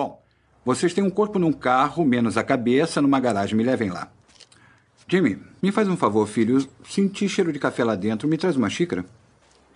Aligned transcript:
Bom, 0.00 0.22
vocês 0.64 0.94
têm 0.94 1.04
um 1.04 1.10
corpo 1.10 1.38
num 1.38 1.52
carro, 1.52 2.06
menos 2.06 2.38
a 2.38 2.42
cabeça, 2.42 3.02
numa 3.02 3.20
garagem. 3.20 3.54
Me 3.54 3.62
levem 3.62 3.90
lá. 3.90 4.08
Jimmy, 5.06 5.38
me 5.60 5.70
faz 5.70 5.88
um 5.88 5.96
favor, 5.96 6.26
filho. 6.26 6.66
Senti 6.88 7.28
cheiro 7.28 7.52
de 7.52 7.58
café 7.58 7.84
lá 7.84 7.94
dentro. 7.94 8.26
Me 8.26 8.38
traz 8.38 8.56
uma 8.56 8.70
xícara. 8.70 9.04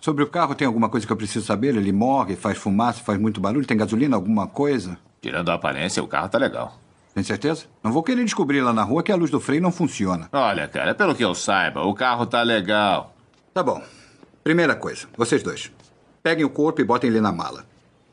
Sobre 0.01 0.23
o 0.23 0.27
carro, 0.27 0.55
tem 0.55 0.65
alguma 0.65 0.89
coisa 0.89 1.05
que 1.05 1.13
eu 1.13 1.17
preciso 1.17 1.45
saber? 1.45 1.75
Ele 1.75 1.91
morre, 1.91 2.35
faz 2.35 2.57
fumaça, 2.57 3.03
faz 3.03 3.19
muito 3.19 3.39
barulho? 3.39 3.67
Tem 3.67 3.77
gasolina, 3.77 4.15
alguma 4.15 4.47
coisa? 4.47 4.97
Tirando 5.21 5.49
a 5.49 5.53
aparência, 5.53 6.01
o 6.03 6.07
carro 6.07 6.27
tá 6.27 6.39
legal. 6.39 6.75
Tem 7.13 7.23
certeza? 7.23 7.65
Não 7.83 7.91
vou 7.91 8.01
querer 8.01 8.23
descobrir 8.23 8.61
lá 8.61 8.73
na 8.73 8.81
rua 8.81 9.03
que 9.03 9.11
a 9.11 9.15
luz 9.15 9.29
do 9.29 9.39
freio 9.39 9.61
não 9.61 9.71
funciona. 9.71 10.27
Olha, 10.31 10.67
cara, 10.67 10.95
pelo 10.95 11.13
que 11.13 11.23
eu 11.23 11.35
saiba, 11.35 11.83
o 11.83 11.93
carro 11.93 12.25
tá 12.25 12.41
legal. 12.41 13.15
Tá 13.53 13.61
bom. 13.61 13.79
Primeira 14.43 14.75
coisa, 14.75 15.07
vocês 15.15 15.43
dois. 15.43 15.71
Peguem 16.23 16.45
o 16.45 16.49
corpo 16.49 16.81
e 16.81 16.83
botem 16.83 17.11
ele 17.11 17.21
na 17.21 17.31
mala. 17.31 17.63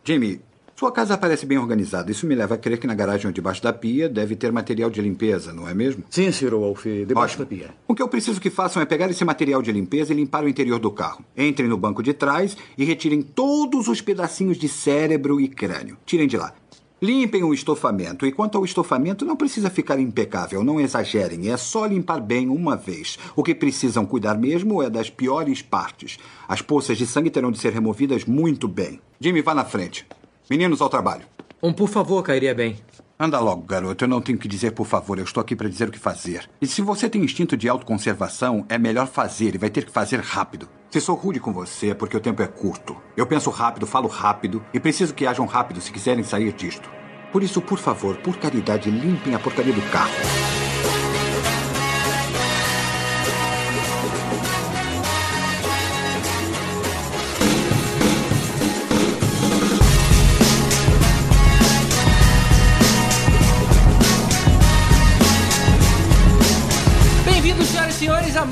Jimmy, 0.04 0.42
sua 0.82 0.90
casa 0.90 1.16
parece 1.16 1.46
bem 1.46 1.58
organizada. 1.58 2.10
Isso 2.10 2.26
me 2.26 2.34
leva 2.34 2.56
a 2.56 2.58
crer 2.58 2.76
que 2.76 2.88
na 2.88 2.94
garagem 2.94 3.28
ou 3.28 3.32
debaixo 3.32 3.62
da 3.62 3.72
pia 3.72 4.08
deve 4.08 4.34
ter 4.34 4.50
material 4.50 4.90
de 4.90 5.00
limpeza, 5.00 5.52
não 5.52 5.68
é 5.68 5.72
mesmo? 5.72 6.02
Sim, 6.10 6.32
Sr. 6.32 6.56
Wolf, 6.56 6.84
debaixo 7.06 7.40
Ótimo. 7.40 7.44
da 7.44 7.48
pia. 7.48 7.74
O 7.86 7.94
que 7.94 8.02
eu 8.02 8.08
preciso 8.08 8.40
que 8.40 8.50
façam 8.50 8.82
é 8.82 8.84
pegar 8.84 9.08
esse 9.08 9.24
material 9.24 9.62
de 9.62 9.70
limpeza 9.70 10.12
e 10.12 10.16
limpar 10.16 10.42
o 10.42 10.48
interior 10.48 10.80
do 10.80 10.90
carro. 10.90 11.24
Entrem 11.38 11.68
no 11.68 11.76
banco 11.76 12.02
de 12.02 12.12
trás 12.12 12.56
e 12.76 12.84
retirem 12.84 13.22
todos 13.22 13.86
os 13.86 14.00
pedacinhos 14.00 14.56
de 14.56 14.68
cérebro 14.68 15.40
e 15.40 15.46
crânio. 15.46 15.96
Tirem 16.04 16.26
de 16.26 16.36
lá. 16.36 16.52
Limpem 17.00 17.44
o 17.44 17.54
estofamento. 17.54 18.26
E 18.26 18.32
quanto 18.32 18.58
ao 18.58 18.64
estofamento, 18.64 19.24
não 19.24 19.36
precisa 19.36 19.70
ficar 19.70 20.00
impecável, 20.00 20.64
não 20.64 20.80
exagerem. 20.80 21.48
É 21.48 21.56
só 21.56 21.86
limpar 21.86 22.20
bem 22.20 22.48
uma 22.48 22.74
vez. 22.74 23.20
O 23.36 23.44
que 23.44 23.54
precisam 23.54 24.04
cuidar 24.04 24.36
mesmo 24.36 24.82
é 24.82 24.90
das 24.90 25.08
piores 25.08 25.62
partes. 25.62 26.18
As 26.48 26.60
poças 26.60 26.98
de 26.98 27.06
sangue 27.06 27.30
terão 27.30 27.52
de 27.52 27.58
ser 27.60 27.72
removidas 27.72 28.24
muito 28.24 28.66
bem. 28.66 28.98
Jimmy, 29.20 29.42
vá 29.42 29.54
na 29.54 29.64
frente. 29.64 30.04
Meninos, 30.52 30.82
ao 30.82 30.90
trabalho. 30.90 31.22
Um 31.62 31.72
por 31.72 31.88
favor 31.88 32.22
cairia 32.22 32.54
bem. 32.54 32.76
Anda 33.18 33.40
logo, 33.40 33.62
garoto. 33.62 34.04
Eu 34.04 34.08
não 34.08 34.20
tenho 34.20 34.36
que 34.36 34.46
dizer 34.46 34.72
por 34.72 34.86
favor. 34.86 35.16
Eu 35.16 35.24
estou 35.24 35.40
aqui 35.40 35.56
para 35.56 35.66
dizer 35.66 35.88
o 35.88 35.90
que 35.90 35.98
fazer. 35.98 36.46
E 36.60 36.66
se 36.66 36.82
você 36.82 37.08
tem 37.08 37.24
instinto 37.24 37.56
de 37.56 37.70
autoconservação, 37.70 38.66
é 38.68 38.76
melhor 38.76 39.06
fazer 39.06 39.54
e 39.54 39.58
vai 39.58 39.70
ter 39.70 39.86
que 39.86 39.90
fazer 39.90 40.20
rápido. 40.20 40.68
Se 40.90 41.00
sou 41.00 41.16
rude 41.16 41.40
com 41.40 41.54
você 41.54 41.92
é 41.92 41.94
porque 41.94 42.18
o 42.18 42.20
tempo 42.20 42.42
é 42.42 42.46
curto. 42.46 42.94
Eu 43.16 43.26
penso 43.26 43.48
rápido, 43.48 43.86
falo 43.86 44.08
rápido 44.08 44.62
e 44.74 44.78
preciso 44.78 45.14
que 45.14 45.26
hajam 45.26 45.46
rápido 45.46 45.80
se 45.80 45.90
quiserem 45.90 46.22
sair 46.22 46.52
disto. 46.52 46.90
Por 47.32 47.42
isso, 47.42 47.62
por 47.62 47.78
favor, 47.78 48.18
por 48.18 48.36
caridade, 48.36 48.90
limpem 48.90 49.34
a 49.34 49.38
porcaria 49.38 49.72
do 49.72 49.90
carro. 49.90 50.12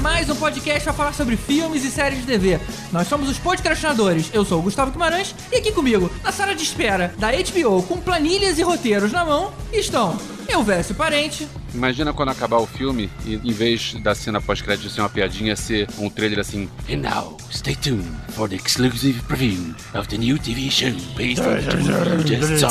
mamá. 0.01 0.10
Mais 0.31 0.37
um 0.37 0.37
podcast 0.37 0.85
para 0.85 0.93
falar 0.93 1.13
sobre 1.13 1.37
filmes 1.37 1.85
e 1.85 1.91
séries 1.91 2.21
de 2.21 2.27
TV. 2.27 2.61
Nós 2.93 3.09
somos 3.09 3.29
os 3.29 3.39
podcastinadores. 3.39 4.31
Eu 4.33 4.45
sou 4.45 4.61
o 4.61 4.63
Gustavo 4.63 4.93
Guimarães 4.93 5.35
e 5.51 5.57
aqui 5.57 5.73
comigo, 5.73 6.11
na 6.23 6.31
sala 6.31 6.55
de 6.55 6.63
espera 6.63 7.13
da 7.19 7.31
HBO, 7.33 7.83
com 7.83 7.99
planilhas 7.99 8.59
e 8.59 8.63
roteiros 8.63 9.11
na 9.11 9.25
mão, 9.25 9.53
estão 9.73 10.17
eu, 10.49 10.63
Vécio 10.63 10.95
Parente, 10.95 11.49
Imagina 11.75 12.13
quando 12.13 12.31
acabar 12.31 12.59
o 12.59 12.67
filme 12.67 13.09
e 13.25 13.35
em 13.35 13.53
vez 13.53 13.95
da 14.03 14.15
cena 14.15 14.41
pós-crédito 14.41 14.91
ser 14.91 15.01
uma 15.01 15.09
piadinha, 15.09 15.55
ser 15.55 15.87
um 15.99 16.11
trailer 16.11 16.41
assim. 16.41 16.69
And 16.91 16.97
now, 16.97 17.37
stay 17.53 17.77
tuned 17.77 18.05
for 18.31 18.49
the 18.49 18.57
exclusive 18.57 19.23
preview 19.29 19.75
of 19.95 20.09
the 20.09 20.19
new 20.19 20.37
TV 20.37 20.71
show 20.71 20.91
based 21.17 21.41
on 21.41 21.61
the 21.61 22.33
you 22.33 22.41
just 22.41 22.59
saw. 22.59 22.71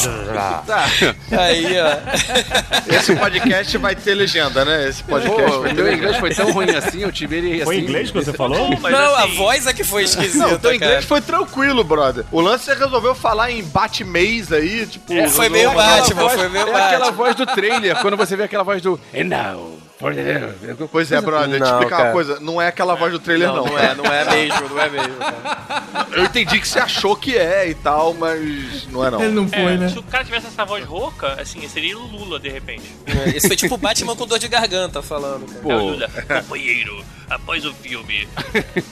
Tá. 0.66 0.86
Aí, 1.32 1.66
ó. 1.80 2.94
Esse 2.94 3.16
podcast 3.16 3.78
vai 3.78 3.96
ter 3.96 4.16
legenda, 4.16 4.66
né? 4.66 4.90
Esse 4.90 5.04
Pô, 5.04 5.12
podcast 5.12 5.60
vai 5.60 5.70
ter 5.70 5.76
meu 5.76 5.86
legenda. 5.86 5.98
inglês 5.98 6.18
foi 6.18 6.36
tão 6.36 6.52
ruim 6.52 6.70
assim, 6.72 7.00
eu 7.00 7.12
tive 7.12 7.38
ele 7.38 7.48
assim. 7.55 7.66
Foi 7.66 7.78
em 7.78 7.81
inglês 7.81 8.11
que 8.11 8.17
você 8.23 8.31
falou? 8.33 8.69
Não, 8.69 9.16
a 9.16 9.25
voz 9.28 9.68
é 9.68 9.74
que 9.74 9.84
foi 9.84 10.03
esquisita, 10.09 10.47
Não, 10.47 10.57
teu 10.59 10.74
inglês 10.74 11.06
foi 11.06 11.22
tranquilo, 11.22 11.84
brother. 11.84 12.25
O 12.31 12.41
lance 12.41 12.66
você 12.66 12.74
resolveu 12.75 13.13
falar 13.16 13.51
em 13.51 13.63
bate-mês 13.63 14.51
aí, 14.51 14.85
tipo. 14.85 15.13
É, 15.13 15.28
foi 15.28 15.50
meio 15.50 15.69
Aquela 15.69 15.85
Batman, 16.00 16.22
voz- 16.22 16.34
foi 16.34 16.50
meio 16.50 16.68
É 16.68 16.69
aquela 16.69 17.06
Batman. 17.06 17.12
voz 17.12 17.35
do 17.35 17.46
trailer, 17.46 17.96
quando 18.01 18.18
você 18.18 18.35
vê 18.35 18.44
aquela 18.44 18.63
voz 18.63 18.81
do. 18.81 19.00
And 19.16 19.24
now. 19.25 19.78
Pois 20.00 21.12
é, 21.12 21.20
brother, 21.22 21.50
deixa 21.50 21.66
eu 21.66 21.70
Não, 21.72 21.80
explicar 21.80 21.90
cara. 21.90 22.04
uma 22.06 22.12
coisa. 22.14 22.40
Não 22.40 22.62
é 22.62 22.68
aquela 22.68 22.96
voz 22.96 23.12
do 23.12 23.20
trailer, 23.20 23.50
não. 23.50 23.58
Não, 23.58 23.66
não 23.66 23.78
é, 23.78 23.96
não 23.96 24.06
é 24.06 24.26
mesmo, 24.34 24.70
não 24.70 24.80
é 24.82 24.90
mesmo. 24.90 25.16
cara. 25.18 26.08
Eu 26.14 26.24
entendi 26.24 26.60
que 26.60 26.68
você 26.68 26.80
achou 26.80 27.16
que 27.18 27.38
é 27.38 27.70
e 27.70 27.76
tal, 27.76 28.14
mas 28.14 28.88
não 28.88 29.06
é 29.06 29.12
não. 29.12 29.22
ele 29.22 29.34
não 29.34 29.48
foi, 29.50 29.60
É, 29.60 29.78
né? 29.78 29.90
se 29.90 30.00
o 30.00 30.04
cara 30.04 30.24
tivesse 30.24 30.48
essa 30.48 30.64
voz 30.64 30.86
rouca, 30.86 31.34
assim, 31.42 31.68
seria 31.68 31.98
o 31.98 32.02
Lula, 32.08 32.40
de 32.40 32.48
repente. 32.50 32.96
É, 33.06 33.36
Esse 33.36 33.48
foi 33.48 33.58
tipo 33.58 33.76
o 33.76 33.78
Batman 33.78 34.16
com 34.16 34.26
dor 34.26 34.40
de 34.40 34.48
garganta 34.48 35.02
falando, 35.02 35.46
cara. 35.54 35.74
É 35.74 35.76
o 35.76 35.80
Lula, 35.90 36.10
companheiro, 36.42 37.04
após 37.30 37.66
o 37.66 37.74
filme. 37.74 38.26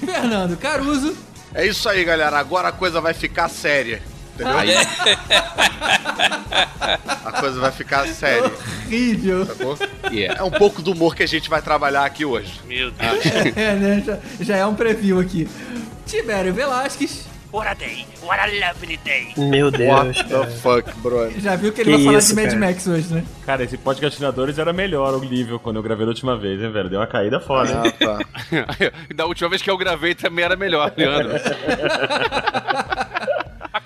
Fernando 0.05 0.57
Caruso, 0.57 1.15
É 1.53 1.65
isso 1.65 1.87
aí, 1.87 2.03
galera. 2.03 2.37
Agora 2.37 2.67
a 2.67 2.71
coisa 2.73 2.99
vai 2.99 3.13
ficar 3.13 3.47
séria. 3.49 4.01
Entendeu? 4.43 4.77
A 7.25 7.31
coisa 7.39 7.59
vai 7.59 7.71
ficar 7.71 8.07
séria, 8.07 8.51
horrível. 8.85 9.45
sacou? 9.45 9.77
Yeah. 10.11 10.39
É 10.39 10.43
um 10.43 10.51
pouco 10.51 10.81
do 10.81 10.91
humor 10.91 11.15
que 11.15 11.23
a 11.23 11.27
gente 11.27 11.49
vai 11.49 11.61
trabalhar 11.61 12.05
aqui 12.05 12.23
hoje. 12.25 12.59
Meu 12.65 12.91
Deus. 12.91 13.17
É, 13.55 13.73
né? 13.73 14.03
Já, 14.05 14.17
já 14.39 14.57
é 14.57 14.65
um 14.65 14.75
preview 14.75 15.19
aqui. 15.19 15.47
Tibério 16.05 16.53
Velasquez, 16.53 17.27
What 17.51 17.65
a 17.69 17.73
day, 17.73 18.05
what 18.23 18.39
a 18.39 18.45
lovely 18.45 18.97
day. 18.97 19.33
Meu 19.37 19.71
What 19.71 20.25
the 20.27 20.47
fuck, 20.47 20.91
brother? 21.01 21.39
já 21.39 21.55
viu 21.55 21.71
que 21.71 21.79
ele 21.79 21.91
Que 21.91 21.95
vai 21.97 22.05
falar 22.05 22.19
isso, 22.19 22.29
de 22.29 22.35
Mad 22.35 22.45
cara. 22.49 22.59
Max 22.59 22.87
hoje, 22.87 23.13
né? 23.13 23.23
Cara, 23.45 23.63
esse 23.63 23.77
podcastinadores 23.77 24.59
era 24.59 24.73
melhor 24.73 25.13
o 25.13 25.21
nível 25.21 25.57
quando 25.57 25.77
eu 25.77 25.83
gravei 25.83 26.05
da 26.05 26.09
última 26.09 26.37
vez, 26.37 26.61
hein, 26.61 26.71
velho? 26.71 26.89
Deu 26.89 26.99
uma 26.99 27.07
caída 27.07 27.39
fora? 27.39 27.83
Ah, 27.85 27.91
tá. 27.91 28.19
E 29.09 29.13
da 29.15 29.25
última 29.25 29.49
vez 29.49 29.61
que 29.61 29.71
eu 29.71 29.77
gravei 29.77 30.13
também 30.13 30.43
era 30.43 30.57
melhor, 30.57 30.91
Leandro. 30.97 31.31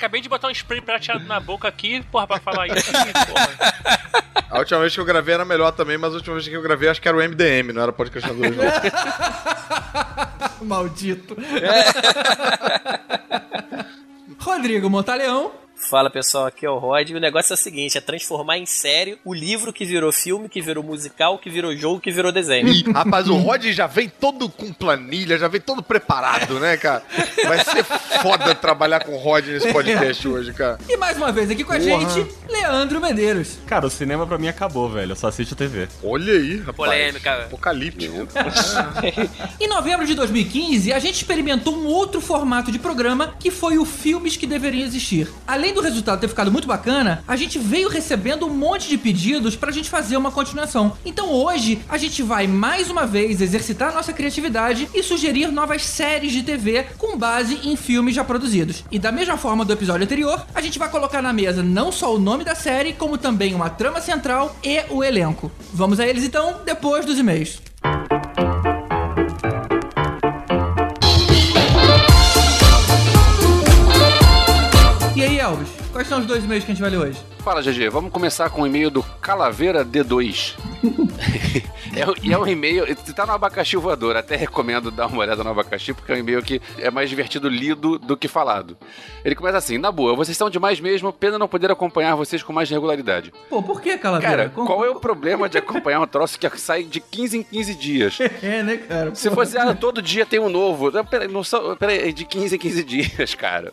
Acabei 0.01 0.19
de 0.19 0.27
botar 0.27 0.47
um 0.47 0.51
spray 0.51 0.81
prateado 0.81 1.25
na 1.25 1.39
boca 1.39 1.67
aqui, 1.67 2.01
porra, 2.11 2.25
pra 2.25 2.39
falar 2.39 2.65
isso. 2.69 2.91
Porra. 2.91 3.49
A 4.49 4.57
última 4.57 4.79
vez 4.79 4.95
que 4.95 4.99
eu 4.99 5.05
gravei 5.05 5.35
era 5.35 5.45
melhor 5.45 5.71
também, 5.73 5.95
mas 5.95 6.11
a 6.11 6.15
última 6.15 6.33
vez 6.33 6.47
que 6.47 6.55
eu 6.55 6.61
gravei 6.63 6.89
acho 6.89 6.99
que 6.99 7.07
era 7.07 7.15
o 7.15 7.21
MDM, 7.21 7.71
não 7.71 7.83
era 7.83 7.93
podcastinadores 7.93 8.57
não. 10.59 10.65
Maldito. 10.65 11.37
Rodrigo 14.39 14.89
Montaleão. 14.89 15.51
Fala 15.89 16.09
pessoal, 16.09 16.45
aqui 16.45 16.65
é 16.65 16.69
o 16.69 16.77
Rod 16.77 17.09
e 17.09 17.15
o 17.15 17.19
negócio 17.19 17.51
é 17.51 17.55
o 17.55 17.57
seguinte: 17.57 17.97
é 17.97 18.01
transformar 18.01 18.57
em 18.57 18.65
série 18.65 19.17
o 19.25 19.33
livro 19.33 19.73
que 19.73 19.83
virou 19.83 20.11
filme, 20.11 20.47
que 20.47 20.61
virou 20.61 20.83
musical, 20.83 21.37
que 21.37 21.49
virou 21.49 21.75
jogo, 21.75 21.99
que 21.99 22.11
virou 22.11 22.31
desenho. 22.31 22.67
Ih, 22.67 22.83
rapaz, 22.93 23.27
o 23.27 23.35
Rod 23.35 23.65
já 23.65 23.87
vem 23.87 24.07
todo 24.07 24.47
com 24.47 24.71
planilha, 24.71 25.37
já 25.37 25.47
vem 25.47 25.59
todo 25.59 25.81
preparado, 25.83 26.59
né, 26.59 26.77
cara? 26.77 27.03
Vai 27.45 27.63
ser 27.65 27.83
foda 27.83 28.53
trabalhar 28.55 29.03
com 29.03 29.13
o 29.13 29.17
Rod 29.17 29.45
nesse 29.47 29.71
podcast 29.73 30.27
hoje, 30.27 30.53
cara. 30.53 30.77
E 30.87 30.95
mais 30.97 31.17
uma 31.17 31.31
vez 31.31 31.49
aqui 31.49 31.63
com 31.63 31.73
a 31.73 31.79
Porra. 31.79 32.09
gente, 32.09 32.31
Leandro 32.47 33.01
Medeiros. 33.01 33.57
Cara, 33.65 33.85
o 33.85 33.89
cinema 33.89 34.25
pra 34.27 34.37
mim 34.37 34.47
acabou, 34.47 34.87
velho. 34.89 35.11
Eu 35.11 35.15
só 35.15 35.27
assisto 35.27 35.55
TV. 35.55 35.87
Olha 36.03 36.33
aí, 36.33 36.57
rapaz. 36.57 36.75
Polêmica. 36.75 37.33
Apocalíptico. 37.45 38.27
Em 39.59 39.67
novembro 39.67 40.05
de 40.05 40.13
2015, 40.13 40.93
a 40.93 40.99
gente 40.99 41.15
experimentou 41.15 41.75
um 41.75 41.85
outro 41.87 42.21
formato 42.21 42.71
de 42.71 42.79
programa 42.79 43.35
que 43.39 43.49
foi 43.51 43.77
o 43.77 43.85
Filmes 43.85 44.37
que 44.37 44.45
Deveriam 44.45 44.85
Existir. 44.85 45.27
Além 45.47 45.70
do 45.73 45.81
resultado 45.81 46.19
ter 46.19 46.27
ficado 46.27 46.51
muito 46.51 46.67
bacana, 46.67 47.23
a 47.27 47.35
gente 47.35 47.57
veio 47.59 47.89
recebendo 47.89 48.45
um 48.45 48.53
monte 48.53 48.87
de 48.87 48.97
pedidos 48.97 49.55
pra 49.55 49.71
gente 49.71 49.89
fazer 49.89 50.17
uma 50.17 50.31
continuação. 50.31 50.97
Então 51.05 51.31
hoje, 51.31 51.81
a 51.89 51.97
gente 51.97 52.21
vai 52.23 52.47
mais 52.47 52.89
uma 52.89 53.05
vez 53.05 53.41
exercitar 53.41 53.93
nossa 53.93 54.13
criatividade 54.13 54.89
e 54.93 55.03
sugerir 55.03 55.47
novas 55.51 55.83
séries 55.85 56.31
de 56.31 56.43
TV 56.43 56.85
com 56.97 57.17
base 57.17 57.59
em 57.63 57.75
filmes 57.75 58.15
já 58.15 58.23
produzidos. 58.23 58.83
E 58.91 58.99
da 58.99 59.11
mesma 59.11 59.37
forma 59.37 59.65
do 59.65 59.73
episódio 59.73 60.03
anterior, 60.03 60.45
a 60.53 60.61
gente 60.61 60.79
vai 60.79 60.89
colocar 60.89 61.21
na 61.21 61.33
mesa 61.33 61.63
não 61.63 61.91
só 61.91 62.13
o 62.13 62.19
nome 62.19 62.43
da 62.43 62.55
série, 62.55 62.93
como 62.93 63.17
também 63.17 63.53
uma 63.53 63.69
trama 63.69 64.01
central 64.01 64.55
e 64.63 64.83
o 64.89 65.03
elenco. 65.03 65.51
Vamos 65.73 65.99
a 65.99 66.07
eles 66.07 66.23
então, 66.23 66.61
depois 66.65 67.05
dos 67.05 67.17
e-mails. 67.17 67.59
E 67.83 68.20
aí, 75.51 75.57
Elvis, 75.57 75.80
quais 75.91 76.07
são 76.07 76.19
os 76.19 76.25
dois 76.25 76.43
e-mails 76.43 76.63
que 76.63 76.71
a 76.71 76.73
gente 76.73 76.81
vai 76.81 76.89
ler 76.89 76.97
hoje? 76.97 77.19
Fala, 77.39 77.61
GG, 77.61 77.89
vamos 77.89 78.11
começar 78.11 78.49
com 78.49 78.61
o 78.61 78.67
e-mail 78.67 78.89
do 78.89 79.03
Calaveira 79.21 79.85
D2. 79.85 80.55
É, 81.93 82.05
e 82.25 82.31
é 82.31 82.37
um 82.37 82.47
e-mail. 82.47 82.85
Você 82.87 83.13
tá 83.13 83.25
no 83.25 83.33
abacaxi 83.33 83.75
voador, 83.75 84.15
até 84.15 84.35
recomendo 84.35 84.89
dar 84.89 85.07
uma 85.07 85.19
olhada 85.19 85.43
no 85.43 85.49
abacaxi, 85.49 85.93
porque 85.93 86.11
é 86.11 86.15
um 86.15 86.19
e-mail 86.19 86.41
que 86.41 86.61
é 86.77 86.89
mais 86.89 87.09
divertido 87.09 87.49
lido 87.49 87.99
do 87.99 88.15
que 88.15 88.27
falado. 88.29 88.77
Ele 89.25 89.35
começa 89.35 89.57
assim: 89.57 89.77
Na 89.77 89.91
boa, 89.91 90.15
vocês 90.15 90.33
estão 90.35 90.49
demais 90.49 90.79
mesmo, 90.79 91.11
pena 91.11 91.37
não 91.37 91.47
poder 91.47 91.69
acompanhar 91.69 92.15
vocês 92.15 92.41
com 92.41 92.53
mais 92.53 92.69
regularidade. 92.69 93.33
Pô, 93.49 93.61
por 93.61 93.81
que, 93.81 93.97
Calaveira? 93.97 94.49
Cara, 94.49 94.49
qual 94.49 94.85
é 94.85 94.89
o 94.89 94.95
problema 94.95 95.49
de 95.49 95.57
acompanhar 95.57 95.99
um 95.99 96.07
troço 96.07 96.39
que 96.39 96.49
sai 96.57 96.83
de 96.83 97.01
15 97.01 97.39
em 97.39 97.43
15 97.43 97.75
dias? 97.75 98.17
É, 98.41 98.63
né, 98.63 98.77
cara? 98.77 99.13
Se 99.13 99.29
fosse, 99.29 99.57
ah, 99.57 99.75
todo 99.75 100.01
dia 100.01 100.25
tem 100.25 100.39
um 100.39 100.49
novo. 100.49 100.91
Peraí, 101.05 101.27
não 101.27 101.43
são, 101.43 101.75
peraí, 101.75 102.11
de 102.11 102.25
15 102.25 102.55
em 102.55 102.57
15 102.57 102.83
dias, 102.83 103.35
cara. 103.35 103.71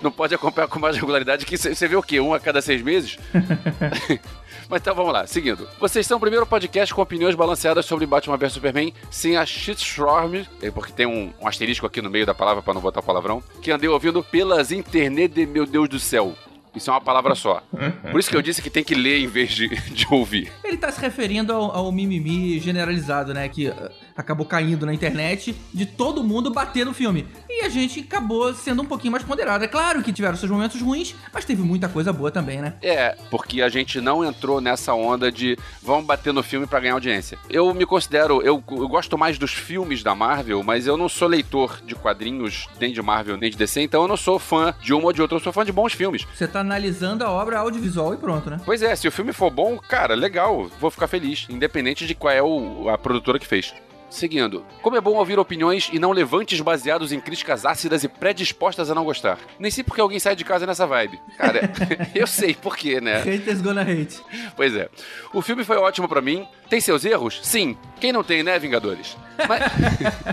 Não 0.00 0.10
pode 0.10 0.34
acompanhar 0.34 0.66
com 0.66 0.78
mais 0.78 0.96
regularidade 0.96 1.33
que 1.38 1.56
você 1.56 1.88
vê 1.88 1.96
o 1.96 2.02
quê? 2.02 2.20
Um 2.20 2.34
a 2.34 2.40
cada 2.40 2.60
seis 2.60 2.82
meses? 2.82 3.18
Mas 4.68 4.80
então 4.80 4.94
vamos 4.94 5.12
lá, 5.12 5.26
seguindo. 5.26 5.68
Vocês 5.78 6.06
são 6.06 6.16
o 6.16 6.20
primeiro 6.20 6.46
podcast 6.46 6.94
com 6.94 7.02
opiniões 7.02 7.34
balanceadas 7.34 7.84
sobre 7.84 8.06
Batman 8.06 8.36
vs 8.36 8.52
Superman 8.52 8.94
sem 9.10 9.36
a 9.36 9.44
shitstorm, 9.44 10.44
é 10.62 10.70
porque 10.70 10.92
tem 10.92 11.06
um, 11.06 11.32
um 11.40 11.46
asterisco 11.46 11.86
aqui 11.86 12.00
no 12.00 12.10
meio 12.10 12.26
da 12.26 12.34
palavra 12.34 12.62
pra 12.62 12.74
não 12.74 12.80
botar 12.80 13.00
o 13.00 13.02
palavrão, 13.02 13.42
que 13.60 13.70
andei 13.70 13.88
ouvindo 13.88 14.22
pelas 14.22 14.72
internet 14.72 15.32
de 15.32 15.46
meu 15.46 15.66
Deus 15.66 15.88
do 15.88 15.98
céu. 15.98 16.34
Isso 16.74 16.90
é 16.90 16.92
uma 16.92 17.00
palavra 17.00 17.34
só. 17.36 17.62
Por 18.10 18.18
isso 18.18 18.28
que 18.28 18.36
eu 18.36 18.42
disse 18.42 18.60
que 18.60 18.68
tem 18.68 18.82
que 18.82 18.96
ler 18.96 19.20
em 19.20 19.28
vez 19.28 19.52
de, 19.52 19.68
de 19.94 20.06
ouvir. 20.10 20.50
Ele 20.64 20.76
tá 20.76 20.90
se 20.90 21.00
referindo 21.00 21.52
ao, 21.52 21.70
ao 21.70 21.92
mimimi 21.92 22.58
generalizado, 22.58 23.32
né? 23.32 23.48
Que 23.48 23.72
acabou 24.16 24.46
caindo 24.46 24.86
na 24.86 24.94
internet 24.94 25.54
de 25.72 25.86
todo 25.86 26.22
mundo 26.22 26.50
bater 26.50 26.84
no 26.86 26.94
filme. 26.94 27.26
E 27.48 27.64
a 27.64 27.68
gente 27.68 28.00
acabou 28.00 28.52
sendo 28.54 28.82
um 28.82 28.84
pouquinho 28.84 29.12
mais 29.12 29.24
ponderado. 29.24 29.64
É 29.64 29.68
claro 29.68 30.02
que 30.02 30.12
tiveram 30.12 30.36
seus 30.36 30.50
momentos 30.50 30.80
ruins, 30.80 31.14
mas 31.32 31.44
teve 31.44 31.62
muita 31.62 31.88
coisa 31.88 32.12
boa 32.12 32.30
também, 32.30 32.60
né? 32.60 32.74
É, 32.82 33.16
porque 33.30 33.62
a 33.62 33.68
gente 33.68 34.00
não 34.00 34.24
entrou 34.24 34.60
nessa 34.60 34.94
onda 34.94 35.30
de 35.30 35.58
vamos 35.82 36.06
bater 36.06 36.32
no 36.32 36.42
filme 36.42 36.66
pra 36.66 36.80
ganhar 36.80 36.94
audiência. 36.94 37.38
Eu 37.48 37.72
me 37.74 37.86
considero, 37.86 38.42
eu, 38.42 38.62
eu 38.70 38.88
gosto 38.88 39.16
mais 39.18 39.38
dos 39.38 39.52
filmes 39.52 40.02
da 40.02 40.14
Marvel, 40.14 40.62
mas 40.62 40.86
eu 40.86 40.96
não 40.96 41.08
sou 41.08 41.28
leitor 41.28 41.80
de 41.84 41.94
quadrinhos 41.94 42.68
nem 42.80 42.92
de 42.92 43.02
Marvel 43.02 43.36
nem 43.36 43.50
de 43.50 43.56
DC, 43.56 43.80
então 43.80 44.02
eu 44.02 44.08
não 44.08 44.16
sou 44.16 44.38
fã 44.38 44.74
de 44.82 44.92
uma 44.92 45.06
ou 45.06 45.12
de 45.12 45.22
outra, 45.22 45.36
eu 45.36 45.40
sou 45.40 45.52
fã 45.52 45.64
de 45.64 45.72
bons 45.72 45.92
filmes. 45.92 46.26
Você 46.34 46.46
tá 46.46 46.60
analisando 46.60 47.24
a 47.24 47.30
obra 47.30 47.58
audiovisual 47.58 48.14
e 48.14 48.16
pronto, 48.16 48.50
né? 48.50 48.60
Pois 48.64 48.82
é, 48.82 48.94
se 48.94 49.08
o 49.08 49.12
filme 49.12 49.32
for 49.32 49.50
bom, 49.50 49.78
cara, 49.78 50.14
legal, 50.14 50.70
vou 50.80 50.90
ficar 50.90 51.06
feliz, 51.06 51.46
independente 51.48 52.06
de 52.06 52.14
qual 52.14 52.32
é 52.32 52.42
o, 52.42 52.88
a 52.88 52.98
produtora 52.98 53.38
que 53.38 53.46
fez. 53.46 53.74
Seguindo, 54.14 54.64
como 54.80 54.96
é 54.96 55.00
bom 55.00 55.14
ouvir 55.14 55.40
opiniões 55.40 55.90
e 55.92 55.98
não 55.98 56.12
levantes 56.12 56.60
baseados 56.60 57.10
em 57.10 57.18
críticas 57.18 57.66
ácidas 57.66 58.04
e 58.04 58.08
predispostas 58.08 58.88
a 58.88 58.94
não 58.94 59.04
gostar. 59.04 59.40
Nem 59.58 59.72
sei 59.72 59.82
porque 59.82 60.00
alguém 60.00 60.20
sai 60.20 60.36
de 60.36 60.44
casa 60.44 60.64
nessa 60.64 60.86
vibe. 60.86 61.20
Cara, 61.36 61.72
eu 62.14 62.24
sei 62.24 62.54
por 62.54 62.76
quê, 62.76 63.00
né? 63.00 63.18
Haters 63.24 63.60
gonna 63.60 63.82
hate. 63.82 64.22
Pois 64.54 64.72
é. 64.76 64.88
O 65.32 65.42
filme 65.42 65.64
foi 65.64 65.78
ótimo 65.78 66.08
pra 66.08 66.20
mim. 66.20 66.46
Tem 66.70 66.80
seus 66.80 67.04
erros? 67.04 67.40
Sim. 67.42 67.76
Quem 68.00 68.12
não 68.12 68.22
tem, 68.22 68.44
né, 68.44 68.56
Vingadores? 68.56 69.16
Mas... 69.48 69.62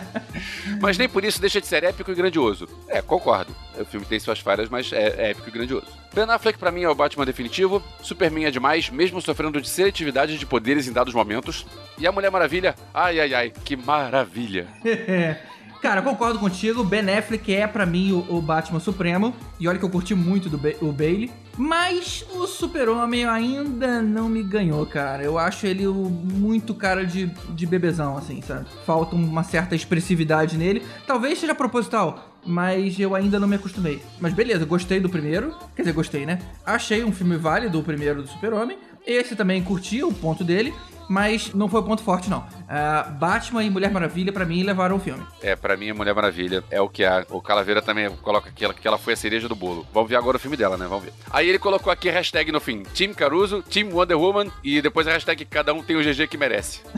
mas 0.79 0.97
nem 0.97 1.07
por 1.09 1.23
isso 1.23 1.39
deixa 1.41 1.59
de 1.61 1.67
ser 1.67 1.83
épico 1.83 2.11
e 2.11 2.15
grandioso. 2.15 2.67
É, 2.87 3.01
concordo. 3.01 3.55
O 3.79 3.85
filme 3.85 4.05
tem 4.05 4.19
suas 4.19 4.39
falhas, 4.39 4.69
mas 4.69 4.91
é, 4.91 5.15
é 5.17 5.29
épico 5.31 5.49
e 5.49 5.51
grandioso. 5.51 5.87
Ben 6.13 6.25
Affleck 6.29 6.57
pra 6.59 6.71
mim 6.71 6.83
é 6.83 6.89
o 6.89 6.95
Batman 6.95 7.25
definitivo. 7.25 7.81
Superman 8.01 8.45
é 8.45 8.51
demais, 8.51 8.89
mesmo 8.89 9.21
sofrendo 9.21 9.61
de 9.61 9.69
seletividade 9.69 10.37
de 10.37 10.45
poderes 10.45 10.87
em 10.87 10.93
dados 10.93 11.13
momentos. 11.13 11.65
E 11.97 12.05
a 12.05 12.11
Mulher 12.11 12.31
Maravilha? 12.31 12.75
Ai, 12.93 13.19
ai, 13.19 13.33
ai, 13.33 13.53
que 13.63 13.75
maravilha. 13.75 14.67
Cara, 15.81 16.01
concordo 16.03 16.37
contigo. 16.37 16.83
Ben 16.83 17.09
Affleck 17.09 17.55
é 17.55 17.65
pra 17.65 17.87
mim 17.87 18.11
o, 18.11 18.37
o 18.37 18.41
Batman 18.41 18.79
Supremo. 18.79 19.35
E 19.59 19.67
olha 19.67 19.79
que 19.79 19.85
eu 19.85 19.89
curti 19.89 20.13
muito 20.13 20.47
do 20.47 20.55
Ba- 20.57 20.75
o 20.79 20.91
Bailey. 20.91 21.31
Mas 21.57 22.25
o 22.33 22.47
Super-Homem 22.47 23.25
ainda 23.25 24.01
não 24.01 24.29
me 24.29 24.41
ganhou, 24.41 24.85
cara. 24.85 25.23
Eu 25.23 25.37
acho 25.37 25.65
ele 25.67 25.85
muito 25.87 26.73
cara 26.73 27.05
de, 27.05 27.27
de 27.49 27.65
bebezão, 27.65 28.17
assim, 28.17 28.41
sabe? 28.41 28.65
Falta 28.85 29.15
uma 29.15 29.43
certa 29.43 29.75
expressividade 29.75 30.57
nele. 30.57 30.81
Talvez 31.05 31.39
seja 31.39 31.53
proposital. 31.53 32.27
Mas 32.43 32.99
eu 32.99 33.13
ainda 33.13 33.39
não 33.39 33.47
me 33.47 33.55
acostumei. 33.55 34.01
Mas 34.19 34.33
beleza, 34.33 34.65
gostei 34.65 34.99
do 34.99 35.09
primeiro. 35.09 35.53
Quer 35.75 35.83
dizer, 35.83 35.93
gostei, 35.93 36.25
né? 36.25 36.39
Achei 36.65 37.03
um 37.03 37.11
filme 37.11 37.37
válido, 37.37 37.79
o 37.79 37.83
primeiro 37.83 38.23
do 38.23 38.27
Super-Homem. 38.27 38.79
Esse 39.05 39.35
também 39.35 39.61
curti 39.61 40.03
o 40.03 40.11
ponto 40.11 40.43
dele. 40.43 40.73
Mas 41.09 41.53
não 41.53 41.67
foi 41.67 41.81
o 41.81 41.83
ponto 41.83 42.01
forte, 42.01 42.29
não. 42.29 42.45
Ah, 42.73 43.03
Batman 43.03 43.65
e 43.65 43.69
Mulher 43.69 43.91
Maravilha, 43.91 44.31
pra 44.31 44.45
mim, 44.45 44.63
levaram 44.63 44.95
o 44.95 44.99
filme. 44.99 45.21
É, 45.43 45.57
pra 45.57 45.75
mim 45.75 45.91
Mulher 45.91 46.15
Maravilha 46.15 46.63
é 46.71 46.79
o 46.79 46.87
que 46.87 47.03
a, 47.03 47.25
o 47.29 47.41
Calaveira 47.41 47.81
também 47.81 48.09
coloca 48.21 48.47
aqui, 48.47 48.63
ela- 48.63 48.73
que 48.73 48.87
ela 48.87 48.97
foi 48.97 49.11
a 49.11 49.15
cereja 49.17 49.49
do 49.49 49.55
bolo. 49.55 49.85
Vamos 49.93 50.09
ver 50.09 50.15
agora 50.15 50.37
o 50.37 50.39
filme 50.39 50.55
dela, 50.55 50.77
né? 50.77 50.85
Vamos 50.87 51.03
ver. 51.03 51.11
Aí 51.31 51.49
ele 51.49 51.59
colocou 51.59 51.91
aqui 51.91 52.07
a 52.09 52.13
hashtag 52.13 52.49
no 52.49 52.61
fim, 52.61 52.83
Team 52.83 53.13
Caruso, 53.13 53.61
Team 53.61 53.89
Wonder 53.91 54.17
Woman 54.17 54.49
e 54.63 54.81
depois 54.81 55.05
a 55.05 55.11
hashtag 55.11 55.43
cada 55.43 55.73
um 55.73 55.83
tem 55.83 55.97
o 55.97 56.01
GG 56.01 56.27
que 56.29 56.37
merece. 56.37 56.79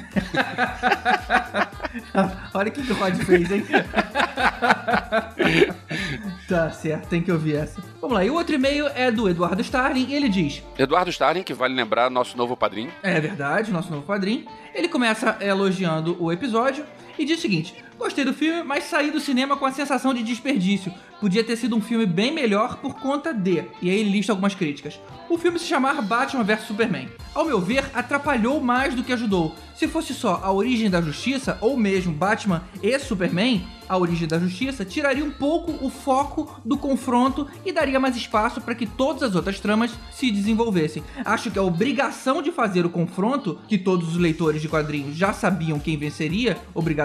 Olha 2.53 2.69
o 2.69 2.71
que, 2.71 2.83
que 2.83 2.91
o 2.91 2.95
Rod 2.95 3.15
fez, 3.23 3.51
hein? 3.51 3.65
tá 6.47 6.71
certo, 6.71 7.07
tem 7.07 7.21
que 7.21 7.31
ouvir 7.31 7.55
essa. 7.55 7.81
Vamos 8.01 8.15
lá, 8.17 8.25
e 8.25 8.29
o 8.29 8.33
outro 8.35 8.55
e-mail 8.55 8.87
é 8.95 9.11
do 9.11 9.29
Eduardo 9.29 9.61
Starling. 9.61 10.11
Ele 10.13 10.29
diz: 10.29 10.61
Eduardo 10.77 11.09
Starling, 11.09 11.43
que 11.43 11.53
vale 11.53 11.73
lembrar, 11.73 12.09
nosso 12.09 12.37
novo 12.37 12.55
padrinho. 12.57 12.91
É 13.01 13.19
verdade, 13.19 13.71
nosso 13.71 13.91
novo 13.91 14.03
padrinho. 14.05 14.45
Ele 14.73 14.87
começa 14.87 15.37
elogiando 15.39 16.17
o 16.19 16.31
episódio 16.31 16.85
e 17.17 17.25
diz 17.25 17.39
o 17.39 17.41
seguinte: 17.41 17.75
Gostei 17.97 18.25
do 18.25 18.33
filme, 18.33 18.63
mas 18.63 18.85
saí 18.85 19.11
do 19.11 19.19
cinema 19.19 19.55
com 19.55 19.65
a 19.65 19.71
sensação 19.71 20.13
de 20.13 20.23
desperdício. 20.23 20.93
Podia 21.21 21.43
ter 21.43 21.55
sido 21.55 21.75
um 21.75 21.81
filme 21.81 22.05
bem 22.05 22.33
melhor 22.33 22.77
por 22.77 22.95
conta 22.95 23.33
de. 23.33 23.63
E 23.81 23.89
aí 23.89 23.99
ele 23.99 24.09
lista 24.09 24.31
algumas 24.31 24.55
críticas. 24.55 24.99
O 25.29 25.37
filme 25.37 25.57
se 25.57 25.65
chamar 25.65 26.01
Batman 26.01 26.43
vs 26.43 26.63
Superman. 26.63 27.07
Ao 27.33 27.45
meu 27.45 27.61
ver, 27.61 27.85
atrapalhou 27.93 28.59
mais 28.59 28.93
do 28.93 29.03
que 29.03 29.13
ajudou. 29.13 29.55
Se 29.75 29.87
fosse 29.87 30.13
só 30.13 30.41
a 30.43 30.51
origem 30.51 30.89
da 30.89 31.01
justiça, 31.01 31.57
ou 31.61 31.77
mesmo 31.77 32.13
Batman 32.13 32.63
e 32.81 32.97
Superman, 32.99 33.65
a 33.87 33.97
origem 33.97 34.27
da 34.27 34.39
justiça, 34.39 34.85
tiraria 34.85 35.23
um 35.23 35.31
pouco 35.31 35.85
o 35.85 35.89
foco 35.89 36.61
do 36.63 36.77
confronto 36.77 37.47
e 37.65 37.71
daria 37.71 37.99
mais 37.99 38.15
espaço 38.15 38.61
para 38.61 38.75
que 38.75 38.85
todas 38.85 39.23
as 39.23 39.35
outras 39.35 39.59
tramas 39.59 39.91
se 40.11 40.31
desenvolvessem. 40.31 41.03
Acho 41.25 41.51
que 41.51 41.59
a 41.59 41.63
obrigação 41.63 42.41
de 42.41 42.51
fazer 42.51 42.85
o 42.85 42.89
confronto, 42.89 43.59
que 43.67 43.77
todos 43.77 44.09
os 44.09 44.17
leitores 44.17 44.61
de 44.61 44.69
quadrinhos 44.69 45.15
já 45.15 45.33
sabiam 45.33 45.79
quem 45.79 45.97
venceria, 45.97 46.57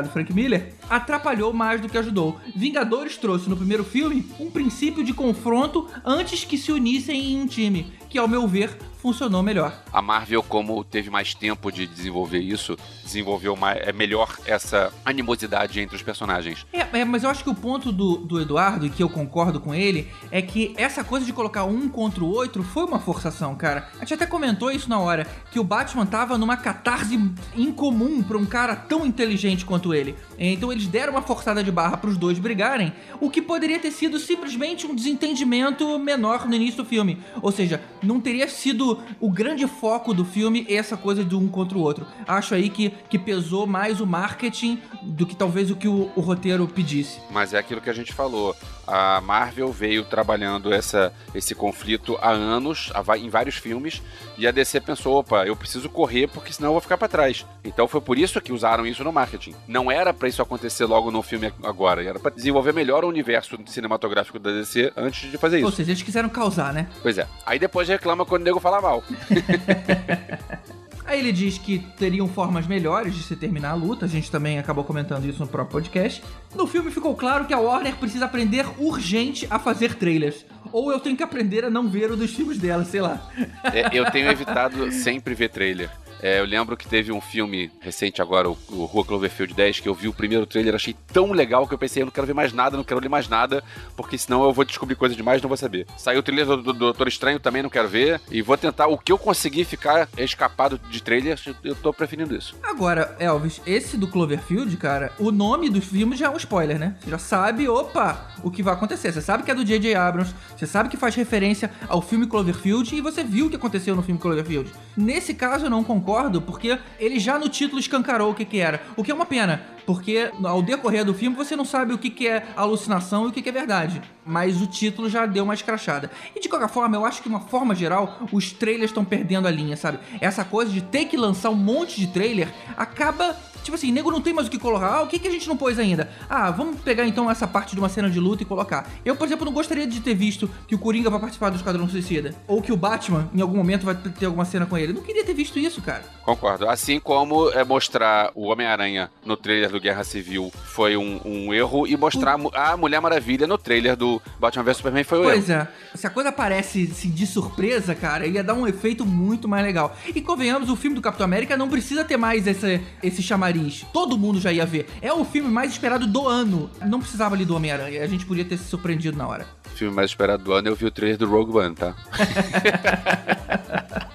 Frank 0.06 0.32
Miller, 0.32 0.72
atrapalhou 0.88 1.52
mais 1.52 1.80
do 1.80 1.88
que 1.88 1.98
ajudou. 1.98 2.38
Vingadores 2.54 3.16
trouxe 3.16 3.50
no 3.50 3.56
primeiro 3.56 3.82
filme 3.82 4.24
um 4.38 4.50
princípio 4.50 5.02
de 5.02 5.12
confronto 5.12 5.88
antes 6.04 6.44
que 6.44 6.56
se 6.56 6.70
unissem 6.70 7.32
em 7.32 7.42
um 7.42 7.46
time, 7.46 7.92
que 8.08 8.18
ao 8.18 8.28
meu 8.28 8.46
ver 8.46 8.76
funcionou 8.98 9.42
melhor. 9.42 9.72
A 9.92 10.02
Marvel, 10.02 10.42
como 10.42 10.84
teve 10.84 11.08
mais 11.10 11.34
tempo 11.34 11.70
de 11.72 11.86
desenvolver 11.86 12.40
isso, 12.40 12.76
desenvolveu 13.04 13.56
mais, 13.56 13.80
é 13.86 13.92
melhor 13.92 14.36
essa 14.44 14.92
animosidade 15.04 15.80
entre 15.80 15.96
os 15.96 16.02
personagens. 16.02 16.66
É, 16.72 17.00
é, 17.00 17.04
mas 17.04 17.24
eu 17.24 17.30
acho 17.30 17.42
que 17.42 17.50
o 17.50 17.54
ponto 17.54 17.90
do, 17.92 18.16
do 18.18 18.40
Eduardo, 18.40 18.86
e 18.86 18.90
que 18.90 19.02
eu 19.02 19.08
concordo 19.08 19.60
com 19.60 19.74
ele, 19.74 20.08
é 20.30 20.42
que 20.42 20.74
essa 20.76 21.02
coisa 21.02 21.24
de 21.24 21.32
colocar 21.32 21.64
um 21.64 21.88
contra 21.88 22.22
o 22.22 22.28
outro 22.28 22.62
foi 22.62 22.84
uma 22.84 22.98
forçação, 22.98 23.54
cara. 23.54 23.88
A 23.96 24.00
gente 24.00 24.14
até 24.14 24.26
comentou 24.26 24.70
isso 24.70 24.88
na 24.88 24.98
hora, 24.98 25.26
que 25.50 25.58
o 25.58 25.64
Batman 25.64 26.06
tava 26.06 26.36
numa 26.36 26.56
catarse 26.56 27.18
incomum 27.56 28.22
pra 28.22 28.36
um 28.36 28.44
cara 28.44 28.74
tão 28.74 29.06
inteligente 29.06 29.64
quanto 29.64 29.94
ele. 29.94 30.16
Então 30.38 30.72
eles 30.72 30.86
deram 30.86 31.14
uma 31.14 31.22
forçada 31.22 31.62
de 31.62 31.70
barra 31.70 31.96
pros 31.96 32.16
dois 32.16 32.38
brigarem, 32.38 32.92
o 33.20 33.30
que 33.30 33.40
poderia 33.40 33.78
ter 33.78 33.90
sido 33.90 34.18
simplesmente 34.18 34.86
um 34.86 34.94
desentendimento 34.94 35.98
menor 35.98 36.46
no 36.46 36.54
início 36.54 36.82
do 36.82 36.88
filme. 36.88 37.18
Ou 37.40 37.50
seja, 37.50 37.80
não 38.02 38.20
teria 38.20 38.48
sido 38.48 38.87
o 39.20 39.30
grande 39.30 39.66
foco 39.66 40.14
do 40.14 40.24
filme 40.24 40.66
essa 40.68 40.96
coisa 40.96 41.24
de 41.24 41.34
um 41.34 41.48
contra 41.48 41.76
o 41.76 41.80
outro. 41.80 42.06
Acho 42.26 42.54
aí 42.54 42.68
que, 42.70 42.90
que 43.08 43.18
pesou 43.18 43.66
mais 43.66 44.00
o 44.00 44.06
marketing 44.06 44.80
do 45.02 45.26
que 45.26 45.34
talvez 45.34 45.70
o 45.70 45.76
que 45.76 45.88
o, 45.88 46.10
o 46.14 46.20
roteiro 46.20 46.66
pedisse. 46.68 47.20
Mas 47.30 47.52
é 47.52 47.58
aquilo 47.58 47.80
que 47.80 47.90
a 47.90 47.94
gente 47.94 48.12
falou. 48.12 48.54
A 48.90 49.20
Marvel 49.20 49.70
veio 49.70 50.02
trabalhando 50.02 50.72
essa, 50.72 51.12
esse 51.34 51.54
conflito 51.54 52.18
há 52.22 52.30
anos, 52.30 52.90
em 53.18 53.28
vários 53.28 53.56
filmes, 53.56 54.02
e 54.38 54.46
a 54.46 54.50
DC 54.50 54.80
pensou: 54.80 55.18
opa, 55.18 55.46
eu 55.46 55.54
preciso 55.54 55.90
correr 55.90 56.26
porque 56.28 56.52
senão 56.52 56.70
eu 56.70 56.72
vou 56.72 56.80
ficar 56.80 56.96
pra 56.96 57.06
trás. 57.06 57.44
Então 57.62 57.86
foi 57.86 58.00
por 58.00 58.18
isso 58.18 58.40
que 58.40 58.52
usaram 58.52 58.86
isso 58.86 59.04
no 59.04 59.12
marketing. 59.12 59.54
Não 59.66 59.90
era 59.90 60.14
pra 60.14 60.28
isso 60.28 60.40
acontecer 60.40 60.86
logo 60.86 61.10
no 61.10 61.22
filme 61.22 61.52
agora, 61.62 62.02
era 62.02 62.18
pra 62.18 62.30
desenvolver 62.30 62.72
melhor 62.72 63.04
o 63.04 63.08
universo 63.08 63.58
cinematográfico 63.66 64.38
da 64.38 64.50
DC 64.50 64.92
antes 64.96 65.30
de 65.30 65.36
fazer 65.36 65.62
Ou 65.62 65.68
isso. 65.68 65.76
seja, 65.76 65.90
eles 65.90 66.02
quiseram 66.02 66.28
causar, 66.30 66.72
né? 66.72 66.88
Pois 67.02 67.18
é. 67.18 67.26
Aí 67.44 67.58
depois 67.58 67.88
reclama 67.88 68.24
quando 68.24 68.42
o 68.42 68.44
nego 68.46 68.58
fala 68.58 68.80
mal. 68.80 69.02
Aí 71.08 71.20
ele 71.20 71.32
diz 71.32 71.56
que 71.56 71.78
teriam 71.96 72.28
formas 72.28 72.66
melhores 72.66 73.14
de 73.14 73.22
se 73.22 73.34
terminar 73.34 73.70
a 73.70 73.74
luta, 73.74 74.04
a 74.04 74.08
gente 74.08 74.30
também 74.30 74.58
acabou 74.58 74.84
comentando 74.84 75.24
isso 75.24 75.40
no 75.40 75.48
próprio 75.48 75.72
podcast. 75.72 76.22
No 76.54 76.66
filme 76.66 76.90
ficou 76.90 77.16
claro 77.16 77.46
que 77.46 77.54
a 77.54 77.58
Warner 77.58 77.96
precisa 77.96 78.26
aprender 78.26 78.66
urgente 78.78 79.46
a 79.48 79.58
fazer 79.58 79.94
trailers. 79.94 80.44
Ou 80.70 80.92
eu 80.92 81.00
tenho 81.00 81.16
que 81.16 81.22
aprender 81.22 81.64
a 81.64 81.70
não 81.70 81.88
ver 81.88 82.10
o 82.10 82.16
dos 82.16 82.34
filmes 82.34 82.58
dela, 82.58 82.84
sei 82.84 83.00
lá. 83.00 83.26
É, 83.72 83.88
eu 83.90 84.10
tenho 84.10 84.30
evitado 84.30 84.92
sempre 84.92 85.34
ver 85.34 85.48
trailer. 85.48 85.90
É, 86.20 86.40
eu 86.40 86.44
lembro 86.44 86.76
que 86.76 86.88
teve 86.88 87.12
um 87.12 87.20
filme 87.20 87.70
recente 87.80 88.20
agora, 88.20 88.48
o, 88.48 88.58
o 88.70 88.84
Rua 88.84 89.04
Cloverfield 89.04 89.54
10, 89.54 89.80
que 89.80 89.88
eu 89.88 89.94
vi 89.94 90.08
o 90.08 90.12
primeiro 90.12 90.46
trailer, 90.46 90.74
achei 90.74 90.94
tão 91.12 91.32
legal 91.32 91.66
que 91.66 91.74
eu 91.74 91.78
pensei, 91.78 92.02
eu 92.02 92.06
não 92.06 92.12
quero 92.12 92.26
ver 92.26 92.34
mais 92.34 92.52
nada, 92.52 92.76
não 92.76 92.84
quero 92.84 93.00
ler 93.00 93.08
mais 93.08 93.28
nada, 93.28 93.62
porque 93.96 94.18
senão 94.18 94.44
eu 94.44 94.52
vou 94.52 94.64
descobrir 94.64 94.94
coisa 94.94 95.14
demais 95.14 95.40
e 95.40 95.42
não 95.42 95.48
vou 95.48 95.56
saber. 95.56 95.86
Saiu 95.96 96.20
o 96.20 96.22
trailer 96.22 96.46
do, 96.46 96.62
do 96.62 96.72
Doutor 96.72 97.08
Estranho 97.08 97.38
também, 97.38 97.62
não 97.62 97.70
quero 97.70 97.88
ver, 97.88 98.20
e 98.30 98.42
vou 98.42 98.56
tentar, 98.56 98.88
o 98.88 98.98
que 98.98 99.12
eu 99.12 99.18
conseguir 99.18 99.64
ficar 99.64 100.08
escapado 100.16 100.78
de 100.90 101.02
trailers, 101.02 101.44
eu 101.62 101.74
tô 101.74 101.92
preferindo 101.92 102.34
isso. 102.34 102.56
Agora, 102.62 103.16
Elvis, 103.18 103.60
esse 103.66 103.96
do 103.96 104.08
Cloverfield, 104.08 104.76
cara, 104.76 105.12
o 105.18 105.30
nome 105.30 105.70
do 105.70 105.80
filme 105.80 106.16
já 106.16 106.26
é 106.26 106.30
um 106.30 106.36
spoiler, 106.36 106.78
né? 106.78 106.96
Você 107.00 107.10
já 107.10 107.18
sabe, 107.18 107.68
opa, 107.68 108.28
o 108.42 108.50
que 108.50 108.62
vai 108.62 108.74
acontecer. 108.74 109.12
Você 109.12 109.20
sabe 109.20 109.42
que 109.42 109.50
é 109.50 109.54
do 109.54 109.64
J.J. 109.64 109.94
Abrams, 109.94 110.34
você 110.56 110.66
sabe 110.66 110.88
que 110.88 110.96
faz 110.96 111.14
referência 111.14 111.70
ao 111.88 112.02
filme 112.02 112.26
Cloverfield 112.26 112.94
e 112.94 113.00
você 113.00 113.22
viu 113.22 113.46
o 113.46 113.50
que 113.50 113.56
aconteceu 113.56 113.94
no 113.94 114.02
filme 114.02 114.20
Cloverfield. 114.20 114.72
Nesse 114.96 115.34
caso 115.34 115.66
eu 115.66 115.70
não 115.70 115.84
concordo, 115.84 116.07
porque 116.40 116.78
ele 116.98 117.18
já 117.18 117.38
no 117.38 117.48
título 117.48 117.80
escancarou 117.80 118.30
o 118.30 118.34
que 118.34 118.44
que 118.44 118.58
era. 118.58 118.82
O 118.96 119.04
que 119.04 119.10
é 119.10 119.14
uma 119.14 119.26
pena, 119.26 119.62
porque 119.84 120.30
ao 120.44 120.62
decorrer 120.62 121.04
do 121.04 121.14
filme 121.14 121.34
você 121.34 121.56
não 121.56 121.64
sabe 121.64 121.92
o 121.92 121.98
que 121.98 122.10
que 122.10 122.26
é 122.26 122.46
alucinação 122.56 123.24
e 123.24 123.28
o 123.28 123.32
que 123.32 123.42
que 123.42 123.48
é 123.48 123.52
verdade. 123.52 124.02
Mas 124.24 124.60
o 124.60 124.66
título 124.66 125.08
já 125.08 125.24
deu 125.26 125.44
uma 125.44 125.54
escrachada. 125.54 126.10
E 126.34 126.40
de 126.40 126.48
qualquer 126.48 126.68
forma, 126.68 126.96
eu 126.96 127.04
acho 127.04 127.22
que 127.22 127.28
de 127.28 127.34
uma 127.34 127.40
forma 127.40 127.74
geral, 127.74 128.18
os 128.30 128.52
trailers 128.52 128.90
estão 128.90 129.04
perdendo 129.04 129.48
a 129.48 129.50
linha, 129.50 129.76
sabe? 129.76 129.98
Essa 130.20 130.44
coisa 130.44 130.70
de 130.70 130.82
ter 130.82 131.06
que 131.06 131.16
lançar 131.16 131.50
um 131.50 131.54
monte 131.54 132.00
de 132.00 132.06
trailer 132.08 132.48
acaba 132.76 133.34
Tipo 133.62 133.74
assim, 133.76 133.92
nego 133.92 134.10
não 134.10 134.20
tem 134.20 134.32
mais 134.32 134.46
o 134.48 134.50
que 134.50 134.58
colocar. 134.58 134.88
Ah, 134.88 135.02
o 135.02 135.06
que, 135.06 135.18
que 135.18 135.28
a 135.28 135.30
gente 135.30 135.48
não 135.48 135.56
pôs 135.56 135.78
ainda? 135.78 136.08
Ah, 136.28 136.50
vamos 136.50 136.80
pegar 136.80 137.06
então 137.06 137.30
essa 137.30 137.46
parte 137.46 137.74
de 137.74 137.80
uma 137.80 137.88
cena 137.88 138.08
de 138.10 138.18
luta 138.18 138.42
e 138.42 138.46
colocar. 138.46 138.88
Eu, 139.04 139.14
por 139.16 139.26
exemplo, 139.26 139.44
não 139.44 139.52
gostaria 139.52 139.86
de 139.86 140.00
ter 140.00 140.14
visto 140.14 140.48
que 140.66 140.74
o 140.74 140.78
Coringa 140.78 141.10
vai 141.10 141.20
participar 141.20 141.50
do 141.50 141.56
Esquadrão 141.56 141.88
Suicida. 141.88 142.34
Ou 142.46 142.62
que 142.62 142.72
o 142.72 142.76
Batman, 142.76 143.28
em 143.34 143.40
algum 143.40 143.56
momento, 143.56 143.84
vai 143.84 143.94
ter 143.94 144.26
alguma 144.26 144.44
cena 144.44 144.64
com 144.66 144.76
ele. 144.78 144.92
Eu 144.92 144.96
não 144.96 145.02
queria 145.02 145.24
ter 145.24 145.34
visto 145.34 145.58
isso, 145.58 145.82
cara. 145.82 146.02
Concordo. 146.24 146.68
Assim 146.68 146.98
como 147.00 147.50
é 147.50 147.64
mostrar 147.64 148.30
o 148.34 148.46
Homem-Aranha 148.48 149.10
no 149.24 149.36
trailer 149.36 149.70
do 149.70 149.80
Guerra 149.80 150.04
Civil 150.04 150.50
foi 150.64 150.96
um, 150.96 151.20
um 151.24 151.54
erro, 151.54 151.86
e 151.86 151.96
mostrar 151.96 152.32
a 152.34 152.38
Mu- 152.38 152.50
a 152.54 152.76
Mulher 152.76 153.00
Maravilha 153.00 153.46
no 153.46 153.58
trailer 153.58 153.96
do 153.96 154.20
Batman 154.38 154.62
vs 154.64 154.76
Superman 154.78 155.04
foi 155.04 155.18
um 155.18 155.22
erro. 155.24 155.32
Pois 155.32 155.50
é. 155.50 155.68
Se 155.94 156.06
a 156.06 156.10
coisa 156.10 156.28
aparece 156.30 156.88
assim, 156.90 157.10
de 157.10 157.26
surpresa, 157.26 157.94
cara, 157.94 158.26
ia 158.26 158.42
dar 158.42 158.54
um 158.54 158.66
efeito 158.66 159.04
muito 159.04 159.48
mais 159.48 159.64
legal. 159.64 159.96
E 160.14 160.20
convenhamos, 160.20 160.68
o 160.70 160.76
filme 160.76 160.94
do 160.94 161.02
Capitão 161.02 161.24
América 161.24 161.56
não 161.56 161.68
precisa 161.68 162.04
ter 162.04 162.16
mais 162.16 162.46
esse, 162.46 162.80
esse 163.02 163.22
chamariz. 163.48 163.86
Todo 163.92 164.18
mundo 164.18 164.40
já 164.40 164.52
ia 164.52 164.66
ver. 164.66 164.86
É 165.00 165.12
o 165.12 165.24
filme 165.24 165.48
mais 165.48 165.72
esperado 165.72 166.06
do 166.06 166.28
ano. 166.28 166.70
Não 166.86 167.00
precisava 167.00 167.34
ali 167.34 167.44
do 167.44 167.56
Homem-Aranha. 167.56 168.02
A 168.02 168.06
gente 168.06 168.26
podia 168.26 168.44
ter 168.44 168.58
se 168.58 168.64
surpreendido 168.64 169.16
na 169.16 169.26
hora. 169.26 169.46
O 169.66 169.70
filme 169.78 169.94
mais 169.94 170.10
esperado 170.10 170.44
do 170.44 170.52
ano, 170.52 170.68
eu 170.68 170.76
vi 170.76 170.86
o 170.86 170.90
trailer 170.90 171.18
do 171.18 171.28
Rogue 171.28 171.56
One, 171.56 171.74
tá? 171.74 171.94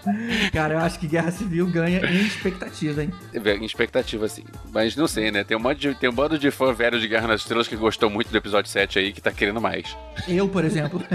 Cara, 0.52 0.76
eu 0.76 0.80
acho 0.80 1.00
que 1.00 1.08
Guerra 1.08 1.32
Civil 1.32 1.66
ganha 1.68 2.00
em 2.06 2.26
expectativa, 2.26 3.04
hein? 3.04 3.12
Em 3.34 3.66
expectativa, 3.66 4.26
assim. 4.26 4.44
Mas 4.72 4.96
não 4.96 5.08
sei, 5.08 5.32
né? 5.32 5.44
Tem 5.44 5.56
um, 5.56 5.60
monte 5.60 5.80
de, 5.80 5.96
tem 5.96 6.10
um 6.10 6.14
bando 6.14 6.38
de 6.38 6.52
fã 6.52 6.74
velho 6.74 7.00
de 7.00 7.08
Guerra 7.08 7.28
nas 7.28 7.42
Estrelas 7.42 7.68
que 7.68 7.76
gostou 7.76 8.10
muito 8.10 8.30
do 8.30 8.38
episódio 8.38 8.70
7 8.70 9.00
aí, 9.00 9.14
que 9.14 9.22
tá 9.22 9.32
querendo 9.32 9.62
mais. 9.62 9.96
Eu, 10.28 10.48
por 10.48 10.66
exemplo. 10.66 11.02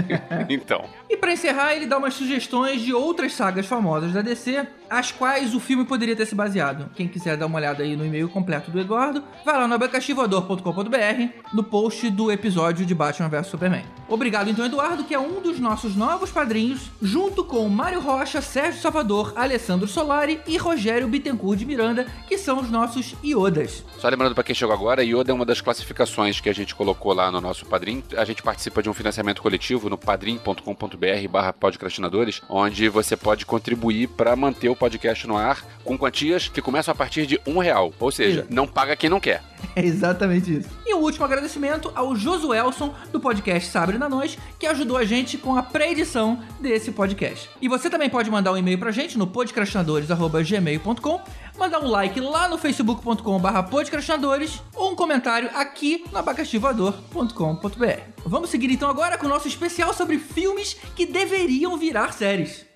Então. 0.49 0.85
E 1.09 1.17
pra 1.17 1.33
encerrar, 1.33 1.75
ele 1.75 1.85
dá 1.85 1.97
umas 1.97 2.13
sugestões 2.13 2.81
de 2.81 2.93
outras 2.93 3.33
sagas 3.33 3.65
famosas 3.65 4.13
da 4.13 4.21
DC, 4.21 4.65
as 4.89 5.11
quais 5.11 5.53
o 5.53 5.59
filme 5.59 5.85
poderia 5.85 6.15
ter 6.15 6.25
se 6.25 6.33
baseado. 6.33 6.89
Quem 6.95 7.07
quiser 7.07 7.37
dar 7.37 7.45
uma 7.45 7.57
olhada 7.57 7.83
aí 7.83 7.95
no 7.95 8.05
e-mail 8.09 8.27
completo 8.27 8.69
do 8.69 8.79
Eduardo, 8.79 9.23
vai 9.45 9.55
lá 9.55 9.67
no 9.67 9.75
abacaxivoador.com.br 9.75 11.43
no 11.53 11.63
post 11.63 12.09
do 12.09 12.31
episódio 12.31 12.85
de 12.85 12.93
Batman 12.93 13.29
vs 13.29 13.47
Superman. 13.47 13.83
Obrigado 14.07 14.49
então, 14.49 14.65
Eduardo, 14.65 15.03
que 15.03 15.13
é 15.13 15.19
um 15.19 15.41
dos 15.41 15.59
nossos 15.59 15.95
novos 15.95 16.31
padrinhos, 16.31 16.89
junto 17.01 17.43
com 17.43 17.69
Mário 17.69 17.99
Rocha, 17.99 18.41
Sérgio 18.41 18.81
Salvador, 18.81 19.33
Alessandro 19.35 19.87
Solari 19.87 20.41
e 20.47 20.57
Rogério 20.57 21.07
Bittencourt 21.07 21.59
de 21.59 21.65
Miranda, 21.65 22.07
que 22.27 22.37
são 22.37 22.59
os 22.59 22.69
nossos 22.69 23.15
iodas. 23.23 23.83
Só 23.99 24.09
lembrando 24.09 24.33
pra 24.33 24.43
quem 24.43 24.55
chegou 24.55 24.73
agora, 24.73 25.03
Yoda 25.03 25.31
é 25.31 25.33
uma 25.33 25.45
das 25.45 25.61
classificações 25.61 26.39
que 26.39 26.49
a 26.49 26.53
gente 26.53 26.73
colocou 26.73 27.13
lá 27.13 27.31
no 27.31 27.39
nosso 27.39 27.65
Padrim. 27.65 28.03
A 28.17 28.25
gente 28.25 28.41
participa 28.41 28.81
de 28.81 28.89
um 28.89 28.93
financiamento 28.93 29.41
coletivo 29.41 29.89
no 29.89 29.97
padrim.com.br 29.97 31.27
barra 31.29 31.53
podcastinadores, 31.53 32.41
onde 32.49 32.89
você 32.89 33.15
pode 33.15 33.45
contribuir 33.45 34.07
para 34.07 34.35
manter 34.35 34.69
o 34.69 34.75
podcast 34.75 35.27
no 35.27 35.37
ar 35.37 35.63
com 35.83 35.97
quantias 35.97 36.47
que 36.47 36.61
começam 36.61 36.91
a 36.91 36.95
partir 36.95 37.25
de 37.25 37.39
um 37.45 37.59
real. 37.59 37.93
Ou 37.99 38.11
seja, 38.11 38.47
não 38.49 38.65
paga 38.65 38.95
quem 38.95 39.09
não 39.09 39.19
quer. 39.19 39.43
É 39.75 39.83
exatamente 39.85 40.59
isso. 40.59 40.69
E 40.85 40.93
o 40.93 40.99
último 40.99 41.25
agradecimento 41.25 41.91
ao 41.93 42.15
Josuelson, 42.15 42.95
do 43.11 43.19
podcast 43.19 43.69
Sabre 43.69 43.97
na 43.97 44.07
Noite, 44.07 44.39
que 44.57 44.65
ajudou 44.65 44.97
a 44.97 45.03
gente 45.03 45.37
com 45.37 45.55
a 45.55 45.61
pré-edição 45.61 46.41
desse 46.59 46.91
podcast. 46.91 47.49
E 47.61 47.67
você 47.67 47.89
também 47.89 48.09
pode 48.09 48.31
mandar 48.31 48.53
um 48.53 48.57
e-mail 48.57 48.79
pra 48.79 48.91
gente 48.91 49.17
no 49.17 49.27
podcastinadores.gmail.com, 49.27 51.21
mandar 51.57 51.79
um 51.79 51.87
like 51.87 52.19
lá 52.19 52.47
no 52.47 52.57
facebook.com.br 52.57 53.61
podcastinadores 53.69 54.61
ou 54.73 54.91
um 54.91 54.95
comentário 54.95 55.49
aqui 55.53 56.05
no 56.11 56.17
abacaxivoador.com.br. 56.17 58.01
Vamos 58.25 58.49
seguir 58.49 58.71
então 58.71 58.89
agora 58.89 59.17
com 59.17 59.25
o 59.25 59.29
nosso 59.29 59.47
especial 59.47 59.93
sobre 59.93 60.17
filmes 60.17 60.77
que 60.95 61.05
deveriam 61.05 61.77
virar 61.77 62.13
séries. 62.13 62.69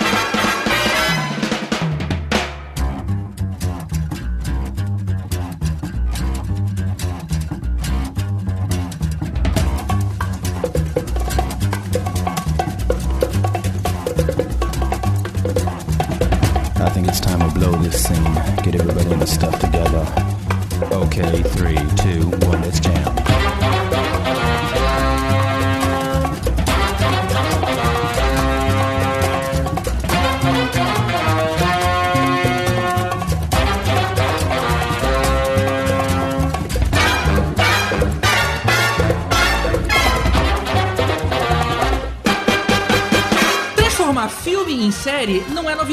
I 0.00 0.39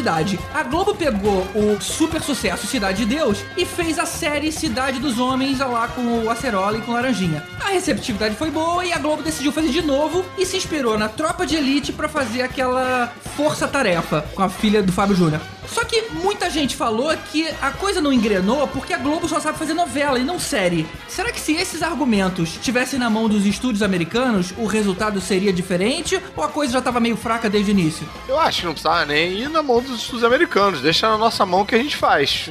novidade. 0.08 0.40
A 0.54 0.64
Globo 0.64 0.96
pegou 0.96 1.46
o 1.54 1.80
super 1.82 2.22
sucesso 2.22 2.66
Cidade 2.66 3.06
de 3.06 3.16
Deus 3.16 3.44
e 3.58 3.66
fez 3.66 4.00
a 4.00 4.06
série 4.06 4.52
Cidade 4.52 5.00
dos 5.00 5.20
Homens 5.20 5.60
lá 5.60 5.88
com 5.90 6.24
o 6.24 6.30
Acerola 6.30 6.78
e 6.78 6.82
com 6.82 6.94
Laranjinha. 6.94 7.44
A 7.60 7.70
receptividade 7.70 8.36
foi 8.36 8.50
boa 8.50 8.86
e 8.86 8.94
a 8.94 8.98
Globo 8.98 9.22
decidiu 9.22 9.52
fazer 9.52 9.70
de 9.70 9.82
novo 9.82 10.24
e 10.38 10.46
se 10.46 10.58
inspirou 10.58 10.98
na 10.98 11.10
Tropa 11.10 11.46
de 11.46 11.56
Elite 11.56 11.92
pra 11.92 12.08
fazer 12.08 12.42
aquela 12.42 13.12
força-tarefa 13.36 14.24
com 14.34 14.42
a 14.42 14.50
filha 14.50 14.82
do 14.82 14.92
Fábio 14.92 15.16
Júnior. 15.16 15.42
Só 15.68 15.84
que 15.84 16.10
muita 16.12 16.50
gente 16.50 16.76
falou 16.76 17.16
que 17.32 17.48
a 17.62 17.72
coisa 17.72 18.02
não 18.02 18.12
engrenou 18.12 18.68
porque 18.68 18.94
a 18.94 18.98
Globo 18.98 19.28
só 19.28 19.40
sabe 19.40 19.58
fazer 19.58 19.74
novela 19.74 20.20
e 20.20 20.24
não 20.24 20.40
série. 20.40 20.88
Será 21.08 21.32
que 21.32 21.40
se 21.40 21.54
esses 21.54 21.82
argumentos 21.84 22.50
estivessem 22.50 23.00
na 23.00 23.10
mão 23.10 23.28
dos 23.28 23.46
estúdios 23.46 23.82
americanos, 23.82 24.54
o 24.58 24.66
resultado 24.66 25.20
seria 25.20 25.52
diferente 25.52 26.22
ou 26.36 26.44
a 26.44 26.48
coisa 26.48 26.74
já 26.74 26.82
tava 26.82 27.00
meio 27.00 27.18
fraca 27.18 27.50
desde 27.50 27.72
o 27.72 27.74
início? 27.74 28.08
Eu 28.28 28.40
acho 28.40 28.62
que 28.62 28.66
não 28.66 28.74
precisava 28.74 29.06
nem 29.06 29.34
ir 29.34 29.50
na 29.50 29.62
mão 29.62 29.82
dos 29.82 30.02
estudos 30.02 30.24
americanos. 30.24 30.82
Deixa 30.82 31.10
na 31.10 31.18
nossa 31.18 31.46
mão 31.46 31.66
que 31.66 31.76
a 31.76 31.78
gente 31.78 31.96
faz. 31.96 32.50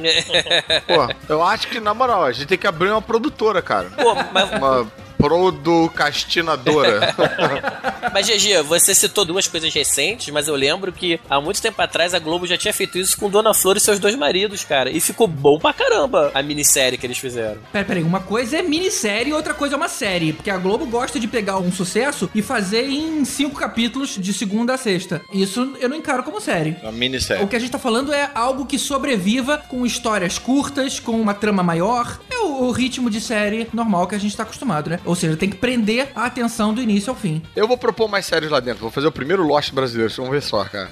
Pô, 0.87 1.33
eu 1.33 1.43
acho 1.43 1.67
que, 1.67 1.79
na 1.79 1.93
moral, 1.93 2.23
a 2.23 2.31
gente 2.31 2.47
tem 2.47 2.57
que 2.57 2.67
abrir 2.67 2.89
uma 2.89 3.01
produtora, 3.01 3.61
cara. 3.61 3.89
Pô, 3.89 4.15
mas, 4.31 4.49
Uma 4.51 4.87
producastinadora. 5.17 7.15
mas 8.13 8.27
GG, 8.27 8.63
você 8.63 8.95
citou 8.95 9.25
duas 9.25 9.47
coisas 9.47 9.73
recentes, 9.73 10.29
mas 10.29 10.47
eu 10.47 10.55
lembro 10.55 10.91
que 10.91 11.19
há 11.29 11.41
muito 11.41 11.61
tempo 11.61 11.81
atrás 11.81 12.13
a 12.13 12.19
Globo 12.19 12.47
já 12.47 12.57
tinha 12.57 12.73
feito 12.73 12.97
isso 12.97 13.17
com 13.17 13.29
Dona 13.29 13.53
Flor 13.53 13.75
e 13.77 13.79
seus 13.79 13.99
dois 13.99 14.15
maridos, 14.15 14.63
cara. 14.63 14.89
E 14.89 14.99
ficou 14.99 15.27
bom 15.27 15.59
pra 15.59 15.73
caramba 15.73 16.31
a 16.33 16.41
minissérie 16.41 16.97
que 16.97 17.05
eles 17.05 17.17
fizeram. 17.17 17.59
Pera, 17.71 17.85
peraí, 17.85 18.03
uma 18.03 18.21
coisa 18.21 18.57
é 18.57 18.61
minissérie 18.61 19.31
e 19.31 19.33
outra 19.33 19.53
coisa 19.53 19.75
é 19.75 19.77
uma 19.77 19.89
série. 19.89 20.33
Porque 20.33 20.49
a 20.49 20.57
Globo 20.57 20.85
gosta 20.85 21.19
de 21.19 21.27
pegar 21.27 21.57
um 21.57 21.71
sucesso 21.71 22.29
e 22.33 22.41
fazer 22.41 22.87
em 22.87 23.25
cinco 23.25 23.55
capítulos 23.59 24.15
de 24.17 24.33
segunda 24.33 24.75
a 24.75 24.77
sexta. 24.77 25.21
Isso 25.33 25.75
eu 25.79 25.89
não 25.89 25.97
encaro 25.97 26.23
como 26.23 26.39
série. 26.39 26.77
Uma 26.81 26.91
minissérie. 26.91 27.43
O 27.43 27.47
que 27.47 27.55
a 27.55 27.59
gente 27.59 27.71
tá 27.71 27.79
falando 27.79 28.13
é 28.13 28.29
algo 28.33 28.65
que 28.65 28.79
sobreviva 28.79 29.57
com 29.57 29.85
histórias 29.85 30.37
curtas, 30.37 30.99
com 30.99 31.19
uma 31.19 31.33
trama 31.33 31.63
maior. 31.63 32.19
É 32.29 32.37
é 32.37 32.43
o, 32.43 32.63
o 32.65 32.71
ritmo 32.71 33.09
de 33.09 33.19
série 33.19 33.67
normal 33.73 34.07
que 34.07 34.15
a 34.15 34.17
gente 34.17 34.35
tá 34.35 34.43
acostumado, 34.43 34.89
né? 34.89 34.99
Ou 35.07 35.15
seja, 35.15 35.37
tem 35.37 35.49
que 35.49 35.57
prender 35.57 36.09
a 36.15 36.25
atenção 36.25 36.73
do 36.73 36.81
início 36.81 37.09
ao 37.09 37.15
fim. 37.15 37.41
Eu 37.55 37.67
vou 37.67 37.77
propor 37.77 38.07
mais 38.07 38.25
séries 38.25 38.49
lá 38.49 38.59
dentro. 38.59 38.81
Vou 38.81 38.91
fazer 38.91 39.07
o 39.07 39.11
primeiro 39.11 39.43
Lost 39.45 39.71
brasileiro. 39.71 40.11
Vocês 40.11 40.23
vão 40.23 40.31
ver 40.31 40.41
só, 40.41 40.63
cara. 40.65 40.89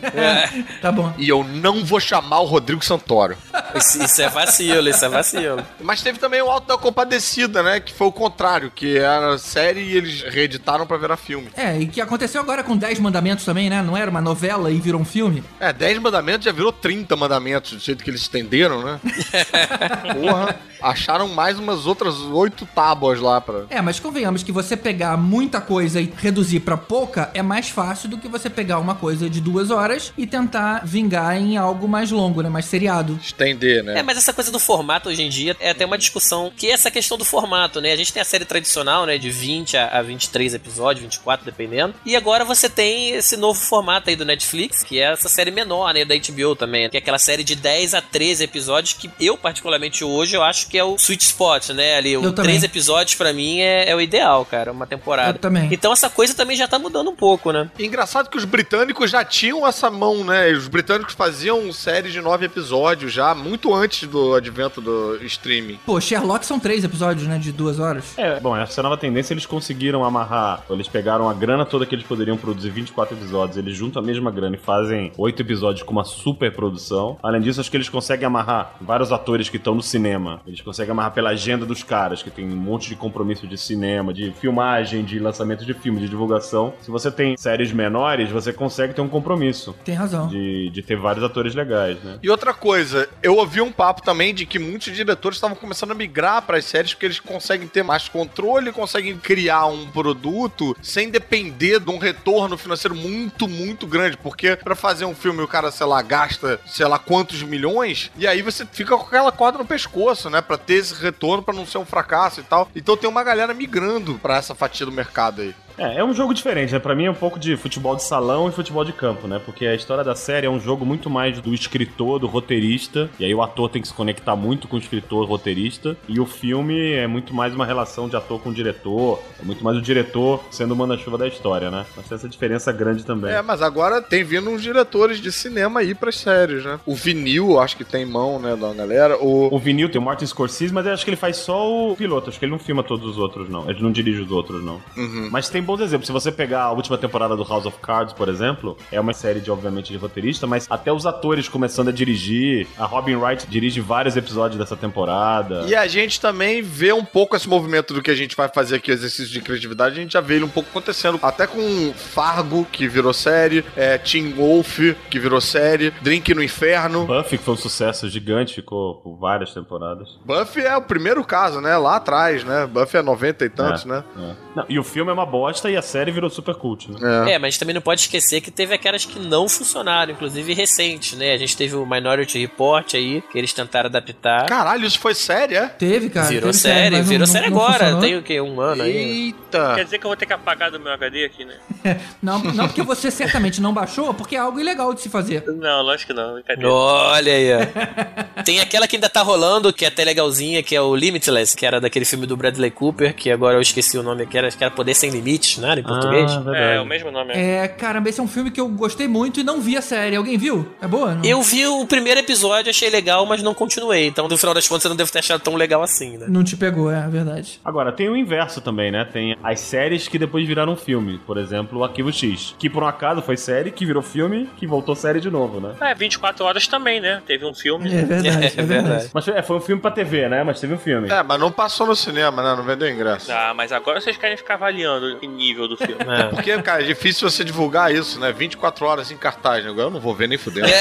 Tá 0.82 0.92
bom. 0.92 1.14
E 1.18 1.28
eu 1.28 1.44
não 1.44 1.84
vou 1.84 2.00
chamar 2.00 2.40
o 2.40 2.46
Rodrigo 2.46 2.84
Santoro. 2.84 3.38
Isso, 3.76 4.02
isso 4.02 4.22
é 4.22 4.30
vacilo, 4.30 4.90
isso 4.90 5.04
é 5.04 5.10
vacilo. 5.10 5.64
Mas 5.82 6.02
teve 6.02 6.18
também 6.18 6.42
o 6.42 6.50
Alto 6.50 6.68
da 6.68 6.78
Compadecida, 6.78 7.62
né? 7.62 7.80
Que 7.80 7.94
foi 7.94 8.08
o 8.08 8.12
contrário, 8.12 8.72
que 8.74 8.98
era 8.98 9.38
série 9.38 9.82
e 9.82 9.98
eles 9.98 10.22
reeditaram 10.22 10.88
pra 10.88 10.98
virar 10.98 11.18
filme. 11.18 11.50
É, 11.56 11.78
e 11.80 11.88
que 11.88 12.00
aconteceu 12.00 12.42
agora 12.42 12.64
com 12.64 12.78
10 12.78 13.00
mandamentos 13.00 13.44
também, 13.44 13.70
né? 13.70 13.82
Não 13.82 13.98
era 13.98 14.10
uma 14.10 14.22
novela 14.22 14.72
e 14.72 14.80
virou 14.80 15.02
um 15.02 15.06
filme? 15.06 15.44
É, 15.60 15.74
10 15.74 16.00
mandamentos 16.00 16.46
já 16.46 16.52
virou 16.52 16.72
30 16.72 17.16
mandamentos, 17.16 17.74
do 17.74 17.80
jeito 17.80 18.04
que 18.04 18.10
eles 18.10 18.22
estenderam, 18.22 18.82
né? 18.82 19.00
Porra, 20.14 20.60
acharam 20.82 21.28
mais 21.28 21.60
umas 21.60 21.86
outras 21.86 22.16
oito 22.20 22.66
tábuas 22.74 23.20
lá 23.20 23.42
pra. 23.42 23.64
É, 23.70 23.82
mas 23.82 24.00
convenhamos 24.06 24.44
que 24.44 24.52
você 24.52 24.78
pegar 24.78 25.18
muita 25.18 25.60
coisa 25.60 26.00
e 26.00 26.14
reduzir 26.16 26.60
pra 26.60 26.78
pouca 26.78 27.32
é 27.34 27.42
mais 27.42 27.70
fácil 27.70 28.08
do 28.08 28.20
que 28.20 28.28
você 28.28 28.52
pegar 28.52 28.78
uma 28.78 28.94
coisa 28.94 29.28
de 29.28 29.42
duas 29.42 29.72
horas 29.72 30.14
e 30.16 30.28
tentar 30.28 30.86
vingar 30.86 31.36
em 31.36 31.58
algo 31.58 31.88
mais 31.88 32.12
longo, 32.12 32.44
né? 32.44 32.48
Mais 32.48 32.66
seriado. 32.66 33.20
Estender, 33.20 33.84
né? 33.84 33.98
É, 33.98 34.04
mas 34.04 34.20
essa 34.20 34.32
coisa 34.32 34.52
do 34.52 34.60
formato 34.60 35.10
hoje 35.10 35.24
em 35.24 35.30
dia 35.30 35.58
é 35.60 35.72
até 35.72 35.88
uma 35.88 35.98
discussão 35.98 36.52
que 36.56 36.68
é 36.68 36.74
essa 36.74 36.92
questão 36.92 37.18
do 37.18 37.26
formato, 37.26 37.82
né? 37.82 37.94
A 37.94 37.96
gente 37.96 38.14
tem 38.14 38.22
a 38.22 38.26
série 38.26 38.46
tradicional, 38.46 39.08
né? 39.08 39.18
De 39.18 39.32
20 39.32 39.76
a, 39.76 39.88
a 39.88 40.02
23 40.04 40.54
episódios, 40.54 41.04
24, 41.04 41.44
dependendo. 41.44 41.96
E 42.06 42.16
agora 42.16 42.46
você 42.46 42.70
tem 42.70 43.10
esse 43.10 43.36
novo 43.36 43.60
formato 43.60 44.12
aí 44.12 44.16
do 44.16 44.24
Netflix, 44.24 44.84
que 44.84 45.00
é 45.00 45.14
essa 45.14 45.30
série 45.30 45.50
menor, 45.50 45.92
né? 45.96 46.06
Da 46.06 46.14
HBO 46.14 46.56
também. 46.56 46.88
Que 46.92 46.98
é 46.98 47.00
aquela 47.00 47.18
série 47.18 47.44
de 47.44 47.56
10 47.56 47.96
a 47.96 48.02
13 48.02 48.44
episódios 48.44 48.94
que 48.94 49.10
eu, 49.20 49.36
particularmente 49.36 50.04
hoje, 50.04 50.36
eu 50.36 50.44
acho 50.44 50.68
que 50.68 50.78
é 50.78 50.84
o 50.84 50.94
sweet 50.96 51.24
spot, 51.24 51.70
né? 51.70 51.96
Ali, 51.98 52.16
o 52.16 52.24
Eu 52.24 52.34
também. 52.34 52.52
3 52.52 52.66
episódios 52.66 53.16
pra 53.16 53.34
mim 53.34 53.62
é, 53.62 53.90
é 53.90 53.95
o 53.96 54.02
ideal, 54.02 54.46
cara. 54.46 54.72
Uma 54.72 54.86
temporada. 54.86 55.38
Eu 55.38 55.42
também. 55.42 55.70
Então 55.72 55.92
essa 55.92 56.10
coisa 56.10 56.34
também 56.36 56.56
já 56.56 56.68
tá 56.68 56.78
mudando 56.78 57.10
um 57.10 57.16
pouco, 57.16 57.52
né? 57.52 57.70
Engraçado 57.80 58.30
que 58.30 58.38
os 58.38 58.46
britânicos 58.46 59.10
já 59.10 59.24
tinham 59.24 59.66
essa 59.68 59.90
mão, 59.90 60.24
né? 60.24 60.52
Os 60.52 60.68
britânicos 60.68 61.14
faziam 61.14 61.72
séries 61.72 62.14
de 62.14 62.22
nove 62.22 62.46
episódios 62.46 63.12
já, 63.12 63.34
muito 63.34 63.74
antes 63.74 64.08
do 64.08 64.34
advento 64.34 64.82
do 64.82 65.18
streaming. 65.24 65.80
Pô, 65.86 66.00
Sherlock 66.00 66.46
são 66.46 66.60
três 66.60 66.84
episódios, 66.84 67.28
né? 67.28 67.38
De 67.38 67.52
duas 67.52 67.80
horas. 67.80 68.18
É, 68.18 68.40
bom, 68.40 68.56
essa 68.56 68.82
nova 68.84 68.98
tendência 68.98 69.34
eles 69.34 69.46
conseguiram 69.46 70.04
amarrar. 70.04 70.64
Eles 70.70 70.88
pegaram 70.88 71.30
a 71.30 71.34
grana 71.34 71.66
toda 71.66 71.86
que 71.86 71.96
eles 71.96 72.06
poderiam 72.06 72.38
produzir 72.38 72.70
24 72.70 73.16
episódios, 73.16 73.58
eles 73.58 73.75
juntam 73.75 74.02
a 74.02 74.06
mesma 74.06 74.32
grana 74.32 74.56
e 74.56 74.60
fazem 74.60 75.12
oito 75.18 75.42
episódios 75.42 75.84
com 75.84 75.92
uma 75.92 76.04
super 76.04 76.52
produção. 76.54 77.18
Além 77.22 77.42
disso, 77.42 77.60
acho 77.60 77.70
que 77.70 77.78
eles 77.78 77.90
conseguem 77.90 78.25
amarrar 78.25 78.75
vários 78.82 79.12
atores 79.12 79.50
que 79.50 79.58
estão 79.58 79.75
no 79.75 79.82
cinema. 79.82 80.42
Eles 80.46 80.62
conseguem 80.62 80.92
amarrar 80.92 81.12
pela 81.14 81.30
agenda 81.30 81.66
dos 81.66 81.84
caras, 81.84 82.22
que 82.22 82.30
tem 82.30 82.46
um 82.46 82.56
monte 82.56 82.90
de 82.90 82.96
compromisso 82.96 83.48
de 83.48 83.58
cinema, 83.58 83.85
de 84.13 84.32
filmagem, 84.39 85.04
de 85.04 85.20
lançamento 85.20 85.65
de 85.65 85.74
filme, 85.74 86.00
de 86.00 86.10
divulgação. 86.10 86.74
Se 86.82 86.92
você 86.92 87.12
tem 87.12 87.36
séries 87.38 87.72
menores, 87.72 88.30
você 88.30 88.51
consegue 88.51 88.94
ter 88.94 89.01
um 89.01 89.10
compromisso. 89.10 89.75
Tem 89.84 89.96
razão. 89.96 90.27
De, 90.27 90.70
de 90.70 90.82
ter 90.82 90.96
vários 90.96 91.24
atores 91.24 91.56
legais, 91.56 92.01
né? 92.04 92.20
E 92.22 92.30
outra 92.30 92.54
coisa, 92.54 93.08
eu 93.22 93.36
ouvi 93.38 93.62
um 93.62 93.72
papo 93.72 94.01
também 94.01 94.34
de 94.34 94.46
que 94.46 94.60
muitos 94.60 94.94
diretores 94.94 95.38
estavam 95.38 95.56
começando 95.56 95.92
a 95.92 95.96
migrar 95.96 96.42
para 96.42 96.58
as 96.58 96.65
séries 96.65 96.94
porque 96.94 97.06
eles 97.06 97.20
conseguem 97.20 97.68
ter 97.68 97.84
mais 97.84 98.08
controle, 98.08 98.72
conseguem 98.72 99.18
criar 99.18 99.65
um 99.68 99.88
produto 99.88 100.75
sem 100.82 101.10
depender 101.10 101.80
de 101.80 101.89
um 101.89 101.98
retorno 101.98 102.58
financeiro 102.58 102.96
muito, 102.96 103.48
muito 103.48 103.88
grande. 103.88 104.18
Porque 104.18 104.56
para 104.56 104.75
fazer 104.75 105.06
um 105.06 105.15
filme 105.15 105.42
o 105.42 105.48
cara, 105.48 105.72
sei 105.72 105.86
lá, 105.86 106.01
gasta, 106.01 106.60
sei 106.65 106.88
lá, 106.88 106.98
quantos 106.98 107.44
milhões, 107.44 108.12
e 108.18 108.27
aí 108.27 108.42
você 108.42 108.65
fica 108.65 108.98
com 108.98 109.06
aquela 109.06 109.32
corda 109.32 109.58
no 109.58 109.65
pescoço, 109.65 110.30
né? 110.30 110.42
Pra 110.42 110.58
ter 110.58 110.75
esse 110.75 110.94
retorno, 110.96 111.44
pra 111.44 111.54
não 111.54 111.65
ser 111.65 111.77
um 111.77 111.86
fracasso 111.86 112.39
e 112.39 112.44
tal. 112.44 112.70
Então 112.75 112.98
tem 112.98 113.10
uma 113.10 113.24
galera 113.24 113.54
migrando 113.54 113.75
pra 114.20 114.38
essa 114.38 114.55
fatia 114.55 114.86
do 114.86 114.91
mercado 114.91 115.41
aí. 115.41 115.55
É, 115.77 115.98
é 115.98 116.03
um 116.03 116.13
jogo 116.13 116.34
diferente, 116.34 116.74
né? 116.74 116.79
Pra 116.79 116.96
mim 116.96 117.05
é 117.05 117.12
um 117.12 117.15
pouco 117.15 117.39
de 117.39 117.55
futebol 117.58 117.96
de 117.96 118.03
salão 118.03 118.48
e 118.48 118.51
futebol 118.51 118.84
de 118.86 118.94
campo, 118.94 119.27
né? 119.27 119.41
Porque 119.44 119.65
a 119.65 119.75
história 119.75 120.03
da 120.03 120.15
série 120.15 120.48
é 120.48 120.50
um 120.50 120.60
jogo 120.60 120.86
muito 120.86 121.10
mais 121.10 121.39
do 121.39 121.53
escritor, 121.53 122.20
do 122.20 122.27
roteirista, 122.27 123.10
e 123.20 123.25
aí 123.25 123.34
o 123.34 123.41
ator 123.41 123.70
tem 123.70 123.82
que 123.82 123.88
se 123.88 123.94
conectar 123.94 124.36
muito 124.36 124.67
com 124.67 124.75
o 124.75 124.79
escritor, 124.79 125.27
roteirista, 125.27 125.98
e 126.08 126.20
o 126.20 126.25
filme 126.25 126.94
é 126.94 127.08
muito 127.08 127.34
mais 127.34 127.53
uma 127.53 127.65
relação 127.65 128.08
de 128.08 128.15
ator 128.15 128.39
com 128.39 128.50
o 128.50 128.53
diretor, 128.53 129.22
é 129.41 129.46
muito 129.46 129.63
mais 129.63 129.77
o 129.77 129.82
diretor 129.82 130.44
sendo 130.50 130.74
o 130.74 130.77
manda-chuva 130.77 131.17
da 131.17 131.27
história, 131.27 131.70
né? 131.70 131.86
Mas 131.96 132.08
tem 132.08 132.15
essa 132.15 132.29
diferença 132.29 132.72
grande 132.72 133.03
também. 133.03 133.32
É, 133.32 133.41
mas 133.41 133.62
agora 133.62 134.01
tem 134.01 134.24
vindo 134.24 134.50
uns 134.50 134.62
diretores 134.62 135.20
de 135.20 135.32
cinema 135.32 135.82
aí 135.82 135.94
pras 135.94 136.17
séries, 136.17 136.63
né? 136.63 136.79
O 136.86 136.96
vinil, 136.96 137.60
acho 137.60 137.75
que 137.75 137.84
tem 137.84 138.05
mão, 138.05 138.39
né, 138.39 138.55
da 138.55 138.74
galera. 138.74 139.17
O... 139.17 139.53
O 139.53 139.60
vinil 139.60 139.89
tem 139.89 140.00
o 140.00 140.03
Martin 140.03 140.25
Scorsese, 140.25 140.74
mas 140.74 140.86
eu 140.86 140.94
acho 140.94 141.03
que 141.03 141.10
ele 141.10 141.17
faz 141.17 141.38
só 141.38 141.91
o 141.91 141.96
piloto, 141.96 142.29
acho 142.29 142.39
que 142.39 142.46
ele 142.46 142.51
não 142.51 142.60
filma 142.60 142.84
todos 142.84 143.05
os 143.05 143.17
outros, 143.17 143.50
não. 143.50 143.70
Ele 143.70 143.82
não 143.82 143.91
dirige 143.91 144.22
os 144.22 144.32
outros, 144.32 144.63
não. 144.63 144.82
Uhum. 144.96 145.29
Mas 145.32 145.50
tem 145.50 145.65
bons 145.66 145.80
exemplos. 145.82 146.08
Se 146.08 146.14
você 146.14 146.32
pegar 146.32 146.64
a 146.64 146.72
última 146.72 146.98
temporada 146.98 147.36
do 147.36 147.44
House 147.44 147.66
of 147.66 147.78
Cards, 147.82 148.14
por 148.14 148.30
exemplo, 148.30 148.78
é 148.92 149.00
uma 149.00 149.14
série 149.14 149.40
de, 149.40 149.52
obviamente, 149.52 149.92
de 149.92 149.98
roteirista, 149.98 150.46
mas 150.48 150.68
até 150.70 150.92
os 150.92 151.06
atores 151.06 151.50
começando 151.50 151.90
a 151.90 151.92
dirigir. 151.92 152.68
A 152.78 152.86
Robin 152.86 153.16
Wright 153.16 153.48
dirige 153.48 153.82
vários 153.82 154.16
episódios 154.16 154.58
dessa 154.60 154.76
temporada. 154.76 155.64
E 155.68 155.76
a 155.76 155.88
gente 155.88 156.20
também 156.22 156.62
vê 156.62 156.94
um 156.94 157.04
pouco 157.04 157.36
esse 157.36 157.48
movimento 157.50 157.94
do 157.94 158.02
que 158.02 158.12
a 158.12 158.16
gente 158.16 158.36
vai 158.36 158.48
fazer 158.48 158.76
aqui, 158.78 158.92
exercício 158.92 159.32
de 159.34 159.42
criatividade, 159.42 159.98
a 159.98 160.02
gente 160.02 160.14
já 160.14 160.22
vê 160.22 160.36
ele 160.36 160.46
um 160.46 160.50
pouco 160.50 160.70
acontecendo. 160.70 161.20
Até 161.22 161.48
com 161.48 161.94
Fargo, 161.94 162.66
que 162.72 162.88
virou 162.88 163.14
série, 163.14 163.64
é, 163.76 163.98
Teen 163.98 164.32
Wolf, 164.34 164.80
que 165.10 165.20
virou 165.20 165.42
série, 165.42 165.92
Drink 166.02 166.34
no 166.34 166.44
Inferno. 166.44 167.06
Buffy, 167.06 167.38
que 167.38 167.44
foi 167.44 167.54
um 167.54 167.58
sucesso 167.58 168.08
gigante, 168.10 168.56
ficou 168.56 168.96
por 168.96 169.16
várias 169.18 169.54
temporadas. 169.54 170.10
Buffy 170.26 170.64
é 170.64 170.76
o 170.78 170.82
primeiro 170.82 171.24
caso, 171.24 171.60
né? 171.62 171.76
Lá 171.78 171.96
atrás, 171.98 172.44
né? 172.44 172.66
Buffy 172.68 173.00
é 173.00 173.02
90 173.02 173.46
e 173.46 173.50
tantos, 173.50 173.86
É, 173.86 173.88
né? 173.88 174.04
é. 174.18 174.36
Não, 174.56 174.66
e 174.70 174.80
o 174.80 174.84
filme 174.84 175.10
é 175.12 175.14
uma 175.14 175.26
bosta 175.26 175.55
e 175.70 175.76
a 175.78 175.82
série 175.82 176.12
virou 176.12 176.30
super 176.30 176.56
cult, 176.56 176.92
né? 176.92 177.34
É, 177.34 177.40
mas 177.40 177.44
a 177.48 177.50
gente 177.52 177.60
também 177.60 177.74
não 177.76 177.82
pode 177.82 178.02
esquecer 178.02 178.42
que 178.42 178.52
teve 178.52 178.74
aquelas 178.74 179.06
que 179.06 179.20
não 179.20 179.48
funcionaram, 179.50 180.12
inclusive 180.14 180.54
recentes, 180.54 181.18
né? 181.18 181.34
A 181.34 181.38
gente 181.38 181.56
teve 181.56 181.76
o 181.76 181.86
Minority 181.86 182.40
Report 182.40 182.94
aí, 182.96 183.22
que 183.32 183.38
eles 183.38 183.54
tentaram 183.54 183.88
adaptar. 183.88 184.46
Caralho, 184.48 184.86
isso 184.86 185.00
foi 185.00 185.14
série, 185.16 185.56
é? 185.56 185.68
Teve, 185.68 186.10
cara. 186.10 186.27
virou 186.27 186.51
teve 186.51 186.58
série, 186.62 186.90
mas 186.98 187.00
não- 187.00 187.10
virou 187.10 187.27
não- 187.27 187.34
série 187.34 187.50
não 187.50 187.58
agora. 187.58 187.74
funcionou. 187.79 188.01
Tem 188.01 188.18
o 188.18 188.24
quê? 188.24 188.42
Um 188.42 188.60
ano 188.62 188.84
aí. 188.84 188.96
Eita! 188.98 189.74
Quer 189.75 189.84
dizer 189.86 190.00
que 190.00 190.06
eu 190.06 190.10
vou 190.10 190.18
ter 190.18 190.25
que 190.25 190.34
apagar 190.34 190.70
do 190.72 190.79
meu 190.79 190.92
HD 190.94 191.25
aqui, 191.25 191.46
né? 191.46 191.56
Não, 192.22 192.40
não 192.40 192.68
porque 192.68 192.82
você 192.82 193.12
certamente 193.12 193.62
não 193.62 193.72
baixou, 193.72 194.12
porque 194.14 194.36
é 194.36 194.40
algo 194.40 194.60
ilegal 194.60 194.94
de 194.96 195.01
se 195.01 195.10
fazer. 195.10 195.44
Não, 195.46 195.84
lógico 195.84 196.12
que 196.14 196.20
não, 196.20 196.34
brincadeira. 196.34 196.72
Olha 196.72 197.32
aí, 197.34 197.50
ó. 197.53 198.42
Tem 198.44 198.60
aquela 198.60 198.88
que 198.88 198.96
ainda 198.96 199.08
tá 199.10 199.22
rolando, 199.22 199.72
que 199.72 199.86
é 199.86 199.88
até 199.90 200.03
legalzinha, 200.03 200.64
que 200.64 200.75
é 200.75 200.82
o 200.82 200.96
Limitless, 200.96 201.56
que 201.56 201.66
era 201.66 201.79
daquele 201.79 202.03
filme 202.06 202.25
do 202.25 202.36
Bradley 202.36 202.72
Cooper, 202.72 203.14
que 203.14 203.29
agora 203.29 203.58
eu 203.58 203.62
esqueci 203.62 203.98
o 203.98 204.03
nome, 204.03 204.25
que 204.25 204.36
era, 204.38 204.50
que 204.50 204.64
era 204.64 204.72
Poder 204.72 204.96
Sem 204.96 205.12
Né? 205.58 205.79
Em 205.79 205.84
português. 205.84 206.31
É, 206.55 206.79
o 206.79 206.86
mesmo 206.86 207.12
nome. 207.12 207.34
É, 207.34 207.68
caramba, 207.68 208.10
esse 208.10 208.20
é 208.20 208.24
um 208.24 208.27
filme 208.27 208.51
que 208.51 208.60
eu 208.60 208.68
gostei 208.68 209.08
muito 209.08 209.40
e 209.40 209.44
não 209.44 209.62
vi 209.62 209.77
a 209.77 209.81
série. 209.81 210.16
Alguém 210.16 210.38
viu? 210.38 210.68
É 210.81 210.88
boa? 210.88 211.16
Não? 211.16 211.24
Eu 211.24 211.42
vi 211.42 211.66
o 211.66 211.86
primeiro 211.86 212.20
episódio, 212.20 212.70
achei 212.70 212.90
legal, 212.90 213.25
mas 213.25 213.42
não 213.42 213.53
continuei. 213.53 214.08
Então, 214.08 214.27
no 214.27 214.38
final 214.38 214.53
das 214.53 214.68
contas, 214.68 214.86
eu 214.86 214.90
não 214.90 214.96
devo 214.96 215.12
ter 215.12 215.20
achado 215.20 215.42
tão 215.42 215.55
legal 215.55 215.81
assim, 215.84 216.18
né? 216.18 216.25
Não 216.29 216.44
te 216.44 216.58
pegou, 216.58 216.92
é 216.92 217.08
verdade. 217.08 217.60
Agora, 217.64 217.92
tem 217.92 218.10
o 218.10 218.16
inverso 218.16 218.62
também, 218.62 218.92
né? 218.92 219.05
Tem 219.05 219.38
as 219.44 219.60
séries 219.60 220.08
que 220.08 220.18
depois 220.18 220.48
viraram 220.48 220.75
filme. 220.75 221.20
Por 221.25 221.38
exemplo, 221.38 221.79
o 221.79 221.84
Arquivo 221.84 222.12
X. 222.12 222.55
Que 222.58 222.70
por 222.70 222.84
um 222.84 222.88
acaso 222.88 223.22
foi 223.22 223.38
série, 223.38 223.72
que 223.72 223.86
virou 223.86 224.01
filme, 224.01 224.50
que 224.58 224.68
voltou 224.68 224.96
série 224.96 225.20
de 225.20 225.29
novo, 225.29 225.60
né? 225.60 225.75
É, 225.81 225.94
24 225.94 226.46
horas 226.46 226.68
também, 226.68 227.00
né? 227.00 227.22
Teve 227.25 227.46
um 227.46 227.53
filme. 227.53 227.94
É 227.94 228.03
verdade, 228.03 228.53
é, 228.60 228.64
verdade. 228.64 229.10
Mas 229.14 229.27
é, 229.27 229.42
foi 229.42 229.58
um 229.58 229.62
filme 229.62 229.81
pra 229.81 229.92
TV, 229.92 230.27
né? 230.29 230.44
Mas 230.44 230.60
teve 230.60 230.74
um 230.74 230.77
filme. 230.77 231.10
É, 231.10 231.24
mas 231.24 231.40
não 231.40 231.51
passou 231.51 231.88
no 231.88 231.96
cinema, 231.96 232.44
né? 232.44 232.55
Não 232.55 232.64
vendeu 232.64 232.90
ingresso. 232.90 233.31
Ah, 233.31 233.53
mas 233.53 233.72
agora 233.72 234.00
vocês 234.00 234.18
querem 234.18 234.38
ficar 234.38 234.55
avaliando 234.55 235.18
nível 235.36 235.68
do 235.68 235.78
filme. 235.78 235.96
É. 236.08 236.28
Porque, 236.30 236.62
cara, 236.62 236.84
é 236.84 236.86
difícil 236.88 237.30
você 237.30 237.44
divulgar 237.44 237.94
isso, 237.94 238.20
né? 238.20 238.32
24 238.32 238.86
horas 238.86 239.12
em 239.12 239.18
cartaz, 239.18 239.64
né? 239.64 239.70
Agora 239.70 239.88
eu 239.88 239.92
não 239.92 240.00
vou 240.00 240.14
ver 240.16 240.28
nem 240.28 240.38
fudendo. 240.38 240.68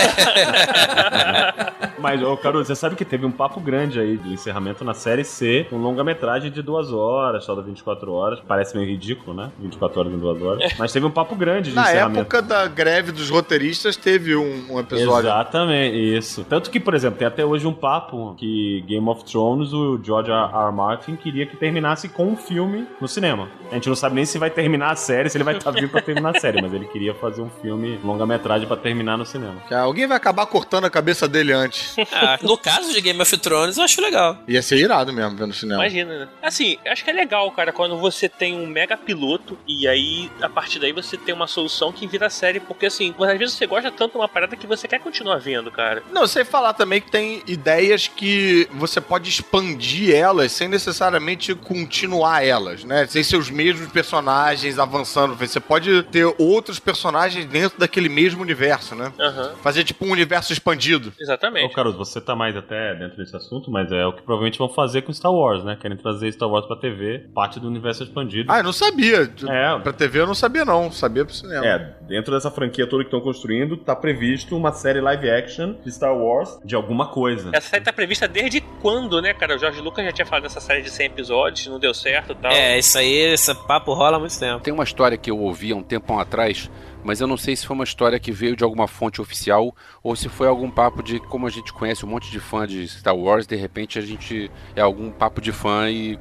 Mas, 1.99 2.23
ô, 2.23 2.37
Caruso, 2.37 2.67
você 2.67 2.75
sabe 2.75 2.97
que 2.97 3.05
teve 3.05 3.25
um 3.25 3.31
papo 3.31 3.61
grande 3.61 3.99
aí 3.99 4.17
do 4.17 4.29
encerramento 4.33 4.85
na 4.85 4.93
série 4.95 5.25
C, 5.25 5.67
um 5.73 5.79
longa-metragem 5.79 6.51
de 6.51 6.61
duas 6.61 6.93
horas, 6.93 7.45
só 7.45 7.55
da 7.55 7.63
24 7.63 8.13
horas. 8.13 8.41
Parece 8.47 8.77
meio 8.77 8.89
ridículo, 8.89 9.35
né? 9.35 9.51
24 9.59 10.01
horas 10.01 10.13
em 10.13 10.19
duas 10.19 10.43
horas. 10.43 10.75
Mas 10.79 10.93
teve 10.93 11.07
um 11.07 11.11
papo 11.11 11.35
grande 11.35 11.71
de 11.71 11.77
Na 11.77 11.83
encerramento. 11.85 12.21
época 12.21 12.43
da 12.43 12.67
greve 12.67 13.11
dos 13.11 13.31
roteiristas, 13.31 13.97
teve 13.97 14.37
um, 14.37 14.67
um 14.71 14.79
episódio. 14.81 15.29
Exatamente, 15.31 15.97
isso. 15.97 16.45
Tanto 16.45 16.71
que, 16.71 16.79
por 16.79 16.95
exemplo, 16.95 17.19
tem 17.19 17.27
até 17.27 17.45
hoje 17.45 17.67
um 17.67 17.73
papo 17.73 18.35
que 18.37 18.85
Game 18.87 19.09
of 19.09 19.25
Thrones, 19.25 19.73
o 19.73 19.99
George 20.03 20.31
R. 20.31 20.37
R. 20.53 20.73
Martin 20.73 21.17
queria 21.17 21.47
que 21.47 21.57
terminasse 21.57 22.09
com 22.09 22.27
um 22.27 22.37
filme 22.37 22.87
no 23.01 23.09
cinema. 23.09 23.49
A 23.71 23.75
gente 23.75 23.89
não 23.89 23.97
sabe 23.97 24.15
nem 24.15 24.25
se 24.27 24.39
vai 24.39 24.44
terminar 24.51 24.93
a 24.93 24.97
série, 24.97 25.29
se 25.29 25.37
ele 25.37 25.45
vai 25.45 25.57
estar 25.57 25.71
vivo 25.71 25.91
pra 25.91 26.01
terminar 26.01 26.37
a 26.37 26.41
série, 26.41 26.63
mas 26.63 26.73
ele 26.73 26.87
queria 26.87 27.15
fazer 27.15 27.43
um 27.43 27.51
filme 27.61 27.99
longa-metragem 28.03 28.67
pra 28.67 28.77
terminar 28.77 29.19
no 29.19 29.27
cinema. 29.27 29.63
Que 29.67 29.75
alguém 29.75 30.07
vai 30.07 30.17
acabar 30.17 30.47
cortando 30.47 30.85
a 30.85 30.91
cabeça 30.91 31.27
dele 31.29 31.53
antes. 31.53 31.97
Ah, 32.13 32.39
no 32.43 32.57
caso 32.57 32.93
de 32.93 33.01
Game 33.01 33.21
of 33.21 33.37
Thrones, 33.39 33.77
eu 33.77 33.85
acho 33.85 34.01
legal. 34.01 34.39
Ia 34.47 34.63
ser 34.63 34.77
irado 34.77 35.13
mesmo 35.13 35.37
ver 35.37 35.47
no 35.47 35.53
cinema. 35.53 35.83
Imagina, 35.83 36.21
né? 36.21 36.29
Assim, 36.43 36.79
acho 36.87 37.03
que 37.03 37.11
é 37.11 37.13
legal, 37.13 37.51
cara, 37.51 37.73
quando 37.73 37.97
você 37.99 38.29
tem 38.29 38.55
um 38.55 38.67
mega 38.67 38.97
piloto 38.97 39.59
e 39.67 39.89
aí, 39.89 40.31
a 40.41 40.49
partir 40.49 40.79
daí, 40.79 40.93
você 40.93 41.17
tem 41.17 41.35
uma 41.35 41.47
solução 41.47 41.93
que 41.93 42.07
vira 42.07 42.31
série, 42.31 42.61
porque 42.61 42.87
assim, 42.87 43.15
às 43.19 43.39
vezes 43.39 43.57
você 43.57 43.67
gosta 43.67 43.91
tanto 43.91 44.13
de 44.13 44.19
uma 44.19 44.29
parada 44.29 44.55
que 44.57 44.67
você 44.67 44.87
quer 44.87 45.01
continuar 45.01 45.39
vendo, 45.39 45.71
cara. 45.73 46.03
Não, 46.13 46.27
sem 46.27 46.45
falar 46.45 46.73
também 46.75 47.01
que 47.01 47.11
tem 47.11 47.25
tem 47.25 47.43
ideias 47.47 48.07
que 48.07 48.69
você 48.73 49.01
pode 49.01 49.31
expandir 49.31 50.15
elas 50.15 50.53
sem 50.53 50.69
necessariamente 50.69 51.55
continuar 51.55 52.45
elas, 52.45 52.85
né? 52.85 53.07
Sem 53.07 53.23
ser 53.23 53.37
os 53.37 53.51
mesmos 53.51 53.91
personagens 53.91 54.34
avançando. 54.79 55.35
Você 55.35 55.61
pode 55.61 56.03
ter 56.05 56.25
outros 56.39 56.79
personagens 56.79 57.45
dentro 57.47 57.79
daquele 57.79 58.09
mesmo 58.09 58.43
universo, 58.43 58.95
né? 58.95 59.13
Aham. 59.19 59.53
Fazer 59.63 59.85
tipo 59.85 60.05
um 60.05 60.11
universo 60.11 60.53
expandido. 60.53 61.11
Ô, 61.11 61.23
Exatamente. 61.23 61.75
Caruso, 61.75 61.99
você 61.99 62.21
tá 62.21 62.35
mais 62.35 62.57
até 62.57 62.95
dentro 62.95 63.17
desse 63.17 63.37
assunto, 63.37 63.71
mas 63.71 63.91
é 63.93 64.07
o 64.07 64.13
que 64.13 64.23
provavelmente 64.23 64.59
vão 64.59 64.69
fazer 64.69 65.03
com 65.03 65.13
Star 65.13 65.33
Wars, 65.33 65.65
né? 65.65 65.77
Querem 65.81 65.97
trazer 65.97 66.33
Star 66.33 66.49
Wars 66.49 66.67
pra 66.67 66.77
TV, 66.77 67.27
parte 67.35 67.59
do 67.61 67.67
universo 67.69 68.03
expandido. 68.03 68.51
Ah, 68.53 68.59
eu 68.59 68.65
não 68.65 68.73
sabia. 68.73 69.31
É. 69.49 69.79
Pra 69.81 69.93
TV 69.93 70.21
eu 70.21 70.27
não 70.27 70.35
sabia, 70.35 70.65
não. 70.65 70.91
Sabia 70.91 71.25
pro 71.25 71.35
cinema. 71.35 71.67
É, 71.67 71.95
dentro 72.03 72.33
dessa 72.33 72.51
franquia 72.51 72.87
toda 72.87 73.03
que 73.03 73.09
estão 73.09 73.21
construindo, 73.21 73.77
tá 73.77 73.95
previsto 73.95 74.57
uma 74.57 74.73
série 74.73 75.01
live 75.01 75.31
action 75.31 75.75
de 75.85 75.93
Star 75.93 76.17
Wars 76.17 76.59
de 76.65 76.75
alguma 76.75 77.09
coisa. 77.09 77.51
Essa 77.53 77.69
série 77.71 77.85
tá 77.85 77.93
prevista 77.93 78.27
desde 78.29 78.61
quando, 78.83 79.21
né, 79.21 79.35
cara? 79.35 79.57
O 79.57 79.59
Jorge 79.59 79.81
Lucas 79.81 80.05
já 80.05 80.13
tinha 80.13 80.27
falado 80.27 80.45
dessa 80.45 80.61
série 80.61 80.83
de 80.83 80.91
100 80.91 81.07
episódios, 81.07 81.67
não 81.67 81.79
deu 81.79 81.95
certo 81.95 82.33
e 82.33 82.35
tal. 82.37 82.53
É, 82.53 82.79
isso 82.79 82.99
aí, 82.99 83.13
esse 83.33 83.55
papo 83.67 83.93
rola 83.95 84.14
há 84.15 84.19
muito 84.19 84.39
tempo. 84.39 84.63
Tem 84.63 84.73
uma 84.73 84.85
história 84.85 85.17
que 85.17 85.31
eu 85.31 85.39
ouvi 85.39 85.73
há 85.73 85.77
um 85.77 85.83
tempão 85.83 86.19
atrás, 86.19 86.71
mas 87.03 87.21
eu 87.21 87.27
não 87.27 87.37
sei 87.37 87.55
se 87.55 87.67
foi 87.67 87.75
uma 87.75 87.85
história 87.85 88.19
que 88.19 88.33
veio 88.33 88.57
de 88.57 88.65
alguma 88.65 88.89
fonte 88.89 89.21
oficial 89.21 89.75
ou 90.03 90.17
se 90.17 90.29
foi 90.29 90.47
algum 90.47 90.71
papo 90.71 91.03
de 91.03 91.21
como 91.21 91.47
a 91.47 91.51
gente 91.51 91.73
conhece 91.73 92.05
um 92.05 92.09
monte 92.09 92.31
de 92.31 92.41
fã 92.41 92.67
de 92.67 92.87
Star 92.89 93.17
Wars, 93.17 93.47
de 93.47 93.57
repente 93.57 93.99
a 93.99 94.03
gente 94.03 94.51
é 94.75 94.81
algum 94.81 95.11
papo 95.11 95.41
de 95.41 95.53
fã 95.53 95.91
e 95.91 96.19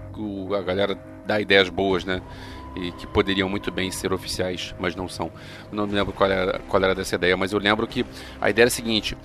a 0.58 0.62
galera 0.62 0.96
dá 1.26 1.40
ideias 1.40 1.70
boas, 1.70 2.04
né? 2.04 2.22
E 2.76 2.92
que 2.94 3.06
poderiam 3.06 3.48
muito 3.48 3.72
bem 3.72 3.92
ser 3.92 4.12
oficiais, 4.12 4.74
mas 4.80 4.96
não 4.96 5.08
são. 5.08 5.32
Não 5.72 5.86
me 5.86 5.94
lembro 5.94 6.12
qual 6.12 6.30
era, 6.30 6.60
qual 6.68 6.84
era 6.84 6.96
dessa 6.96 7.16
ideia, 7.16 7.38
mas 7.38 7.54
eu 7.54 7.60
lembro 7.60 7.86
que 7.86 8.04
a 8.42 8.50
ideia 8.50 8.64
era 8.64 8.68
a 8.68 8.72
seguinte: 8.72 9.16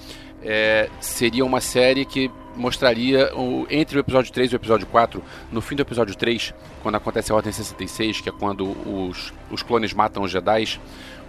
é, 0.42 0.88
seria 1.01 1.44
uma 1.44 1.61
série 1.61 2.05
que 2.05 2.31
mostraria 2.57 3.33
o- 3.37 3.66
entre 3.70 3.98
o 3.98 4.01
episódio 4.01 4.33
3 4.33 4.51
e 4.51 4.55
o 4.55 4.57
episódio 4.57 4.87
4, 4.87 5.22
no 5.53 5.61
fim 5.61 5.77
do 5.77 5.83
episódio 5.83 6.14
3, 6.16 6.53
quando 6.83 6.96
acontece 6.96 7.31
a 7.31 7.35
Ordem 7.35 7.53
66, 7.53 8.20
que 8.20 8.29
é 8.29 8.33
quando 8.33 8.64
os, 8.88 9.33
os 9.51 9.62
clones 9.62 9.92
matam 9.94 10.22
os 10.24 10.31
Jedi, 10.31 10.81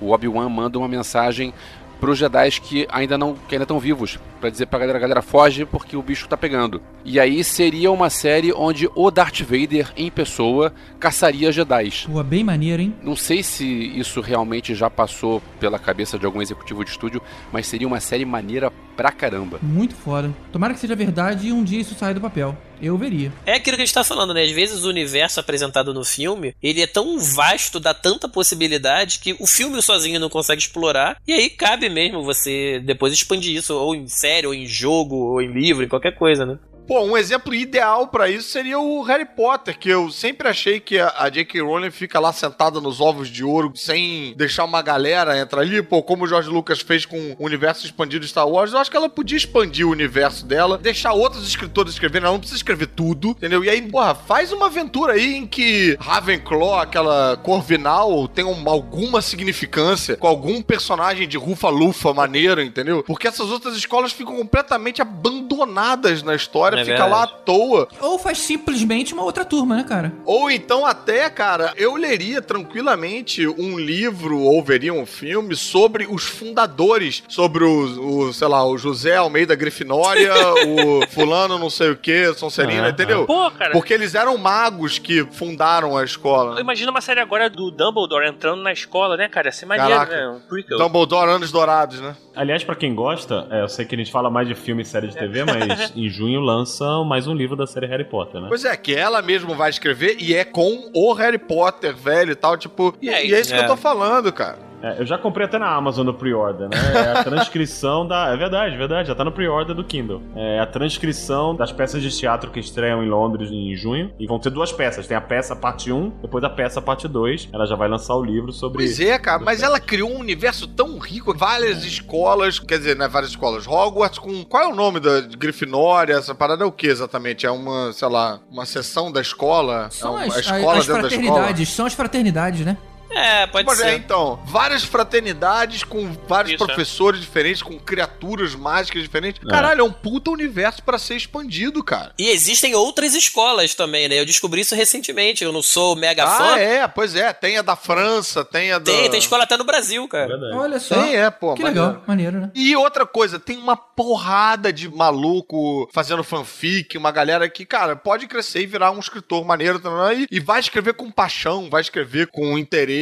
o 0.01 0.11
Obi-Wan 0.11 0.49
manda 0.49 0.79
uma 0.79 0.87
mensagem 0.87 1.53
pros 1.99 2.17
Jedi 2.17 2.51
que 2.61 2.87
ainda 2.89 3.17
não 3.17 3.35
que 3.47 3.55
ainda 3.55 3.63
estão 3.63 3.79
vivos, 3.79 4.19
Pra 4.39 4.49
dizer 4.49 4.67
pra 4.67 4.79
galera, 4.79 4.99
galera, 4.99 5.21
foge 5.21 5.65
porque 5.65 5.97
o 5.97 6.01
bicho 6.01 6.27
tá 6.27 6.37
pegando. 6.37 6.81
E 7.03 7.19
aí 7.19 7.43
seria 7.43 7.91
uma 7.91 8.09
série 8.09 8.53
onde 8.53 8.89
o 8.95 9.11
Darth 9.11 9.41
Vader 9.41 9.91
em 9.97 10.09
pessoa 10.09 10.73
caçaria 10.97 11.51
Jedi. 11.51 12.05
Pô, 12.09 12.23
bem 12.23 12.41
maneiro, 12.41 12.81
hein? 12.81 12.95
Não 13.03 13.17
sei 13.17 13.43
se 13.43 13.65
isso 13.65 14.21
realmente 14.21 14.73
já 14.73 14.89
passou 14.89 15.41
pela 15.59 15.77
cabeça 15.77 16.17
de 16.17 16.25
algum 16.25 16.41
executivo 16.41 16.85
de 16.85 16.91
estúdio, 16.91 17.21
mas 17.51 17.67
seria 17.67 17.85
uma 17.87 17.99
série 17.99 18.23
maneira 18.23 18.71
pra 18.95 19.11
caramba. 19.11 19.59
Muito 19.61 19.93
foda. 19.93 20.33
Tomara 20.53 20.73
que 20.73 20.79
seja 20.79 20.95
verdade 20.95 21.49
e 21.49 21.51
um 21.51 21.63
dia 21.63 21.81
isso 21.81 21.95
saia 21.95 22.13
do 22.13 22.21
papel. 22.21 22.55
Eu 22.81 22.97
veria. 22.97 23.31
É 23.45 23.53
aquilo 23.53 23.75
que 23.75 23.83
a 23.83 23.85
gente 23.85 23.93
tá 23.93 24.03
falando, 24.03 24.33
né? 24.33 24.43
Às 24.43 24.51
vezes 24.51 24.83
o 24.83 24.89
universo 24.89 25.39
apresentado 25.39 25.93
no 25.93 26.03
filme, 26.03 26.55
ele 26.61 26.81
é 26.81 26.87
tão 26.87 27.19
vasto, 27.19 27.79
dá 27.79 27.93
tanta 27.93 28.27
possibilidade 28.29 29.19
que 29.19 29.35
o 29.39 29.45
filme 29.45 29.81
sozinho 29.81 30.19
não 30.19 30.29
consegue 30.29 30.61
explorar. 30.61 31.17
E 31.27 31.33
aí 31.33 31.49
cabe 31.49 31.89
mesmo 31.89 32.23
você 32.23 32.79
depois 32.79 33.13
expandir 33.13 33.55
isso, 33.55 33.73
ou 33.73 33.95
em 33.95 34.07
série, 34.07 34.47
ou 34.47 34.53
em 34.53 34.65
jogo, 34.65 35.15
ou 35.15 35.41
em 35.41 35.51
livro, 35.51 35.83
em 35.83 35.89
qualquer 35.89 36.15
coisa, 36.15 36.45
né? 36.45 36.57
Pô, 36.89 37.01
um 37.03 37.15
exemplo 37.15 37.53
ideal 37.53 38.07
pra 38.07 38.27
isso 38.29 38.49
seria 38.49 38.79
o 38.79 39.03
Harry 39.03 39.23
Potter, 39.25 39.77
que 39.77 39.87
eu 39.87 40.09
sempre 40.09 40.47
achei 40.47 40.79
que 40.79 40.97
a, 40.97 41.13
a 41.19 41.29
J.K. 41.29 41.61
Rowling 41.61 41.91
fica 41.91 42.19
lá 42.19 42.33
sentada 42.33 42.81
nos 42.81 42.99
ovos 42.99 43.29
de 43.29 43.43
ouro, 43.43 43.71
sem 43.75 44.33
deixar 44.35 44.65
uma 44.65 44.81
galera 44.81 45.37
entrar 45.37 45.61
ali, 45.61 45.83
pô, 45.83 46.01
como 46.01 46.23
o 46.23 46.27
George 46.27 46.49
Lucas 46.49 46.81
fez 46.81 47.05
com 47.05 47.35
o 47.37 47.45
universo 47.45 47.85
expandido 47.85 48.25
de 48.25 48.31
Star 48.31 48.49
Wars, 48.49 48.73
eu 48.73 48.79
acho 48.79 48.89
que 48.89 48.97
ela 48.97 49.07
podia 49.07 49.37
expandir 49.37 49.85
o 49.87 49.91
universo 49.91 50.43
dela, 50.47 50.79
deixar 50.79 51.13
outros 51.13 51.47
escritores 51.47 51.93
escreverem, 51.93 52.23
ela 52.25 52.33
não 52.33 52.39
precisa 52.39 52.57
escrever 52.57 52.87
tudo, 52.87 53.29
entendeu? 53.37 53.63
E 53.63 53.69
aí, 53.69 53.83
porra, 53.83 54.15
faz 54.15 54.51
uma 54.51 54.65
aventura 54.65 55.13
aí 55.13 55.35
em 55.35 55.45
que 55.45 55.95
Ravenclaw, 55.99 56.79
aquela 56.79 57.37
Corvinal, 57.37 58.27
tem 58.27 58.43
um- 58.45 58.67
alguma 58.67 59.21
significância, 59.21 60.17
com 60.17 60.25
algum 60.27 60.59
personagem 60.59 61.27
de 61.27 61.37
rufa-lufa 61.37 62.15
maneiro, 62.15 62.63
entendeu? 62.63 63.03
Porque 63.03 63.27
essas 63.27 63.51
outras 63.51 63.75
escolas 63.75 64.11
ficam 64.11 64.35
completamente 64.35 65.03
abandonadas 65.03 66.23
na 66.23 66.33
história, 66.33 66.78
É 66.81 66.85
fica 66.85 67.05
lá 67.05 67.23
à 67.23 67.25
verdade. 67.25 67.43
toa. 67.45 67.87
Ou 68.01 68.19
faz 68.19 68.39
simplesmente 68.39 69.13
uma 69.13 69.23
outra 69.23 69.43
turma, 69.45 69.75
né, 69.75 69.83
cara? 69.87 70.13
Ou 70.25 70.49
então 70.51 70.85
até, 70.85 71.29
cara, 71.29 71.73
eu 71.77 71.95
leria 71.95 72.41
tranquilamente 72.41 73.47
um 73.47 73.77
livro 73.79 74.39
ou 74.39 74.63
veria 74.63 74.93
um 74.93 75.05
filme 75.05 75.55
sobre 75.55 76.07
os 76.09 76.23
fundadores, 76.25 77.23
sobre 77.27 77.63
o, 77.63 78.27
o, 78.27 78.33
sei 78.33 78.47
lá, 78.47 78.65
o 78.65 78.77
José 78.77 79.15
Almeida 79.15 79.55
Grifinória, 79.55 80.33
o 80.67 81.07
fulano 81.09 81.57
não 81.57 81.69
sei 81.69 81.91
o 81.91 81.95
que, 81.95 82.33
Sonserina, 82.33 82.87
Ah, 82.87 82.89
entendeu? 82.89 83.23
ah. 83.23 83.27
Pô, 83.27 83.51
cara. 83.51 83.71
Porque 83.71 83.93
eles 83.93 84.15
eram 84.15 84.37
magos 84.37 84.97
que 84.99 85.25
fundaram 85.31 85.97
a 85.97 86.03
escola. 86.03 86.59
Imagina 86.59 86.91
uma 86.91 87.01
série 87.01 87.19
agora 87.19 87.49
do 87.49 87.71
Dumbledore 87.71 88.27
entrando 88.27 88.61
na 88.61 88.71
escola, 88.71 89.17
né, 89.17 89.27
cara? 89.27 89.47
Ia 89.47 89.51
ser 89.51 89.65
maneiro, 89.65 89.91
Caraca. 89.91 90.15
né? 90.15 90.27
Um 90.29 90.39
prequel. 90.39 90.77
Dumbledore 90.77 91.29
Anos 91.31 91.51
Dourados, 91.51 91.99
né? 91.99 92.15
Aliás, 92.39 92.63
pra 92.63 92.73
quem 92.73 92.95
gosta, 92.95 93.45
é, 93.51 93.63
eu 93.63 93.67
sei 93.67 93.83
que 93.83 93.93
a 93.93 93.97
gente 93.97 94.09
fala 94.09 94.29
mais 94.29 94.47
de 94.47 94.55
filme 94.55 94.81
e 94.81 94.85
série 94.85 95.07
de 95.07 95.13
TV, 95.13 95.43
mas 95.43 95.91
em 95.93 96.07
junho 96.07 96.39
lança 96.39 96.85
mais 97.03 97.27
um 97.27 97.33
livro 97.33 97.53
da 97.53 97.67
série 97.67 97.85
Harry 97.85 98.05
Potter, 98.05 98.39
né? 98.39 98.47
Pois 98.47 98.63
é, 98.63 98.77
que 98.77 98.95
ela 98.95 99.21
mesmo 99.21 99.53
vai 99.55 99.69
escrever 99.69 100.15
e 100.17 100.33
é 100.33 100.45
com 100.45 100.89
o 100.93 101.11
Harry 101.11 101.37
Potter, 101.37 101.93
velho 101.93 102.31
e 102.31 102.35
tal, 102.35 102.55
tipo. 102.55 102.95
E 103.01 103.09
é, 103.09 103.25
e 103.25 103.33
é 103.33 103.41
isso 103.41 103.53
que 103.53 103.59
eu 103.59 103.67
tô 103.67 103.75
falando, 103.75 104.31
cara. 104.31 104.68
É, 104.81 105.01
eu 105.01 105.05
já 105.05 105.17
comprei 105.17 105.45
até 105.45 105.59
na 105.59 105.69
Amazon 105.69 106.05
no 106.05 106.13
pre-order, 106.13 106.69
né? 106.69 106.77
É 106.93 107.19
a 107.19 107.23
transcrição 107.23 108.07
da. 108.07 108.29
É 108.33 108.37
verdade, 108.37 108.77
verdade, 108.77 109.07
já 109.07 109.15
tá 109.15 109.23
no 109.23 109.31
pre-order 109.31 109.75
do 109.75 109.83
Kindle. 109.83 110.21
É 110.35 110.59
a 110.59 110.65
transcrição 110.65 111.55
das 111.55 111.71
peças 111.71 112.01
de 112.01 112.09
teatro 112.09 112.49
que 112.49 112.59
estreiam 112.59 113.03
em 113.03 113.09
Londres 113.09 113.51
em 113.51 113.75
junho. 113.75 114.11
E 114.19 114.25
vão 114.25 114.39
ter 114.39 114.49
duas 114.49 114.71
peças. 114.71 115.05
Tem 115.07 115.17
a 115.17 115.21
peça 115.21 115.55
parte 115.55 115.91
1, 115.91 116.09
depois 116.21 116.43
a 116.43 116.49
peça 116.49 116.81
parte 116.81 117.07
2. 117.07 117.49
Ela 117.51 117.65
já 117.65 117.75
vai 117.75 117.89
lançar 117.89 118.15
o 118.15 118.23
livro 118.23 118.51
sobre. 118.51 118.77
Pois 118.77 118.99
é, 118.99 119.17
cara, 119.19 119.43
mas 119.43 119.61
ela 119.61 119.79
criou 119.79 120.09
um 120.11 120.19
universo 120.19 120.67
tão 120.67 120.97
rico, 120.97 121.33
várias 121.35 121.83
escolas, 121.83 122.59
quer 122.59 122.77
dizer, 122.77 122.95
não 122.95 123.05
é 123.05 123.09
várias 123.09 123.31
escolas, 123.31 123.67
Hogwarts 123.67 124.19
com. 124.19 124.43
Qual 124.45 124.63
é 124.63 124.67
o 124.67 124.75
nome 124.75 124.99
da 124.99 125.21
Grifinória? 125.21 126.13
Essa 126.13 126.33
parada 126.33 126.63
é 126.63 126.67
o 126.67 126.71
que 126.71 126.87
exatamente? 126.87 127.45
É 127.45 127.51
uma, 127.51 127.91
sei 127.93 128.07
lá, 128.07 128.39
uma 128.49 128.65
seção 128.65 129.11
da 129.11 129.21
escola? 129.21 129.89
São 129.91 130.19
é 130.19 130.25
uma 130.25 130.35
as, 130.35 130.35
a 130.35 130.39
escola 130.39 130.77
as 130.77 130.87
dentro 130.87 131.01
da 131.01 131.07
escola? 131.07 131.23
fraternidades. 131.25 131.69
São 131.69 131.85
as 131.85 131.93
fraternidades, 131.93 132.65
né? 132.65 132.77
É, 133.11 133.47
pode 133.47 133.65
Pois 133.65 133.79
é, 133.79 133.89
ser. 133.91 133.95
então, 133.97 134.39
várias 134.45 134.83
fraternidades 134.83 135.83
com 135.83 136.11
vários 136.27 136.53
Isso, 136.53 136.63
é. 136.63 136.67
professores 136.67 137.19
diferentes, 137.21 137.61
com 137.63 137.79
criaturas 137.79 138.53
mágicas 138.55 139.01
diferentes. 139.01 139.41
É. 139.45 139.49
Caralho, 139.49 139.81
é 139.81 139.83
um 139.83 139.91
puta 139.91 140.29
universo 140.31 140.83
pra 140.83 140.97
ser 140.99 141.15
expandido, 141.15 141.83
cara. 141.83 142.13
E 142.19 142.29
existem 142.29 142.75
outras 142.75 143.15
escolas 143.15 143.73
também, 143.73 144.07
né? 144.07 144.19
Eu 144.19 144.25
descobri 144.25 144.61
isso 144.61 144.75
recentemente. 144.75 145.43
Eu 145.43 145.51
não 145.51 145.61
sou 145.63 145.95
mega 145.95 146.23
Ah, 146.23 146.37
fã. 146.37 146.57
é, 146.57 146.87
pois 146.87 147.15
é. 147.15 147.33
Tem 147.33 147.57
a 147.57 147.61
da 147.61 147.75
França, 147.75 148.45
tem 148.45 148.71
a 148.71 148.79
da. 148.79 148.85
Tem, 148.91 149.09
tem 149.09 149.19
escola 149.19 149.43
até 149.43 149.57
no 149.57 149.63
Brasil, 149.63 150.07
cara. 150.07 150.37
Olha 150.55 150.79
só. 150.79 151.01
Tem, 151.01 151.15
é, 151.15 151.29
pô. 151.31 151.55
Que 151.55 151.63
maneiro. 151.63 151.87
legal, 151.87 152.03
maneiro, 152.07 152.39
né? 152.39 152.51
E 152.53 152.75
outra 152.75 153.05
coisa, 153.05 153.39
tem 153.39 153.57
uma 153.57 153.75
porrada 153.75 154.71
de 154.71 154.87
maluco 154.87 155.89
fazendo 155.91 156.23
fanfic, 156.23 156.97
uma 156.97 157.11
galera 157.11 157.49
que, 157.49 157.65
cara, 157.65 157.95
pode 157.95 158.27
crescer 158.27 158.61
e 158.61 158.65
virar 158.65 158.91
um 158.91 158.99
escritor 158.99 159.43
maneiro 159.45 159.79
também, 159.79 160.27
e, 160.31 160.37
e 160.37 160.39
vai 160.39 160.59
escrever 160.59 160.93
com 160.93 161.09
paixão, 161.11 161.69
vai 161.69 161.81
escrever 161.81 162.27
com 162.27 162.57
interesse, 162.57 162.98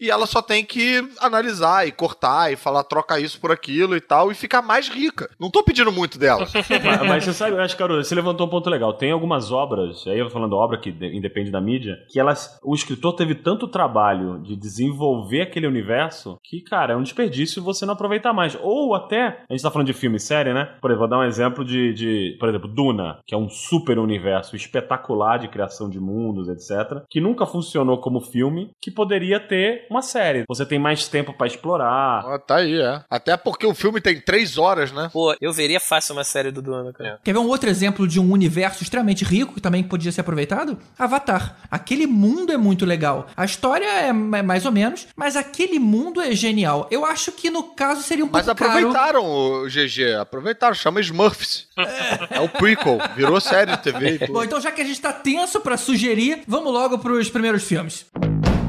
e 0.00 0.10
ela 0.10 0.26
só 0.26 0.42
tem 0.42 0.64
que 0.64 1.06
analisar 1.20 1.86
e 1.86 1.92
cortar 1.92 2.52
e 2.52 2.56
falar, 2.56 2.84
troca 2.84 3.18
isso 3.20 3.40
por 3.40 3.50
aquilo 3.52 3.96
e 3.96 4.00
tal, 4.00 4.30
e 4.30 4.34
ficar 4.34 4.62
mais 4.62 4.88
rica. 4.88 5.30
Não 5.38 5.50
tô 5.50 5.62
pedindo 5.62 5.92
muito 5.92 6.18
dela. 6.18 6.46
mas, 6.84 7.08
mas 7.08 7.24
você 7.24 7.32
sabe, 7.32 7.52
eu 7.56 7.60
acho 7.60 7.74
que, 7.74 7.82
Caruso, 7.82 8.04
você 8.08 8.14
levantou 8.14 8.46
um 8.46 8.50
ponto 8.50 8.68
legal. 8.70 8.92
Tem 8.94 9.10
algumas 9.12 9.50
obras, 9.52 10.06
aí 10.06 10.18
eu 10.18 10.26
tô 10.26 10.32
falando 10.32 10.54
obra 10.56 10.78
que 10.78 10.90
de- 10.92 11.16
independe 11.16 11.50
da 11.50 11.60
mídia, 11.60 11.96
que 12.08 12.18
elas. 12.18 12.58
O 12.62 12.74
escritor 12.74 13.14
teve 13.14 13.34
tanto 13.34 13.68
trabalho 13.68 14.40
de 14.42 14.56
desenvolver 14.56 15.42
aquele 15.42 15.66
universo 15.66 16.38
que, 16.42 16.60
cara, 16.62 16.92
é 16.94 16.96
um 16.96 17.02
desperdício 17.02 17.62
você 17.62 17.84
não 17.86 17.94
aproveitar 17.94 18.32
mais. 18.32 18.56
Ou 18.60 18.94
até, 18.94 19.42
a 19.48 19.52
gente 19.52 19.62
tá 19.62 19.70
falando 19.70 19.86
de 19.86 19.92
filme 19.92 20.16
e 20.16 20.20
série, 20.20 20.52
né? 20.52 20.76
Por 20.80 20.90
exemplo, 20.90 21.00
vou 21.00 21.08
dar 21.08 21.18
um 21.18 21.28
exemplo 21.28 21.64
de, 21.64 21.92
de, 21.94 22.36
por 22.38 22.48
exemplo, 22.48 22.68
Duna, 22.68 23.18
que 23.26 23.34
é 23.34 23.38
um 23.38 23.48
super 23.48 23.98
universo 23.98 24.56
espetacular 24.56 25.38
de 25.38 25.48
criação 25.48 25.88
de 25.88 25.98
mundos, 26.00 26.48
etc. 26.48 27.02
Que 27.08 27.20
nunca 27.20 27.46
funcionou 27.46 27.98
como 28.00 28.20
filme, 28.20 28.70
que 28.80 28.90
poderia 28.90 29.29
ter 29.38 29.86
uma 29.90 30.02
série. 30.02 30.44
Você 30.48 30.64
tem 30.66 30.78
mais 30.78 31.06
tempo 31.06 31.32
pra 31.32 31.46
explorar. 31.46 32.24
Ah, 32.26 32.38
tá 32.38 32.56
aí, 32.56 32.80
é. 32.80 33.02
Até 33.08 33.36
porque 33.36 33.66
o 33.66 33.74
filme 33.74 34.00
tem 34.00 34.20
três 34.20 34.58
horas, 34.58 34.90
né? 34.90 35.10
Pô, 35.12 35.34
eu 35.40 35.52
veria 35.52 35.78
fácil 35.78 36.14
uma 36.14 36.24
série 36.24 36.50
do 36.50 36.60
Duna, 36.62 36.92
cara. 36.92 37.20
Quer 37.22 37.32
ver 37.34 37.38
um 37.38 37.46
outro 37.46 37.68
exemplo 37.68 38.08
de 38.08 38.18
um 38.18 38.32
universo 38.32 38.82
extremamente 38.82 39.24
rico 39.24 39.54
que 39.54 39.60
também 39.60 39.82
podia 39.82 40.10
ser 40.10 40.22
aproveitado? 40.22 40.78
Avatar. 40.98 41.58
Aquele 41.70 42.06
mundo 42.06 42.50
é 42.52 42.56
muito 42.56 42.84
legal. 42.86 43.26
A 43.36 43.44
história 43.44 43.84
é 43.86 44.12
ma- 44.12 44.42
mais 44.42 44.64
ou 44.66 44.72
menos, 44.72 45.06
mas 45.14 45.36
aquele 45.36 45.78
mundo 45.78 46.20
é 46.20 46.32
genial. 46.32 46.88
Eu 46.90 47.04
acho 47.04 47.30
que 47.32 47.50
no 47.50 47.62
caso 47.74 48.02
seria 48.02 48.24
um 48.24 48.28
Mas 48.32 48.46
pouco 48.46 48.58
caro. 48.58 48.70
aproveitaram 48.78 49.24
o 49.26 49.66
GG, 49.68 50.14
aproveitaram, 50.20 50.74
chama 50.74 51.00
Smurfs. 51.00 51.68
É 52.30 52.40
o 52.40 52.48
prequel, 52.48 52.98
virou 53.14 53.40
série 53.40 53.72
de 53.72 53.82
TV 53.82 54.10
e 54.14 54.18
tudo. 54.20 54.32
Bom, 54.32 54.42
então 54.44 54.60
já 54.60 54.70
que 54.72 54.80
a 54.80 54.84
gente 54.84 55.00
tá 55.00 55.12
tenso 55.12 55.60
pra 55.60 55.76
sugerir, 55.76 56.42
vamos 56.46 56.72
logo 56.72 56.98
pros 56.98 57.28
primeiros 57.28 57.62
filmes. 57.64 58.06
Bom, 58.14 58.59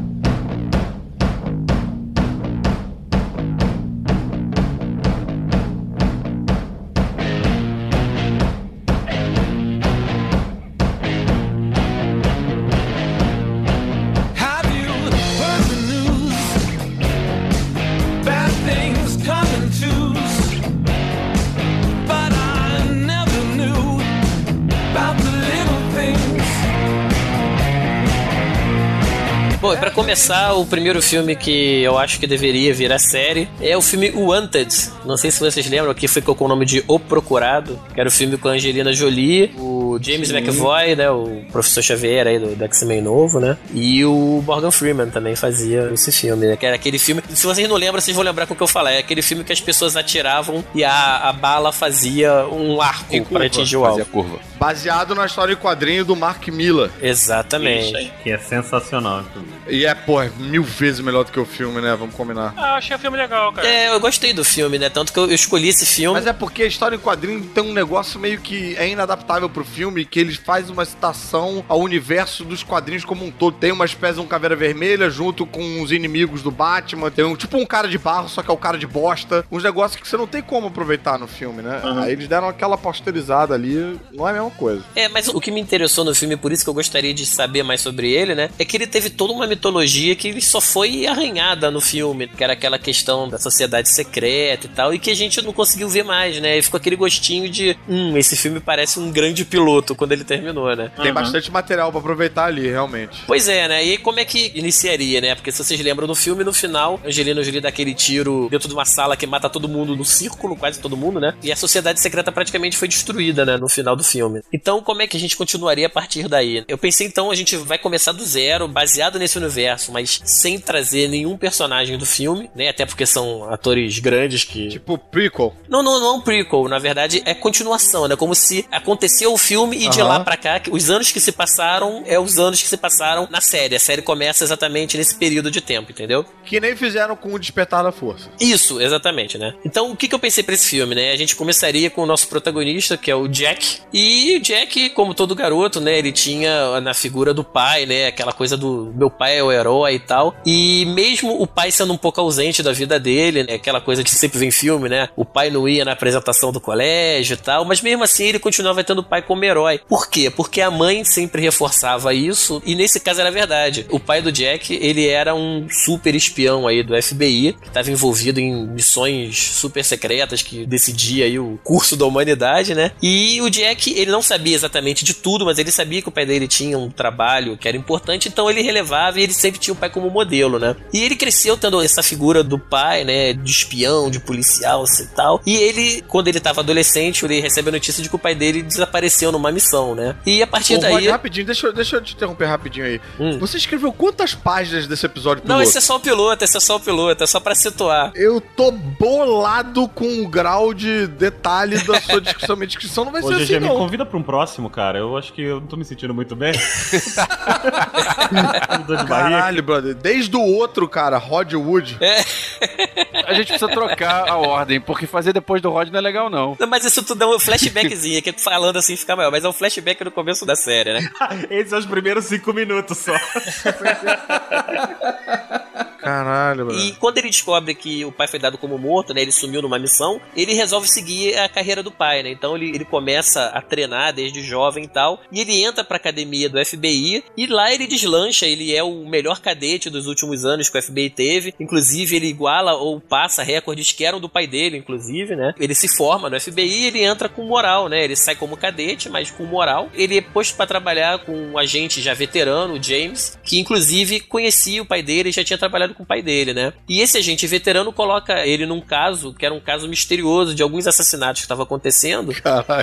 começar, 30.02 30.56
o 30.56 30.66
primeiro 30.66 31.00
filme 31.00 31.36
que 31.36 31.84
eu 31.84 31.96
acho 31.96 32.20
que 32.20 32.26
deveria 32.26 32.74
virar 32.74 32.98
série 32.98 33.48
é 33.62 33.78
o 33.78 33.82
filme 33.84 34.10
Wanted. 34.10 34.68
Não 35.06 35.16
sei 35.16 35.30
se 35.30 35.40
vocês 35.40 35.70
lembram, 35.70 35.94
que 35.94 36.08
ficou 36.08 36.34
com 36.34 36.46
o 36.46 36.48
nome 36.48 36.66
de 36.66 36.84
O 36.88 37.00
Procurado, 37.00 37.80
que 37.94 38.00
era 38.00 38.10
o 38.10 38.12
filme 38.12 38.36
com 38.36 38.48
a 38.48 38.54
Angelina 38.54 38.92
Jolie, 38.94 39.54
o 39.60 40.00
James 40.02 40.30
Sim. 40.30 40.38
McAvoy, 40.38 40.96
né, 40.96 41.12
o 41.12 41.44
professor 41.52 41.84
Xavier 41.84 42.26
aí 42.26 42.40
do, 42.40 42.56
do 42.56 42.64
X-Men 42.66 43.00
novo, 43.00 43.40
né, 43.40 43.56
e 43.76 44.04
o 44.04 44.44
Morgan 44.44 44.72
Freeman 44.72 45.12
também 45.12 45.36
fazia 45.36 45.92
esse 45.94 46.12
filme, 46.12 46.48
né, 46.48 46.58
que 46.58 46.66
era 46.66 46.78
aquele 46.78 46.98
filme, 46.98 47.22
se 47.30 47.46
vocês 47.46 47.70
não 47.70 47.76
lembram, 47.76 48.02
vocês 48.02 48.16
vão 48.16 48.26
lembrar 48.26 48.48
com 48.48 48.56
o 48.56 48.58
que 48.58 48.64
eu 48.64 48.68
falei, 48.68 48.96
é 48.96 48.98
aquele 48.98 49.22
filme 49.22 49.44
que 49.44 49.54
as 49.54 49.62
pessoas 49.62 49.96
atiravam 49.96 50.66
e 50.74 50.84
a, 50.84 51.18
a 51.30 51.32
bala 51.32 51.72
fazia 51.72 52.48
um 52.48 52.82
arco 52.82 53.24
para 53.26 53.46
atingir 53.46 53.78
o 53.78 53.86
alvo. 53.86 54.04
curva. 54.06 54.40
Baseado 54.58 55.16
na 55.16 55.26
história 55.26 55.54
em 55.54 55.56
quadrinho 55.56 56.06
do 56.06 56.16
Mark 56.16 56.48
Miller. 56.50 56.92
Exatamente. 57.02 58.12
Que 58.22 58.32
é 58.32 58.38
sensacional. 58.38 59.26
E 59.68 59.88
é, 59.88 59.91
pô, 59.96 60.22
é 60.22 60.30
mil 60.38 60.64
vezes 60.64 61.00
melhor 61.00 61.24
do 61.24 61.32
que 61.32 61.40
o 61.40 61.46
filme, 61.46 61.82
né? 61.82 61.96
Vamos 61.96 62.16
combinar. 62.16 62.54
Ah, 62.58 62.76
achei 62.76 62.96
o 62.96 63.00
filme 63.00 63.18
legal, 63.18 63.52
cara. 63.54 63.68
É, 63.68 63.90
eu 63.90 64.00
gostei 64.00 64.34
do 64.34 64.44
filme, 64.44 64.78
né? 64.78 64.90
Tanto 64.90 65.12
que 65.12 65.20
eu, 65.20 65.32
escolhi 65.32 65.70
esse 65.70 65.86
filme. 65.86 66.18
Mas 66.18 66.28
é 66.28 66.34
porque 66.34 66.64
a 66.64 66.68
história 66.68 66.96
em 66.96 67.00
quadrinho 67.00 67.42
tem 67.46 67.64
um 67.64 67.74
negócio 67.74 68.20
meio 68.20 68.40
que 68.40 68.76
é 68.78 68.88
inadaptável 68.88 69.50
pro 69.50 69.64
filme, 69.64 70.06
que 70.06 70.20
ele 70.20 70.34
faz 70.34 70.70
uma 70.70 70.86
citação 70.86 71.64
ao 71.68 71.80
universo 71.80 72.44
dos 72.44 72.64
quadrinhos 72.64 73.06
como 73.06 73.26
um 73.26 73.32
todo. 73.32 73.58
Tem 73.58 73.72
uma 73.72 73.86
espécie 73.86 74.16
de 74.16 74.22
um 74.22 74.28
caveira 74.28 74.56
vermelha 74.56 75.10
junto 75.10 75.46
com 75.46 75.82
os 75.82 75.92
inimigos 75.92 76.42
do 76.42 76.52
Batman. 76.52 77.12
Tem 77.12 77.26
um 77.26 77.36
tipo 77.36 77.58
um 77.58 77.66
cara 77.66 77.88
de 77.88 77.98
barro, 77.98 78.30
só 78.30 78.42
que 78.42 78.50
é 78.50 78.54
o 78.54 78.58
cara 78.58 78.78
de 78.78 78.88
bosta. 78.88 79.46
Uns 79.52 79.64
negócios 79.64 80.02
que 80.02 80.08
você 80.08 80.18
não 80.18 80.28
tem 80.28 80.42
como 80.42 80.68
aproveitar 80.68 81.20
no 81.20 81.28
filme, 81.28 81.62
né? 81.62 81.82
Aí 82.02 82.14
eles 82.14 82.28
deram 82.28 82.48
aquela 82.48 82.78
posterizada 82.78 83.54
ali, 83.54 84.00
não 84.12 84.28
é 84.28 84.32
a 84.32 84.34
mesma 84.34 84.52
coisa. 84.52 84.84
É, 84.96 85.08
mas 85.08 85.28
o 85.28 85.40
que 85.40 85.52
me 85.52 85.60
interessou 85.60 86.06
no 86.06 86.16
filme, 86.16 86.36
por 86.38 86.52
isso 86.52 86.64
que 86.64 86.70
eu 86.70 86.74
gostaria 86.74 87.14
de 87.14 87.26
saber 87.26 87.64
mais 87.64 87.82
sobre 87.82 88.12
ele, 88.12 88.36
né? 88.36 88.50
É 88.58 88.66
que 88.66 88.78
ele 88.78 88.88
teve 88.88 89.10
toda 89.10 89.34
uma 89.34 89.48
mitologia 89.48 89.81
que 90.16 90.42
só 90.42 90.62
foi 90.62 91.08
arranhada 91.08 91.72
no 91.72 91.82
filme, 91.82 92.28
que 92.28 92.44
era 92.44 92.54
aquela 92.54 92.78
questão 92.78 93.28
da 93.28 93.38
sociedade 93.38 93.90
secreta 93.90 94.68
e 94.68 94.70
tal, 94.70 94.94
e 94.94 95.00
que 95.00 95.10
a 95.10 95.16
gente 95.16 95.42
não 95.42 95.54
conseguiu 95.54 95.90
ver 95.90 96.04
mais, 96.04 96.40
né? 96.40 96.58
E 96.58 96.62
ficou 96.62 96.78
aquele 96.78 96.96
gostinho 96.96 97.50
de, 97.50 97.78
hum, 97.88 98.18
esse 98.18 98.36
filme 98.36 98.60
parece 98.60 99.00
um 99.00 99.12
grande 99.12 99.46
piloto 99.46 99.96
quando 99.96 100.12
ele 100.12 100.24
terminou, 100.24 100.76
né? 100.76 100.92
Tem 101.02 101.14
bastante 101.14 101.52
material 101.52 101.92
pra 101.92 102.00
aproveitar 102.00 102.46
ali, 102.46 102.70
realmente. 102.70 103.22
Pois 103.28 103.48
é, 103.48 103.68
né? 103.68 103.86
E 103.86 103.92
aí 103.92 103.98
como 103.98 104.20
é 104.20 104.26
que 104.26 104.52
iniciaria, 104.56 105.22
né? 105.22 105.36
Porque 105.36 105.52
se 105.52 105.64
vocês 105.64 105.80
lembram 105.80 106.08
no 106.08 106.16
filme, 106.16 106.44
no 106.44 106.54
final, 106.54 107.00
Angelina 107.06 107.44
Jolie 107.44 107.62
dá 107.62 107.70
aquele 107.70 107.94
tiro 107.94 108.48
dentro 108.50 108.68
de 108.68 108.74
uma 108.74 108.86
sala 108.86 109.16
que 109.16 109.26
mata 109.28 109.50
todo 109.50 109.68
mundo 109.68 109.96
no 109.96 110.06
círculo, 110.06 110.56
quase 110.56 110.80
todo 110.80 110.98
mundo, 110.98 111.20
né? 111.20 111.34
E 111.44 111.52
a 111.52 111.56
sociedade 111.56 112.02
secreta 112.02 112.32
praticamente 112.32 112.78
foi 112.78 112.88
destruída, 112.88 113.46
né? 113.46 113.58
No 113.58 113.70
final 113.70 113.96
do 113.96 114.04
filme. 114.04 114.42
Então, 114.52 114.82
como 114.82 115.02
é 115.02 115.08
que 115.08 115.18
a 115.18 115.20
gente 115.20 115.38
continuaria 115.38 115.88
a 115.88 115.90
partir 115.90 116.28
daí? 116.28 116.64
Eu 116.68 116.78
pensei, 116.78 117.08
então, 117.08 117.32
a 117.32 117.36
gente 117.36 117.56
vai 117.58 117.78
começar 117.78 118.12
do 118.12 118.26
zero, 118.26 118.68
baseado 118.68 119.20
nesse 119.20 119.38
universo, 119.38 119.61
mas 119.92 120.22
sem 120.26 120.60
trazer 120.60 121.08
nenhum 121.08 121.38
personagem 121.38 121.98
do 121.98 122.06
filme, 122.06 122.50
né? 122.56 122.70
Até 122.70 122.86
porque 122.86 123.06
são 123.06 123.52
atores 123.52 124.00
grandes 124.00 124.44
que. 124.44 124.70
Tipo 124.70 124.98
prequel. 124.98 125.54
Não, 125.70 125.84
não, 125.84 126.00
não 126.00 126.08
é 126.08 126.12
um 126.18 126.22
prequel. 126.22 126.68
Na 126.68 126.80
verdade, 126.80 127.22
é 127.26 127.34
continuação, 127.34 128.08
né? 128.08 128.16
Como 128.16 128.36
se 128.36 128.66
aconteceu 128.72 129.34
o 129.34 129.38
filme 129.38 129.86
e 129.86 129.90
de 129.90 130.02
lá 130.02 130.20
pra 130.20 130.38
cá, 130.38 130.62
os 130.72 130.90
anos 130.90 131.12
que 131.12 131.20
se 131.20 131.32
passaram 131.32 132.04
é 132.06 132.20
os 132.20 132.38
anos 132.38 132.62
que 132.62 132.68
se 132.68 132.78
passaram 132.78 133.28
na 133.30 133.42
série. 133.42 133.76
A 133.76 133.80
série 133.80 134.02
começa 134.02 134.44
exatamente 134.44 134.98
nesse 134.98 135.16
período 135.16 135.52
de 135.52 135.62
tempo, 135.62 135.92
entendeu? 135.92 136.26
Que 136.46 136.60
nem 136.60 136.76
fizeram 136.76 137.16
com 137.16 137.34
o 137.34 137.40
Despertar 137.40 137.84
da 137.84 137.92
Força. 137.92 138.30
Isso, 138.40 138.82
exatamente, 138.82 139.38
né? 139.38 139.54
Então, 139.66 139.92
o 139.92 139.96
que, 139.96 140.08
que 140.08 140.16
eu 140.16 140.20
pensei 140.20 140.44
pra 140.44 140.54
esse 140.54 140.68
filme, 140.68 140.96
né? 140.96 141.12
A 141.12 141.16
gente 141.16 141.36
começaria 141.36 141.90
com 141.90 142.02
o 142.04 142.06
nosso 142.06 142.28
protagonista, 142.28 142.98
que 142.98 143.12
é 143.12 143.16
o 143.16 143.28
Jack. 143.28 143.80
E 143.94 144.38
o 144.38 144.42
Jack, 144.42 144.92
como 144.92 145.14
todo 145.14 145.36
garoto, 145.36 145.80
né? 145.80 145.98
Ele 145.98 146.12
tinha 146.12 146.80
na 146.82 146.94
figura 146.94 147.34
do 147.34 147.44
pai, 147.44 147.86
né? 147.86 148.08
Aquela 148.08 148.34
coisa 148.34 148.58
do 148.58 148.92
meu 148.96 149.10
pai 149.10 149.38
é 149.38 149.44
o 149.44 149.51
herói 149.52 149.96
e 149.96 150.00
tal. 150.00 150.36
E 150.46 150.86
mesmo 150.88 151.42
o 151.42 151.48
pai 151.48 151.72
sendo 151.72 151.94
um 151.94 151.98
pouco 151.98 152.22
ausente 152.22 152.64
da 152.64 152.72
vida 152.72 153.00
dele, 153.00 153.44
né? 153.44 153.54
Aquela 153.54 153.82
coisa 153.82 154.04
que 154.04 154.12
sempre 154.12 154.40
vem 154.40 154.50
em 154.50 154.52
filme, 154.52 154.90
né? 154.90 155.10
O 155.16 155.26
pai 155.26 155.50
não 155.50 155.68
ia 155.68 155.86
na 155.86 155.94
apresentação 155.94 156.52
do 156.52 156.60
colégio 156.60 157.34
e 157.34 157.38
tal. 157.38 157.66
Mas 157.66 157.82
mesmo 157.82 158.04
assim, 158.04 158.26
ele 158.26 158.40
continuava 158.40 158.84
tendo 158.84 159.00
o 159.00 159.04
pai 159.04 159.22
como 159.22 159.44
herói. 159.44 159.80
Por 159.88 160.10
quê? 160.10 160.30
Porque 160.30 160.62
a 160.62 160.72
mãe 160.72 161.04
sempre 161.04 161.42
reforçava 161.42 162.14
isso. 162.14 162.62
E 162.66 162.76
nesse 162.76 163.00
caso 163.00 163.22
era 163.22 163.32
verdade. 163.32 163.86
O 163.90 164.00
pai 164.00 164.22
do 164.22 164.32
Jack, 164.32 164.74
ele 164.74 165.08
era 165.08 165.36
um 165.36 165.68
super 165.70 166.16
espião 166.16 166.68
aí 166.68 166.84
do 166.84 167.00
FBI, 167.02 167.56
que 167.62 167.68
estava 167.68 167.92
envolvido 167.92 168.40
em 168.40 168.68
missões 168.68 169.38
super 169.38 169.84
secretas 169.84 170.42
que 170.42 170.66
decidia 170.66 171.26
aí 171.26 171.40
o 171.40 171.60
curso 171.64 171.96
da 171.96 172.06
humanidade, 172.06 172.74
né? 172.74 172.92
E 173.02 173.42
o 173.42 173.50
Jack, 173.50 173.94
ele 173.98 174.12
não 174.12 174.22
sabia 174.22 174.56
exatamente 174.56 175.04
de 175.04 175.14
tudo, 175.14 175.46
mas 175.46 175.58
ele 175.58 175.72
sabia 175.72 176.02
que 176.02 176.10
o 176.10 176.12
pai 176.12 176.26
dele 176.26 176.48
tinha 176.48 176.78
um 176.78 176.90
trabalho 176.90 177.58
que 177.58 177.68
era 177.68 177.78
importante, 177.78 178.28
então 178.28 178.50
ele 178.50 178.62
relevava 178.62 179.20
e 179.20 179.24
ele 179.24 179.34
sempre 179.42 179.60
tinha 179.60 179.74
o 179.74 179.78
pai 179.78 179.90
como 179.90 180.10
modelo, 180.10 180.60
né? 180.60 180.76
E 180.94 181.04
ele 181.04 181.16
cresceu 181.16 181.58
tendo 181.58 181.82
essa 181.82 182.04
figura 182.04 182.44
do 182.44 182.60
pai, 182.60 183.04
né, 183.04 183.34
de 183.34 183.52
espião, 183.52 184.10
de 184.10 184.20
policial 184.20 184.84
e 185.00 185.06
tal. 185.08 185.42
E 185.46 185.56
ele, 185.56 186.04
quando 186.08 186.28
ele 186.28 186.38
estava 186.38 186.62
adolescente, 186.62 187.26
ele 187.26 187.40
recebe 187.42 187.70
a 187.70 187.72
notícia 187.72 188.02
de 188.04 188.10
que 188.10 188.16
o 188.16 188.20
pai 188.20 188.36
dele 188.36 188.62
desapareceu 188.62 189.32
numa 189.32 189.52
missão, 189.52 189.96
né? 189.96 190.16
E 190.26 190.42
a 190.44 190.48
partir 190.48 190.76
Ô, 190.76 190.80
daí 190.80 190.94
Rod, 190.94 191.06
rapidinho, 191.08 191.46
deixa, 191.46 191.68
eu- 191.68 191.74
deixa 191.74 191.96
eu 191.98 192.02
te 192.02 192.14
interromper 192.16 192.46
rapidinho 192.46 192.86
aí. 192.86 193.02
Você 193.40 193.58
escreveu 193.58 193.92
quantas 193.92 194.34
páginas 194.34 194.88
desse 194.88 195.06
episódio 195.06 195.44
Hum. 195.44 195.48
Não, 195.48 195.56
piloto? 195.58 195.70
esse 195.70 195.78
é 195.78 195.82
só 195.82 195.96
o 195.96 196.00
piloto, 196.00 196.44
esse 196.44 196.58
é 196.58 196.60
só 196.60 196.76
o 196.76 196.80
piloto, 196.80 197.24
é 197.24 197.28
só 197.28 197.40
pra 197.40 197.56
situar. 197.56 198.12
Eu 198.16 198.42
tô 198.42 198.72
bolado 198.72 199.88
com 199.90 200.22
o 200.22 200.28
grau 200.28 200.74
de 200.74 201.08
detalhe 201.08 201.78
da 201.84 202.00
sua 202.02 202.20
discussão. 202.22 202.56
Minha 202.56 202.68
descrição 202.68 203.06
não 203.06 203.12
vai 203.12 203.22
Ô, 203.22 203.28
ser 203.28 203.36
GG, 203.36 203.44
assim, 203.44 203.54
me 203.60 203.68
não. 203.68 203.78
convida 203.78 204.06
pra 204.06 204.18
um 204.18 204.24
próximo, 204.24 204.70
cara. 204.70 205.00
Eu 205.00 205.18
acho 205.18 205.32
que 205.34 205.42
eu 205.42 205.60
não 205.60 205.68
tô 205.68 205.76
me 205.78 205.86
sentindo 205.86 206.14
muito 206.14 206.36
bem. 206.36 206.52
De 208.88 209.04
barriga. 209.08 209.31
Caralho, 209.32 209.64
brother. 209.64 209.96
Desde 209.96 210.36
o 210.36 210.42
outro, 210.42 210.88
cara, 210.88 211.18
Rod 211.18 211.54
Wood. 211.54 211.98
É. 212.02 212.24
A 213.28 213.34
gente 213.34 213.48
precisa 213.48 213.72
trocar 213.72 214.30
a 214.30 214.38
ordem, 214.38 214.82
porque 214.82 215.08
fazer 215.08 215.32
depois 215.32 215.62
do 215.62 215.70
Rod 215.70 215.90
não 215.90 216.00
é 216.00 216.02
legal, 216.02 216.30
não. 216.30 216.58
Não, 216.60 216.68
mas 216.68 216.84
isso 216.84 217.02
tudo 217.04 217.24
é 217.24 217.28
um 217.28 217.40
flashbackzinho, 217.40 218.22
que 218.22 218.34
falando 218.34 218.78
assim 218.78 218.98
fica 218.98 219.16
maior, 219.16 219.32
mas 219.32 219.46
é 219.46 219.50
um 219.50 219.54
flashback 219.54 220.04
no 220.04 220.12
começo 220.12 220.46
da 220.46 220.56
série, 220.56 220.94
né? 220.94 221.10
Esses 221.50 221.70
são 221.70 221.80
os 221.80 221.86
primeiros 221.86 222.26
cinco 222.26 222.54
minutos 222.54 222.98
só. 222.98 223.14
Caralho, 226.02 226.66
brother. 226.66 226.86
E 226.86 226.92
quando 226.94 227.18
ele 227.20 227.30
descobre 227.30 227.76
que 227.76 228.04
o 228.04 228.12
pai 228.12 228.28
foi 228.28 228.40
dado 228.40 228.58
como 228.58 228.78
morto, 228.78 229.14
né? 229.14 229.22
Ele 229.22 229.32
sumiu 229.32 229.62
numa 229.62 229.80
missão, 229.80 230.20
ele 230.36 230.54
resolve 230.54 230.88
seguir 230.88 231.38
a 231.38 231.48
carreira 231.48 231.84
do 231.84 231.92
pai, 231.92 232.24
né? 232.24 232.32
Então 232.32 232.56
ele, 232.56 232.70
ele 232.70 232.86
começa 232.86 233.48
a 233.48 233.62
treinar 233.62 234.14
desde 234.14 234.42
jovem 234.42 234.86
e 234.86 234.88
tal. 234.88 235.22
E 235.32 235.40
ele 235.40 235.64
entra 235.64 235.84
pra 235.84 235.98
academia 235.98 236.50
do 236.50 236.64
FBI 236.64 237.24
e 237.38 237.48
lá 237.48 237.74
ele 237.74 237.88
deslancha, 237.88 238.46
ele 238.46 238.76
é 238.76 238.84
o 238.84 239.06
melhor 239.08 239.40
cadete 239.40 239.90
dos 239.90 240.08
últimos 240.08 240.44
anos 240.44 240.70
que 240.70 240.78
o 240.78 240.82
FBI 240.82 241.10
teve. 241.10 241.54
Inclusive, 241.60 242.16
ele 242.16 242.28
iguala 242.28 242.74
ou 242.74 243.00
passa 243.00 243.44
recordes 243.44 243.92
que 243.92 244.04
eram 244.04 244.20
do 244.20 244.30
pai 244.30 244.48
dele, 244.48 244.78
inclusive, 244.78 245.36
né? 245.36 245.54
Ele 245.60 245.76
se 245.76 245.88
forma 245.88 246.30
no 246.30 246.40
FBI 246.40 246.62
e 246.62 246.86
ele 246.88 247.04
entra 247.04 247.30
com 247.30 247.46
moral, 247.46 247.88
né? 247.88 248.04
Ele 248.04 248.16
sai 248.16 248.36
como 248.36 248.58
cadete, 248.58 249.10
mas 249.10 249.30
com 249.30 249.46
moral. 249.46 249.90
Ele 249.94 250.18
é 250.18 250.22
posto 250.22 250.56
pra 250.56 250.66
trabalhar 250.66 251.20
com 251.20 251.34
um 251.34 251.58
agente 251.58 252.02
já 252.02 252.14
veterano, 252.14 252.76
o 252.76 252.84
James, 252.84 253.38
que 253.44 253.60
inclusive 253.60 254.22
conhecia 254.22 254.82
o 254.82 254.86
pai 254.86 255.04
dele 255.04 255.30
e 255.30 255.32
já 255.32 255.44
tinha 255.44 255.58
trabalhado 255.58 255.91
com 255.94 256.04
o 256.04 256.06
pai 256.06 256.22
dele, 256.22 256.54
né? 256.54 256.74
E 256.88 257.02
esse 257.02 257.18
agente 257.18 257.46
veterano 257.48 257.92
coloca 257.92 258.46
ele 258.46 258.66
num 258.66 258.82
caso 258.82 259.34
que 259.34 259.46
era 259.46 259.54
um 259.54 259.60
caso 259.60 259.88
misterioso 259.88 260.54
de 260.56 260.64
alguns 260.64 260.88
assassinatos 260.88 261.42
que 261.42 261.46
estavam 261.46 261.64
acontecendo. 261.64 262.32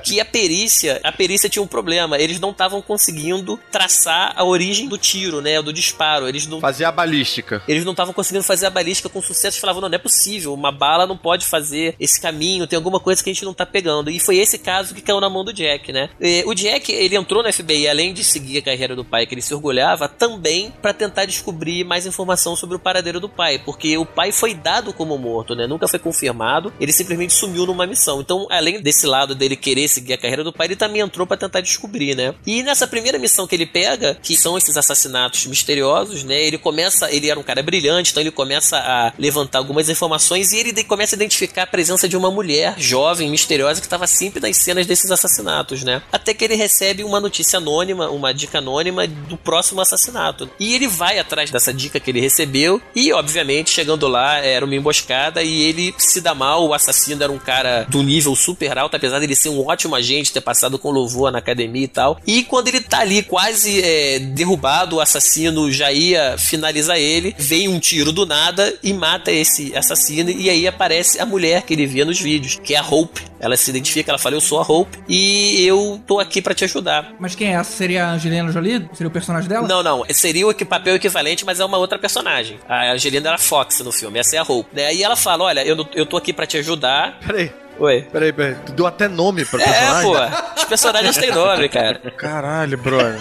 Que 0.05 0.21
a 0.21 0.25
perícia, 0.25 1.01
a 1.03 1.13
perícia 1.13 1.49
tinha 1.49 1.63
um 1.63 1.67
problema. 1.67 2.19
Eles 2.19 2.41
não 2.41 2.51
estavam 2.51 2.81
conseguindo 2.83 3.59
traçar 3.71 4.33
a 4.37 4.45
origem 4.45 4.89
do 4.89 4.99
tiro, 4.99 5.41
né? 5.41 5.61
Do 5.63 5.73
disparo. 5.73 6.29
Eles 6.29 6.47
não 6.47 6.61
Fazer 6.61 6.85
a 6.85 6.93
balística. 6.93 7.63
eles 7.69 7.85
não 7.85 7.93
estavam 7.93 8.13
conseguindo 8.15 8.45
fazer 8.45 8.67
a 8.67 8.71
balística 8.71 9.09
com 9.09 9.21
sucesso. 9.21 9.47
Eles 9.57 9.59
falavam, 9.59 9.83
não, 9.83 9.89
não 9.89 9.97
é 9.97 9.99
possível. 9.99 10.53
Uma 10.55 10.73
bala 10.73 11.07
não 11.07 11.17
pode 11.17 11.47
fazer 11.47 11.95
esse 11.99 12.21
caminho. 12.21 12.67
Tem 12.67 12.77
alguma 12.77 13.01
coisa 13.01 13.23
que 13.23 13.31
a 13.31 13.33
gente 13.33 13.45
não 13.45 13.55
tá 13.55 13.67
pegando. 13.67 14.11
E 14.11 14.19
foi 14.19 14.37
esse 14.37 14.59
caso 14.59 14.95
que 14.95 15.03
caiu 15.03 15.21
na 15.21 15.29
mão 15.31 15.45
do 15.45 15.53
Jack, 15.53 15.93
né? 15.93 16.11
E 16.21 16.43
o 16.47 16.55
Jack, 16.55 16.91
ele 16.93 17.17
entrou 17.17 17.43
no 17.43 17.53
FBI, 17.53 17.89
além 17.89 18.13
de 18.13 18.23
seguir 18.25 18.59
a 18.59 18.63
carreira 18.63 18.95
do 18.97 19.05
pai 19.05 19.27
que 19.27 19.35
ele 19.35 19.43
se 19.43 19.55
orgulhava, 19.55 20.09
também 20.09 20.73
pra 20.83 20.93
tentar 20.93 21.25
descobrir 21.25 21.85
mais 21.85 22.07
informação 22.07 22.57
sobre 22.57 22.77
o 22.77 22.79
paradeiro 22.99 23.21
do 23.21 23.29
pai. 23.29 23.59
Porque 23.59 23.97
o 23.97 24.05
pai 24.05 24.33
foi 24.33 24.55
dado 24.55 24.93
como 24.93 25.17
morto, 25.17 25.55
né? 25.55 25.67
Nunca 25.67 25.89
foi 25.89 25.99
confirmado. 25.99 26.73
Ele 26.81 26.93
simplesmente 26.93 27.33
sumiu 27.33 27.65
numa 27.67 27.87
missão. 27.87 28.21
Então, 28.21 28.47
além 28.51 28.81
desse 28.81 29.07
lado 29.07 29.35
dele 29.35 29.57
querer 29.57 29.89
seguir 29.89 30.15
a 30.15 30.19
carreira 30.19 30.45
do 30.45 30.53
pai, 30.53 30.67
ele 30.67 30.77
também 30.77 31.01
entrou 31.01 31.27
pra 31.27 31.37
tentar 31.37 31.61
descobrir, 31.61 32.15
né? 32.15 32.35
E 32.47 32.63
nessa 32.63 32.87
primeira 32.87 33.19
missão 33.19 33.47
que 33.47 33.55
ele 33.55 33.67
pega, 33.67 34.19
que 34.21 34.37
são 34.37 34.59
esses 34.59 34.77
assassinatos 34.77 35.47
misteriosos, 35.47 36.25
né? 36.25 36.41
Ele 36.43 36.59
começa, 36.59 37.11
ele 37.11 37.31
era 37.31 37.39
um 37.39 37.43
cara 37.43 37.63
brilhante, 37.63 38.11
então 38.11 38.21
ele 38.21 38.31
começa 38.31 38.77
a 38.79 39.13
levantar 39.19 39.59
algumas 39.59 39.89
informações 39.89 40.53
e 40.53 40.59
ele 40.59 40.85
começa 40.85 41.15
a 41.15 41.17
identificar 41.17 41.63
a 41.63 41.67
presença 41.67 42.09
de 42.09 42.17
uma 42.17 42.31
mulher 42.31 42.75
jovem, 42.79 43.31
misteriosa, 43.31 43.81
que 43.81 43.87
estava 43.87 44.07
sempre 44.07 44.41
nas 44.41 44.57
cenas 44.57 44.87
desses 44.87 45.11
assassinatos, 45.11 45.85
né? 45.85 46.03
Até 46.13 46.35
que 46.35 46.45
ele 46.45 46.55
recebe 46.55 47.05
uma 47.05 47.21
notícia 47.21 47.59
anônima, 47.59 48.11
uma 48.11 48.35
dica 48.35 48.59
anônima 48.59 49.07
do 49.07 49.37
próximo 49.37 49.81
assassinato. 49.81 50.51
E 50.59 50.75
ele 50.75 50.89
vai 50.89 51.19
atrás 51.19 51.51
dessa 51.51 51.73
dica 51.73 52.01
que 52.01 52.11
ele 52.11 52.21
recebeu 52.21 52.81
E, 52.95 53.13
obviamente, 53.13 53.71
chegando 53.71 54.09
lá, 54.09 54.39
era 54.39 54.65
uma 54.65 54.75
emboscada 54.75 55.43
e 55.43 55.63
ele 55.63 55.95
se 55.99 56.21
dá 56.21 56.35
mal. 56.35 56.67
O 56.67 56.75
assassino 56.75 57.23
era 57.23 57.33
um 57.33 57.39
cara 57.39 57.87
do 57.89 58.03
nível 58.03 58.35
super 58.35 58.77
alto, 58.77 58.97
apesar 58.97 59.19
dele 59.19 59.35
ser 59.35 59.49
um 59.49 59.67
ótimo 59.67 59.95
agente, 59.95 60.33
ter 60.33 60.41
passado 60.41 60.79
com 60.79 60.91
louvor 60.91 61.31
na 61.31 61.39
academia 61.39 61.85
e 61.85 61.89
tal. 61.89 62.21
E 62.27 62.43
quando 62.45 62.69
ele 62.69 62.81
tá 62.81 63.01
ali 63.01 63.23
quase 63.23 63.81
é, 63.81 64.19
derrubado, 64.19 64.97
o 64.97 65.01
assassino 65.01 65.71
já 65.71 65.93
ia 65.93 66.37
finalizar 66.39 66.99
ele, 66.99 67.35
vem 67.39 67.69
um 67.69 67.79
tiro 67.79 68.13
do 68.13 68.27
nada 68.27 68.75
e 68.83 68.93
mata 68.93 69.31
esse 69.31 69.77
assassino. 69.77 70.31
E 70.31 70.51
aí 70.51 70.67
aparece 70.67 71.21
a 71.21 71.27
mulher 71.27 71.63
que 71.63 71.75
ele 71.75 71.87
via 71.87 72.05
nos 72.05 72.21
vídeos, 72.21 72.59
que 72.63 72.75
é 72.75 72.79
a 72.79 72.87
Hope. 72.87 73.23
Ela 73.41 73.57
se 73.57 73.71
identifica, 73.71 74.11
ela 74.11 74.19
fala: 74.19 74.35
Eu 74.35 74.41
sou 74.41 74.59
a 74.59 74.63
Hope 74.63 74.99
e 75.09 75.65
eu 75.65 76.01
tô 76.07 76.19
aqui 76.19 76.43
para 76.43 76.55
te 76.55 76.65
ajudar. 76.65 77.15
Mas 77.19 77.35
quem 77.35 77.49
é 77.49 77.53
essa? 77.53 77.71
Seria 77.71 78.07
a 78.07 78.13
Angelina 78.13 78.51
Jolie? 78.51 78.89
Seria 78.93 79.09
o 79.09 79.11
personagem 79.11 79.49
dela? 79.49 79.67
Não, 79.67 79.83
não. 79.83 80.05
Seria 80.11 80.47
o 80.47 80.55
papel 80.67 80.97
equivalente, 80.97 81.45
mas 81.45 81.61
é 81.61 81.65
uma 81.65 81.79
outra 81.79 81.99
personagem. 81.99 82.59
A 82.69 82.78
Angelina 82.87 83.29
era 83.31 83.39
Fox 83.39 83.81
no 83.81 83.93
filme, 83.93 84.19
essa 84.19 84.37
é 84.37 84.39
a 84.39 84.43
Hope. 84.43 84.69
Né? 84.73 84.95
E 84.95 85.03
ela 85.03 85.17
fala: 85.17 85.45
Olha, 85.45 85.65
eu, 85.67 85.77
eu 85.95 86.07
tô 86.07 86.17
aqui 86.17 86.33
para 86.33 86.47
te 86.47 86.57
ajudar. 86.59 87.19
Peraí. 87.27 87.53
Oi. 87.79 88.03
Peraí, 88.11 88.33
peraí. 88.33 88.57
Tu 88.67 88.73
deu 88.73 88.87
até 88.87 89.07
nome 89.07 89.45
pra 89.45 89.63
É, 89.63 89.65
personagem? 89.65 90.13
pô. 90.13 90.57
Os 90.57 90.65
personagens 90.65 91.17
têm 91.17 91.31
nome, 91.31 91.69
cara. 91.69 91.99
Caralho, 92.17 92.77
brother. 92.79 93.21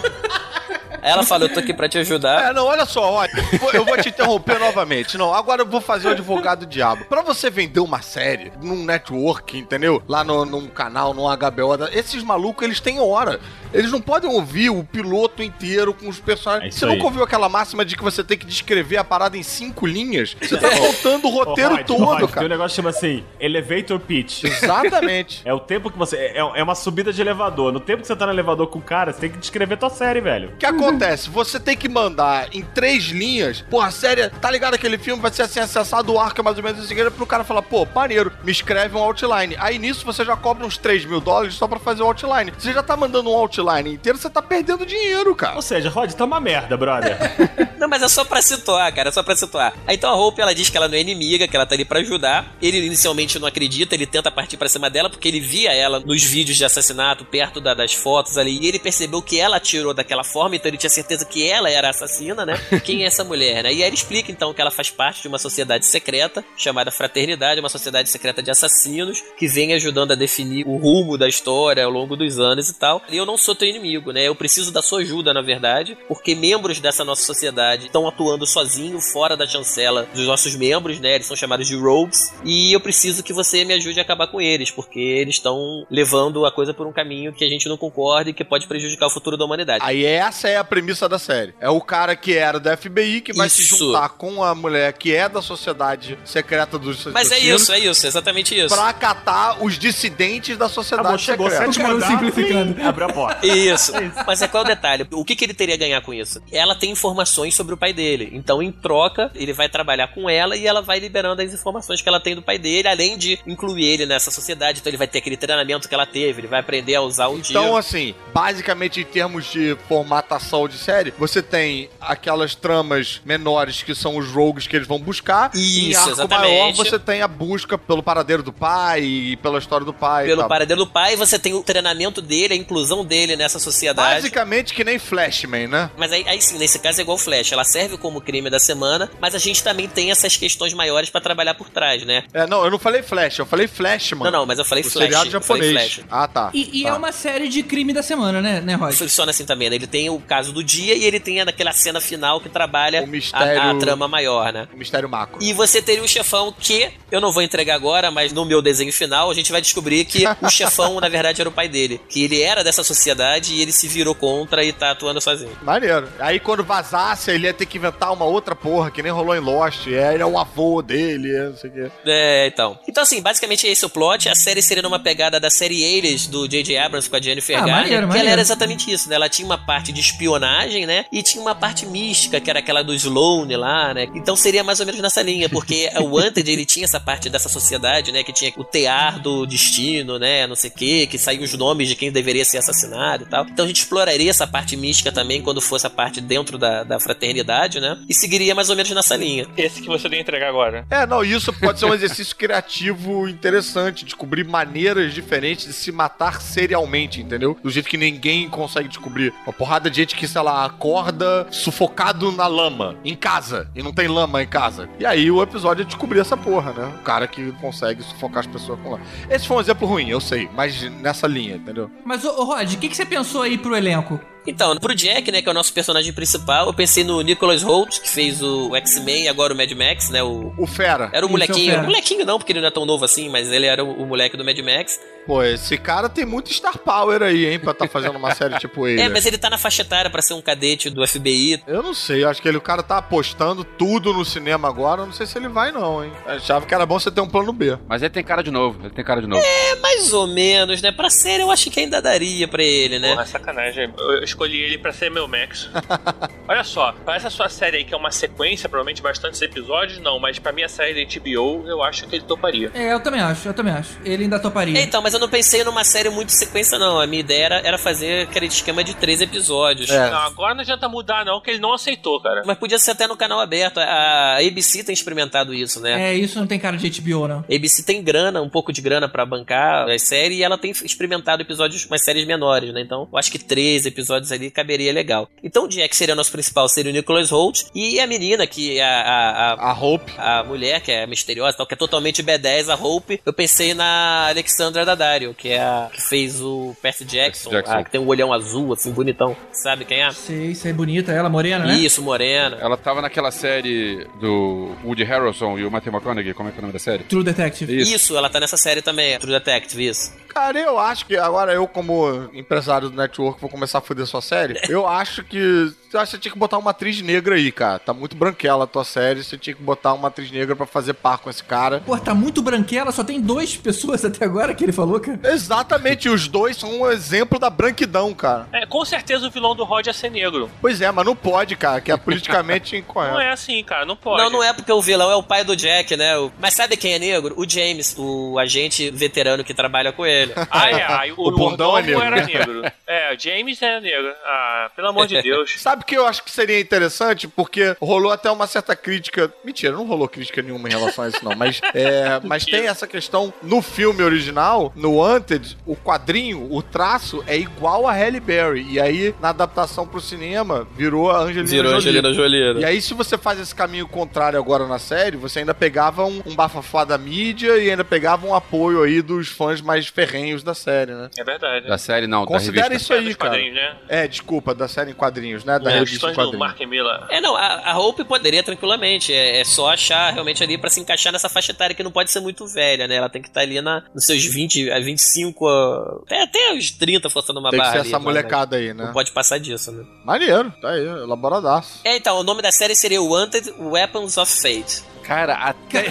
Ela 1.01 1.23
fala: 1.23 1.45
Eu 1.45 1.49
tô 1.53 1.59
aqui 1.59 1.73
para 1.73 1.87
te 1.87 1.97
ajudar. 1.99 2.49
É, 2.49 2.53
não, 2.53 2.65
olha 2.65 2.85
só, 2.85 3.13
olha, 3.13 3.31
eu 3.73 3.85
vou 3.85 3.95
te 3.97 4.09
interromper 4.09 4.59
novamente. 4.59 5.17
Não, 5.17 5.33
agora 5.33 5.61
eu 5.61 5.65
vou 5.65 5.79
fazer 5.79 6.07
o 6.07 6.11
advogado 6.11 6.61
do 6.61 6.65
diabo. 6.65 7.05
Pra 7.05 7.21
você 7.21 7.49
vender 7.49 7.79
uma 7.79 8.01
série 8.01 8.51
num 8.61 8.83
network, 8.83 9.57
entendeu? 9.57 10.01
Lá 10.07 10.23
no, 10.23 10.43
num 10.43 10.67
canal, 10.67 11.13
num 11.13 11.23
HBO, 11.23 11.85
esses 11.93 12.23
malucos, 12.23 12.65
eles 12.65 12.79
têm 12.79 12.99
hora. 12.99 13.39
Eles 13.73 13.91
não 13.91 14.01
podem 14.01 14.29
ouvir 14.29 14.69
o 14.69 14.83
piloto 14.83 15.41
inteiro 15.43 15.93
com 15.93 16.07
os 16.09 16.19
É 16.19 16.21
personagens. 16.21 16.75
isso 16.75 16.79
você 16.85 16.85
nunca 16.93 17.05
ouviu 17.05 17.23
aquela 17.23 17.47
máxima 17.49 17.83
de 17.85 17.95
que 17.95 18.03
você 18.03 18.23
tem 18.23 18.37
que 18.37 18.45
descrever 18.45 18.97
a 18.97 19.03
parada 19.03 19.37
em 19.37 19.43
cinco 19.43 19.85
linhas? 19.85 20.35
Você 20.41 20.57
tá 20.57 20.69
faltando 20.75 21.27
o 21.27 21.31
roteiro 21.31 21.73
Ô, 21.73 21.77
Rod, 21.77 21.85
todo, 21.85 22.03
Rod, 22.03 22.17
Tem 22.17 22.25
um 22.25 22.31
cara. 22.31 22.47
negócio 22.49 22.69
que 22.69 22.75
chama 22.75 22.89
assim, 22.89 23.23
elevator 23.39 23.99
pitch. 23.99 24.43
Exatamente. 24.45 25.41
É 25.47 25.53
o 25.53 25.59
tempo 25.59 25.89
que 25.89 25.97
você... 25.97 26.17
É, 26.17 26.37
é 26.39 26.63
uma 26.63 26.75
subida 26.75 27.11
de 27.13 27.21
elevador. 27.21 27.71
No 27.71 27.79
tempo 27.79 28.01
que 28.01 28.07
você 28.07 28.15
tá 28.15 28.25
no 28.25 28.31
elevador 28.31 28.67
com 28.67 28.79
o 28.79 28.81
cara, 28.81 29.13
você 29.13 29.19
tem 29.21 29.29
que 29.29 29.37
descrever 29.37 29.77
tua 29.77 29.89
série, 29.89 30.19
velho. 30.19 30.49
O 30.49 30.57
que 30.57 30.65
acontece? 30.65 31.29
Você 31.29 31.59
tem 31.59 31.75
que 31.77 31.87
mandar 31.87 32.49
em 32.53 32.61
três 32.61 33.05
linhas, 33.05 33.61
porra, 33.69 33.89
série, 33.91 34.29
tá 34.29 34.49
ligado 34.51 34.73
aquele 34.73 34.97
filme 34.97 35.21
vai 35.21 35.31
ser 35.31 35.43
assim, 35.43 35.59
acessado 35.59 36.11
o 36.13 36.19
arco 36.19 36.39
é 36.41 36.43
mais 36.43 36.57
ou 36.57 36.63
menos 36.63 36.83
assim, 36.83 36.95
pro 37.11 37.25
cara 37.25 37.43
falar, 37.43 37.61
pô, 37.61 37.87
maneiro, 37.95 38.31
me 38.43 38.51
escreve 38.51 38.95
um 38.95 38.99
outline. 38.99 39.55
Aí 39.59 39.77
nisso 39.79 40.05
você 40.05 40.25
já 40.25 40.35
cobra 40.35 40.65
uns 40.65 40.77
3 40.77 41.05
mil 41.05 41.19
dólares 41.21 41.53
só 41.55 41.67
pra 41.67 41.79
fazer 41.79 42.03
o 42.03 42.05
outline. 42.07 42.51
Você 42.57 42.73
já 42.73 42.83
tá 42.83 42.97
mandando 42.97 43.29
um 43.29 43.35
outline 43.35 43.56
inteiro, 43.95 44.17
você 44.17 44.29
tá 44.29 44.41
perdendo 44.41 44.85
dinheiro, 44.85 45.33
cara. 45.35 45.55
Ou 45.55 45.61
seja, 45.61 45.89
Rod, 45.89 46.11
tá 46.13 46.25
uma 46.25 46.39
merda, 46.39 46.75
brother. 46.77 47.17
Não, 47.77 47.87
mas 47.87 48.01
é 48.01 48.09
só 48.09 48.25
pra 48.25 48.41
situar, 48.41 48.93
cara, 48.93 49.09
é 49.09 49.11
só 49.11 49.21
pra 49.23 49.35
situar. 49.35 49.73
Aí 49.85 49.95
então 49.95 50.09
a 50.09 50.15
Hope, 50.15 50.41
ela 50.41 50.53
diz 50.53 50.69
que 50.69 50.77
ela 50.77 50.87
não 50.87 50.95
é 50.95 50.99
inimiga, 51.01 51.47
que 51.47 51.55
ela 51.55 51.65
tá 51.65 51.75
ali 51.75 51.85
pra 51.85 51.99
ajudar. 51.99 52.55
Ele 52.61 52.79
inicialmente 52.85 53.37
não 53.39 53.47
acredita, 53.47 53.93
ele 53.93 54.05
tenta 54.07 54.31
partir 54.31 54.57
pra 54.57 54.67
cima 54.67 54.89
dela, 54.89 55.09
porque 55.09 55.27
ele 55.27 55.39
via 55.39 55.71
ela 55.73 55.99
nos 55.99 56.23
vídeos 56.23 56.57
de 56.57 56.65
assassinato, 56.65 57.23
perto 57.25 57.61
da- 57.61 57.73
das 57.75 57.93
fotos 57.93 58.37
ali, 58.37 58.57
e 58.61 58.67
ele 58.67 58.79
percebeu 58.79 59.21
que 59.21 59.39
ela 59.39 59.57
atirou 59.57 59.93
daquela 59.93 60.23
forma, 60.23 60.55
então 60.55 60.69
ele 60.69 60.77
tinha 60.77 60.89
certeza 60.89 61.23
que 61.25 61.47
ela 61.47 61.69
era 61.69 61.87
a 61.87 61.89
assassina, 61.91 62.45
né? 62.45 62.57
Quem 62.83 63.03
é 63.03 63.07
essa 63.07 63.23
mulher, 63.23 63.63
né? 63.63 63.71
E 63.73 63.83
aí 63.83 63.83
ele 63.83 63.95
explica 63.95 64.31
então 64.31 64.53
que 64.53 64.61
ela 64.61 64.71
faz 64.71 64.89
parte 64.89 65.21
de 65.21 65.27
uma 65.27 65.37
sociedade 65.37 65.85
secreta, 65.85 66.43
chamada 66.57 66.89
Fraternidade, 66.91 67.59
uma 67.59 67.69
sociedade 67.69 68.09
secreta 68.09 68.41
de 68.41 68.49
assassinos, 68.49 69.23
que 69.37 69.47
vem 69.47 69.73
ajudando 69.73 70.13
a 70.13 70.15
definir 70.15 70.65
o 70.67 70.77
rumo 70.77 71.15
da 71.17 71.27
história 71.27 71.85
ao 71.85 71.91
longo 71.91 72.15
dos 72.15 72.39
anos 72.39 72.69
e 72.69 72.73
tal. 72.73 73.01
E 73.09 73.17
eu 73.17 73.25
não 73.25 73.37
sou 73.47 73.55
teu 73.55 73.67
inimigo, 73.67 74.11
né? 74.11 74.27
Eu 74.27 74.35
preciso 74.35 74.71
da 74.71 74.81
sua 74.81 74.99
ajuda, 74.99 75.33
na 75.33 75.41
verdade, 75.41 75.97
porque 76.07 76.35
membros 76.35 76.81
dessa 76.81 77.05
nossa 77.05 77.23
sociedade 77.23 77.85
estão 77.85 78.05
atuando 78.07 78.45
sozinho, 78.45 78.99
fora 78.99 79.37
da 79.37 79.47
chancela 79.47 80.05
dos 80.13 80.25
nossos 80.25 80.53
membros, 80.55 80.99
né? 80.99 81.15
Eles 81.15 81.27
são 81.27 81.35
chamados 81.35 81.65
de 81.67 81.75
rogues, 81.75 82.33
e 82.43 82.73
eu 82.73 82.79
preciso 82.79 83.23
que 83.23 83.31
você 83.31 83.63
me 83.63 83.73
ajude 83.73 83.99
a 83.99 84.03
acabar 84.03 84.27
com 84.27 84.41
eles, 84.41 84.69
porque 84.69 84.99
eles 84.99 85.35
estão 85.35 85.85
levando 85.89 86.45
a 86.45 86.51
coisa 86.51 86.73
por 86.73 86.85
um 86.85 86.91
caminho 86.91 87.31
que 87.31 87.45
a 87.45 87.49
gente 87.49 87.69
não 87.69 87.77
concorda 87.77 88.29
e 88.29 88.33
que 88.33 88.43
pode 88.43 88.67
prejudicar 88.67 89.07
o 89.07 89.09
futuro 89.09 89.37
da 89.37 89.45
humanidade. 89.45 89.83
Aí 89.85 90.05
essa 90.05 90.49
é 90.49 90.57
a 90.57 90.63
premissa 90.63 91.07
da 91.07 91.17
série. 91.17 91.53
É 91.61 91.69
o 91.69 91.79
cara 91.79 92.15
que 92.15 92.33
era 92.33 92.59
da 92.59 92.75
FBI 92.75 93.21
que 93.21 93.31
vai 93.31 93.49
se 93.49 93.61
Isso. 93.61 93.77
juntar 93.77 94.09
com 94.09 94.43
a 94.43 94.53
mulher 94.53 94.91
que 94.93 95.15
é 95.15 95.29
da 95.29 95.41
sociedade 95.41 96.17
secreta 96.25 96.77
dos 96.77 97.05
Mas 97.05 97.31
é 97.31 97.39
isso, 97.39 97.71
é 97.71 97.79
isso, 97.79 98.05
é 98.05 98.09
exatamente 98.09 98.57
isso. 98.57 98.75
Pra 98.75 98.89
acatar 98.89 99.63
os 99.63 99.77
dissidentes 99.79 100.57
da 100.57 100.67
sociedade 100.67 101.21
chegou, 101.21 101.49
secreta. 101.49 101.71
sétimo 101.71 101.93
andar, 101.93 102.07
simplificando. 102.07 102.75
sim, 102.75 102.81
Abriu 102.81 103.07
a 103.07 103.13
porta. 103.13 103.36
Isso. 103.43 103.91
Mas 104.25 104.41
é 104.41 104.47
qual 104.47 104.63
é 104.63 104.65
o 104.65 104.69
detalhe? 104.69 105.07
O 105.11 105.23
que, 105.25 105.35
que 105.35 105.45
ele 105.45 105.53
teria 105.53 105.75
a 105.75 105.77
ganhar 105.77 106.01
com 106.01 106.13
isso? 106.13 106.41
Ela 106.51 106.75
tem 106.75 106.91
informações 106.91 107.55
sobre 107.55 107.73
o 107.73 107.77
pai 107.77 107.93
dele. 107.93 108.29
Então, 108.33 108.61
em 108.61 108.71
troca, 108.71 109.31
ele 109.35 109.53
vai 109.53 109.69
trabalhar 109.69 110.07
com 110.09 110.29
ela 110.29 110.55
e 110.55 110.65
ela 110.65 110.81
vai 110.81 110.99
liberando 110.99 111.41
as 111.41 111.53
informações 111.53 112.01
que 112.01 112.09
ela 112.09 112.19
tem 112.19 112.35
do 112.35 112.41
pai 112.41 112.57
dele, 112.57 112.87
além 112.87 113.17
de 113.17 113.39
incluir 113.45 113.85
ele 113.85 114.05
nessa 114.05 114.31
sociedade. 114.31 114.79
Então, 114.79 114.89
ele 114.89 114.97
vai 114.97 115.07
ter 115.07 115.19
aquele 115.19 115.37
treinamento 115.37 115.87
que 115.87 115.93
ela 115.93 116.05
teve, 116.05 116.41
ele 116.41 116.47
vai 116.47 116.59
aprender 116.59 116.95
a 116.95 117.01
usar 117.01 117.29
um 117.29 117.39
tiro. 117.39 117.59
Então, 117.59 117.75
assim, 117.77 118.13
basicamente 118.33 119.01
em 119.01 119.05
termos 119.05 119.51
de 119.51 119.77
formatação 119.87 120.67
de 120.67 120.77
série, 120.77 121.13
você 121.17 121.41
tem 121.41 121.89
aquelas 121.99 122.55
tramas 122.55 123.21
menores 123.25 123.83
que 123.83 123.93
são 123.93 124.17
os 124.17 124.27
rogues 124.31 124.67
que 124.67 124.75
eles 124.75 124.87
vão 124.87 124.99
buscar. 124.99 125.51
e 125.53 125.87
em 125.87 125.89
Isso, 125.89 125.99
arco 125.99 126.11
exatamente. 126.11 126.49
maior 126.49 126.73
você 126.73 126.99
tem 126.99 127.21
a 127.21 127.27
busca 127.27 127.77
pelo 127.77 128.01
paradeiro 128.03 128.43
do 128.43 128.53
pai 128.53 129.03
e 129.03 129.35
pela 129.37 129.59
história 129.59 129.85
do 129.85 129.93
pai. 129.93 130.25
e 130.25 130.27
Pelo 130.29 130.47
paradeiro 130.47 130.85
do 130.85 130.91
pai, 130.91 131.15
você 131.15 131.37
tem 131.39 131.53
o 131.53 131.63
treinamento 131.63 132.21
dele, 132.21 132.53
a 132.53 132.57
inclusão 132.57 133.03
dele 133.05 133.26
nessa 133.35 133.59
sociedade. 133.59 134.15
Basicamente 134.21 134.73
que 134.73 134.83
nem 134.83 134.97
Flashman, 134.99 135.67
né? 135.67 135.89
Mas 135.97 136.11
aí, 136.11 136.23
aí 136.27 136.41
sim, 136.41 136.57
nesse 136.57 136.79
caso 136.79 136.99
é 136.99 137.01
igual 137.03 137.17
Flash. 137.17 137.51
Ela 137.51 137.63
serve 137.63 137.97
como 137.97 138.21
crime 138.21 138.49
da 138.49 138.59
semana, 138.59 139.09
mas 139.19 139.35
a 139.35 139.39
gente 139.39 139.63
também 139.63 139.87
tem 139.87 140.11
essas 140.11 140.37
questões 140.37 140.73
maiores 140.73 141.09
pra 141.09 141.19
trabalhar 141.21 141.53
por 141.55 141.69
trás, 141.69 142.03
né? 142.05 142.23
É, 142.33 142.45
não, 142.47 142.63
eu 142.63 142.71
não 142.71 142.79
falei 142.79 143.01
Flash, 143.03 143.39
eu 143.39 143.45
falei 143.45 143.67
Flashman. 143.67 144.25
Não, 144.25 144.31
não, 144.39 144.45
mas 144.45 144.59
eu 144.59 144.65
falei 144.65 144.83
o 144.83 144.89
Flash. 144.89 145.03
seriado 145.05 145.29
japonês. 145.29 145.71
Flash. 145.93 146.01
Ah, 146.09 146.27
tá. 146.27 146.51
E, 146.53 146.79
e 146.81 146.83
Tá. 146.83 146.89
é 146.89 146.93
uma 146.93 147.11
série 147.11 147.47
de 147.49 147.63
crime 147.63 147.91
da 147.93 148.01
semana, 148.03 148.41
né, 148.41 148.61
né 148.61 148.75
Rod? 148.75 148.93
Funciona 148.93 149.31
assim 149.31 149.45
também, 149.45 149.69
né? 149.69 149.75
Ele 149.75 149.87
tem 149.87 150.09
o 150.09 150.19
caso 150.19 150.53
do 150.53 150.63
dia 150.63 150.93
e 150.95 151.03
ele 151.03 151.19
tem 151.19 151.41
aquela 151.41 151.73
cena 151.73 151.99
final 151.99 152.39
que 152.39 152.49
trabalha 152.49 153.03
O 153.03 153.07
mistério- 153.07 153.61
a, 153.61 153.71
a 153.71 153.75
trama 153.75 154.07
maior, 154.07 154.53
né? 154.53 154.67
O 154.73 154.77
Mistério 154.77 155.09
Macro. 155.09 155.37
E 155.41 155.51
você 155.53 155.81
teria 155.81 156.03
um 156.03 156.07
chefão 156.07 156.53
que 156.57 156.89
eu 157.11 157.19
não 157.19 157.31
vou 157.31 157.41
entregar 157.43 157.75
agora, 157.75 158.09
mas 158.11 158.31
no 158.31 158.45
meu 158.45 158.61
desenho 158.61 158.91
final 158.93 159.29
a 159.29 159.33
gente 159.33 159.51
vai 159.51 159.61
descobrir 159.61 160.05
que 160.05 160.23
o 160.41 160.49
chefão, 160.49 160.99
na 160.99 161.09
verdade, 161.09 161.41
era 161.41 161.49
o 161.49 161.51
pai 161.51 161.67
dele. 161.67 161.99
Que 162.09 162.23
ele 162.23 162.41
era 162.41 162.63
dessa 162.63 162.83
sociedade 162.83 163.16
e 163.53 163.61
ele 163.61 163.71
se 163.71 163.87
virou 163.87 164.13
contra 164.15 164.63
e 164.63 164.71
tá 164.73 164.91
atuando 164.91 165.19
sozinho. 165.21 165.51
Maneiro. 165.61 166.07
Aí 166.19 166.39
quando 166.39 166.63
vazasse, 166.63 167.31
ele 167.31 167.45
ia 167.47 167.53
ter 167.53 167.65
que 167.65 167.77
inventar 167.77 168.13
uma 168.13 168.25
outra 168.25 168.55
porra, 168.55 168.91
que 168.91 169.01
nem 169.01 169.11
rolou 169.11 169.35
em 169.35 169.39
Lost. 169.39 169.87
É, 169.87 170.13
ele 170.13 170.23
é 170.23 170.25
o 170.25 170.37
avô 170.37 170.81
dele, 170.81 171.35
é, 171.35 171.49
não 171.49 171.57
sei 171.57 171.69
o 171.69 171.73
quê. 171.73 171.91
É, 172.05 172.47
então. 172.47 172.77
Então, 172.87 173.03
assim, 173.03 173.21
basicamente 173.21 173.67
esse 173.67 173.83
é 173.83 173.87
o 173.87 173.89
plot. 173.89 174.29
A 174.29 174.35
série 174.35 174.61
seria 174.61 174.81
numa 174.83 174.99
pegada 174.99 175.39
da 175.39 175.49
série 175.49 175.83
Alias 175.97 176.27
do 176.27 176.47
J.J. 176.47 176.77
Abrams 176.77 177.09
com 177.09 177.15
a 177.15 177.21
Jennifer 177.21 177.57
Ah, 177.57 177.61
Garner. 177.61 177.75
maneiro, 177.81 178.07
que 178.09 178.17
ela 178.17 178.29
era 178.29 178.41
exatamente 178.41 178.91
isso, 178.91 179.09
né? 179.09 179.15
Ela 179.15 179.29
tinha 179.29 179.45
uma 179.45 179.57
parte 179.57 179.91
de 179.91 179.99
espionagem, 179.99 180.85
né? 180.85 181.05
E 181.11 181.21
tinha 181.23 181.41
uma 181.41 181.55
parte 181.55 181.85
mística, 181.85 182.39
que 182.39 182.49
era 182.49 182.59
aquela 182.59 182.83
do 182.83 182.93
Sloane 182.93 183.55
lá, 183.55 183.93
né? 183.93 184.07
Então 184.15 184.35
seria 184.35 184.63
mais 184.63 184.79
ou 184.79 184.85
menos 184.85 185.01
nessa 185.01 185.21
linha, 185.21 185.49
porque 185.49 185.89
o 185.99 186.15
Wanted, 186.15 186.49
ele 186.49 186.65
tinha 186.65 186.85
essa 186.85 186.99
parte 186.99 187.29
dessa 187.29 187.49
sociedade, 187.49 188.11
né? 188.11 188.23
Que 188.23 188.33
tinha 188.33 188.51
o 188.57 188.63
tear 188.63 189.19
do 189.19 189.45
destino, 189.45 190.17
né? 190.19 190.45
Não 190.47 190.55
sei 190.55 190.69
o 190.69 190.73
quê, 190.73 191.07
que 191.09 191.17
saíam 191.17 191.43
os 191.43 191.53
nomes 191.53 191.87
de 191.87 191.95
quem 191.95 192.11
deveria 192.11 192.45
ser 192.45 192.57
assassinado 192.57 193.06
e 193.15 193.25
tal. 193.25 193.45
Então 193.45 193.65
a 193.65 193.67
gente 193.67 193.81
exploraria 193.81 194.29
essa 194.29 194.47
parte 194.47 194.75
mística 194.75 195.11
também 195.11 195.41
quando 195.41 195.61
fosse 195.61 195.87
a 195.87 195.89
parte 195.89 196.21
dentro 196.21 196.57
da, 196.57 196.83
da 196.83 196.99
fraternidade, 196.99 197.79
né? 197.79 197.97
E 198.07 198.13
seguiria 198.13 198.53
mais 198.53 198.69
ou 198.69 198.75
menos 198.75 198.91
nessa 198.91 199.15
linha. 199.15 199.47
Esse 199.57 199.81
que 199.81 199.87
você 199.87 200.09
deu 200.09 200.19
entregar 200.19 200.49
agora. 200.49 200.85
É, 200.89 201.05
não, 201.05 201.23
isso 201.23 201.51
pode 201.53 201.79
ser 201.79 201.85
um 201.85 201.93
exercício 201.95 202.35
criativo 202.35 203.27
interessante, 203.27 204.05
descobrir 204.05 204.43
maneiras 204.43 205.13
diferentes 205.13 205.65
de 205.65 205.73
se 205.73 205.91
matar 205.91 206.41
serialmente, 206.41 207.21
entendeu? 207.21 207.57
Do 207.63 207.69
jeito 207.69 207.89
que 207.89 207.97
ninguém 207.97 208.49
consegue 208.49 208.87
descobrir. 208.87 209.33
Uma 209.45 209.53
porrada 209.53 209.89
de 209.89 209.95
gente 209.95 210.15
que, 210.15 210.27
sei 210.27 210.41
lá, 210.41 210.65
acorda 210.65 211.47
sufocado 211.51 212.31
na 212.31 212.47
lama, 212.47 212.95
em 213.03 213.15
casa, 213.15 213.69
e 213.75 213.81
não 213.81 213.93
tem 213.93 214.07
lama 214.07 214.41
em 214.41 214.47
casa. 214.47 214.89
E 214.99 215.05
aí 215.05 215.29
o 215.31 215.41
episódio 215.41 215.83
é 215.83 215.85
descobrir 215.85 216.19
essa 216.19 216.37
porra, 216.37 216.73
né? 216.73 216.93
O 216.99 217.03
cara 217.03 217.27
que 217.27 217.51
consegue 217.53 218.03
sufocar 218.03 218.39
as 218.39 218.47
pessoas 218.47 218.79
com 218.79 218.91
lama. 218.91 219.03
Esse 219.29 219.47
foi 219.47 219.57
um 219.57 219.61
exemplo 219.61 219.87
ruim, 219.87 220.09
eu 220.09 220.19
sei, 220.19 220.49
mas 220.53 220.81
nessa 221.01 221.27
linha, 221.27 221.55
entendeu? 221.55 221.89
Mas, 222.03 222.23
ô, 222.25 222.29
ô, 222.29 222.43
Rod, 222.45 222.73
o 222.73 222.77
que, 222.77 222.89
que 222.89 222.96
você 222.97 223.05
pensou 223.05 223.43
aí 223.43 223.59
pro 223.59 223.75
elenco? 223.75 224.19
Então, 224.47 224.75
pro 224.77 224.95
Jack, 224.95 225.31
né, 225.31 225.41
que 225.41 225.47
é 225.49 225.51
o 225.51 225.53
nosso 225.53 225.73
personagem 225.73 226.13
principal, 226.13 226.67
eu 226.67 226.73
pensei 226.73 227.03
no 227.03 227.21
Nicholas 227.21 227.61
Holt, 227.61 227.99
que 227.99 228.09
fez 228.09 228.41
o 228.41 228.73
X-Men 228.77 229.25
e 229.25 229.27
agora 229.27 229.53
o 229.53 229.57
Mad 229.57 229.71
Max, 229.73 230.09
né, 230.09 230.23
o... 230.23 230.53
O 230.57 230.65
Fera. 230.65 231.09
Era 231.13 231.25
o 231.25 231.29
molequinho, 231.29 231.73
é 231.73 231.79
o 231.79 231.83
molequinho 231.83 232.25
não, 232.25 232.37
porque 232.37 232.53
ele 232.53 232.61
não 232.61 232.67
é 232.69 232.71
tão 232.71 232.85
novo 232.85 233.03
assim, 233.03 233.29
mas 233.29 233.51
ele 233.51 233.65
era 233.65 233.83
o, 233.83 234.03
o 234.03 234.05
moleque 234.05 234.37
do 234.37 234.45
Mad 234.45 234.57
Max. 234.59 234.99
Pô, 235.25 235.43
esse 235.43 235.77
cara 235.77 236.07
tem 236.07 236.25
muito 236.25 236.53
Star 236.53 236.77
Power 236.77 237.21
aí, 237.21 237.45
hein, 237.45 237.59
pra 237.59 237.73
tá 237.73 237.85
fazendo 237.85 238.17
uma 238.17 238.33
série 238.33 238.57
tipo 238.59 238.87
ele. 238.87 239.01
É, 239.01 239.09
mas 239.09 239.25
ele 239.25 239.37
tá 239.37 239.49
na 239.49 239.57
faixa 239.57 239.81
etária 239.81 240.09
pra 240.09 240.21
ser 240.21 240.33
um 240.33 240.41
cadete 240.41 240.89
do 240.89 241.05
FBI. 241.05 241.61
Eu 241.67 241.83
não 241.83 241.93
sei, 241.93 242.23
eu 242.23 242.29
acho 242.29 242.41
que 242.41 242.47
ele, 242.47 242.57
o 242.57 242.61
cara 242.61 242.81
tá 242.81 242.97
apostando 242.97 243.65
tudo 243.65 244.13
no 244.13 244.23
cinema 244.23 244.69
agora, 244.69 245.01
eu 245.01 245.05
não 245.05 245.13
sei 245.13 245.25
se 245.25 245.37
ele 245.37 245.49
vai 245.49 245.71
não, 245.73 246.03
hein. 246.03 246.11
Eu 246.25 246.35
achava 246.35 246.65
que 246.65 246.73
era 246.73 246.85
bom 246.85 246.97
você 246.97 247.11
ter 247.11 247.19
um 247.19 247.27
plano 247.27 247.51
B. 247.51 247.77
Mas 247.87 248.01
ele 248.01 248.09
tem 248.09 248.23
cara 248.23 248.41
de 248.41 248.51
novo, 248.51 248.79
ele 248.81 248.93
tem 248.93 249.03
cara 249.03 249.19
de 249.19 249.27
novo. 249.27 249.43
É, 249.43 249.75
mais 249.75 250.13
ou 250.13 250.27
menos, 250.27 250.81
né, 250.81 250.93
pra 250.93 251.09
série 251.09 251.43
eu 251.43 251.51
acho 251.51 251.69
que 251.69 251.81
ainda 251.81 252.01
daria 252.01 252.47
pra 252.47 252.63
ele, 252.63 252.97
né. 252.97 253.09
Porra, 253.11 253.25
sacanagem. 253.25 253.93
Eu 253.97 254.23
escolhi 254.37 254.61
ele 254.61 254.77
pra 254.77 254.93
ser 254.93 255.09
meu 255.09 255.27
Max. 255.27 255.67
Olha 256.47 256.63
só, 256.63 256.93
pra 257.03 257.15
essa 257.15 257.29
sua 257.29 257.49
série 257.49 257.77
aí, 257.77 257.83
que 257.83 257.93
é 257.93 257.97
uma 257.97 258.11
sequência, 258.11 258.69
provavelmente 258.69 259.01
bastantes 259.01 259.41
episódios, 259.41 259.99
não, 259.99 260.19
mas 260.19 260.37
pra 260.37 260.51
minha 260.51 260.69
série 260.69 260.93
da 260.93 261.19
HBO, 261.19 261.67
eu 261.67 261.83
acho 261.83 262.07
que 262.07 262.15
ele 262.15 262.23
toparia. 262.23 262.71
É, 262.73 262.93
eu 262.93 262.99
também 262.99 263.19
acho, 263.19 263.49
eu 263.49 263.53
também 263.53 263.73
acho. 263.73 263.97
Ele 264.05 264.23
ainda 264.23 264.39
toparia. 264.39 264.79
Então, 264.79 265.01
mas 265.01 265.13
eu 265.13 265.19
não 265.19 265.27
pensei 265.27 265.63
numa 265.63 265.83
série 265.83 266.09
muito 266.09 266.31
sequência, 266.31 266.77
não. 266.77 267.01
A 267.01 267.07
minha 267.07 267.19
ideia 267.19 267.45
era, 267.45 267.55
era 267.61 267.77
fazer 267.77 268.27
aquele 268.27 268.45
esquema 268.45 268.83
de 268.83 268.95
três 268.95 269.19
episódios. 269.19 269.89
É. 269.89 270.09
Não, 270.09 270.19
agora 270.19 270.53
não 270.53 270.61
adianta 270.61 270.87
mudar, 270.87 271.25
não, 271.25 271.41
que 271.41 271.49
ele 271.49 271.59
não 271.59 271.73
aceitou, 271.73 272.21
cara. 272.21 272.43
Mas 272.45 272.57
podia 272.57 272.77
ser 272.77 272.91
até 272.91 273.07
no 273.07 273.17
canal 273.17 273.39
aberto. 273.39 273.79
A 273.79 274.37
ABC 274.37 274.83
tem 274.83 274.93
experimentado 274.93 275.53
isso, 275.53 275.81
né? 275.81 276.11
É, 276.11 276.15
isso 276.15 276.39
não 276.39 276.47
tem 276.47 276.59
cara 276.59 276.77
de 276.77 277.01
HBO, 277.01 277.27
não. 277.27 277.39
A 277.39 277.55
ABC 277.55 277.83
tem 277.83 278.03
grana, 278.03 278.41
um 278.41 278.49
pouco 278.49 278.71
de 278.71 278.81
grana 278.81 279.09
pra 279.09 279.25
bancar 279.25 279.89
as 279.89 280.03
séries, 280.03 280.37
e 280.37 280.43
ela 280.43 280.57
tem 280.57 280.71
experimentado 280.71 281.41
episódios, 281.41 281.85
umas 281.85 282.03
séries 282.03 282.25
menores, 282.25 282.73
né? 282.73 282.81
Então, 282.81 283.07
eu 283.11 283.17
acho 283.17 283.31
que 283.31 283.39
três 283.39 283.85
episódios 283.85 284.26
ali 284.31 284.49
caberia 284.51 284.91
legal. 284.93 285.29
Então, 285.43 285.65
o 285.65 285.67
Jack 285.67 285.95
seria 285.95 286.13
o 286.13 286.17
nosso 286.17 286.31
principal, 286.31 286.67
seria 286.69 286.91
o 286.91 286.93
Nicholas 286.93 287.29
Holt, 287.29 287.63
e 287.73 287.99
a 287.99 288.07
menina, 288.07 288.45
que 288.47 288.79
é 288.79 288.83
a, 288.83 289.01
a, 289.01 289.53
a, 289.53 289.71
A 289.71 289.73
Hope. 289.73 290.11
a 290.17 290.43
mulher, 290.43 290.81
que 290.81 290.91
é 290.91 291.05
misteriosa, 291.05 291.55
e 291.55 291.57
tal, 291.57 291.67
que 291.67 291.73
é 291.73 291.77
totalmente 291.77 292.23
B10, 292.23 292.69
a 292.69 292.75
Hope, 292.75 293.21
eu 293.25 293.33
pensei 293.33 293.73
na 293.73 294.27
Alexandra 294.29 294.85
Daddario, 294.85 295.33
que 295.33 295.49
é 295.49 295.59
a 295.59 295.89
que 295.93 296.01
fez 296.01 296.41
o 296.41 296.75
Percy 296.81 297.05
Jackson, 297.05 297.49
Percy 297.49 297.65
Jackson. 297.65 297.77
a 297.77 297.83
que 297.83 297.91
tem 297.91 298.01
um 298.01 298.07
olhão 298.07 298.33
azul, 298.33 298.73
assim, 298.73 298.91
bonitão. 298.91 299.35
Sabe 299.51 299.85
quem 299.85 300.01
é? 300.03 300.11
Sei, 300.11 300.55
sei, 300.55 300.73
bonita 300.73 301.11
ela, 301.11 301.29
morena, 301.29 301.65
né? 301.65 301.75
Isso, 301.75 302.01
morena. 302.01 302.57
Ela 302.59 302.77
tava 302.77 303.01
naquela 303.01 303.31
série 303.31 304.07
do 304.19 304.75
Woody 304.83 305.03
Harrelson 305.03 305.57
e 305.57 305.65
o 305.65 305.71
Matthew 305.71 305.93
McConaughey, 305.93 306.33
como 306.33 306.49
é 306.49 306.51
que 306.51 306.57
é 306.57 306.59
o 306.59 306.61
nome 306.61 306.73
da 306.73 306.79
série? 306.79 307.03
True 307.03 307.23
Detective. 307.23 307.79
Isso. 307.81 307.95
Isso, 307.95 308.17
ela 308.17 308.29
tá 308.29 308.39
nessa 308.39 308.57
série 308.57 308.81
também, 308.81 309.17
True 309.19 309.33
Detective, 309.33 309.87
isso. 309.87 310.13
Cara, 310.27 310.59
eu 310.59 310.77
acho 310.77 311.05
que 311.05 311.17
agora 311.17 311.51
eu, 311.51 311.67
como 311.67 312.29
empresário 312.33 312.89
do 312.89 312.95
network, 312.95 313.41
vou 313.41 313.49
começar 313.49 313.79
a 313.79 313.81
foder 313.81 314.05
sua 314.07 314.21
série. 314.21 314.59
Eu 314.69 314.87
acho 314.87 315.23
que. 315.23 315.71
Eu 315.93 316.01
acho 316.01 316.11
que 316.11 316.17
você 316.17 316.21
tinha 316.21 316.33
que 316.33 316.37
botar 316.37 316.57
uma 316.57 316.71
atriz 316.71 317.01
negra 317.01 317.35
aí, 317.35 317.49
cara. 317.49 317.79
Tá 317.79 317.93
muito 317.93 318.13
branquela 318.15 318.65
a 318.65 318.67
tua 318.67 318.83
série. 318.83 319.23
Você 319.23 319.37
tinha 319.37 319.55
que 319.55 319.61
botar 319.63 319.93
uma 319.93 320.09
atriz 320.09 320.29
negra 320.29 320.53
pra 320.53 320.65
fazer 320.65 320.93
par 320.93 321.17
com 321.19 321.29
esse 321.29 321.41
cara. 321.43 321.81
Pô, 321.85 321.97
tá 321.97 322.13
muito 322.13 322.41
branquela, 322.41 322.91
só 322.91 323.03
tem 323.05 323.21
duas 323.21 323.55
pessoas 323.55 324.03
até 324.05 324.25
agora 324.25 324.53
que 324.53 324.65
ele 324.65 324.73
falou, 324.73 324.99
cara. 324.99 325.17
Exatamente, 325.23 326.09
os 326.09 326.27
dois 326.27 326.57
são 326.57 326.81
um 326.81 326.91
exemplo 326.91 327.39
da 327.39 327.49
branquidão, 327.49 328.13
cara. 328.13 328.47
É, 328.51 328.65
com 328.65 328.83
certeza 328.83 329.27
o 329.27 329.31
vilão 329.31 329.55
do 329.55 329.63
Rod 329.63 329.87
é 329.87 329.93
ser 329.93 330.11
negro. 330.11 330.49
Pois 330.61 330.81
é, 330.81 330.91
mas 330.91 331.05
não 331.05 331.15
pode, 331.15 331.55
cara, 331.55 331.79
que 331.79 331.89
é 331.91 331.95
politicamente 331.97 332.73
Não 332.75 332.79
incorreto. 332.79 333.19
é 333.19 333.31
assim, 333.31 333.63
cara, 333.63 333.85
não 333.85 333.95
pode. 333.95 334.21
Não, 334.21 334.29
não 334.29 334.43
é 334.43 334.51
porque 334.53 334.71
o 334.71 334.81
vilão 334.81 335.09
é 335.09 335.15
o 335.15 335.23
pai 335.23 335.43
do 335.45 335.55
Jack, 335.55 335.95
né? 335.95 336.17
O- 336.17 336.31
Mas 336.39 336.53
sabe 336.53 336.75
quem 336.75 336.93
é 336.95 336.99
negro? 336.99 337.33
O 337.37 337.49
James, 337.49 337.95
o 337.97 338.37
agente 338.37 338.91
veterano 338.91 339.43
que 339.43 339.53
trabalha 339.53 339.91
com 339.93 340.05
ele. 340.05 340.33
Ah, 340.51 340.69
é, 340.69 340.83
aí 340.99 341.11
o, 341.17 341.27
O 341.27 341.31
bundão 341.31 341.77
é 341.77 341.81
mordomo 341.81 341.99
negro. 342.03 342.17
era 342.17 342.25
negro. 342.25 342.71
É, 342.85 343.15
o 343.15 343.19
James 343.19 343.61
era 343.61 343.79
negro. 343.79 343.96
Ah, 344.25 344.71
pelo 344.75 344.89
amor 344.89 345.07
de 345.07 345.21
Deus. 345.21 345.55
Sabe 345.59 345.83
o 345.83 345.85
que 345.85 345.95
eu 345.95 346.05
acho 346.05 346.23
que 346.23 346.31
seria 346.31 346.59
interessante? 346.59 347.27
Porque 347.27 347.75
rolou 347.81 348.11
até 348.11 348.29
uma 348.31 348.47
certa 348.47 348.75
crítica. 348.75 349.31
Mentira, 349.43 349.73
não 349.73 349.85
rolou 349.85 350.07
crítica 350.07 350.41
nenhuma 350.41 350.67
em 350.67 350.71
relação 350.71 351.03
a 351.03 351.07
isso, 351.09 351.23
não. 351.23 351.35
Mas, 351.35 351.59
é, 351.73 352.19
mas 352.25 352.45
tem 352.45 352.67
essa 352.67 352.87
questão 352.87 353.33
no 353.41 353.61
filme 353.61 354.03
original, 354.03 354.71
no 354.75 354.95
Wanted, 354.95 355.57
o 355.65 355.75
quadrinho, 355.75 356.47
o 356.51 356.61
traço 356.61 357.23
é 357.27 357.37
igual 357.37 357.87
a 357.87 357.93
Halle 357.93 358.19
Berry. 358.19 358.65
E 358.69 358.79
aí, 358.79 359.13
na 359.21 359.29
adaptação 359.29 359.87
pro 359.87 360.01
cinema, 360.01 360.67
virou 360.75 361.11
a 361.11 361.19
Angelina 361.19 361.47
Virou 361.47 361.71
Jolie. 361.79 361.99
Angelina 361.99 362.13
Jolie. 362.13 362.61
E 362.61 362.65
aí, 362.65 362.81
se 362.81 362.93
você 362.93 363.17
faz 363.17 363.39
esse 363.39 363.53
caminho 363.53 363.87
contrário 363.87 364.39
agora 364.39 364.67
na 364.67 364.79
série, 364.79 365.17
você 365.17 365.39
ainda 365.39 365.53
pegava 365.53 366.05
um, 366.05 366.21
um 366.25 366.35
bafafá 366.35 366.83
da 366.83 366.97
mídia 366.97 367.57
e 367.57 367.69
ainda 367.69 367.83
pegava 367.83 368.25
um 368.25 368.33
apoio 368.33 368.83
aí 368.83 369.01
dos 369.01 369.27
fãs 369.27 369.61
mais 369.61 369.87
ferrenhos 369.87 370.43
da 370.43 370.53
série, 370.53 370.93
né? 370.93 371.09
É 371.17 371.23
verdade. 371.23 371.67
Da 371.67 371.77
série 371.77 372.07
não, 372.07 372.25
Considera 372.25 372.69
da 372.69 372.75
isso 372.75 372.93
É, 372.93 372.97
aí, 372.97 373.05
dos 373.05 373.15
cara. 373.15 373.37
né? 373.37 373.75
É, 373.89 374.07
desculpa, 374.07 374.53
da 374.53 374.67
série 374.67 374.91
em 374.91 374.93
quadrinhos, 374.93 375.43
né? 375.43 375.57
Da 375.59 375.71
É, 375.71 375.79
revista 375.79 376.09
em 376.09 376.13
quadrinhos. 376.13 376.39
Mark 376.39 376.59
Miller. 376.61 377.05
É, 377.09 377.21
não, 377.21 377.35
a, 377.35 377.71
a 377.71 377.77
Hope 377.79 378.03
poderia 378.03 378.43
tranquilamente. 378.43 379.13
É, 379.13 379.39
é 379.41 379.43
só 379.43 379.69
achar 379.69 380.11
realmente 380.13 380.43
ali 380.43 380.57
pra 380.57 380.69
se 380.69 380.79
encaixar 380.79 381.11
nessa 381.13 381.29
faixa 381.29 381.51
etária 381.51 381.75
que 381.75 381.83
não 381.83 381.91
pode 381.91 382.11
ser 382.11 382.19
muito 382.19 382.45
velha, 382.47 382.87
né? 382.87 382.95
Ela 382.95 383.09
tem 383.09 383.21
que 383.21 383.27
estar 383.27 383.41
ali 383.41 383.61
na, 383.61 383.83
nos 383.93 384.05
seus 384.05 384.25
20, 384.25 384.71
a 384.71 384.79
25, 384.79 385.47
a- 385.47 385.99
até, 386.05 386.23
até 386.23 386.53
os 386.53 386.71
30 386.71 387.09
forçando 387.09 387.39
uma 387.39 387.49
Tem 387.49 387.59
que 387.59 387.63
barra 387.65 387.73
ser 387.73 387.79
ali, 387.81 387.87
essa 387.89 387.97
mas- 387.99 388.05
molecada 388.05 388.57
aí, 388.57 388.73
né? 388.73 388.85
Não 388.85 388.93
pode 388.93 389.11
passar 389.11 389.37
disso, 389.39 389.71
né? 389.71 389.83
Maneiro, 390.03 390.51
tá 390.61 390.69
aí, 390.71 390.85
elaboradaço. 390.85 391.81
É, 391.83 391.95
então, 391.97 392.19
o 392.19 392.23
nome 392.23 392.41
da 392.41 392.51
série 392.51 392.75
seria 392.75 393.01
Wanted 393.01 393.53
Weapons 393.59 394.17
of 394.17 394.31
Fate. 394.31 394.83
Cara, 395.07 395.35
até. 395.35 395.85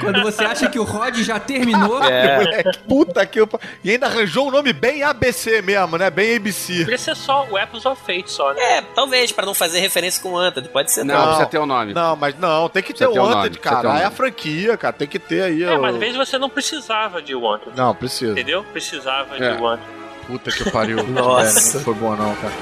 Quando 0.00 0.22
você 0.22 0.44
acha 0.44 0.68
que 0.68 0.78
o 0.78 0.82
Rod 0.82 1.16
já 1.18 1.38
terminou, 1.38 2.02
É. 2.02 2.38
Moleque, 2.38 2.78
puta 2.88 3.24
que 3.26 3.40
eu... 3.40 3.48
E 3.84 3.90
ainda 3.90 4.06
arranjou 4.06 4.48
um 4.48 4.50
nome 4.50 4.72
bem 4.72 5.02
ABC 5.02 5.62
mesmo, 5.62 5.96
né? 5.98 6.10
Bem 6.10 6.36
ABC. 6.36 6.80
Podia 6.80 6.98
ser 6.98 7.14
só 7.16 7.46
Weapons 7.50 7.84
of 7.86 8.00
Fate, 8.04 8.30
só, 8.30 8.52
né? 8.52 8.60
É, 8.78 8.82
talvez, 8.94 9.30
pra 9.32 9.44
não 9.46 9.54
fazer 9.54 9.80
referência 9.80 10.22
com 10.22 10.30
Wanted, 10.32 10.68
pode 10.70 10.92
ser. 10.92 11.04
Não, 11.04 11.14
Não. 11.14 11.24
precisa 11.26 11.46
ter 11.46 11.58
o 11.58 11.66
nome. 11.66 11.94
Não, 11.94 12.16
mas 12.16 12.36
não, 12.38 12.68
tem 12.68 12.82
que 12.82 12.92
ter 12.92 13.06
o 13.06 13.12
ter 13.12 13.20
um 13.20 13.42
ter 13.50 13.58
cara. 13.58 13.88
um 13.90 13.96
é 13.96 14.04
a 14.04 14.10
franquia, 14.10 14.76
cara. 14.76 14.92
Tem 14.92 15.06
que 15.08 15.18
ter 15.18 15.42
aí. 15.42 15.62
É, 15.62 15.76
o- 15.76 15.82
mas 15.82 15.94
às 15.94 16.00
vezes 16.00 16.16
você 16.16 16.38
não 16.38 16.48
precisava 16.50 17.20
de 17.22 17.34
Wanted. 17.34 17.76
Não, 17.76 17.94
precisa. 17.94 18.32
Entendeu? 18.32 18.64
Precisava 18.72 19.36
É. 19.36 19.54
de 19.54 19.62
Wanted. 19.62 19.86
Puta 20.26 20.50
que 20.50 20.70
pariu. 20.70 21.02
Nossa. 21.06 21.70
É, 21.70 21.74
não 21.74 21.80
foi 21.80 21.94
boa 21.94 22.16
não, 22.16 22.34
cara. 22.36 22.52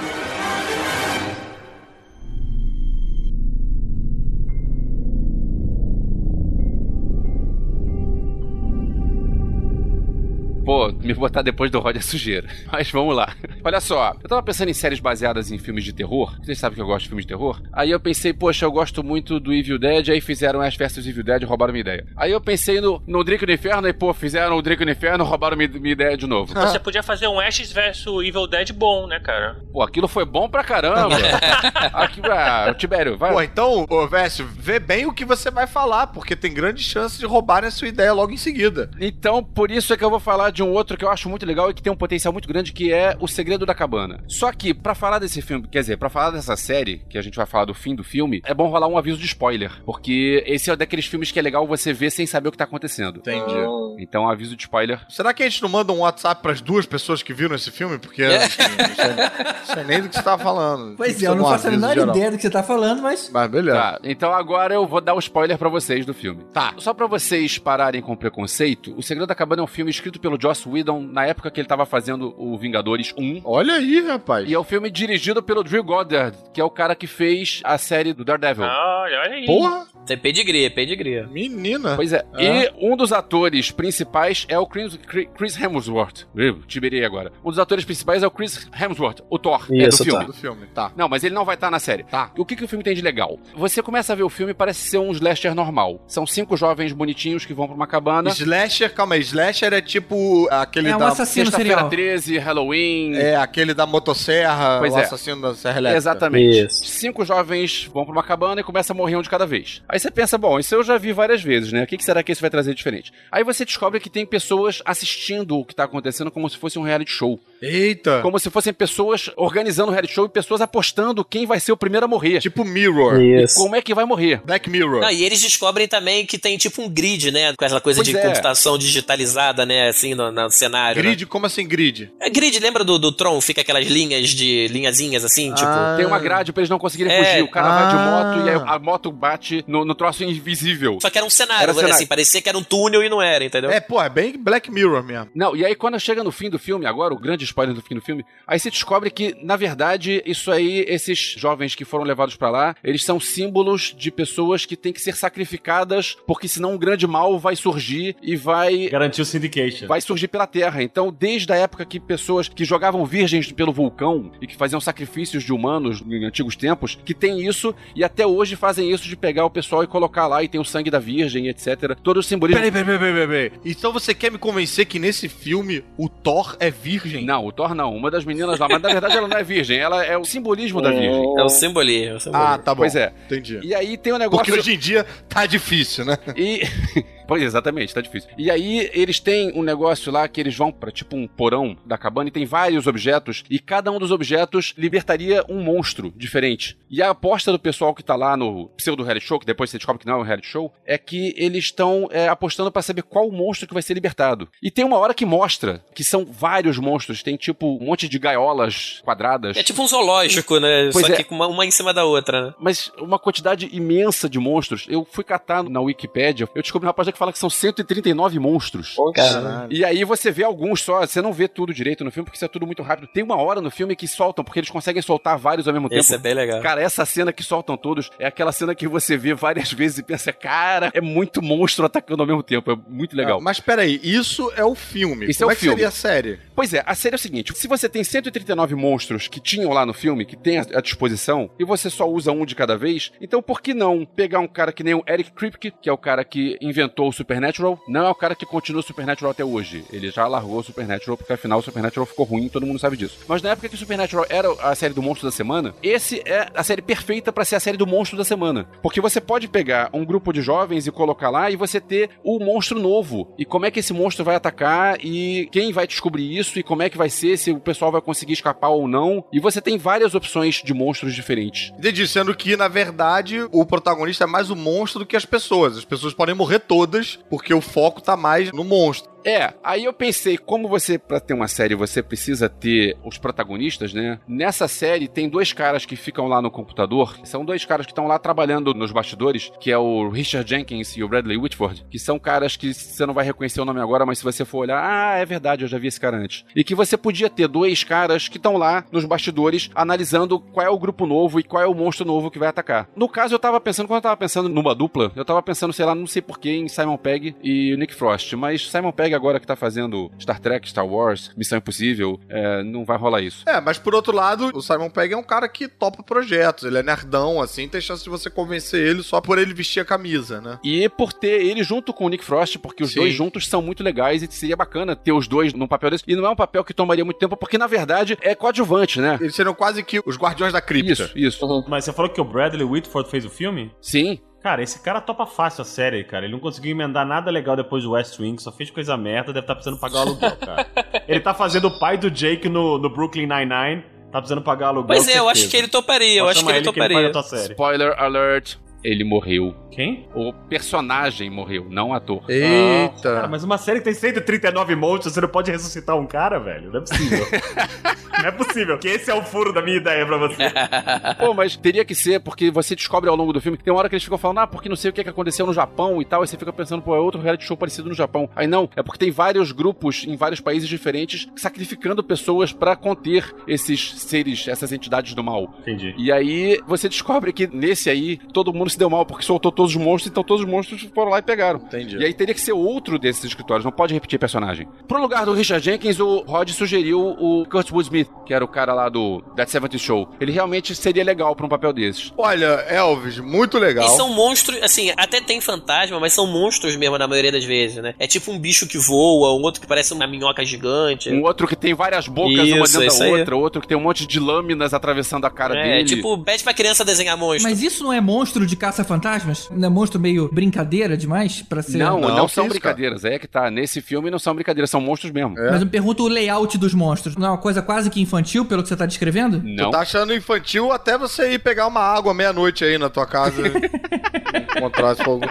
Pô, 10.67 10.96
me 11.07 11.15
botar 11.15 11.43
depois 11.43 11.71
do 11.71 11.79
Rod 11.79 11.97
é 11.97 12.01
sujeira. 12.01 12.49
Mas 12.71 12.91
vamos 12.91 13.15
lá. 13.15 13.35
Olha 13.65 13.81
só, 13.81 14.15
eu 14.23 14.29
tava 14.29 14.43
pensando 14.43 14.69
em 14.69 14.75
séries 14.75 15.01
baseadas 15.01 15.51
em 15.51 15.59
filmes 15.59 15.85
de 15.85 15.93
terror. 15.93 16.37
Vocês 16.43 16.59
sabem 16.59 16.77
que 16.77 16.83
eu 16.83 16.87
gosto 16.87 17.05
de 17.05 17.09
filmes 17.09 17.25
de 17.25 17.29
terror. 17.29 17.61
Aí 17.73 17.91
eu 17.91 18.01
pensei, 18.01 18.33
poxa, 18.33 18.65
eu 18.65 18.73
gosto 18.73 19.03
muito 19.03 19.41
do 19.41 19.53
Evil 19.53 19.79
Dead. 19.79 20.09
Aí 20.11 20.21
fizeram 20.21 20.61
Ash 20.61 20.77
vs 20.77 21.07
Evil 21.07 21.25
Dead 21.25 21.43
e 21.43 21.45
roubaram 21.45 21.73
minha 21.73 21.81
ideia. 21.81 22.07
Aí 22.17 22.33
eu 22.33 22.41
pensei 22.41 22.81
no, 22.81 23.03
no 23.07 23.25
Drake 23.25 23.47
no 23.47 23.53
Inferno. 23.53 23.89
E 23.89 23.93
pô, 23.93 24.13
fizeram 24.13 24.57
o 24.57 24.63
Drake 24.63 24.85
no 24.85 24.91
Inferno 24.91 25.25
e 25.25 25.27
roubaram 25.27 25.57
minha, 25.57 25.69
minha 25.69 25.93
ideia 25.93 26.17
de 26.17 26.27
novo. 26.27 26.53
Você 26.53 26.79
podia 26.79 27.03
fazer 27.03 27.29
um 27.29 27.39
Ashes 27.39 27.73
vs 27.73 28.05
Evil 28.07 28.47
Dead 28.47 28.73
bom, 28.73 29.07
né, 29.07 29.21
cara? 29.21 29.57
Pô, 29.73 29.83
aquilo 29.83 30.09
foi 30.09 30.25
bom 30.25 30.49
pra 30.49 30.65
caramba. 30.65 31.17
Aqui, 31.93 32.21
ah, 32.25 32.75
Tibério, 32.75 33.17
vai. 33.17 33.33
Pô, 33.33 33.43
então, 33.43 33.87
ô 33.89 34.07
Vécio, 34.07 34.47
vê 34.47 34.79
bem 34.79 35.07
o 35.07 35.13
que 35.13 35.25
você 35.25 35.51
vai 35.51 35.67
falar, 35.67 36.09
porque 36.09 36.37
tem 36.37 36.53
grande 36.53 36.83
chance 36.83 37.19
de 37.19 37.27
roubarem 37.27 37.69
a 37.69 37.71
sua 37.71 37.89
ideia 37.89 38.13
logo 38.13 38.33
em 38.33 38.37
seguida. 38.37 38.91
Então, 39.01 39.43
por 39.43 39.71
isso 39.71 39.93
é 39.93 39.97
que 39.97 40.05
eu 40.05 40.11
vou 40.11 40.21
falar 40.21 40.51
de 40.51 40.63
um 40.63 40.71
outro 40.71 40.96
que 40.97 41.05
eu 41.05 41.11
acho 41.11 41.29
muito 41.29 41.47
legal 41.47 41.71
e 41.71 41.75
que 41.75 41.83
tem 41.83 41.93
um 41.93 41.97
potencial 41.97 42.33
muito 42.33 42.49
grande, 42.49 42.73
que 42.73 42.93
é 42.93 43.17
O 43.21 43.27
Segredo 43.29 43.67
da 43.67 43.75
Cabana. 43.75 44.23
Só 44.29 44.53
que, 44.53 44.73
pra 44.75 44.95
falar 44.95 45.19
desse 45.19 45.41
filme, 45.43 45.67
quer 45.69 45.81
dizer, 45.81 45.97
pra 45.97 46.09
falar 46.09 46.31
dessa 46.31 46.57
série, 46.57 46.99
que 47.09 47.19
a 47.19 47.23
gente 47.23 47.37
vai 47.37 47.47
falar 47.47 47.67
do 47.67 47.75
fim 47.75 47.95
do 47.95 48.05
filme, 48.05 48.41
é 48.45 48.55
bom 48.55 48.69
rolar 48.69 48.89
um 48.89 48.99
aviso 48.99 49.19
de 49.19 49.27
spoiler, 49.27 49.71
porque 49.85 50.43
esse 50.47 50.71
é 50.71 50.77
daqueles 50.77 51.07
filmes 51.07 51.31
que 51.31 51.39
é 51.39 51.43
legal 51.43 51.67
você 51.67 51.93
ver 51.93 52.11
sem 52.11 52.27
saber 52.27 52.49
o 52.49 52.53
que 52.53 52.59
tá 52.59 52.65
acontecendo. 52.65 53.19
Entendi. 53.19 53.55
Então, 53.99 54.25
um 54.25 54.29
aviso 54.29 54.57
de 54.57 54.63
spoiler. 54.63 55.01
Será 55.09 55.33
que 55.33 55.43
a 55.43 55.49
gente 55.49 55.63
não 55.63 55.69
manda 55.69 55.93
um 55.93 55.99
WhatsApp 56.01 56.43
pras 56.43 56.61
duas 56.61 56.87
pessoas 56.87 57.23
que 57.23 57.33
viram 57.33 57.55
esse 57.55 57.71
filme? 57.71 57.99
Porque 57.99 58.23
assim, 58.23 58.63
não, 58.63 59.75
sei, 59.75 59.85
nem 59.85 60.03
do 60.03 60.09
que 60.09 60.17
você 60.17 60.23
tava 60.23 60.43
falando. 60.43 60.97
Pois 61.07 61.23
é, 61.23 61.27
eu 61.27 61.35
não 61.35 61.45
um 61.45 61.49
faço 61.49 61.69
a 61.69 61.71
menor 61.71 61.95
geral. 61.95 62.17
ideia 62.17 62.31
do 62.31 62.37
que 62.37 62.43
você 62.43 62.51
tá 62.51 62.63
falando, 62.63 63.03
mas. 63.03 63.31
Mas 63.31 63.51
beleza. 63.51 63.77
Tá, 63.77 63.99
então 64.03 64.33
agora 64.33 64.75
eu 64.75 64.87
vou 64.87 65.01
dar 65.01 65.15
o 65.15 65.19
spoiler 65.19 65.57
pra 65.59 65.69
vocês 65.69 66.05
do 66.07 66.15
filme. 66.15 66.45
Tá. 66.53 66.75
Só 66.79 66.93
pra 66.95 67.07
vocês 67.07 67.59
pararem 67.59 68.01
com 68.01 68.17
preconceito, 68.17 68.95
O 68.97 69.03
Segredo 69.03 69.27
da 69.29 69.35
Cabana 69.35 69.63
é 69.63 69.65
um 69.65 69.69
filme 69.69 69.91
escrito 69.91 70.19
pelo 70.21 70.41
Joss 70.41 70.69
Whedon 70.69 70.76
na 70.85 71.27
época 71.27 71.51
que 71.51 71.61
ele 71.61 71.69
tava 71.69 71.87
fazendo 71.87 72.35
o 72.39 72.57
Vingadores 72.59 73.13
1. 73.17 73.43
Olha 73.45 73.75
aí, 73.75 74.01
rapaz. 74.01 74.49
E 74.49 74.55
é 74.55 74.59
um 74.59 74.65
filme 74.65 74.91
dirigido 74.91 75.43
pelo 75.43 75.63
Drew 75.63 75.83
Goddard, 75.83 76.37
que 76.53 76.61
é 76.61 76.65
o 76.65 76.71
cara 76.71 76.95
que 76.95 77.07
fez 77.07 77.61
a 77.65 77.79
série 77.79 78.13
do 78.13 78.25
Daredevil. 78.25 78.65
Olha, 78.65 79.21
olha 79.21 79.35
aí. 79.35 79.47
Porra, 79.47 79.87
Tem 80.07 80.17
pedigree, 80.17 80.69
pedigree. 80.71 81.27
menina. 81.27 81.97
Pois 81.97 82.13
é. 82.13 82.25
É. 82.35 82.65
E 82.67 82.73
um 82.81 82.97
dos 82.97 83.13
atores 83.13 83.71
principais 83.71 84.47
é 84.49 84.59
o 84.59 84.67
Chris, 84.67 84.99
Chris 85.37 85.59
Hemsworth. 85.61 86.27
Eu 86.35 86.61
tiberei 86.67 87.05
agora. 87.05 87.33
Um 87.45 87.51
dos 87.51 87.59
atores 87.59 87.85
principais 87.85 88.23
é 88.23 88.27
o 88.27 88.31
Chris 88.31 88.69
Hemsworth, 88.79 89.21
o 89.31 89.39
Thor 89.39 89.65
é, 89.71 89.83
do 89.85 89.89
Isso, 89.89 90.05
filme. 90.05 90.25
Do 90.27 90.33
filme, 90.33 90.67
tá. 90.75 90.93
Não, 90.97 91.09
mas 91.09 91.25
ele 91.25 91.35
não 91.35 91.45
vai 91.45 91.55
estar 91.55 91.71
na 91.71 91.79
série. 91.79 92.05
Tá. 92.05 92.31
O 92.37 92.45
que, 92.45 92.55
que 92.57 92.65
o 92.65 92.69
filme 92.69 92.85
tem 92.85 92.95
de 92.95 93.03
legal? 93.03 93.39
Você 93.55 93.83
começa 93.83 94.13
a 94.13 94.17
ver 94.17 94.23
o 94.23 94.29
filme 94.31 94.53
e 94.53 94.55
parece 94.55 94.89
ser 94.89 94.99
um 94.99 95.11
slasher 95.13 95.55
normal. 95.55 96.01
São 96.07 96.27
cinco 96.27 96.57
jovens 96.57 96.93
bonitinhos 96.93 97.45
que 97.45 97.53
vão 97.55 97.67
pra 97.67 97.75
uma 97.77 97.87
cabana. 97.87 98.31
Slasher, 98.31 98.93
calma 98.95 99.15
aí. 99.17 99.21
Slasher 99.21 99.73
é 99.73 99.81
tipo 99.81 100.49
aquele 100.51 100.89
É 100.89 100.97
um 100.97 100.99
da. 100.99 101.09
assassino 101.09 101.47
Sexta-feira 101.47 101.75
serial. 101.75 101.91
13, 101.91 102.39
Halloween. 102.39 103.15
É 103.17 103.37
aquele 103.37 103.75
da 103.75 103.87
motosserra, 103.87 104.79
Pois 104.79 104.95
o 104.95 104.99
é. 104.99 105.03
assassino 105.03 105.41
da 105.43 105.55
Serra 105.55 105.79
Elétrica. 105.79 105.97
Exatamente. 105.99 106.67
Isso. 106.67 106.85
Cinco 106.85 107.25
jovens 107.25 107.85
vão 107.93 108.05
pra 108.05 108.13
uma 108.13 108.23
cabana 108.23 108.61
e 108.61 108.65
começam 108.65 108.95
a 108.95 108.97
morrer 108.97 109.17
um 109.17 109.23
de 109.23 109.31
cada 109.31 109.47
vez. 109.47 109.83
Aí 109.89 109.96
você 109.99 110.11
pensa, 110.11 110.37
bom, 110.39 110.59
isso 110.59 110.75
eu 110.75 110.83
já 110.83 110.99
vi 110.99 111.13
várias 111.13 111.43
vezes, 111.43 111.73
né? 111.73 111.83
O 111.85 111.87
que 111.87 111.97
que 111.97 112.05
será 112.05 112.23
que 112.23 112.33
isso 112.33 112.41
vai 112.41 112.51
trazer 112.51 112.75
diferente? 112.75 113.13
Aí 113.31 113.43
você 113.45 113.65
descobre 113.65 114.01
que 114.01 114.11
tem 114.11 114.25
pessoas 114.27 114.83
assistindo 114.85 115.59
o 115.59 115.65
que 115.65 115.75
tá 115.75 115.85
acontecendo 115.85 116.31
como 116.31 116.49
se 116.49 116.57
fosse 116.57 116.79
um 116.79 116.83
reality 116.83 117.11
show. 117.11 117.39
Eita. 117.63 118.21
Como 118.23 118.39
se 118.39 118.51
fossem 118.51 118.73
pessoas 118.73 119.31
organizando 119.37 119.89
o 119.91 119.93
reality 119.93 120.13
show 120.15 120.27
e 120.27 120.29
pessoas 120.29 120.61
apostando 120.61 121.25
quem 121.25 121.47
vai 121.47 121.59
ser 121.61 121.73
o 121.73 121.77
primeiro 121.77 122.05
a 122.07 122.09
morrer. 122.09 122.41
Tipo 122.41 122.65
Mirror. 122.65 123.21
Isso. 123.21 123.57
Como 123.57 123.75
é 123.77 123.81
que 123.83 123.95
vai 123.95 124.05
morrer? 124.05 124.41
Black 124.45 124.69
Mirror. 124.69 125.01
Não, 125.01 125.11
e 125.11 125.25
eles 125.25 125.41
descobrem 125.41 125.89
também 125.89 126.27
que 126.27 126.39
tem 126.39 126.57
tipo 126.59 126.83
um 126.83 126.89
grid, 126.89 127.31
né? 127.31 127.55
Com 127.57 127.65
aquela 127.65 127.81
coisa 127.81 127.99
Pois 128.03 128.09
de 128.09 128.17
é. 128.17 128.21
computação 128.23 128.77
digitalizada, 128.79 129.65
né? 129.65 129.89
Assim, 129.89 130.15
no, 130.15 130.31
no, 130.31 130.51
cenário. 130.51 131.03
né? 131.03 131.09
Grid, 131.11 131.27
como 131.27 131.47
assim 131.47 131.67
grid? 131.67 132.11
É 132.21 132.29
grid, 132.29 132.59
lembra 132.59 132.85
do, 132.85 132.99
do 132.99 133.13
Tron? 133.13 133.41
Fica 133.41 133.61
aquelas 133.63 133.87
linhas 133.87 134.31
de. 134.31 134.69
linhazinhas 134.69 135.25
assim, 135.25 135.53
tipo. 135.55 135.67
Ah. 135.71 135.95
Tem 135.97 136.05
uma 136.07 136.19
grade 136.19 136.53
pra 136.53 136.61
eles 136.61 136.71
não 136.71 136.79
conseguirem 136.79 137.13
É. 137.13 137.25
fugir. 137.25 137.43
O 137.43 137.49
cara 137.51 137.69
vai 137.69 137.89
de 137.89 137.97
Ah. 137.97 138.11
moto 138.11 138.47
e 138.47 138.51
aí 138.51 138.63
a 138.67 138.79
moto 138.79 139.11
bate 139.13 139.65
no, 139.67 139.85
no 139.87 139.95
troço 139.95 140.25
invisível. 140.25 140.99
Só 141.01 141.09
que 141.11 141.19
era 141.19 141.27
um 141.27 141.31
cenário, 141.31 141.63
Era 141.65 141.75
cenário. 141.75 141.95
assim, 141.95 142.07
parecia 142.07 142.43
que 142.43 142.49
era 142.49 142.59
um 142.59 142.63
túnel 142.63 143.03
e 143.03 143.09
não 143.09 143.23
era, 143.23 143.45
entendeu? 143.45 143.71
É, 143.71 143.81
pô, 143.81 144.03
é 144.03 144.09
bem 144.09 144.37
Black 144.37 144.71
Mirror 144.71 145.03
mesmo. 145.03 145.29
Não, 145.35 145.57
e 145.57 145.65
aí 145.65 145.75
quando 145.75 145.99
chega 146.01 146.23
no 146.25 146.31
fim 146.33 146.51
do 146.51 146.59
filme, 146.59 146.87
agora, 146.87 147.15
o 147.15 147.19
grande 147.19 147.45
spoiler 147.45 147.75
do 147.75 147.81
fim 147.83 147.95
do 147.95 148.01
filme, 148.03 148.25
aí 148.47 148.59
você 148.59 148.71
descobre 148.71 149.11
que, 149.11 149.35
na 149.43 149.57
verdade, 149.57 150.23
isso 150.27 150.51
aí, 150.51 150.85
esses 150.89 151.19
jovens 151.39 151.75
que 151.75 151.85
foram 151.85 152.05
levados 152.05 152.37
pra 152.37 152.51
lá, 152.51 152.75
eles 152.83 153.05
são 153.05 153.19
símbolos 153.21 153.95
de 153.97 154.11
pessoas 154.11 154.67
que 154.67 154.77
têm 154.77 154.93
que 154.93 155.01
ser 155.01 155.15
sacrificadas, 155.17 156.17
porque 156.27 156.49
senão 156.49 156.73
um 156.75 156.79
grande 156.79 157.07
mal 157.07 157.39
vai 157.39 157.55
surgir 157.57 158.17
e 158.23 158.37
vai 158.37 158.89
Garantiu 158.89 159.23
o 159.23 159.27
syndication. 159.27 159.87
vai 159.87 160.01
surgir 160.01 160.29
pela 160.29 160.47
Terra. 160.47 160.83
Então, 160.83 161.15
desde 161.17 161.53
a 161.53 161.57
época 161.57 161.85
que 161.85 162.01
pessoas 162.01 162.49
que 162.49 162.65
jogavam 162.65 163.05
virgens 163.07 163.51
pelo 163.53 163.73
vulcão 163.73 164.33
e 164.41 164.47
que 164.47 164.57
faziam 164.57 164.81
sacrifícios 164.81 165.45
de 165.45 165.53
humanos 165.53 166.03
em 166.07 166.25
antigos 166.25 166.57
tempos, 166.57 166.99
que 167.05 167.15
tem 167.15 167.47
isso 167.47 167.75
e 167.95 168.03
até 168.03 168.27
hoje 168.27 168.57
fazem 168.57 168.91
isso 168.91 169.09
de 169.09 169.17
pegar 169.17 169.45
o 169.45 169.51
pessoal 169.51 169.76
e 169.83 169.87
colocar 169.87 170.27
lá 170.27 170.43
e 170.43 170.49
tem 170.49 170.61
o 170.61 170.65
sangue 170.65 170.91
da 170.91 170.99
virgem, 170.99 171.49
etc. 171.49 171.97
Todo 172.03 172.19
o 172.19 172.23
simbolismo. 172.23 172.61
Peraí, 172.61 172.73
peraí, 172.73 172.99
peraí, 172.99 173.13
peraí, 173.13 173.49
peraí. 173.49 173.61
Então 173.65 173.93
você 173.93 174.15
quer 174.15 174.31
me 174.31 174.39
convencer 174.39 174.87
que 174.87 174.99
nesse 174.99 175.29
filme 175.29 175.85
o 175.97 176.09
Thor 176.09 176.57
é 176.61 176.71
virgem? 176.71 177.25
Não, 177.25 177.47
o 177.47 177.53
Thor 177.53 177.75
não. 177.75 177.95
Uma 177.95 178.11
das 178.11 178.25
meninas 178.25 178.59
lá, 178.59 178.69
mas 178.69 178.81
na 178.81 178.89
verdade 178.89 179.17
ela 179.17 179.29
não 179.29 179.37
é 179.37 179.43
virgem, 179.43 179.79
ela 179.79 180.05
é 180.05 180.17
o 180.17 180.25
simbolismo 180.25 180.81
da 180.81 180.91
virgem. 180.91 181.35
É 181.39 181.43
o 181.43 181.49
simbolismo. 181.49 182.13
É 182.13 182.17
o 182.17 182.21
simbolismo. 182.21 182.31
Ah, 182.33 182.59
tá 182.59 182.75
bom. 182.75 182.83
Pois 182.83 182.95
é. 182.95 183.13
Entendi. 183.27 183.61
E 183.63 183.75
aí 183.75 183.97
tem 183.97 184.13
um 184.13 184.19
negócio. 184.19 184.45
Porque 184.45 184.59
hoje 184.59 184.75
em 184.75 184.79
dia 184.79 185.05
tá 185.29 185.47
difícil, 185.47 186.05
né? 186.05 186.19
E. 186.37 186.63
Pois 187.27 187.43
exatamente, 187.43 187.95
tá 187.95 188.01
difícil. 188.01 188.31
E 188.39 188.51
aí 188.51 188.91
eles 188.93 189.21
têm 189.21 189.53
um 189.55 189.63
negócio 189.63 190.13
lá 190.13 190.27
que 190.29 190.41
eles 190.41 190.57
vão 190.57 190.71
pra 190.71 190.91
tipo 190.91 191.17
um 191.17 191.27
porão 191.27 191.77
da 191.85 191.99
cabana 191.99 192.29
e 192.29 192.33
tem 192.33 192.45
vários 192.45 192.87
objetos 192.87 193.45
e 193.51 193.59
cada 193.59 193.91
um 193.91 193.99
dos 193.99 194.11
objetos 194.11 194.75
libertaria 194.77 195.45
um 195.49 195.61
monstro 195.63 196.13
diferente. 196.17 196.77
E 196.89 197.03
a 197.03 197.11
aposta 197.11 197.51
do 197.51 197.59
pessoal 197.59 197.95
que 197.95 198.03
tá 198.03 198.15
lá 198.15 198.37
no 198.37 198.69
pseudo 198.77 199.03
reality 199.03 199.27
show, 199.27 199.39
que 199.39 199.47
depois 199.47 199.71
você 199.71 199.79
descobre 199.79 200.01
que 200.01 200.07
não 200.07 200.15
é 200.15 200.19
um 200.19 200.23
reality 200.23 200.47
show, 200.47 200.73
é 200.85 200.97
que 200.97 201.35
eles 201.37 201.65
estão 201.65 202.09
é, 202.11 202.29
apostando 202.29 202.71
pra 202.71 202.83
saber 202.83 203.03
qual 203.03 203.31
monstro 203.31 203.67
que 203.67 203.75
vai 203.75 203.83
ser 203.83 203.95
libertado. 203.95 204.49
E 204.63 204.71
tem 204.71 204.85
uma 204.85 204.99
hora 204.99 205.15
que 205.15 205.27
mostra 205.27 205.85
que 205.95 206.05
são 206.05 206.25
vários 206.25 206.79
monstros, 206.79 207.23
tem 207.23 207.37
tipo 207.37 207.67
um 207.67 207.87
monte 207.87 208.09
de 208.09 208.19
gaiolas 208.19 209.01
quadradas. 209.05 209.57
É 209.57 209.63
tipo 209.63 209.83
um 209.83 209.89
zoológico, 209.89 210.61
né? 210.61 210.91
Pois 210.93 211.07
Só 211.07 211.13
é. 211.13 211.17
que 211.17 211.25
com 211.25 211.35
uma, 211.35 211.49
uma 211.49 211.67
em 211.67 211.71
cima 211.71 211.93
da 211.93 212.05
outra, 212.05 212.47
né? 212.47 212.55
Mas 212.59 212.93
uma 212.99 213.19
quantidade 213.19 213.69
imensa 213.73 214.29
de 214.29 214.39
monstros. 214.39 214.87
Eu 214.89 215.07
fui 215.11 215.25
catar 215.25 215.65
na 215.65 215.81
Wikipédia, 215.81 216.49
eu 216.55 216.63
descobri 216.63 216.87
uma 216.87 216.95
página 216.95 217.16
que 217.17 217.19
fala 217.19 217.33
que 217.33 217.39
são 217.39 217.51
139 217.51 218.39
monstros. 218.39 218.95
Caralho. 219.15 219.73
E 219.73 219.85
aí 219.85 220.05
você 220.05 220.31
vê 220.31 220.45
alguns 220.45 220.83
só, 220.83 221.01
você 221.01 221.23
não 221.23 221.33
vê 221.33 221.49
tudo 221.49 221.73
direito 221.73 222.05
no 222.05 222.11
filme, 222.11 222.27
porque 222.27 222.37
isso 222.37 222.45
é 222.45 222.49
tudo 222.49 222.67
muito 222.67 222.83
rápido. 222.83 223.09
Tem 223.09 223.23
uma 223.23 223.37
hora 223.37 223.61
no 223.61 223.71
filme 223.71 223.97
que 223.97 224.07
soltam, 224.07 224.45
porque 224.45 224.61
eles 224.61 224.71
conseguem 224.71 225.01
soltar 225.03 225.39
vários 225.39 225.67
ao 225.67 225.73
mesmo 225.73 225.89
tempo. 225.89 226.01
Esse 226.01 226.15
é 226.15 226.19
bem 226.19 226.35
legal. 226.35 226.61
Cara, 226.61 226.83
essa 226.83 227.05
cena 227.07 227.33
que 227.33 227.43
soltam 227.43 227.77
todos 227.77 228.11
é 228.19 228.27
aquela 228.27 228.53
cena 228.53 228.75
que 228.75 228.87
você 228.87 229.17
vê 229.17 229.35
várias 229.35 229.73
vezes 229.77 229.99
e 229.99 230.03
pensa, 230.03 230.33
cara, 230.33 230.91
é 230.95 231.01
muito 231.01 231.41
monstro 231.43 231.87
atacando 231.87 232.23
ao 232.23 232.27
mesmo 232.27 232.43
tempo. 232.43 232.71
É 232.71 232.77
muito 232.89 233.17
legal. 233.17 233.39
Ah, 233.39 233.43
mas 233.43 233.59
peraí, 233.59 233.99
isso 234.03 234.53
é 234.57 234.65
o 234.65 234.75
filme. 234.75 235.27
Isso 235.27 235.41
Como 235.41 235.51
é 235.51 235.53
o 235.53 235.53
é 235.53 235.57
que 235.57 235.61
filme. 235.63 235.77
seria 235.77 235.89
a 235.89 235.93
série? 235.93 236.39
Pois 236.55 236.73
é, 236.75 236.83
a 236.87 236.95
série 236.95 237.15
é 237.15 237.17
o 237.17 237.21
seguinte: 237.21 237.53
se 237.57 237.67
você 237.67 237.89
tem 237.89 238.05
139 238.05 238.75
monstros 238.75 239.29
que 239.29 239.41
tinham 239.41 239.73
lá 239.73 239.87
no 239.87 239.95
filme, 239.95 240.25
que 240.25 240.37
tem 240.37 240.59
à 240.59 240.81
disposição, 240.81 241.51
e 241.59 241.65
você 241.65 241.89
só 241.89 242.09
usa 242.09 242.33
um 242.33 242.45
de 242.45 242.55
cada 242.55 242.77
vez, 242.77 243.13
então 243.21 243.43
por 243.43 243.61
que 243.61 243.75
não 243.75 244.05
pegar 244.05 244.41
um 244.41 244.49
cara 244.49 244.73
que 244.73 244.85
nem 244.85 244.95
o 244.95 245.03
Eric 245.09 245.33
Kripke, 245.33 245.71
que 245.71 245.89
é 245.89 245.93
o 245.93 245.99
cara 245.99 246.25
que 246.25 246.59
inventou 246.61 247.06
o 247.09 247.13
Supernatural, 247.13 247.79
não 247.89 248.07
é 248.07 248.11
o 248.11 248.15
cara 248.15 248.35
que 248.35 248.47
continua 248.47 248.81
o 248.81 248.85
Supernatural 248.85 249.31
até 249.31 249.45
hoje. 249.45 249.85
Ele 249.93 250.11
já 250.11 250.27
largou 250.27 250.59
o 250.59 250.65
Supernatural, 250.65 251.17
porque 251.17 251.33
afinal 251.33 251.59
o 251.59 251.63
Supernatural 251.63 252.07
ficou 252.07 252.25
ruim, 252.25 252.49
todo 252.49 252.67
mundo 252.67 252.79
sabe 252.79 252.97
disso. 252.97 253.19
Mas 253.29 253.43
na 253.43 253.51
época 253.51 253.69
que 253.69 253.75
o 253.75 253.79
Supernatural 253.79 254.27
era 254.29 254.49
a 254.61 254.75
série 254.75 254.95
do 254.95 255.03
monstro 255.03 255.29
da 255.29 255.33
semana, 255.33 255.75
esse 255.83 256.23
é 256.25 256.49
a 256.55 256.63
série 256.63 256.83
perfeita 256.83 257.33
pra 257.33 257.45
ser 257.45 257.57
a 257.57 257.61
série 257.61 257.77
do 257.77 257.87
monstro 257.87 258.17
da 258.17 258.25
semana. 258.25 258.69
Porque 258.83 259.01
você 259.01 259.21
pode 259.21 259.49
pegar 259.49 259.91
um 259.93 260.05
grupo 260.05 260.33
de 260.33 260.43
jovens 260.43 260.87
e 260.87 260.91
colocar 260.91 261.31
lá 261.31 261.51
e 261.51 261.57
você 261.57 261.81
ter 261.81 262.11
o 262.23 262.39
monstro 262.39 262.79
novo. 262.81 263.35
E 263.39 263.45
como 263.45 263.67
é 263.67 263.71
que 263.71 263.81
esse 263.81 263.93
monstro 263.93 264.25
vai 264.25 264.37
atacar 264.37 264.99
e 265.05 265.49
quem 265.53 265.73
vai 265.73 265.87
descobrir 265.87 266.37
isso 266.37 266.59
e 266.59 266.63
como 266.63 266.83
é 266.83 266.91
que 266.91 266.99
vai 266.99 267.11
ser, 267.11 267.37
se 267.37 267.51
o 267.51 267.61
pessoal 267.61 267.93
vai 267.93 268.01
conseguir 268.01 268.33
escapar 268.33 268.69
ou 268.69 268.89
não. 268.89 269.25
E 269.33 269.41
você 269.41 269.61
tem 269.61 269.79
várias 269.79 270.15
opções 270.15 270.63
de 270.63 270.75
monstros 270.75 271.15
diferentes. 271.15 271.73
Entendi, 271.79 272.07
sendo 272.07 272.35
que, 272.35 272.57
na 272.57 272.69
verdade, 272.69 273.47
o 273.53 273.65
protagonista 273.65 274.25
é 274.25 274.27
mais 274.27 274.51
o 274.51 274.57
monstro 274.57 275.01
do 275.01 275.07
que 275.07 275.17
as 275.17 275.25
pessoas. 275.25 275.77
As 275.77 275.85
pessoas 275.85 276.15
podem 276.15 276.35
morrer 276.35 276.61
todas, 276.61 276.96
porque 277.29 277.53
o 277.53 277.61
foco 277.61 278.01
tá 278.01 278.17
mais 278.17 278.53
no 278.53 278.65
monstro. 278.65 279.16
É, 279.27 279.53
aí 279.65 279.85
eu 279.85 279.93
pensei, 279.93 280.39
como 280.39 280.69
você, 280.69 280.97
pra 280.97 281.19
ter 281.19 281.35
uma 281.35 281.49
série, 281.49 281.75
você 281.75 282.01
precisa 282.01 282.49
ter 282.49 282.97
os 283.05 283.19
protagonistas, 283.19 283.93
né? 283.93 284.21
Nessa 284.29 284.69
série 284.69 285.09
tem 285.09 285.29
dois 285.29 285.53
caras 285.53 285.85
que 285.85 285.97
ficam 285.97 286.29
lá 286.29 286.41
no 286.41 286.49
computador, 286.49 287.19
são 287.25 287.45
dois 287.45 287.65
caras 287.65 287.87
que 287.87 287.91
estão 287.91 288.07
lá 288.07 288.21
trabalhando 288.21 288.73
nos 288.73 288.93
bastidores, 288.93 289.51
que 289.59 289.73
é 289.73 289.77
o 289.77 290.09
Richard 290.09 290.49
Jenkins 290.49 290.97
e 290.97 291.03
o 291.03 291.09
Bradley 291.09 291.37
Whitford, 291.37 291.85
que 291.91 291.99
são 291.99 292.21
caras 292.21 292.57
que 292.57 292.73
você 292.73 293.05
não 293.05 293.13
vai 293.13 293.25
reconhecer 293.25 293.61
o 293.61 293.65
nome 293.65 293.81
agora, 293.81 294.07
mas 294.07 294.19
se 294.19 294.25
você 294.25 294.45
for 294.45 294.59
olhar, 294.59 294.81
ah, 294.81 295.19
é 295.19 295.27
verdade, 295.27 295.65
eu 295.65 295.69
já 295.69 295.77
vi 295.77 295.89
esse 295.89 295.99
cara 295.99 296.17
antes. 296.17 296.45
E 296.55 296.63
que 296.63 296.77
você 296.77 296.97
podia 296.97 297.29
ter 297.29 297.49
dois 297.49 297.83
caras 297.83 298.29
que 298.29 298.37
estão 298.37 298.57
lá 298.57 298.85
nos 298.93 299.05
bastidores 299.05 299.71
analisando 299.75 300.39
qual 300.39 300.65
é 300.65 300.71
o 300.71 300.79
grupo 300.79 301.05
novo 301.05 301.41
e 301.41 301.43
qual 301.43 301.61
é 301.61 301.67
o 301.67 301.75
monstro 301.75 302.07
novo 302.07 302.31
que 302.31 302.39
vai 302.39 302.49
atacar. 302.49 302.89
No 302.95 303.09
caso, 303.09 303.35
eu 303.35 303.41
tava 303.41 303.61
pensando, 303.61 303.89
quando 303.89 303.97
eu 303.97 304.03
tava 304.03 304.17
pensando 304.17 304.49
numa 304.49 304.73
dupla, 304.73 305.11
eu 305.17 305.25
tava 305.25 305.43
pensando, 305.43 305.73
sei 305.73 305.85
lá, 305.85 305.97
não 305.97 306.07
sei 306.07 306.23
porquê, 306.23 306.51
em 306.51 306.69
Simon 306.69 306.97
Pegg 306.97 307.35
e 307.43 307.77
Nick 307.77 307.93
Frost, 307.93 308.33
mas 308.37 308.71
Simon 308.71 308.93
Pegg 308.93 309.16
agora 309.17 309.41
que 309.41 309.47
tá 309.47 309.57
fazendo 309.57 310.11
Star 310.19 310.39
Trek, 310.39 310.69
Star 310.69 310.87
Wars, 310.87 311.31
Missão 311.37 311.59
Impossível, 311.59 312.21
é, 312.29 312.63
não 312.63 312.85
vai 312.85 312.97
rolar 312.97 313.21
isso. 313.21 313.45
É, 313.47 313.61
mas 313.61 313.79
por 313.79 313.95
outro 313.95 314.15
lado, 314.15 314.51
o 314.55 314.61
Simon 314.61 314.91
Pegg 314.91 315.15
é 315.15 315.17
um 315.17 315.23
cara 315.23 315.49
que 315.49 315.69
topa 315.69 316.03
projetos. 316.03 316.65
Ele 316.65 316.79
é 316.79 316.83
nerdão, 316.83 317.41
assim, 317.41 317.69
tem 317.69 317.81
chance 317.81 318.05
de 318.05 318.11
você 318.11 318.31
convencer 318.31 318.81
ele 318.81 319.03
só 319.03 319.21
por 319.21 319.39
ele 319.39 319.55
vestir 319.55 319.81
a 319.81 319.85
camisa, 319.85 320.41
né? 320.41 320.59
E 320.63 320.89
por 320.89 321.13
ter 321.13 321.45
ele 321.45 321.63
junto 321.63 321.93
com 321.93 322.07
o 322.07 322.09
Nick 322.09 322.25
Frost, 322.25 322.59
porque 322.59 322.85
os 322.85 322.93
Sim. 322.93 323.01
dois 323.01 323.15
juntos 323.15 323.49
são 323.49 323.63
muito 323.63 323.83
legais 323.83 324.23
e 324.23 324.29
seria 324.31 324.57
bacana 324.57 324.95
ter 324.95 325.13
os 325.13 325.27
dois 325.27 325.53
num 325.53 325.67
papel 325.67 325.91
desse. 325.91 326.05
E 326.07 326.15
não 326.15 326.27
é 326.27 326.31
um 326.31 326.37
papel 326.37 326.65
que 326.65 326.75
tomaria 326.75 327.05
muito 327.05 327.19
tempo, 327.19 327.37
porque 327.37 327.59
na 327.59 327.67
verdade 327.67 328.19
é 328.21 328.35
coadjuvante, 328.35 329.01
né? 329.01 329.19
Eles 329.21 329.35
seriam 329.35 329.55
quase 329.55 329.83
que 329.83 330.01
os 330.05 330.17
guardiões 330.17 330.53
da 330.53 330.61
cripta. 330.61 330.93
Isso, 330.93 331.13
isso. 331.17 331.65
Mas 331.69 331.85
você 331.85 331.93
falou 331.93 332.11
que 332.11 332.21
o 332.21 332.25
Bradley 332.25 332.65
Whitford 332.65 333.11
fez 333.11 333.25
o 333.25 333.31
filme? 333.31 333.73
Sim. 333.81 334.21
Cara, 334.43 334.63
esse 334.63 334.79
cara 334.81 335.01
topa 335.01 335.27
fácil 335.27 335.63
a 335.63 335.65
série, 335.65 336.05
cara. 336.05 336.25
Ele 336.25 336.33
não 336.33 336.41
conseguiu 336.41 336.71
emendar 336.71 337.05
nada 337.07 337.31
legal 337.31 337.57
depois 337.57 337.83
do 337.83 337.93
West 337.93 338.19
Wing, 338.21 338.39
só 338.39 338.53
fez 338.53 338.71
coisa 338.71 338.97
merda, 338.97 339.33
deve 339.33 339.45
estar 339.45 339.55
precisando 339.55 339.81
pagar 339.81 339.99
o 339.99 340.03
aluguel, 340.03 340.37
cara. 340.39 340.67
ele 341.09 341.21
tá 341.21 341.35
fazendo 341.35 341.69
o 341.69 341.79
pai 341.79 341.97
do 341.97 342.11
Jake 342.11 342.49
no, 342.49 342.79
no 342.79 342.89
Brooklyn 342.89 343.27
Nine-Nine, 343.27 343.85
tá 344.13 344.19
precisando 344.21 344.43
pagar 344.43 344.67
o 344.67 344.69
aluguel. 344.69 344.97
Pois 344.97 345.09
é, 345.09 345.19
eu 345.19 345.29
acho 345.29 345.49
que 345.49 345.57
ele 345.57 345.69
toparia, 345.69 346.21
eu 346.21 346.29
acho 346.29 346.45
que 346.45 346.53
ele 346.53 346.63
toparia. 346.63 347.09
a 347.09 347.13
tua 347.13 347.23
série. 347.23 347.53
Spoiler 347.53 347.93
alert. 347.99 348.57
Ele 348.83 349.05
morreu. 349.05 349.55
Quem? 349.71 350.09
O 350.15 350.33
personagem 350.33 351.29
morreu, 351.29 351.67
não 351.69 351.91
o 351.91 351.95
ator. 351.95 352.23
Eita. 352.29 353.15
Cara, 353.15 353.29
mas 353.29 353.45
uma 353.45 353.59
série 353.59 353.81
que 353.81 353.85
tem 353.85 353.95
139 353.95 354.75
monstros, 354.75 355.13
você 355.13 355.21
não 355.21 355.29
pode 355.29 355.51
ressuscitar 355.51 355.97
um 355.97 356.07
cara, 356.07 356.39
velho? 356.39 356.71
Não 356.71 356.79
é 356.79 356.81
possível. 356.81 357.27
não 358.23 358.29
é 358.29 358.33
possível. 358.33 358.79
Que 358.79 358.89
esse 358.89 359.11
é 359.11 359.15
o 359.15 359.23
furo 359.23 359.53
da 359.53 359.61
minha 359.61 359.77
ideia 359.77 360.07
pra 360.07 360.17
você. 360.17 360.45
Pô, 361.19 361.35
mas 361.35 361.57
teria 361.57 361.85
que 361.85 361.95
ser, 361.95 362.21
porque 362.21 362.51
você 362.51 362.75
descobre 362.75 363.11
ao 363.11 363.17
longo 363.17 363.33
do 363.33 363.41
filme 363.41 363.59
que 363.59 363.65
tem 363.65 363.73
uma 363.73 363.79
hora 363.79 363.89
que 363.89 363.95
eles 363.95 364.05
ficam 364.05 364.19
falando, 364.19 364.39
ah, 364.39 364.47
porque 364.47 364.69
não 364.69 364.77
sei 364.77 364.91
o 364.91 364.95
que, 364.95 365.03
que 365.03 365.11
aconteceu 365.11 365.47
no 365.47 365.53
Japão 365.53 366.01
e 366.01 366.05
tal, 366.05 366.23
aí 366.23 366.29
você 366.29 366.39
fica 366.39 366.53
pensando, 366.53 366.83
pô, 366.83 366.95
é 366.95 366.99
outro 366.99 367.21
reality 367.21 367.45
show 367.45 367.57
parecido 367.57 367.89
no 367.89 367.95
Japão. 367.95 368.31
Aí 368.35 368.47
não, 368.47 368.71
é 368.75 368.83
porque 368.83 368.99
tem 368.99 369.11
vários 369.11 369.53
grupos 369.53 370.05
em 370.07 370.17
vários 370.17 370.41
países 370.41 370.69
diferentes 370.69 371.29
sacrificando 371.37 372.03
pessoas 372.03 372.53
pra 372.53 372.77
conter 372.77 373.35
esses 373.47 374.01
seres, 374.01 374.49
essas 374.49 374.73
entidades 374.73 375.13
do 375.15 375.23
mal. 375.23 375.55
Entendi. 375.61 375.95
E 375.99 376.11
aí 376.11 376.61
você 376.67 376.89
descobre 376.89 377.33
que 377.33 377.47
nesse 377.47 377.91
aí 377.91 378.19
todo 378.33 378.53
mundo 378.53 378.69
se 378.77 378.79
deu 378.79 378.91
mal 378.91 379.05
porque 379.07 379.25
soltou 379.25 379.51
todos 379.51 379.75
os 379.75 379.81
monstros, 379.83 380.11
então 380.11 380.23
todos 380.23 380.45
os 380.45 380.49
monstros 380.51 380.87
foram 380.95 381.11
lá 381.11 381.19
e 381.19 381.23
pegaram. 381.23 381.59
Entendi. 381.59 381.97
E 381.97 382.05
aí 382.05 382.13
teria 382.13 382.35
que 382.35 382.41
ser 382.41 382.53
outro 382.53 382.99
desses 382.99 383.25
escritórios, 383.25 383.65
não 383.65 383.73
pode 383.73 383.95
repetir 383.95 384.19
personagem. 384.19 384.69
Pro 384.87 385.01
lugar 385.01 385.25
do 385.25 385.33
Richard 385.33 385.65
Jenkins, 385.65 385.99
o 385.99 386.19
Rod 386.27 386.51
sugeriu 386.51 387.01
o 387.01 387.47
Kurtwood 387.51 387.87
Smith, 387.89 388.09
que 388.27 388.35
era 388.35 388.45
o 388.45 388.49
cara 388.49 388.73
lá 388.75 388.89
do 388.89 389.23
That 389.35 389.51
70 389.51 389.79
Show. 389.79 390.09
Ele 390.21 390.31
realmente 390.33 390.75
seria 390.75 391.03
legal 391.03 391.35
pra 391.35 391.47
um 391.47 391.49
papel 391.49 391.73
desses. 391.73 392.13
Olha, 392.17 392.47
Elvis, 392.69 393.19
muito 393.19 393.59
legal. 393.59 393.87
E 393.87 393.97
são 393.97 394.11
monstros, 394.15 394.63
assim, 394.63 394.93
até 394.97 395.21
tem 395.21 395.41
fantasma, 395.41 395.99
mas 395.99 396.13
são 396.13 396.27
monstros 396.27 396.77
mesmo 396.77 396.99
na 396.99 397.07
maioria 397.09 397.33
das 397.33 397.45
vezes, 397.45 397.83
né? 397.83 397.95
É 397.99 398.07
tipo 398.07 398.31
um 398.31 398.39
bicho 398.39 398.67
que 398.67 398.79
voa, 398.79 399.33
um 399.35 399.43
outro 399.43 399.61
que 399.61 399.67
parece 399.67 399.93
uma 399.93 400.07
minhoca 400.07 400.45
gigante. 400.45 401.11
Um 401.11 401.23
outro 401.23 401.47
que 401.47 401.57
tem 401.57 401.75
várias 401.75 402.07
bocas 402.09 402.37
uma 402.37 402.45
Isso, 402.45 402.79
dentro 402.79 402.87
isso 402.87 402.99
da 402.99 403.05
aí. 403.07 403.11
outra, 403.13 403.37
outro 403.37 403.61
que 403.61 403.69
tem 403.69 403.77
um 403.77 403.81
monte 403.81 404.07
de 404.07 404.19
lâminas 404.21 404.75
atravessando 404.75 405.25
a 405.25 405.31
cara 405.31 405.57
É, 405.59 405.77
dele. 405.79 405.85
tipo, 405.85 406.19
pede 406.19 406.43
pra 406.43 406.53
criança 406.55 406.85
desenhar 406.85 407.17
monstro. 407.17 407.49
Mas 407.51 407.63
isso 407.63 407.83
não 407.85 407.93
é 407.93 408.01
monstro 408.01 408.47
de 408.47 408.56
caça-fantasmas? 408.57 409.49
Não 409.51 409.69
é 409.69 409.71
monstro 409.71 410.01
meio 410.01 410.31
brincadeira 410.33 410.97
demais 410.97 411.43
pra 411.43 411.63
ser... 411.63 411.79
Não, 411.79 412.01
não, 412.01 412.09
Não, 412.15 412.29
são 412.29 412.45
isso, 412.45 412.51
brincadeiras. 412.51 413.05
É 413.05 413.19
que 413.19 413.27
tá. 413.27 413.51
Nesse 413.51 413.81
filme 413.81 414.11
não 414.11 414.19
são 414.19 414.35
brincadeiras, 414.35 414.71
são 414.71 414.81
monstros 414.81 415.13
mesmo. 415.13 415.39
É. 415.39 415.51
Mas 415.51 415.61
eu 415.61 415.67
me 415.67 415.71
pergunto 415.73 416.05
o 416.05 416.09
layout 416.09 416.57
dos 416.59 416.75
monstros. 416.75 417.17
Não 417.17 417.27
é 417.27 417.31
uma 417.31 417.39
coisa 417.39 417.63
quase 417.63 417.91
que 417.91 418.01
infantil, 418.01 418.45
pelo 418.45 418.63
que 418.63 418.69
você 418.69 418.77
tá 418.77 418.87
descrevendo? 418.87 419.43
Não. 419.43 419.67
Tu 419.67 419.71
tá 419.71 419.81
achando 419.81 420.15
infantil 420.15 420.73
até 420.73 420.97
você 420.99 421.33
ir 421.35 421.39
pegar 421.39 421.67
uma 421.67 421.81
água 421.81 422.13
meia-noite 422.15 422.65
aí 422.65 422.79
na 422.79 422.89
tua 422.89 423.07
casa 423.07 423.43
e 423.47 423.51
encontrar 424.59 424.93
esse 424.93 425.05
fogo. 425.05 425.27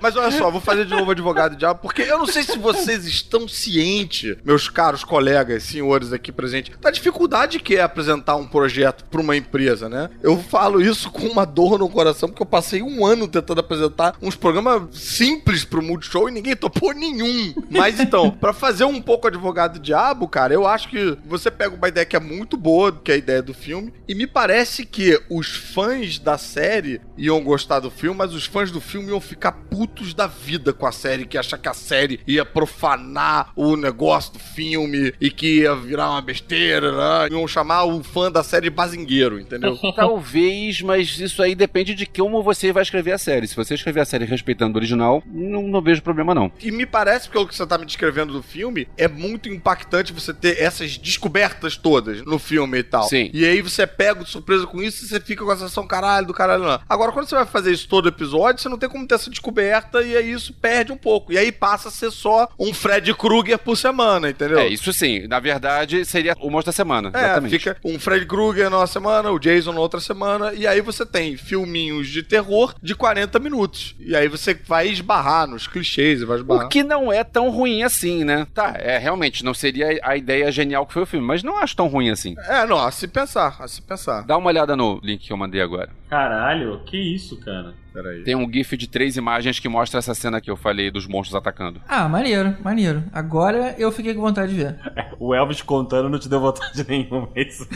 Mas 0.00 0.16
olha 0.16 0.30
só, 0.30 0.50
vou 0.50 0.60
fazer 0.60 0.84
de 0.84 0.94
novo 0.94 1.10
advogado 1.10 1.56
diabo, 1.56 1.80
porque 1.80 2.02
eu 2.02 2.18
não 2.18 2.26
sei 2.26 2.42
se 2.42 2.58
vocês 2.58 3.04
estão 3.06 3.48
cientes, 3.48 4.36
meus 4.44 4.68
caros 4.68 5.04
colegas, 5.04 5.62
senhores 5.64 6.12
aqui 6.12 6.30
presentes, 6.30 6.76
da 6.78 6.90
dificuldade 6.90 7.58
que 7.58 7.76
é 7.76 7.82
apresentar 7.82 8.36
um 8.36 8.46
projeto 8.46 9.04
para 9.04 9.20
uma 9.20 9.36
empresa, 9.36 9.88
né? 9.88 10.10
Eu 10.22 10.38
falo 10.38 10.80
isso 10.80 11.10
com 11.10 11.26
uma 11.26 11.44
dor 11.44 11.78
no 11.78 11.88
coração, 11.88 12.28
porque 12.28 12.42
eu 12.42 12.46
passei 12.46 12.82
um 12.82 13.04
ano 13.04 13.26
tentando 13.26 13.60
apresentar 13.60 14.16
uns 14.22 14.34
programas 14.34 14.82
simples 14.96 15.64
pro 15.64 15.82
Multishow 15.82 16.28
e 16.28 16.32
ninguém 16.32 16.56
topou 16.56 16.92
nenhum. 16.92 17.54
Mas 17.70 17.98
então, 18.00 18.30
para 18.30 18.52
fazer 18.52 18.84
um 18.84 19.00
pouco 19.00 19.26
advogado 19.26 19.78
diabo, 19.78 20.28
cara, 20.28 20.54
eu 20.54 20.66
acho 20.66 20.88
que 20.88 21.16
você 21.26 21.50
pega 21.50 21.74
uma 21.74 21.88
ideia 21.88 22.06
que 22.06 22.16
é 22.16 22.20
muito 22.20 22.56
boa, 22.56 22.92
que 22.92 23.10
é 23.10 23.14
a 23.14 23.18
ideia 23.18 23.42
do 23.42 23.54
filme, 23.54 23.92
e 24.06 24.14
me 24.14 24.26
parece 24.26 24.84
que 24.84 25.20
os 25.28 25.48
fãs 25.48 26.18
da 26.18 26.38
série 26.38 27.00
iam 27.16 27.42
gostar 27.42 27.80
do 27.80 27.90
filme, 27.90 28.16
mas 28.16 28.32
os 28.32 28.46
fãs 28.46 28.70
do 28.70 28.80
filme 28.80 29.08
iam 29.08 29.20
ficar 29.20 29.52
putos 29.52 29.87
da 30.14 30.26
vida 30.26 30.72
com 30.72 30.86
a 30.86 30.92
série, 30.92 31.26
que 31.26 31.38
achar 31.38 31.58
que 31.58 31.68
a 31.68 31.74
série 31.74 32.20
ia 32.26 32.44
profanar 32.44 33.52
o 33.54 33.76
negócio 33.76 34.34
do 34.34 34.38
filme 34.38 35.12
e 35.20 35.30
que 35.30 35.60
ia 35.60 35.74
virar 35.74 36.10
uma 36.10 36.22
besteira, 36.22 36.92
né? 36.92 37.28
Iam 37.30 37.46
chamar 37.46 37.84
o 37.84 38.02
fã 38.02 38.30
da 38.30 38.42
série 38.42 38.70
bazingueiro, 38.70 39.38
entendeu? 39.38 39.78
Talvez, 39.94 40.80
mas 40.82 41.18
isso 41.18 41.42
aí 41.42 41.54
depende 41.54 41.94
de 41.94 42.06
como 42.06 42.42
você 42.42 42.72
vai 42.72 42.82
escrever 42.82 43.12
a 43.12 43.18
série. 43.18 43.46
Se 43.46 43.56
você 43.56 43.74
escrever 43.74 44.00
a 44.00 44.04
série 44.04 44.24
respeitando 44.24 44.76
o 44.76 44.78
original, 44.78 45.22
não, 45.26 45.62
não 45.62 45.82
vejo 45.82 46.02
problema 46.02 46.34
não. 46.34 46.50
E 46.60 46.70
me 46.70 46.86
parece, 46.86 47.28
pelo 47.28 47.46
que 47.46 47.54
você 47.54 47.66
tá 47.66 47.78
me 47.78 47.86
descrevendo 47.86 48.32
do 48.32 48.42
filme, 48.42 48.88
é 48.96 49.08
muito 49.08 49.48
impactante 49.48 50.12
você 50.12 50.32
ter 50.32 50.60
essas 50.60 50.96
descobertas 50.98 51.76
todas 51.76 52.22
no 52.24 52.38
filme 52.38 52.78
e 52.78 52.82
tal. 52.82 53.04
Sim. 53.04 53.30
E 53.32 53.44
aí 53.44 53.60
você 53.60 53.82
é 53.82 53.86
pego 53.86 54.24
de 54.24 54.30
surpresa 54.30 54.66
com 54.66 54.82
isso 54.82 55.04
e 55.04 55.08
você 55.08 55.20
fica 55.20 55.44
com 55.44 55.50
a 55.50 55.56
sensação 55.56 55.86
caralho 55.86 56.26
do 56.26 56.34
caralho 56.34 56.64
não. 56.64 56.80
Agora, 56.88 57.12
quando 57.12 57.28
você 57.28 57.34
vai 57.34 57.46
fazer 57.46 57.72
isso 57.72 57.88
todo 57.88 58.08
episódio, 58.08 58.62
você 58.62 58.68
não 58.68 58.78
tem 58.78 58.88
como 58.88 59.06
ter 59.06 59.14
essa 59.14 59.30
descoberta 59.30 59.77
e 60.04 60.16
aí 60.16 60.32
isso 60.32 60.52
perde 60.52 60.92
um 60.92 60.96
pouco. 60.96 61.32
E 61.32 61.38
aí 61.38 61.50
passa 61.52 61.88
a 61.88 61.92
ser 61.92 62.10
só 62.10 62.48
um 62.58 62.72
Fred 62.72 63.12
Krueger 63.14 63.58
por 63.58 63.76
semana, 63.76 64.30
entendeu? 64.30 64.58
É, 64.58 64.68
isso 64.68 64.92
sim. 64.92 65.26
Na 65.26 65.40
verdade, 65.40 66.04
seria 66.04 66.34
o 66.40 66.50
monstro 66.50 66.66
da 66.66 66.72
semana. 66.72 67.10
É, 67.14 67.18
exatamente. 67.18 67.58
fica 67.58 67.76
um 67.84 67.98
Fred 67.98 68.26
Krueger 68.26 68.70
numa 68.70 68.86
semana, 68.86 69.30
o 69.30 69.38
Jason 69.38 69.72
na 69.72 69.80
outra 69.80 70.00
semana, 70.00 70.52
e 70.54 70.66
aí 70.66 70.80
você 70.80 71.04
tem 71.04 71.36
filminhos 71.36 72.08
de 72.08 72.22
terror 72.22 72.74
de 72.82 72.94
40 72.94 73.38
minutos. 73.38 73.94
E 73.98 74.14
aí 74.14 74.28
você 74.28 74.54
vai 74.66 74.88
esbarrar 74.88 75.46
nos 75.46 75.66
clichês 75.66 76.20
e 76.20 76.24
vai 76.24 76.38
esbarrar. 76.38 76.66
O 76.66 76.68
que 76.68 76.82
não 76.82 77.12
é 77.12 77.24
tão 77.24 77.50
ruim 77.50 77.82
assim, 77.82 78.24
né? 78.24 78.46
Tá, 78.54 78.74
é 78.76 78.98
realmente, 78.98 79.44
não 79.44 79.54
seria 79.54 79.98
a 80.02 80.16
ideia 80.16 80.50
genial 80.50 80.86
que 80.86 80.92
foi 80.92 81.02
o 81.02 81.06
filme, 81.06 81.26
mas 81.26 81.42
não 81.42 81.58
acho 81.58 81.76
tão 81.76 81.86
ruim 81.88 82.10
assim. 82.10 82.34
É, 82.46 82.66
não, 82.66 82.78
a 82.78 82.90
se 82.90 83.08
pensar, 83.08 83.56
a 83.58 83.68
se 83.68 83.82
pensar. 83.82 84.22
Dá 84.22 84.36
uma 84.36 84.48
olhada 84.48 84.76
no 84.76 85.00
link 85.02 85.26
que 85.26 85.32
eu 85.32 85.36
mandei 85.36 85.60
agora. 85.60 85.90
Caralho, 86.08 86.80
que 86.84 86.96
isso, 86.96 87.36
cara? 87.40 87.74
Peraí. 88.00 88.22
Tem 88.22 88.36
um 88.36 88.48
gif 88.52 88.76
de 88.76 88.86
três 88.88 89.16
imagens 89.16 89.58
que 89.58 89.68
mostra 89.68 89.98
essa 89.98 90.14
cena 90.14 90.40
que 90.40 90.48
eu 90.48 90.56
falei 90.56 90.88
dos 90.88 91.04
monstros 91.08 91.34
atacando. 91.34 91.80
Ah, 91.88 92.08
maneiro, 92.08 92.56
maneiro. 92.62 93.02
Agora 93.12 93.74
eu 93.76 93.90
fiquei 93.90 94.14
com 94.14 94.20
vontade 94.20 94.54
de 94.54 94.62
ver. 94.62 94.76
O 95.18 95.34
Elvis 95.34 95.62
contando 95.62 96.08
não 96.08 96.16
te 96.18 96.28
deu 96.28 96.38
vontade 96.38 96.80
nenhuma. 96.88 97.28
é 97.34 97.42
Isso 97.42 97.66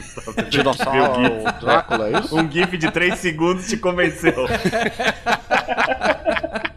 Dinossauro, 0.49 1.21
ver 1.21 1.33
o 1.33 1.41
gif. 1.51 1.61
Drácula, 1.61 2.09
é 2.09 2.21
isso? 2.21 2.37
Um 2.37 2.49
gif 2.49 2.79
de 2.79 2.89
3 2.89 3.19
segundos 3.19 3.67
te 3.67 3.77
convenceu. 3.77 4.33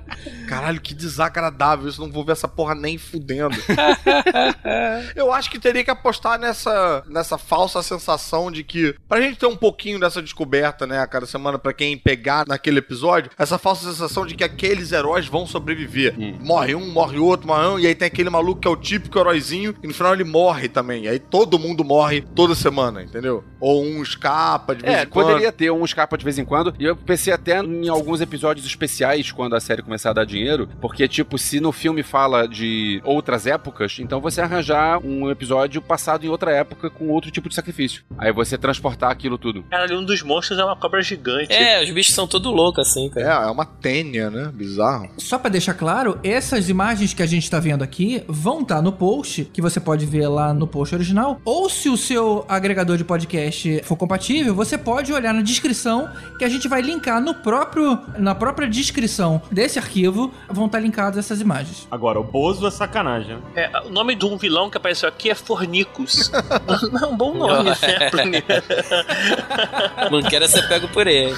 Caralho, 0.47 0.79
que 0.79 0.93
desagradável. 0.93 1.87
Isso 1.89 2.01
não 2.01 2.11
vou 2.11 2.23
ver 2.23 2.33
essa 2.33 2.47
porra 2.47 2.75
nem 2.75 2.97
fudendo. 2.97 3.55
Eu 5.15 5.31
acho 5.33 5.49
que 5.49 5.59
teria 5.59 5.83
que 5.83 5.89
apostar 5.91 6.39
nessa, 6.39 7.03
nessa 7.07 7.37
falsa 7.37 7.81
sensação 7.81 8.51
de 8.51 8.63
que, 8.63 8.95
pra 9.07 9.21
gente 9.21 9.37
ter 9.39 9.45
um 9.47 9.55
pouquinho 9.55 9.99
dessa 9.99 10.21
descoberta, 10.21 10.85
né, 10.85 10.99
a 10.99 11.07
cada 11.07 11.25
semana, 11.25 11.57
pra 11.57 11.73
quem 11.73 11.97
pegar 11.97 12.45
naquele 12.47 12.79
episódio, 12.79 13.31
essa 13.37 13.57
falsa 13.57 13.89
sensação 13.91 14.25
de 14.25 14.35
que 14.35 14.43
aqueles 14.43 14.91
heróis 14.91 15.25
vão 15.27 15.45
sobreviver. 15.47 16.15
Morre 16.41 16.75
um, 16.75 16.91
morre 16.91 17.17
outro, 17.17 17.47
morre 17.47 17.67
um, 17.67 17.79
e 17.79 17.87
aí 17.87 17.95
tem 17.95 18.07
aquele 18.07 18.29
maluco 18.29 18.61
que 18.61 18.67
é 18.67 18.71
o 18.71 18.75
típico 18.75 19.17
heróizinho, 19.19 19.75
e 19.83 19.87
no 19.87 19.93
final 19.93 20.13
ele 20.13 20.23
morre 20.23 20.67
também. 20.67 21.03
E 21.03 21.07
aí 21.07 21.19
todo 21.19 21.57
mundo 21.59 21.83
morre 21.83 22.21
toda 22.21 22.55
semana, 22.55 23.01
entendeu? 23.03 23.43
Ou 23.59 23.83
um 23.83 24.01
escapa 24.01 24.75
de 24.75 24.83
vez 24.83 24.95
É, 24.97 25.03
em 25.03 25.07
quando. 25.07 25.27
poderia 25.27 25.51
ter 25.51 25.71
um 25.71 25.83
escapa 25.83 26.17
de 26.17 26.23
vez 26.23 26.37
em 26.37 26.45
quando. 26.45 26.73
E 26.79 26.85
eu 26.85 26.95
pensei 26.95 27.33
até 27.33 27.59
em 27.61 27.87
alguns 27.89 28.21
episódios 28.21 28.65
especiais 28.65 29.31
quando 29.31 29.55
a 29.55 29.59
série 29.59 29.81
começar 29.81 30.11
a 30.11 30.13
dar 30.13 30.24
dinheiro. 30.25 30.67
Porque, 30.81 31.07
tipo, 31.07 31.37
se 31.37 31.59
no 31.59 31.71
filme 31.71 32.03
fala 32.03 32.47
de 32.47 33.01
outras 33.03 33.45
épocas, 33.47 33.97
então 33.99 34.19
você 34.21 34.41
arranjar 34.41 34.99
um 35.05 35.29
episódio 35.29 35.81
passado 35.81 36.25
em 36.25 36.29
outra 36.29 36.51
época 36.51 36.89
com 36.89 37.09
outro 37.09 37.31
tipo 37.31 37.49
de 37.49 37.55
sacrifício. 37.55 38.03
Aí 38.17 38.31
você 38.31 38.57
transportar 38.57 39.11
aquilo 39.11 39.37
tudo. 39.37 39.63
Cara, 39.69 39.93
um 39.97 40.03
dos 40.03 40.21
monstros 40.21 40.59
é 40.59 40.63
uma 40.65 40.75
cobra 40.75 41.01
gigante. 41.01 41.51
É, 41.53 41.83
os 41.83 41.89
bichos 41.91 42.13
são 42.13 42.27
tudo 42.27 42.51
loucos 42.51 42.87
assim, 42.87 43.07
É, 43.15 43.23
cara. 43.23 43.47
é 43.47 43.51
uma 43.51 43.65
tênia, 43.65 44.29
né? 44.29 44.51
Bizarro. 44.53 45.09
Só 45.17 45.37
pra 45.37 45.49
deixar 45.49 45.73
claro, 45.73 46.19
essas 46.23 46.69
imagens 46.69 47.13
que 47.13 47.21
a 47.23 47.25
gente 47.25 47.49
tá 47.49 47.59
vendo 47.59 47.83
aqui 47.83 48.23
vão 48.27 48.61
estar 48.61 48.81
no 48.81 48.91
post, 48.91 49.45
que 49.45 49.61
você 49.61 49.79
pode 49.79 50.05
ver 50.05 50.27
lá 50.27 50.53
no 50.53 50.67
post 50.67 50.95
original. 50.95 51.39
Ou 51.45 51.69
se 51.69 51.89
o 51.89 51.97
seu 51.97 52.45
agregador 52.47 52.97
de 52.97 53.03
podcast 53.03 53.81
for 53.83 53.95
compatível, 53.95 54.53
você 54.55 54.77
pode 54.77 55.11
olhar 55.13 55.33
na 55.33 55.41
descrição, 55.41 56.09
que 56.37 56.45
a 56.45 56.49
gente 56.49 56.67
vai 56.67 56.81
linkar 56.81 57.21
no 57.21 57.33
próprio, 57.35 57.99
na 58.17 58.33
própria 58.35 58.67
descrição 58.67 59.41
desse 59.51 59.77
arquivo, 59.79 60.14
vão 60.49 60.65
estar 60.65 60.79
linkadas 60.79 61.17
essas 61.17 61.41
imagens. 61.41 61.87
Agora, 61.91 62.19
o 62.19 62.23
Bozo 62.23 62.65
é 62.67 62.71
sacanagem, 62.71 63.35
né? 63.35 63.41
É, 63.55 63.69
o 63.85 63.89
nome 63.89 64.15
de 64.15 64.25
um 64.25 64.37
vilão 64.37 64.69
que 64.69 64.77
apareceu 64.77 65.09
aqui 65.09 65.29
é 65.29 65.35
Fornicus. 65.35 66.31
Não 66.91 66.99
é 66.99 67.07
um 67.07 67.17
bom 67.17 67.33
nome, 67.33 67.69
né? 67.69 67.75
Não 70.11 70.21
quero 70.21 70.47
ser 70.47 70.67
pego 70.67 70.87
por 70.87 71.07
ele. 71.07 71.35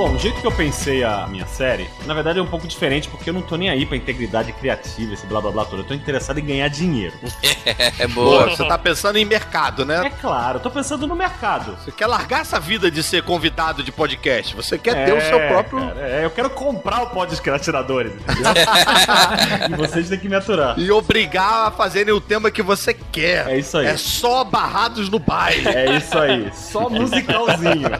Bom, 0.00 0.14
o 0.14 0.18
jeito 0.18 0.40
que 0.40 0.46
eu 0.46 0.52
pensei 0.52 1.04
a 1.04 1.26
minha 1.26 1.44
série, 1.44 1.86
na 2.06 2.14
verdade 2.14 2.38
é 2.38 2.42
um 2.42 2.46
pouco 2.46 2.66
diferente, 2.66 3.06
porque 3.06 3.28
eu 3.28 3.34
não 3.34 3.42
tô 3.42 3.56
nem 3.56 3.68
aí 3.68 3.84
pra 3.84 3.98
integridade 3.98 4.50
criativa, 4.54 5.12
esse 5.12 5.26
blá 5.26 5.42
blá 5.42 5.50
blá 5.50 5.66
todo. 5.66 5.80
Eu 5.80 5.84
tô 5.84 5.92
interessado 5.92 6.38
em 6.38 6.46
ganhar 6.46 6.68
dinheiro. 6.68 7.12
É 7.98 8.06
Boa, 8.06 8.44
boa. 8.44 8.56
você 8.56 8.66
tá 8.66 8.78
pensando 8.78 9.16
em 9.18 9.24
mercado, 9.24 9.84
né? 9.84 10.06
É 10.06 10.10
claro, 10.10 10.56
eu 10.58 10.62
tô 10.62 10.70
pensando 10.70 11.06
no 11.06 11.14
mercado. 11.14 11.76
Você 11.76 11.92
quer 11.92 12.06
largar 12.06 12.40
essa 12.40 12.58
vida 12.58 12.90
de 12.90 13.02
ser 13.02 13.22
convidado 13.22 13.82
de 13.82 13.92
podcast. 13.92 14.56
Você 14.56 14.78
quer 14.78 15.04
ter 15.04 15.12
o 15.12 15.20
seu 15.20 15.38
próprio. 15.48 15.80
cara, 15.80 16.00
é, 16.00 16.24
eu 16.24 16.30
quero 16.30 16.48
comprar 16.50 17.02
o 17.02 17.26
de 17.26 17.50
atiradores, 17.50 18.12
entendeu? 18.14 18.52
e 19.70 19.76
vocês 19.76 20.08
têm 20.08 20.18
que 20.18 20.28
me 20.28 20.36
aturar. 20.36 20.78
E 20.78 20.90
obrigar 20.90 21.68
a 21.68 21.70
fazerem 21.70 22.14
o 22.14 22.20
tema 22.20 22.50
que 22.50 22.62
você 22.62 22.94
quer. 22.94 23.48
É 23.48 23.58
isso 23.58 23.76
aí. 23.76 23.86
É 23.86 23.96
só 23.96 24.42
barrados 24.44 25.10
no 25.10 25.18
baile. 25.18 25.68
É 25.68 25.96
isso 25.96 26.18
aí, 26.18 26.50
só 26.54 26.88
musicalzinho. 26.90 27.90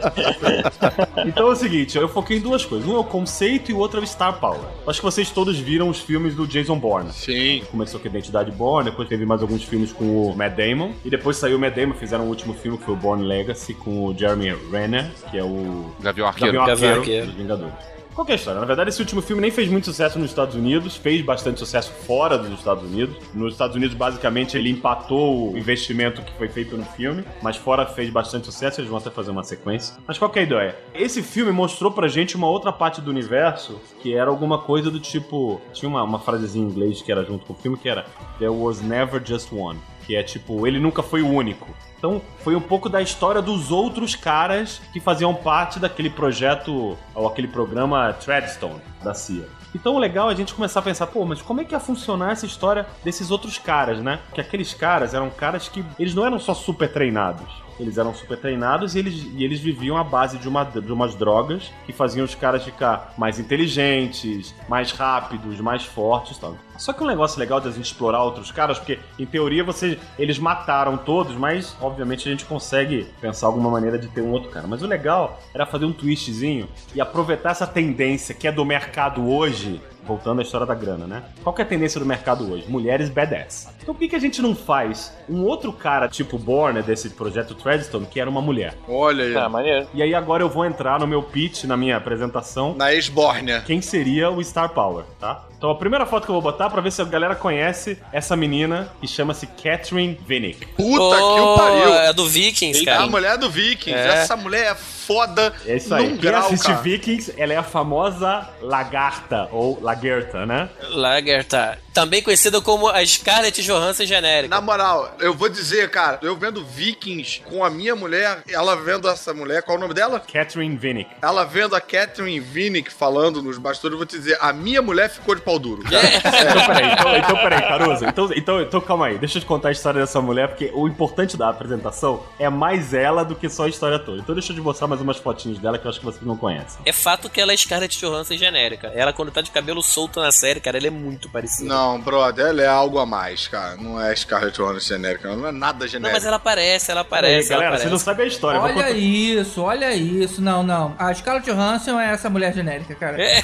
então 1.27 1.47
é 1.47 1.51
o 1.51 1.55
seguinte, 1.55 1.90
eu 1.99 2.07
foquei 2.07 2.37
em 2.37 2.39
duas 2.39 2.65
coisas. 2.65 2.87
Um 2.87 2.95
é 2.95 2.99
o 2.99 3.03
conceito 3.03 3.71
e 3.71 3.73
o 3.73 3.77
outro 3.77 3.99
é 3.99 4.03
o 4.03 4.07
Star 4.07 4.39
Power. 4.39 4.59
Acho 4.87 4.99
que 4.99 5.05
vocês 5.05 5.29
todos 5.29 5.57
viram 5.57 5.89
os 5.89 5.99
filmes 5.99 6.35
do 6.35 6.47
Jason 6.47 6.77
Bourne. 6.77 7.11
Sim. 7.11 7.63
Começou 7.69 7.99
com 7.99 8.07
a 8.07 8.09
Identidade 8.11 8.51
Bourne, 8.51 8.89
depois 8.89 9.07
teve 9.07 9.25
mais 9.25 9.41
alguns 9.41 9.63
filmes 9.63 9.91
com 9.91 10.27
o 10.27 10.35
Matt 10.35 10.55
Damon. 10.55 10.91
E 11.03 11.09
depois 11.09 11.37
saiu 11.37 11.57
o 11.57 11.59
Matt 11.59 11.75
Damon, 11.75 11.93
fizeram 11.93 12.25
o 12.25 12.27
último 12.27 12.53
filme 12.53 12.77
que 12.77 12.85
foi 12.85 12.93
o 12.93 12.97
Bourne 12.97 13.25
Legacy 13.25 13.73
com 13.73 14.05
o 14.05 14.17
Jeremy 14.17 14.55
Renner, 14.71 15.09
que 15.29 15.37
é 15.37 15.43
o 15.43 15.91
Gavião 15.99 16.27
Arqueiro. 16.27 16.53
Gavião 16.53 16.67
Gavião 16.67 16.89
Arqueiro 16.89 16.99
Arqueiro. 16.99 17.25
dos 17.27 17.35
Vingadores. 17.35 18.00
Qual 18.13 18.27
é 18.27 18.33
a 18.33 18.35
história? 18.35 18.59
Na 18.59 18.65
verdade, 18.65 18.89
esse 18.89 18.99
último 18.99 19.21
filme 19.21 19.41
nem 19.41 19.51
fez 19.51 19.69
muito 19.69 19.85
sucesso 19.85 20.19
nos 20.19 20.29
Estados 20.29 20.53
Unidos, 20.53 20.97
fez 20.97 21.21
bastante 21.21 21.59
sucesso 21.59 21.91
fora 22.05 22.37
dos 22.37 22.59
Estados 22.59 22.83
Unidos. 22.83 23.15
Nos 23.33 23.53
Estados 23.53 23.73
Unidos, 23.73 23.95
basicamente, 23.95 24.57
ele 24.57 24.69
empatou 24.69 25.53
o 25.53 25.57
investimento 25.57 26.21
que 26.21 26.33
foi 26.33 26.49
feito 26.49 26.75
no 26.75 26.83
filme, 26.83 27.23
mas 27.41 27.55
fora 27.55 27.85
fez 27.85 28.09
bastante 28.09 28.47
sucesso, 28.47 28.81
eles 28.81 28.89
vão 28.89 28.99
até 28.99 29.09
fazer 29.09 29.31
uma 29.31 29.43
sequência. 29.45 29.95
Mas 30.05 30.17
qual 30.17 30.29
é 30.35 30.39
a 30.39 30.43
ideia? 30.43 30.75
Esse 30.93 31.23
filme 31.23 31.53
mostrou 31.53 31.89
pra 31.89 32.09
gente 32.09 32.35
uma 32.35 32.49
outra 32.49 32.73
parte 32.73 32.99
do 32.99 33.09
universo 33.09 33.79
que 34.01 34.13
era 34.13 34.29
alguma 34.29 34.57
coisa 34.57 34.91
do 34.91 34.99
tipo. 34.99 35.61
Tinha 35.71 35.87
uma, 35.87 36.03
uma 36.03 36.19
frasezinha 36.19 36.65
em 36.65 36.69
inglês 36.69 37.01
que 37.01 37.11
era 37.13 37.23
junto 37.23 37.45
com 37.45 37.53
o 37.53 37.55
filme 37.55 37.77
que 37.77 37.87
era 37.87 38.05
There 38.39 38.51
was 38.51 38.81
never 38.81 39.21
just 39.25 39.53
one. 39.53 39.79
Que 40.05 40.17
é 40.17 40.23
tipo, 40.23 40.67
ele 40.67 40.79
nunca 40.79 41.01
foi 41.01 41.21
o 41.21 41.29
único. 41.29 41.73
Então, 42.01 42.19
foi 42.39 42.55
um 42.55 42.59
pouco 42.59 42.89
da 42.89 42.99
história 42.99 43.43
dos 43.43 43.69
outros 43.69 44.15
caras 44.15 44.81
que 44.91 44.99
faziam 44.99 45.35
parte 45.35 45.79
daquele 45.79 46.09
projeto, 46.09 46.97
ou 47.13 47.27
aquele 47.27 47.47
programa 47.47 48.11
Treadstone 48.13 48.81
da 49.03 49.13
CIA. 49.13 49.47
Então, 49.75 49.93
o 49.93 49.99
legal 49.99 50.27
é 50.27 50.33
a 50.33 50.35
gente 50.35 50.51
começar 50.55 50.79
a 50.79 50.83
pensar, 50.83 51.05
pô, 51.05 51.23
mas 51.25 51.43
como 51.43 51.61
é 51.61 51.63
que 51.63 51.75
ia 51.75 51.79
funcionar 51.79 52.31
essa 52.31 52.47
história 52.47 52.87
desses 53.03 53.29
outros 53.29 53.59
caras, 53.59 53.99
né? 53.99 54.19
Que 54.33 54.41
aqueles 54.41 54.73
caras 54.73 55.13
eram 55.13 55.29
caras 55.29 55.69
que 55.69 55.85
eles 55.99 56.15
não 56.15 56.25
eram 56.25 56.39
só 56.39 56.55
super 56.55 56.91
treinados. 56.91 57.47
eles 57.79 57.99
eram 57.99 58.15
super 58.15 58.37
treinados 58.37 58.95
e 58.95 58.99
eles, 58.99 59.27
e 59.35 59.43
eles 59.43 59.59
viviam 59.59 59.95
à 59.95 60.03
base 60.03 60.39
de, 60.39 60.47
uma, 60.47 60.63
de 60.63 60.91
umas 60.91 61.13
drogas 61.13 61.71
que 61.85 61.93
faziam 61.93 62.25
os 62.25 62.33
caras 62.33 62.63
ficar 62.63 63.13
mais 63.15 63.37
inteligentes, 63.37 64.55
mais 64.67 64.91
rápidos, 64.91 65.59
mais 65.59 65.85
fortes 65.85 66.39
tal. 66.39 66.57
Só 66.81 66.93
que 66.93 67.03
um 67.03 67.05
negócio 67.05 67.39
legal 67.39 67.61
de 67.61 67.67
a 67.67 67.71
gente 67.71 67.85
explorar 67.85 68.23
outros 68.23 68.51
caras, 68.51 68.79
porque 68.79 68.97
em 69.19 69.25
teoria 69.27 69.63
você, 69.63 69.99
eles 70.17 70.39
mataram 70.39 70.97
todos, 70.97 71.35
mas 71.35 71.77
obviamente 71.79 72.27
a 72.27 72.31
gente 72.31 72.43
consegue 72.43 73.07
pensar 73.21 73.45
alguma 73.45 73.69
maneira 73.69 73.99
de 73.99 74.07
ter 74.07 74.21
um 74.21 74.31
outro 74.31 74.49
cara. 74.49 74.65
Mas 74.65 74.81
o 74.81 74.87
legal 74.87 75.39
era 75.53 75.63
fazer 75.63 75.85
um 75.85 75.93
twistzinho 75.93 76.67
e 76.95 76.99
aproveitar 76.99 77.51
essa 77.51 77.67
tendência 77.67 78.33
que 78.33 78.47
é 78.47 78.51
do 78.51 78.65
mercado 78.65 79.29
hoje 79.29 79.79
voltando 80.11 80.39
à 80.39 80.43
história 80.43 80.67
da 80.67 80.75
grana, 80.75 81.07
né? 81.07 81.23
Qual 81.43 81.53
que 81.55 81.61
é 81.61 81.65
a 81.65 81.67
tendência 81.67 81.99
do 81.99 82.05
mercado 82.05 82.51
hoje? 82.51 82.65
Mulheres 82.67 83.09
badass. 83.09 83.69
Então 83.81 83.93
por 83.95 83.99
que, 83.99 84.09
que 84.09 84.15
a 84.15 84.19
gente 84.19 84.41
não 84.41 84.53
faz 84.55 85.13
um 85.29 85.43
outro 85.43 85.71
cara 85.71 86.07
tipo 86.09 86.37
Borne 86.37 86.81
desse 86.81 87.09
projeto 87.11 87.55
Treadstone, 87.55 88.05
que 88.05 88.19
era 88.19 88.29
uma 88.29 88.41
mulher? 88.41 88.75
Olha 88.87 89.23
aí. 89.23 89.35
Ah, 89.37 89.47
maneiro. 89.49 89.87
E 89.93 90.03
aí 90.03 90.13
agora 90.13 90.43
eu 90.43 90.49
vou 90.49 90.65
entrar 90.65 90.99
no 90.99 91.07
meu 91.07 91.23
pitch, 91.23 91.63
na 91.63 91.77
minha 91.77 91.97
apresentação, 91.97 92.75
Na 92.75 92.93
ex-Bórnia. 92.93 93.61
quem 93.65 93.81
seria 93.81 94.29
o 94.29 94.43
Star 94.43 94.69
Power, 94.69 95.05
tá? 95.19 95.45
Então 95.57 95.69
a 95.69 95.75
primeira 95.75 96.05
foto 96.07 96.25
que 96.25 96.29
eu 96.31 96.33
vou 96.33 96.41
botar 96.41 96.69
pra 96.71 96.81
ver 96.81 96.91
se 96.91 97.01
a 97.01 97.05
galera 97.05 97.35
conhece 97.35 97.97
essa 98.11 98.35
menina 98.35 98.91
que 98.99 99.07
chama-se 99.07 99.45
Catherine 99.45 100.19
Vinnick. 100.27 100.65
Puta 100.67 101.15
que 101.15 101.21
Oh, 101.21 101.53
o 101.53 101.57
pariu. 101.57 101.93
É 101.93 102.11
do 102.13 102.27
Vikings, 102.27 102.81
É 102.81 102.85
cara. 102.85 103.03
a 103.03 103.07
mulher 103.07 103.37
do 103.37 103.49
Vikings. 103.49 103.91
É. 103.99 104.07
Essa 104.21 104.35
mulher 104.35 104.71
é 104.71 104.75
foda 105.05 105.53
É 105.65 105.75
isso 105.77 105.93
aí. 105.93 106.09
num 106.09 106.17
Quem 106.17 106.31
grau, 106.31 106.45
assiste 106.45 106.67
cara. 106.67 106.81
Vikings, 106.81 107.33
ela 107.37 107.53
é 107.53 107.57
a 107.57 107.63
famosa 107.63 108.47
lagarta, 108.61 109.47
ou 109.51 109.79
lagerta, 109.81 110.45
né? 110.45 110.69
Lagertha. 110.91 111.77
Também 111.93 112.21
conhecida 112.21 112.61
como 112.61 112.87
a 112.87 113.05
Scarlett 113.05 113.61
Johansson 113.61 114.05
genérica. 114.05 114.53
Na 114.53 114.61
moral, 114.61 115.15
eu 115.19 115.33
vou 115.33 115.49
dizer, 115.49 115.89
cara, 115.89 116.19
eu 116.21 116.35
vendo 116.35 116.63
Vikings 116.63 117.41
com 117.41 117.63
a 117.63 117.69
minha 117.69 117.95
mulher, 117.95 118.43
ela 118.49 118.75
vendo 118.75 119.09
essa 119.09 119.33
mulher, 119.33 119.61
qual 119.63 119.75
é 119.75 119.77
o 119.77 119.81
nome 119.81 119.93
dela? 119.93 120.19
Catherine 120.19 120.77
Vinnick. 120.77 121.09
Ela 121.21 121.43
vendo 121.43 121.75
a 121.75 121.81
Catherine 121.81 122.39
Vinnick 122.39 122.91
falando 122.91 123.41
nos 123.41 123.57
bastidores, 123.57 123.93
eu 123.93 123.97
vou 123.97 124.05
te 124.05 124.17
dizer, 124.17 124.37
a 124.39 124.53
minha 124.53 124.81
mulher 124.81 125.09
ficou 125.09 125.35
de 125.35 125.41
pau 125.41 125.59
duro. 125.59 125.83
Então 125.85 126.65
peraí, 126.65 126.91
então, 126.91 127.17
então 127.17 127.35
peraí, 127.37 127.61
Caruso. 127.61 128.05
Então, 128.05 128.29
então, 128.35 128.61
então 128.61 128.81
calma 128.81 129.07
aí, 129.07 129.17
deixa 129.17 129.37
eu 129.37 129.41
te 129.41 129.47
contar 129.47 129.69
a 129.69 129.71
história 129.71 129.99
dessa 129.99 130.21
mulher, 130.21 130.47
porque 130.47 130.71
o 130.73 130.87
importante 130.87 131.35
da 131.35 131.49
apresentação 131.49 132.23
é 132.39 132.49
mais 132.49 132.93
ela 132.93 133.23
do 133.23 133.35
que 133.35 133.49
só 133.49 133.65
a 133.65 133.69
história 133.69 133.99
toda. 133.99 134.19
Então 134.21 134.33
deixa 134.33 134.51
eu 134.51 134.55
te 134.55 134.61
mostrar 134.61 134.87
mais 134.87 135.01
umas 135.01 135.17
fotinhas 135.17 135.57
dela 135.59 135.77
que 135.77 135.85
eu 135.85 135.89
acho 135.89 135.99
que 135.99 136.05
vocês 136.05 136.25
não 136.25 136.37
conhecem. 136.37 136.79
É 136.85 136.91
fato 136.91 137.29
que 137.29 137.41
ela 137.41 137.51
é 137.51 137.57
Scarlett 137.57 137.97
Johansson 137.99 138.35
genérica. 138.35 138.87
Ela, 138.95 139.11
quando 139.11 139.31
tá 139.31 139.41
de 139.41 139.51
cabelo 139.51 139.81
solto 139.81 140.19
na 140.21 140.31
série, 140.31 140.59
cara, 140.59 140.77
ela 140.77 140.87
é 140.87 140.91
muito 140.91 141.29
parecida. 141.29 141.67
Não, 141.67 141.80
brother, 141.99 142.47
ela 142.47 142.61
é 142.61 142.67
algo 142.67 142.99
a 142.99 143.05
mais, 143.05 143.47
cara. 143.47 143.75
Não 143.77 143.99
é 144.01 144.15
Scarlett 144.15 144.57
Johansson 144.57 144.79
genérica, 144.95 145.35
não 145.35 145.47
é 145.47 145.51
nada 145.51 145.85
Não, 145.85 145.87
genérico. 145.87 146.15
mas 146.15 146.25
ela 146.25 146.37
aparece, 146.37 146.91
ela 146.91 147.01
aparece. 147.01 147.51
ela 147.51 147.61
galera, 147.61 147.67
aparece. 147.69 147.83
você 147.85 147.89
não 147.91 147.99
sabe 147.99 148.23
a 148.23 148.25
história. 148.25 148.59
Olha 148.61 148.89
isso, 148.91 149.61
olha 149.61 149.93
isso. 149.93 150.41
Não, 150.41 150.63
não. 150.63 150.95
A 150.97 151.13
Scarlett 151.13 151.49
Johansson 151.49 151.99
é 151.99 152.11
essa 152.13 152.29
mulher 152.29 152.53
genérica, 152.53 152.95
cara. 152.95 153.21
É, 153.21 153.41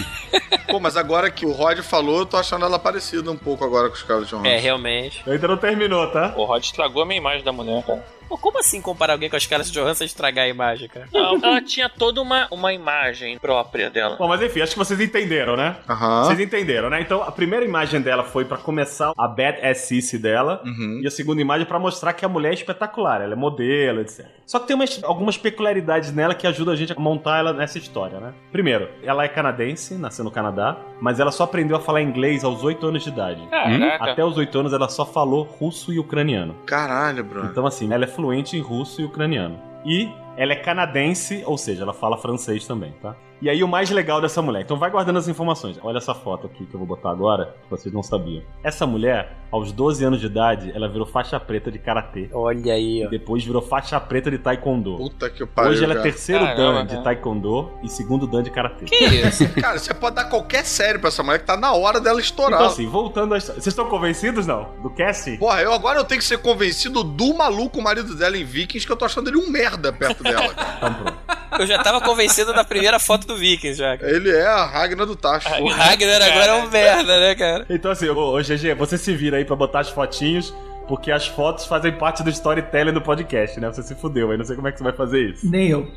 Pô, 0.69 0.79
mas 0.79 0.97
agora 0.97 1.29
que 1.31 1.45
o 1.45 1.51
Rod 1.51 1.79
falou, 1.79 2.19
eu 2.19 2.25
tô 2.25 2.37
achando 2.37 2.65
ela 2.65 2.77
parecida 2.79 3.31
um 3.31 3.37
pouco 3.37 3.63
agora 3.63 3.87
com 3.89 3.95
o 3.95 3.97
Scarlett 3.97 4.29
Johansson. 4.29 4.47
é, 4.47 4.57
realmente. 4.57 5.21
Eu 5.25 5.33
ainda 5.33 5.47
não 5.47 5.57
terminou, 5.57 6.07
tá? 6.11 6.33
O 6.35 6.43
Rod 6.45 6.63
estragou 6.63 7.03
a 7.03 7.05
minha 7.05 7.17
imagem 7.19 7.43
da 7.43 7.51
mulher, 7.51 7.83
cara. 7.83 8.03
Pô, 8.27 8.37
como 8.37 8.59
assim 8.59 8.81
comparar 8.81 9.13
alguém 9.13 9.29
com 9.29 9.35
a 9.35 9.39
Scarlett 9.39 9.71
Johansson 9.71 10.03
e 10.03 10.07
estragar 10.07 10.45
a 10.45 10.47
imagem, 10.47 10.87
cara? 10.87 11.07
Não, 11.13 11.35
ela 11.43 11.61
tinha 11.61 11.89
toda 11.89 12.21
uma, 12.21 12.47
uma 12.51 12.73
imagem 12.73 13.37
própria 13.37 13.89
dela. 13.89 14.15
Bom, 14.17 14.27
mas 14.27 14.41
enfim, 14.41 14.61
acho 14.61 14.73
que 14.73 14.79
vocês 14.79 14.99
entenderam, 14.99 15.55
né? 15.55 15.77
Aham. 15.87 16.23
Vocês 16.23 16.39
entenderam, 16.39 16.89
né? 16.89 17.01
Então, 17.01 17.21
a 17.21 17.31
primeira 17.31 17.65
imagem 17.65 18.01
dela 18.01 18.23
foi 18.23 18.45
pra 18.45 18.57
começar 18.57 19.13
a 19.17 19.27
bad 19.27 19.65
assice 19.65 20.17
dela. 20.17 20.61
Uhum. 20.65 21.01
E 21.03 21.07
a 21.07 21.11
segunda 21.11 21.41
imagem 21.41 21.65
pra 21.65 21.79
mostrar 21.79 22.13
que 22.13 22.25
a 22.25 22.29
mulher 22.29 22.51
é 22.51 22.55
espetacular. 22.55 23.21
Ela 23.21 23.33
é 23.33 23.35
modelo, 23.35 24.01
etc. 24.01 24.25
Só 24.45 24.59
que 24.59 24.67
tem 24.67 24.75
umas, 24.75 25.03
algumas 25.03 25.37
peculiaridades 25.37 26.13
nela 26.13 26.33
que 26.33 26.47
ajudam 26.47 26.73
a 26.73 26.77
gente 26.77 26.93
a 26.93 26.99
montar 26.99 27.39
ela 27.39 27.53
nessa 27.53 27.77
história, 27.77 28.19
né? 28.19 28.33
Primeiro, 28.51 28.89
ela 29.03 29.23
é 29.23 29.27
canadense, 29.27 29.95
nasceu 29.95 30.23
no 30.23 30.31
Canadá. 30.31 30.77
Mas 31.01 31.19
ela 31.19 31.31
só 31.31 31.43
aprendeu 31.43 31.77
a 31.77 31.79
falar 31.79 32.01
inglês 32.01 32.43
aos 32.43 32.63
8 32.63 32.87
anos 32.87 33.03
de 33.03 33.09
idade. 33.09 33.45
Caraca. 33.49 34.11
Até 34.11 34.23
os 34.23 34.37
8 34.37 34.59
anos 34.59 34.73
ela 34.73 34.89
só 34.89 35.05
falou 35.05 35.43
russo 35.43 35.93
e 35.93 35.99
ucraniano. 35.99 36.55
Caralho, 36.65 37.23
Bruno. 37.23 37.49
Então, 37.49 37.65
assim, 37.65 37.91
ela 37.93 38.05
é 38.05 38.07
fluente 38.17 38.57
em 38.57 38.59
russo 38.59 38.99
e 38.99 39.05
ucraniano. 39.05 39.57
E 39.85 40.09
ela 40.35 40.51
é 40.51 40.55
canadense, 40.55 41.43
ou 41.45 41.57
seja, 41.57 41.83
ela 41.83 41.93
fala 41.93 42.17
francês 42.17 42.67
também, 42.67 42.91
tá? 43.01 43.15
E 43.41 43.49
aí 43.49 43.63
o 43.63 43.67
mais 43.67 43.89
legal 43.91 44.19
dessa 44.19 44.41
mulher. 44.41 44.61
Então 44.61 44.77
vai 44.77 44.89
guardando 44.89 45.17
as 45.17 45.27
informações. 45.27 45.77
Olha 45.83 45.97
essa 45.97 46.13
foto 46.15 46.47
aqui 46.47 46.65
que 46.65 46.73
eu 46.73 46.79
vou 46.79 46.87
botar 46.87 47.11
agora, 47.11 47.55
que 47.63 47.69
vocês 47.69 47.93
não 47.93 48.01
sabiam. 48.01 48.41
Essa 48.63 48.87
mulher, 48.87 49.37
aos 49.51 49.71
12 49.71 50.03
anos 50.03 50.19
de 50.19 50.25
idade, 50.25 50.71
ela 50.75 50.87
virou 50.89 51.05
faixa 51.05 51.39
preta 51.39 51.69
de 51.71 51.77
karatê. 51.77 52.29
Olha 52.33 52.73
aí, 52.73 53.01
E 53.01 53.05
ó. 53.05 53.09
depois 53.09 53.43
virou 53.43 53.61
faixa 53.61 53.99
preta 53.99 54.31
de 54.31 54.37
taekwondo. 54.39 54.95
Puta 54.97 55.29
que 55.29 55.45
pariu. 55.45 55.71
Hoje 55.71 55.83
ela 55.83 55.93
é 55.93 56.01
terceiro 56.01 56.43
dan 56.55 56.85
de 56.85 57.03
taekwondo 57.03 57.71
e 57.83 57.89
segundo 57.89 58.25
dan 58.25 58.41
de 58.41 58.49
karatê. 58.49 58.85
Que 58.85 58.95
isso? 59.05 59.47
Cara, 59.61 59.77
você 59.77 59.93
pode 59.93 60.15
dar 60.15 60.25
qualquer 60.25 60.65
série 60.65 60.97
pra 60.97 61.09
essa 61.09 61.21
mulher 61.21 61.39
que 61.39 61.45
tá 61.45 61.55
na 61.55 61.73
hora 61.73 61.99
dela 61.99 62.19
estourar. 62.19 62.59
Então 62.59 62.71
assim, 62.71 62.87
voltando 62.87 63.33
à 63.33 63.37
história. 63.37 63.61
Vocês 63.61 63.71
estão 63.71 63.87
convencidos, 63.87 64.47
não? 64.47 64.67
Do 64.81 64.89
casting? 64.89 65.37
Porra, 65.37 65.61
eu 65.61 65.71
agora 65.73 65.99
eu 65.99 66.03
tenho 66.05 66.19
que 66.19 66.25
ser 66.27 66.39
convencido 66.39 67.03
do 67.03 67.33
maluco 67.35 67.79
marido 67.81 68.15
dela 68.15 68.35
em 68.37 68.43
Vikings, 68.43 68.85
que 68.85 68.91
eu 68.91 68.97
tô 68.97 69.05
achando 69.05 69.29
ele 69.29 69.37
um 69.37 69.49
merda 69.51 69.93
perto 69.93 70.23
dela, 70.23 70.53
cara. 70.53 70.75
Então 70.77 70.93
pronto. 70.95 71.17
Eu 71.59 71.65
já 71.67 71.81
tava 71.81 72.01
convencido 72.01 72.53
da 72.53 72.63
primeira 72.63 72.99
foto 72.99 73.25
do 73.27 73.35
Vikings, 73.35 73.77
já. 73.77 73.97
cara. 73.97 74.11
Ele 74.11 74.29
é 74.29 74.45
a 74.45 74.65
Ragnar 74.65 75.05
do 75.05 75.15
Tacho. 75.15 75.49
O 75.61 75.67
Ragnar 75.69 76.21
agora 76.21 76.51
é 76.51 76.53
um 76.55 76.69
merda, 76.69 77.19
né, 77.19 77.35
cara? 77.35 77.65
Então 77.69 77.91
assim, 77.91 78.09
ô, 78.09 78.35
ô 78.35 78.41
GG, 78.41 78.73
você 78.77 78.97
se 78.97 79.13
vira 79.15 79.37
aí 79.37 79.45
pra 79.45 79.55
botar 79.55 79.79
as 79.79 79.89
fotinhos, 79.89 80.53
porque 80.87 81.11
as 81.11 81.27
fotos 81.27 81.65
fazem 81.65 81.91
parte 81.91 82.23
do 82.23 82.29
storytelling 82.29 82.93
do 82.93 83.01
podcast, 83.01 83.59
né? 83.59 83.67
Você 83.67 83.83
se 83.83 83.95
fudeu 83.95 84.31
aí, 84.31 84.37
não 84.37 84.45
sei 84.45 84.55
como 84.55 84.67
é 84.67 84.71
que 84.71 84.77
você 84.77 84.83
vai 84.83 84.93
fazer 84.93 85.31
isso. 85.31 85.49
Nem 85.49 85.69
eu. 85.69 85.91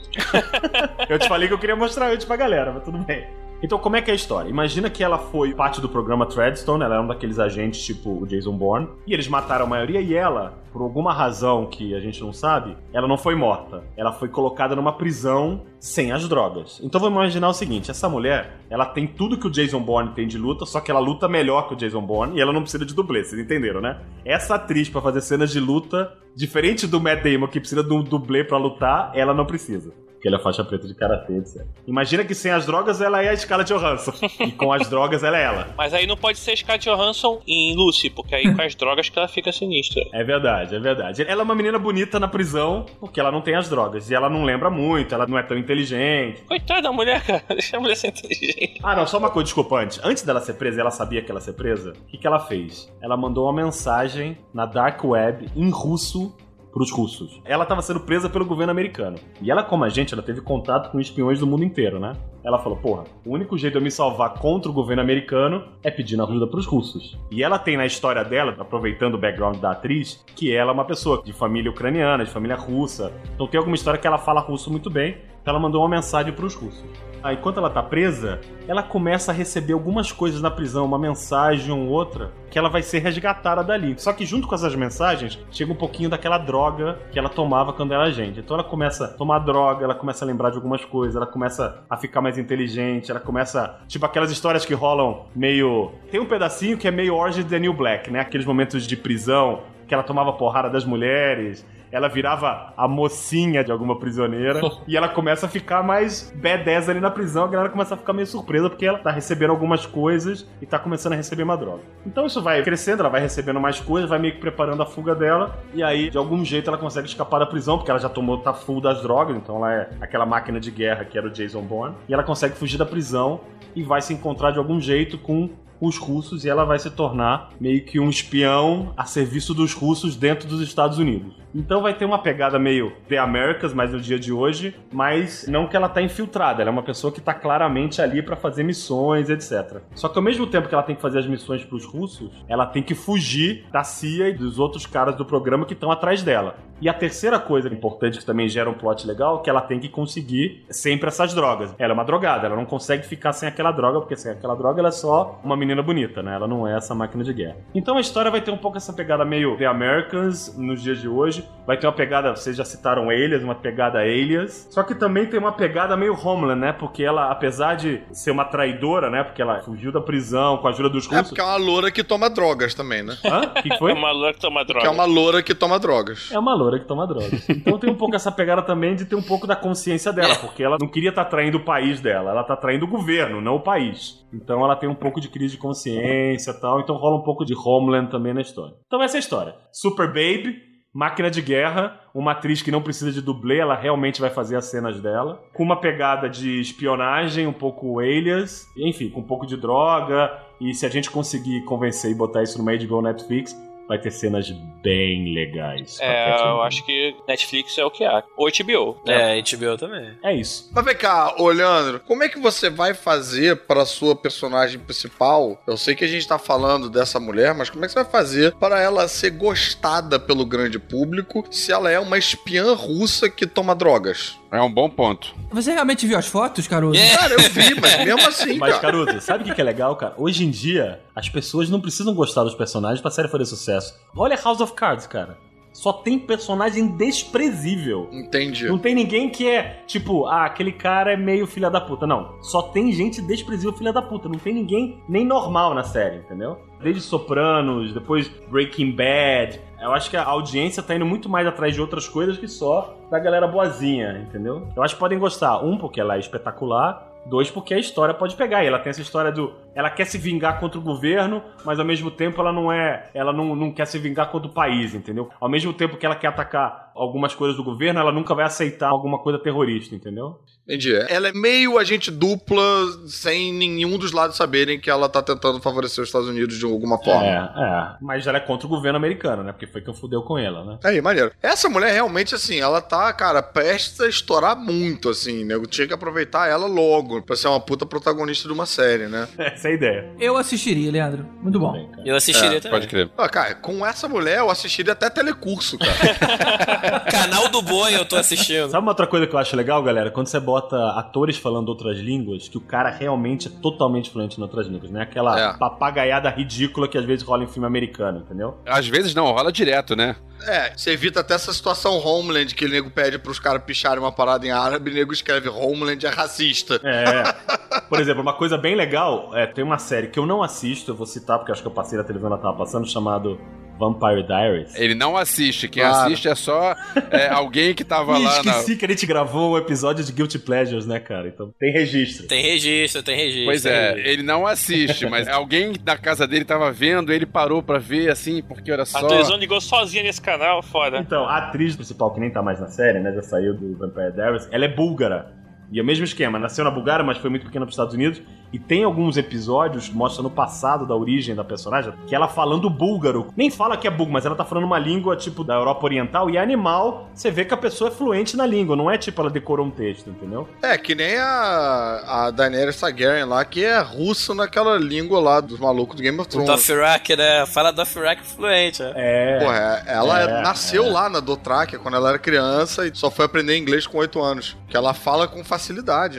Eu 1.08 1.18
te 1.18 1.28
falei 1.28 1.48
que 1.48 1.54
eu 1.54 1.58
queria 1.58 1.76
mostrar 1.76 2.10
antes 2.10 2.24
pra 2.24 2.36
galera, 2.36 2.72
mas 2.72 2.84
tudo 2.84 2.98
bem. 2.98 3.26
Então, 3.62 3.78
como 3.78 3.96
é 3.96 4.02
que 4.02 4.10
é 4.10 4.12
a 4.12 4.16
história? 4.16 4.48
Imagina 4.48 4.88
que 4.88 5.04
ela 5.04 5.18
foi 5.18 5.54
parte 5.54 5.80
do 5.80 5.88
programa 5.88 6.24
Treadstone, 6.24 6.82
ela 6.82 6.94
era 6.94 7.02
um 7.02 7.06
daqueles 7.06 7.38
agentes 7.38 7.84
tipo 7.84 8.10
o 8.10 8.26
Jason 8.26 8.56
Bourne, 8.56 8.88
e 9.06 9.12
eles 9.12 9.28
mataram 9.28 9.66
a 9.66 9.68
maioria, 9.68 10.00
e 10.00 10.14
ela, 10.14 10.58
por 10.72 10.80
alguma 10.80 11.12
razão 11.12 11.66
que 11.66 11.94
a 11.94 12.00
gente 12.00 12.22
não 12.22 12.32
sabe, 12.32 12.74
ela 12.92 13.06
não 13.06 13.18
foi 13.18 13.34
morta. 13.34 13.84
Ela 13.96 14.12
foi 14.12 14.28
colocada 14.28 14.74
numa 14.74 14.94
prisão 14.94 15.62
sem 15.78 16.10
as 16.10 16.26
drogas. 16.26 16.80
Então 16.82 16.98
vamos 16.98 17.16
imaginar 17.16 17.48
o 17.48 17.54
seguinte: 17.54 17.90
essa 17.90 18.08
mulher, 18.08 18.60
ela 18.70 18.86
tem 18.86 19.06
tudo 19.06 19.36
que 19.36 19.46
o 19.46 19.50
Jason 19.50 19.80
Bourne 19.80 20.12
tem 20.14 20.26
de 20.26 20.38
luta, 20.38 20.64
só 20.64 20.80
que 20.80 20.90
ela 20.90 21.00
luta 21.00 21.28
melhor 21.28 21.68
que 21.68 21.74
o 21.74 21.76
Jason 21.76 22.02
Bourne, 22.02 22.38
e 22.38 22.40
ela 22.40 22.52
não 22.52 22.62
precisa 22.62 22.86
de 22.86 22.94
dublê, 22.94 23.22
vocês 23.22 23.40
entenderam, 23.40 23.80
né? 23.82 24.00
Essa 24.24 24.54
atriz, 24.54 24.88
pra 24.88 25.02
fazer 25.02 25.20
cenas 25.20 25.50
de 25.50 25.60
luta, 25.60 26.10
diferente 26.34 26.86
do 26.86 26.98
Matt 26.98 27.22
Damon, 27.22 27.46
que 27.46 27.60
precisa 27.60 27.82
de 27.82 27.92
um 27.92 28.02
dublê 28.02 28.42
pra 28.42 28.56
lutar, 28.56 29.12
ela 29.14 29.34
não 29.34 29.44
precisa. 29.44 29.92
Porque 30.20 30.28
ele 30.28 30.36
é 30.36 30.38
faixa 30.38 30.62
preta 30.62 30.86
de 30.86 30.94
karatê, 30.94 31.38
etc. 31.38 31.62
Imagina 31.86 32.22
que 32.26 32.34
sem 32.34 32.52
as 32.52 32.66
drogas 32.66 33.00
ela 33.00 33.22
é 33.22 33.30
a 33.30 33.36
Scarlett 33.36 33.72
Johansson. 33.72 34.12
e 34.44 34.52
com 34.52 34.70
as 34.70 34.86
drogas 34.86 35.24
ela 35.24 35.38
é 35.38 35.44
ela. 35.44 35.74
Mas 35.78 35.94
aí 35.94 36.06
não 36.06 36.14
pode 36.14 36.38
ser 36.38 36.54
Scarlett 36.58 36.90
Johansson 36.90 37.40
em 37.46 37.74
Lucy, 37.74 38.10
porque 38.10 38.34
aí 38.34 38.54
com 38.54 38.60
as 38.60 38.74
drogas 38.74 39.08
que 39.08 39.18
ela 39.18 39.28
fica 39.28 39.50
sinistra. 39.50 40.02
É 40.12 40.22
verdade, 40.22 40.76
é 40.76 40.78
verdade. 40.78 41.22
Ela 41.22 41.40
é 41.40 41.42
uma 41.42 41.54
menina 41.54 41.78
bonita 41.78 42.20
na 42.20 42.28
prisão, 42.28 42.84
porque 43.00 43.18
ela 43.18 43.32
não 43.32 43.40
tem 43.40 43.54
as 43.54 43.70
drogas. 43.70 44.10
E 44.10 44.14
ela 44.14 44.28
não 44.28 44.44
lembra 44.44 44.68
muito, 44.68 45.14
ela 45.14 45.26
não 45.26 45.38
é 45.38 45.42
tão 45.42 45.56
inteligente. 45.56 46.42
Coitada 46.42 46.82
da 46.82 46.92
mulher, 46.92 47.24
cara. 47.24 47.42
Deixa 47.48 47.78
a 47.78 47.80
mulher 47.80 47.94
ser 47.94 48.08
inteligente. 48.08 48.78
Ah, 48.82 48.94
não, 48.94 49.06
só 49.06 49.16
uma 49.16 49.30
coisa, 49.30 49.44
desculpa, 49.44 49.80
antes. 49.80 49.98
Antes 50.04 50.22
dela 50.22 50.40
ser 50.40 50.52
presa, 50.54 50.82
ela 50.82 50.90
sabia 50.90 51.22
que 51.22 51.30
ela 51.30 51.40
ia 51.40 51.44
ser 51.44 51.54
presa. 51.54 51.92
O 51.92 52.06
que, 52.08 52.18
que 52.18 52.26
ela 52.26 52.40
fez? 52.40 52.92
Ela 53.00 53.16
mandou 53.16 53.46
uma 53.46 53.54
mensagem 53.54 54.36
na 54.52 54.66
Dark 54.66 55.02
Web 55.02 55.48
em 55.56 55.70
russo 55.70 56.36
pros 56.72 56.90
russos. 56.90 57.40
Ela 57.44 57.64
estava 57.64 57.82
sendo 57.82 58.00
presa 58.00 58.28
pelo 58.28 58.44
governo 58.44 58.70
americano. 58.70 59.18
E 59.40 59.50
ela, 59.50 59.62
como 59.62 59.84
a 59.84 59.88
gente, 59.88 60.14
ela 60.14 60.22
teve 60.22 60.40
contato 60.40 60.90
com 60.90 61.00
espiões 61.00 61.40
do 61.40 61.46
mundo 61.46 61.64
inteiro, 61.64 61.98
né? 61.98 62.14
Ela 62.42 62.58
falou, 62.58 62.78
porra, 62.78 63.04
o 63.24 63.34
único 63.34 63.58
jeito 63.58 63.74
de 63.74 63.78
eu 63.78 63.82
me 63.82 63.90
salvar 63.90 64.34
contra 64.34 64.70
o 64.70 64.74
governo 64.74 65.02
americano 65.02 65.64
é 65.82 65.90
pedindo 65.90 66.22
ajuda 66.24 66.46
pros 66.46 66.66
russos. 66.66 67.18
E 67.30 67.42
ela 67.42 67.58
tem 67.58 67.76
na 67.76 67.84
história 67.84 68.24
dela, 68.24 68.56
aproveitando 68.58 69.14
o 69.14 69.18
background 69.18 69.58
da 69.58 69.72
atriz, 69.72 70.24
que 70.34 70.54
ela 70.54 70.70
é 70.70 70.74
uma 70.74 70.84
pessoa 70.84 71.22
de 71.22 71.32
família 71.32 71.70
ucraniana, 71.70 72.24
de 72.24 72.30
família 72.30 72.56
russa. 72.56 73.12
Então 73.34 73.46
tem 73.46 73.58
alguma 73.58 73.76
história 73.76 74.00
que 74.00 74.06
ela 74.06 74.18
fala 74.18 74.40
russo 74.40 74.70
muito 74.70 74.88
bem, 74.88 75.18
ela 75.44 75.58
mandou 75.58 75.82
uma 75.82 75.88
mensagem 75.88 76.32
pros 76.32 76.54
russos. 76.54 77.10
Aí, 77.22 77.36
enquanto 77.36 77.58
ela 77.58 77.68
tá 77.68 77.82
presa, 77.82 78.40
ela 78.66 78.82
começa 78.82 79.30
a 79.30 79.34
receber 79.34 79.74
algumas 79.74 80.10
coisas 80.10 80.40
na 80.40 80.50
prisão, 80.50 80.86
uma 80.86 80.98
mensagem 80.98 81.70
ou 81.70 81.86
outra, 81.86 82.32
que 82.50 82.58
ela 82.58 82.70
vai 82.70 82.82
ser 82.82 83.00
resgatada 83.00 83.62
dali. 83.62 83.94
Só 83.98 84.12
que 84.12 84.24
junto 84.24 84.48
com 84.48 84.54
essas 84.54 84.74
mensagens, 84.74 85.38
chega 85.50 85.70
um 85.70 85.76
pouquinho 85.76 86.08
daquela 86.08 86.38
droga 86.38 86.98
que 87.12 87.18
ela 87.18 87.28
tomava 87.28 87.74
quando 87.74 87.92
era 87.92 88.04
agente. 88.04 88.40
Então 88.40 88.56
ela 88.56 88.64
começa 88.64 89.04
a 89.04 89.08
tomar 89.08 89.40
droga, 89.40 89.84
ela 89.84 89.94
começa 89.94 90.24
a 90.24 90.28
lembrar 90.28 90.50
de 90.50 90.56
algumas 90.56 90.82
coisas, 90.84 91.14
ela 91.14 91.26
começa 91.26 91.82
a 91.90 91.96
ficar 91.96 92.22
mais 92.22 92.38
inteligente, 92.38 93.10
ela 93.10 93.20
começa. 93.20 93.78
Tipo 93.86 94.06
aquelas 94.06 94.30
histórias 94.30 94.64
que 94.64 94.72
rolam 94.72 95.26
meio. 95.36 95.92
Tem 96.10 96.20
um 96.20 96.26
pedacinho 96.26 96.78
que 96.78 96.88
é 96.88 96.90
meio 96.90 97.14
Orange 97.14 97.44
the 97.44 97.58
New 97.58 97.74
Black, 97.74 98.10
né? 98.10 98.20
Aqueles 98.20 98.46
momentos 98.46 98.86
de 98.86 98.96
prisão 98.96 99.60
que 99.86 99.92
ela 99.92 100.02
tomava 100.02 100.32
porrada 100.32 100.70
das 100.70 100.84
mulheres. 100.84 101.66
Ela 101.90 102.08
virava 102.08 102.72
a 102.76 102.86
mocinha 102.86 103.64
de 103.64 103.72
alguma 103.72 103.98
prisioneira 103.98 104.60
e 104.86 104.96
ela 104.96 105.08
começa 105.08 105.46
a 105.46 105.48
ficar 105.48 105.82
mais 105.82 106.32
B10 106.40 106.88
ali 106.88 107.00
na 107.00 107.10
prisão, 107.10 107.44
a 107.44 107.48
galera 107.48 107.68
começa 107.68 107.94
a 107.94 107.96
ficar 107.96 108.12
meio 108.12 108.26
surpresa 108.26 108.68
porque 108.68 108.86
ela 108.86 108.98
tá 108.98 109.10
recebendo 109.10 109.50
algumas 109.50 109.86
coisas 109.86 110.46
e 110.60 110.66
tá 110.66 110.78
começando 110.78 111.14
a 111.14 111.16
receber 111.16 111.42
uma 111.42 111.56
droga. 111.56 111.82
Então 112.06 112.26
isso 112.26 112.40
vai 112.42 112.62
crescendo, 112.62 113.00
ela 113.00 113.08
vai 113.08 113.20
recebendo 113.20 113.60
mais 113.60 113.80
coisas, 113.80 114.08
vai 114.08 114.18
meio 114.18 114.34
que 114.34 114.40
preparando 114.40 114.82
a 114.82 114.86
fuga 114.86 115.14
dela 115.14 115.58
e 115.74 115.82
aí 115.82 116.10
de 116.10 116.18
algum 116.18 116.44
jeito 116.44 116.68
ela 116.68 116.78
consegue 116.78 117.08
escapar 117.08 117.38
da 117.38 117.46
prisão 117.46 117.78
porque 117.78 117.90
ela 117.90 118.00
já 118.00 118.08
tomou, 118.08 118.38
tá 118.38 118.52
full 118.52 118.80
das 118.80 119.02
drogas, 119.02 119.36
então 119.36 119.56
ela 119.56 119.72
é 119.72 119.90
aquela 120.00 120.26
máquina 120.26 120.60
de 120.60 120.70
guerra 120.70 121.04
que 121.04 121.18
era 121.18 121.26
o 121.26 121.30
Jason 121.30 121.62
Bourne 121.62 121.94
e 122.08 122.14
ela 122.14 122.22
consegue 122.22 122.54
fugir 122.54 122.78
da 122.78 122.86
prisão 122.86 123.40
e 123.74 123.82
vai 123.82 124.00
se 124.02 124.12
encontrar 124.12 124.50
de 124.50 124.58
algum 124.58 124.80
jeito 124.80 125.18
com 125.18 125.50
os 125.80 125.96
russos 125.96 126.44
e 126.44 126.48
ela 126.48 126.64
vai 126.64 126.78
se 126.78 126.90
tornar 126.90 127.50
meio 127.58 127.82
que 127.84 127.98
um 127.98 128.10
espião 128.10 128.92
a 128.96 129.06
serviço 129.06 129.54
dos 129.54 129.72
russos 129.72 130.14
dentro 130.14 130.46
dos 130.46 130.60
Estados 130.60 130.98
Unidos. 130.98 131.34
Então 131.54 131.82
vai 131.82 131.94
ter 131.94 132.04
uma 132.04 132.18
pegada 132.18 132.58
meio 132.58 132.92
The 133.08 133.18
Americas, 133.18 133.74
mais 133.74 133.92
no 133.92 134.00
dia 134.00 134.18
de 134.18 134.32
hoje, 134.32 134.76
mas 134.92 135.46
não 135.48 135.66
que 135.66 135.76
ela 135.76 135.88
tá 135.88 136.00
infiltrada, 136.00 136.62
ela 136.62 136.70
é 136.70 136.72
uma 136.72 136.82
pessoa 136.82 137.12
que 137.12 137.20
tá 137.20 137.34
claramente 137.34 138.00
ali 138.00 138.22
para 138.22 138.36
fazer 138.36 138.62
missões, 138.62 139.28
etc. 139.28 139.82
Só 139.94 140.08
que 140.08 140.18
ao 140.18 140.22
mesmo 140.22 140.46
tempo 140.46 140.68
que 140.68 140.74
ela 140.74 140.82
tem 140.82 140.94
que 140.94 141.02
fazer 141.02 141.18
as 141.18 141.26
missões 141.26 141.64
pros 141.64 141.84
russos, 141.84 142.30
ela 142.48 142.66
tem 142.66 142.82
que 142.82 142.94
fugir 142.94 143.64
da 143.72 143.82
CIA 143.82 144.28
e 144.28 144.34
dos 144.34 144.58
outros 144.58 144.86
caras 144.86 145.16
do 145.16 145.24
programa 145.24 145.66
que 145.66 145.74
estão 145.74 145.90
atrás 145.90 146.22
dela. 146.22 146.56
E 146.80 146.88
a 146.88 146.94
terceira 146.94 147.38
coisa 147.38 147.68
importante 147.68 148.18
que 148.18 148.24
também 148.24 148.48
gera 148.48 148.70
um 148.70 148.72
plot 148.72 149.06
legal 149.06 149.42
que 149.42 149.50
ela 149.50 149.60
tem 149.60 149.78
que 149.78 149.88
conseguir 149.88 150.64
sempre 150.70 151.08
essas 151.08 151.34
drogas. 151.34 151.74
Ela 151.78 151.92
é 151.92 151.94
uma 151.94 152.04
drogada, 152.04 152.46
ela 152.46 152.56
não 152.56 152.64
consegue 152.64 153.06
ficar 153.06 153.34
sem 153.34 153.46
aquela 153.46 153.70
droga, 153.70 154.00
porque 154.00 154.16
sem 154.16 154.32
aquela 154.32 154.54
droga 154.54 154.80
ela 154.80 154.88
é 154.88 154.92
só 154.92 155.38
uma 155.44 155.56
menina 155.58 155.82
bonita, 155.82 156.22
né? 156.22 156.34
Ela 156.34 156.48
não 156.48 156.66
é 156.66 156.74
essa 156.74 156.94
máquina 156.94 157.22
de 157.22 157.34
guerra. 157.34 157.56
Então 157.74 157.98
a 157.98 158.00
história 158.00 158.30
vai 158.30 158.40
ter 158.40 158.50
um 158.50 158.56
pouco 158.56 158.78
essa 158.78 158.94
pegada 158.94 159.26
meio 159.26 159.58
The 159.58 159.66
Americans 159.66 160.56
nos 160.56 160.82
dias 160.82 160.98
de 160.98 161.08
hoje. 161.08 161.39
Vai 161.66 161.76
ter 161.78 161.86
uma 161.86 161.92
pegada, 161.92 162.34
vocês 162.34 162.56
já 162.56 162.64
citaram 162.64 163.10
Alias, 163.10 163.42
uma 163.44 163.54
pegada 163.54 163.98
Alias. 163.98 164.66
Só 164.70 164.82
que 164.82 164.94
também 164.94 165.26
tem 165.26 165.38
uma 165.38 165.52
pegada 165.52 165.96
meio 165.96 166.14
Homeland, 166.14 166.60
né? 166.60 166.72
Porque 166.72 167.02
ela, 167.04 167.30
apesar 167.30 167.74
de 167.76 168.02
ser 168.12 168.32
uma 168.32 168.44
traidora, 168.44 169.08
né? 169.08 169.22
Porque 169.22 169.40
ela 169.40 169.60
fugiu 169.60 169.92
da 169.92 170.00
prisão 170.00 170.56
com 170.58 170.66
a 170.66 170.70
ajuda 170.70 170.88
dos 170.88 171.06
É 171.06 171.10
russos. 171.10 171.28
porque 171.28 171.40
é 171.40 171.44
uma 171.44 171.56
loura 171.56 171.90
que 171.92 172.02
toma 172.02 172.28
drogas 172.28 172.74
também, 172.74 173.02
né? 173.04 173.16
Hã? 173.24 173.46
que 173.62 173.76
foi? 173.78 173.92
É 173.92 173.94
uma 173.94 174.10
loura 174.10 174.32
que 174.34 174.40
toma 174.40 174.64
droga. 174.64 174.80
Que 174.80 174.86
é 174.86 174.90
uma 174.90 175.04
loura 175.04 175.42
que 175.42 175.54
toma 175.54 175.78
drogas. 175.78 176.30
É 176.32 176.38
uma 176.38 176.54
loura 176.54 176.78
que 176.80 176.86
toma 176.86 177.06
drogas. 177.06 177.48
Então 177.48 177.78
tem 177.78 177.90
um 177.90 177.94
pouco 177.94 178.16
essa 178.16 178.32
pegada 178.32 178.62
também 178.62 178.96
de 178.96 179.04
ter 179.04 179.14
um 179.14 179.22
pouco 179.22 179.46
da 179.46 179.54
consciência 179.54 180.12
dela, 180.12 180.34
porque 180.36 180.62
ela 180.64 180.76
não 180.80 180.88
queria 180.88 181.10
estar 181.10 181.26
traindo 181.26 181.58
o 181.58 181.64
país 181.64 182.00
dela, 182.00 182.30
ela 182.32 182.42
tá 182.42 182.56
traindo 182.56 182.84
o 182.84 182.88
governo, 182.88 183.40
não 183.40 183.56
o 183.56 183.60
país. 183.60 184.24
Então 184.32 184.64
ela 184.64 184.74
tem 184.74 184.88
um 184.88 184.94
pouco 184.94 185.20
de 185.20 185.28
crise 185.28 185.54
de 185.54 185.58
consciência 185.60 186.50
e 186.50 186.60
tal, 186.60 186.80
então 186.80 186.96
rola 186.96 187.16
um 187.16 187.22
pouco 187.24 187.44
de 187.44 187.54
Homeland 187.54 188.10
também 188.10 188.34
na 188.34 188.40
história. 188.40 188.74
Então 188.86 189.02
essa 189.02 189.16
é 189.16 189.18
a 189.18 189.20
história. 189.20 189.54
Super 189.72 190.08
Babe, 190.08 190.56
máquina 190.92 191.30
de 191.30 191.40
guerra, 191.40 192.00
uma 192.12 192.32
atriz 192.32 192.62
que 192.62 192.70
não 192.70 192.82
precisa 192.82 193.12
de 193.12 193.22
dublê, 193.22 193.58
ela 193.58 193.76
realmente 193.76 194.20
vai 194.20 194.30
fazer 194.30 194.56
as 194.56 194.64
cenas 194.66 195.00
dela, 195.00 195.42
com 195.52 195.62
uma 195.62 195.80
pegada 195.80 196.28
de 196.28 196.60
espionagem, 196.60 197.46
um 197.46 197.52
pouco 197.52 198.00
alias, 198.00 198.66
enfim, 198.76 199.08
com 199.08 199.20
um 199.20 199.26
pouco 199.26 199.46
de 199.46 199.56
droga, 199.56 200.36
e 200.60 200.74
se 200.74 200.84
a 200.84 200.88
gente 200.88 201.10
conseguir 201.10 201.64
convencer 201.64 202.10
e 202.10 202.14
botar 202.14 202.42
isso 202.42 202.58
numa 202.58 202.76
HBO 202.76 203.02
Netflix, 203.02 203.56
vai 203.90 203.98
ter 203.98 204.12
cenas 204.12 204.48
bem 204.80 205.34
legais. 205.34 205.98
É, 206.00 206.30
eu 206.30 206.62
acho 206.62 206.86
que 206.86 207.12
Netflix 207.26 207.76
é 207.76 207.84
o 207.84 207.90
que 207.90 208.04
há. 208.04 208.22
Ou 208.36 208.46
HBO. 208.48 209.02
né? 209.04 209.36
É, 209.36 209.42
HBO 209.42 209.76
também. 209.76 210.16
É 210.22 210.32
isso. 210.32 210.70
Mas 210.72 210.84
vem 210.84 210.96
cá, 210.96 211.34
ô 211.36 211.48
Leandro, 211.48 211.98
como 212.06 212.22
é 212.22 212.28
que 212.28 212.38
você 212.38 212.70
vai 212.70 212.94
fazer 212.94 213.66
para 213.66 213.84
sua 213.84 214.14
personagem 214.14 214.78
principal? 214.78 215.60
Eu 215.66 215.76
sei 215.76 215.96
que 215.96 216.04
a 216.04 216.08
gente 216.08 216.26
tá 216.26 216.38
falando 216.38 216.88
dessa 216.88 217.18
mulher, 217.18 217.52
mas 217.52 217.68
como 217.68 217.84
é 217.84 217.88
que 217.88 217.92
você 217.92 218.00
vai 218.04 218.12
fazer 218.12 218.54
para 218.54 218.80
ela 218.80 219.08
ser 219.08 219.30
gostada 219.30 220.20
pelo 220.20 220.46
grande 220.46 220.78
público 220.78 221.44
se 221.50 221.72
ela 221.72 221.90
é 221.90 221.98
uma 221.98 222.16
espiã 222.16 222.74
russa 222.74 223.28
que 223.28 223.44
toma 223.44 223.74
drogas? 223.74 224.38
É 224.52 224.60
um 224.60 224.72
bom 224.72 224.90
ponto. 224.90 225.32
Você 225.52 225.72
realmente 225.72 226.06
viu 226.06 226.18
as 226.18 226.26
fotos, 226.26 226.66
Caruso? 226.66 227.00
Cara, 227.16 227.34
eu 227.34 227.40
vi, 227.50 227.80
mas 227.80 228.04
mesmo 228.04 228.28
assim, 228.28 228.58
Mas, 228.58 228.70
cara. 228.78 228.80
Caruso, 228.80 229.20
sabe 229.20 229.44
o 229.44 229.46
que 229.46 229.54
que 229.54 229.60
é 229.60 229.64
legal, 229.64 229.94
cara? 229.94 230.14
Hoje 230.16 230.44
em 230.44 230.50
dia, 230.50 231.00
as 231.14 231.28
pessoas 231.28 231.70
não 231.70 231.80
precisam 231.80 232.12
gostar 232.14 232.42
dos 232.42 232.54
personagens 232.54 233.00
pra 233.00 233.12
série 233.12 233.28
fazer 233.28 233.44
sucesso. 233.46 233.79
Olha 234.16 234.36
House 234.42 234.60
of 234.60 234.72
Cards, 234.74 235.06
cara. 235.06 235.38
Só 235.72 235.92
tem 235.92 236.18
personagem 236.18 236.88
desprezível. 236.96 238.08
Entendi. 238.10 238.66
Não 238.66 238.78
tem 238.78 238.94
ninguém 238.94 239.30
que 239.30 239.48
é 239.48 239.82
tipo, 239.86 240.26
ah, 240.26 240.44
aquele 240.44 240.72
cara 240.72 241.12
é 241.12 241.16
meio 241.16 241.46
filha 241.46 241.70
da 241.70 241.80
puta. 241.80 242.06
Não. 242.06 242.34
Só 242.42 242.62
tem 242.62 242.90
gente 242.92 243.22
desprezível 243.22 243.72
filha 243.72 243.92
da 243.92 244.02
puta. 244.02 244.28
Não 244.28 244.38
tem 244.38 244.52
ninguém 244.52 245.00
nem 245.08 245.24
normal 245.24 245.72
na 245.72 245.84
série, 245.84 246.16
entendeu? 246.16 246.58
Desde 246.82 247.00
Sopranos, 247.00 247.94
depois 247.94 248.28
Breaking 248.48 248.92
Bad. 248.92 249.60
Eu 249.80 249.92
acho 249.92 250.10
que 250.10 250.16
a 250.16 250.24
audiência 250.24 250.82
tá 250.82 250.94
indo 250.94 251.06
muito 251.06 251.28
mais 251.28 251.46
atrás 251.46 251.72
de 251.74 251.80
outras 251.80 252.08
coisas 252.08 252.36
que 252.36 252.48
só 252.48 252.96
da 253.10 253.18
galera 253.18 253.46
boazinha, 253.46 254.26
entendeu? 254.26 254.66
Eu 254.74 254.82
acho 254.82 254.94
que 254.94 255.00
podem 255.00 255.18
gostar. 255.18 255.64
Um, 255.64 255.78
porque 255.78 256.00
ela 256.00 256.16
é 256.16 256.18
espetacular. 256.18 257.09
Dois, 257.26 257.50
porque 257.50 257.74
a 257.74 257.78
história 257.78 258.14
pode 258.14 258.34
pegar. 258.34 258.64
E 258.64 258.66
ela 258.66 258.78
tem 258.78 258.90
essa 258.90 259.02
história 259.02 259.30
do. 259.30 259.54
Ela 259.74 259.90
quer 259.90 260.04
se 260.06 260.18
vingar 260.18 260.58
contra 260.58 260.78
o 260.78 260.82
governo, 260.82 261.42
mas 261.64 261.78
ao 261.78 261.84
mesmo 261.84 262.10
tempo 262.10 262.40
ela 262.40 262.52
não 262.52 262.72
é. 262.72 263.08
Ela 263.14 263.32
não, 263.32 263.54
não 263.54 263.72
quer 263.72 263.86
se 263.86 263.98
vingar 263.98 264.30
contra 264.30 264.48
o 264.48 264.54
país, 264.54 264.94
entendeu? 264.94 265.30
Ao 265.38 265.48
mesmo 265.48 265.72
tempo 265.72 265.96
que 265.96 266.06
ela 266.06 266.16
quer 266.16 266.28
atacar 266.28 266.89
algumas 267.00 267.34
coisas 267.34 267.56
do 267.56 267.64
governo, 267.64 267.98
ela 268.00 268.12
nunca 268.12 268.34
vai 268.34 268.44
aceitar 268.44 268.88
alguma 268.88 269.18
coisa 269.18 269.38
terrorista, 269.38 269.94
entendeu? 269.94 270.38
Entendi. 270.66 270.94
Ela 271.08 271.28
é 271.28 271.32
meio 271.32 271.78
agente 271.78 272.10
dupla, 272.10 272.62
sem 273.06 273.52
nenhum 273.52 273.98
dos 273.98 274.12
lados 274.12 274.36
saberem 274.36 274.78
que 274.78 274.88
ela 274.90 275.08
tá 275.08 275.20
tentando 275.22 275.60
favorecer 275.60 276.02
os 276.02 276.08
Estados 276.08 276.28
Unidos 276.28 276.58
de 276.58 276.64
alguma 276.64 276.98
forma. 277.02 277.24
É, 277.26 277.36
é. 277.36 277.96
Mas 278.00 278.26
ela 278.26 278.36
é 278.38 278.40
contra 278.40 278.66
o 278.66 278.70
governo 278.70 278.96
americano, 278.96 279.42
né? 279.42 279.50
Porque 279.52 279.66
foi 279.66 279.80
quem 279.80 279.94
fudeu 279.94 280.22
com 280.22 280.38
ela, 280.38 280.64
né? 280.64 280.78
Aí, 280.84 281.00
maneiro. 281.00 281.32
Essa 281.42 281.68
mulher 281.68 281.92
realmente, 281.92 282.34
assim, 282.34 282.60
ela 282.60 282.80
tá, 282.80 283.12
cara, 283.12 283.42
prestes 283.42 284.00
a 284.00 284.08
estourar 284.08 284.56
muito, 284.56 285.08
assim, 285.08 285.44
né? 285.44 285.54
Eu 285.54 285.66
tinha 285.66 285.86
que 285.88 285.94
aproveitar 285.94 286.48
ela 286.48 286.66
logo, 286.66 287.22
pra 287.22 287.34
ser 287.34 287.48
uma 287.48 287.58
puta 287.60 287.84
protagonista 287.86 288.46
de 288.46 288.54
uma 288.54 288.66
série, 288.66 289.08
né? 289.08 289.26
Essa 289.38 289.68
é 289.68 289.70
a 289.70 289.74
ideia. 289.74 290.12
Eu 290.20 290.36
assistiria, 290.36 290.92
Leandro. 290.92 291.26
Muito 291.42 291.58
bom. 291.58 291.90
Eu 292.04 292.14
assistiria 292.14 292.58
É, 292.58 292.60
também. 292.60 292.78
Pode 292.78 292.86
crer. 292.86 293.10
Ah, 293.16 293.28
cara, 293.28 293.54
com 293.56 293.84
essa 293.84 294.06
mulher 294.08 294.38
eu 294.38 294.50
assistiria 294.50 294.92
até 294.92 295.08
telecurso, 295.10 295.76
cara. 295.78 295.90
Canal 297.10 297.48
do 297.48 297.62
Boi 297.62 297.94
eu 297.94 298.04
tô 298.04 298.16
assistindo. 298.16 298.70
Sabe 298.70 298.82
uma 298.84 298.90
outra 298.92 299.06
coisa 299.06 299.26
que 299.26 299.34
eu 299.34 299.38
acho 299.38 299.54
legal, 299.56 299.82
galera? 299.82 300.10
Quando 300.10 300.26
você 300.26 300.40
bota 300.40 300.76
atores 300.98 301.36
falando 301.36 301.68
outras 301.68 301.98
línguas, 301.98 302.48
que 302.48 302.58
o 302.58 302.60
cara 302.60 302.90
realmente 302.90 303.48
é 303.48 303.50
totalmente 303.62 304.10
fluente 304.10 304.38
em 304.38 304.42
outras 304.42 304.66
línguas, 304.66 304.90
né? 304.90 305.02
Aquela 305.02 305.38
É. 305.38 305.56
papagaiada 305.56 306.28
ridícula 306.30 306.88
que 306.88 306.98
às 306.98 307.04
vezes 307.04 307.24
rola 307.24 307.44
em 307.44 307.48
filme 307.48 307.66
americano, 307.66 308.20
entendeu? 308.20 308.58
Às 308.66 308.86
vezes 308.88 309.14
não, 309.14 309.26
rola 309.26 309.52
direto, 309.52 309.94
né? 309.94 310.16
é, 310.46 310.72
você 310.74 310.92
evita 310.92 311.20
até 311.20 311.34
essa 311.34 311.52
situação 311.52 311.98
Homeland, 311.98 312.54
que 312.54 312.64
o 312.64 312.68
nego 312.68 312.90
pede 312.90 313.18
pros 313.18 313.38
caras 313.38 313.62
picharem 313.62 313.98
uma 313.98 314.10
parada 314.10 314.46
em 314.46 314.50
árabe, 314.50 314.90
e 314.90 314.94
o 314.94 314.96
nego 314.96 315.12
escreve 315.12 315.50
Homeland 315.50 316.06
é 316.06 316.08
racista. 316.08 316.80
É. 316.82 317.80
Por 317.82 318.00
exemplo, 318.00 318.22
uma 318.22 318.32
coisa 318.32 318.56
bem 318.56 318.74
legal, 318.74 319.30
é, 319.36 319.46
tem 319.46 319.62
uma 319.62 319.78
série 319.78 320.06
que 320.08 320.18
eu 320.18 320.24
não 320.24 320.42
assisto, 320.42 320.90
eu 320.92 320.94
vou 320.94 321.06
citar 321.06 321.38
porque 321.38 321.52
acho 321.52 321.60
que 321.60 321.68
eu 321.68 321.72
passei 321.72 321.98
na 321.98 322.04
televisão, 322.04 322.32
ela 322.32 322.40
tava 322.40 322.56
passando, 322.56 322.88
chamado 322.88 323.38
Vampire 323.80 324.22
Diaries. 324.22 324.74
Ele 324.78 324.94
não 324.94 325.16
assiste. 325.16 325.66
Quem 325.68 325.82
Claro. 325.82 326.06
assiste 326.06 326.28
é 326.28 326.34
só 326.34 326.76
é, 327.10 327.28
alguém 327.30 327.74
que 327.74 327.82
tava 327.82 328.12
lá 328.18 328.42
na. 328.42 328.50
esqueci 328.52 328.76
que 328.76 328.84
a 328.84 328.88
gente 328.88 329.06
gravou 329.06 329.52
o 329.52 329.58
episódio 329.58 330.04
de 330.04 330.12
Guilty 330.12 330.38
Pleasures, 330.38 330.84
né, 330.86 331.00
cara? 331.00 331.26
Então 331.28 331.50
tem 331.58 331.72
registro. 331.72 332.26
Tem 332.28 332.42
registro, 332.42 333.02
tem 333.02 333.16
registro. 333.16 333.44
Pois 333.46 333.62
tem 333.62 333.72
é, 333.72 333.88
registro. 333.92 334.10
ele 334.12 334.22
não 334.22 334.46
assiste, 334.46 335.06
mas 335.06 335.26
alguém 335.26 335.72
da 335.82 335.96
casa 335.96 336.26
dele 336.28 336.44
tava 336.44 336.70
vendo, 336.70 337.10
ele 337.12 337.24
parou 337.26 337.62
pra 337.62 337.78
ver 337.78 338.10
assim, 338.10 338.42
porque 338.42 338.70
olha 338.70 338.82
A 338.82 338.86
só. 338.86 339.06
televisão 339.08 339.36
ligou 339.38 339.60
sozinha 339.60 340.02
nesse 340.02 340.20
canal, 340.20 340.62
foda. 340.62 340.98
Então, 340.98 341.24
a 341.26 341.38
atriz 341.38 341.74
principal, 341.74 342.12
que 342.12 342.20
nem 342.20 342.30
tá 342.30 342.42
mais 342.42 342.60
na 342.60 342.68
série, 342.68 343.00
né? 343.00 343.12
Já 343.14 343.22
saiu 343.22 343.54
do 343.54 343.76
Vampire 343.78 344.12
Diaries, 344.12 344.46
ela 344.52 344.66
é 344.66 344.68
búlgara. 344.68 345.39
E 345.72 345.78
é 345.78 345.82
o 345.82 345.86
mesmo 345.86 346.04
esquema, 346.04 346.38
nasceu 346.38 346.64
na 346.64 346.70
Bulgária, 346.70 347.04
mas 347.04 347.18
foi 347.18 347.30
muito 347.30 347.46
pequena 347.46 347.64
pros 347.64 347.74
Estados 347.74 347.94
Unidos. 347.94 348.20
E 348.52 348.58
tem 348.58 348.82
alguns 348.82 349.16
episódios 349.16 349.88
mostrando 349.88 350.26
o 350.26 350.30
passado 350.30 350.84
da 350.84 350.96
origem 350.96 351.36
da 351.36 351.44
personagem, 351.44 351.92
que 352.08 352.14
ela 352.14 352.26
falando 352.26 352.68
búlgaro. 352.68 353.28
Nem 353.36 353.48
fala 353.48 353.76
que 353.76 353.86
é 353.86 353.90
búlgaro, 353.90 354.12
mas 354.12 354.26
ela 354.26 354.34
tá 354.34 354.44
falando 354.44 354.64
uma 354.64 354.78
língua 354.78 355.14
tipo 355.16 355.44
da 355.44 355.54
Europa 355.54 355.84
Oriental. 355.84 356.28
E 356.28 356.36
é 356.36 356.40
animal, 356.40 357.08
você 357.14 357.30
vê 357.30 357.44
que 357.44 357.54
a 357.54 357.56
pessoa 357.56 357.88
é 357.88 357.92
fluente 357.92 358.36
na 358.36 358.44
língua, 358.44 358.74
não 358.74 358.90
é 358.90 358.98
tipo 358.98 359.20
ela 359.20 359.30
decorou 359.30 359.64
um 359.64 359.70
texto, 359.70 360.10
entendeu? 360.10 360.48
É, 360.62 360.76
que 360.76 360.96
nem 360.96 361.16
a, 361.16 362.02
a 362.26 362.30
Daenerys 362.32 362.80
Targaryen 362.80 363.24
lá, 363.24 363.44
que 363.44 363.64
é 363.64 363.78
russa 363.80 364.34
naquela 364.34 364.76
língua 364.76 365.20
lá 365.20 365.40
dos 365.40 365.60
malucos 365.60 365.94
do 365.96 366.02
Game 366.02 366.18
of 366.18 366.28
Thrones. 366.28 366.48
Dothraki, 366.50 367.14
né? 367.14 367.46
Fala 367.46 367.70
Dothraki 367.72 368.22
fluente, 368.24 368.82
né? 368.82 368.92
É. 368.96 369.38
Porra, 369.38 369.84
é- 369.86 369.92
ela 369.94 370.20
É, 370.20 370.42
nasceu 370.42 370.84
é. 370.86 370.90
lá 370.90 371.08
na 371.08 371.20
Dothraki 371.20 371.78
quando 371.78 371.94
ela 371.96 372.08
era 372.10 372.18
criança 372.18 372.84
e 372.86 372.90
só 372.94 373.10
foi 373.10 373.24
aprender 373.26 373.56
inglês 373.56 373.86
com 373.86 373.98
8 373.98 374.20
anos. 374.20 374.56
Que 374.68 374.76
ela 374.76 374.92
fala 374.94 375.28
com 375.28 375.42
facilidade, 375.44 375.59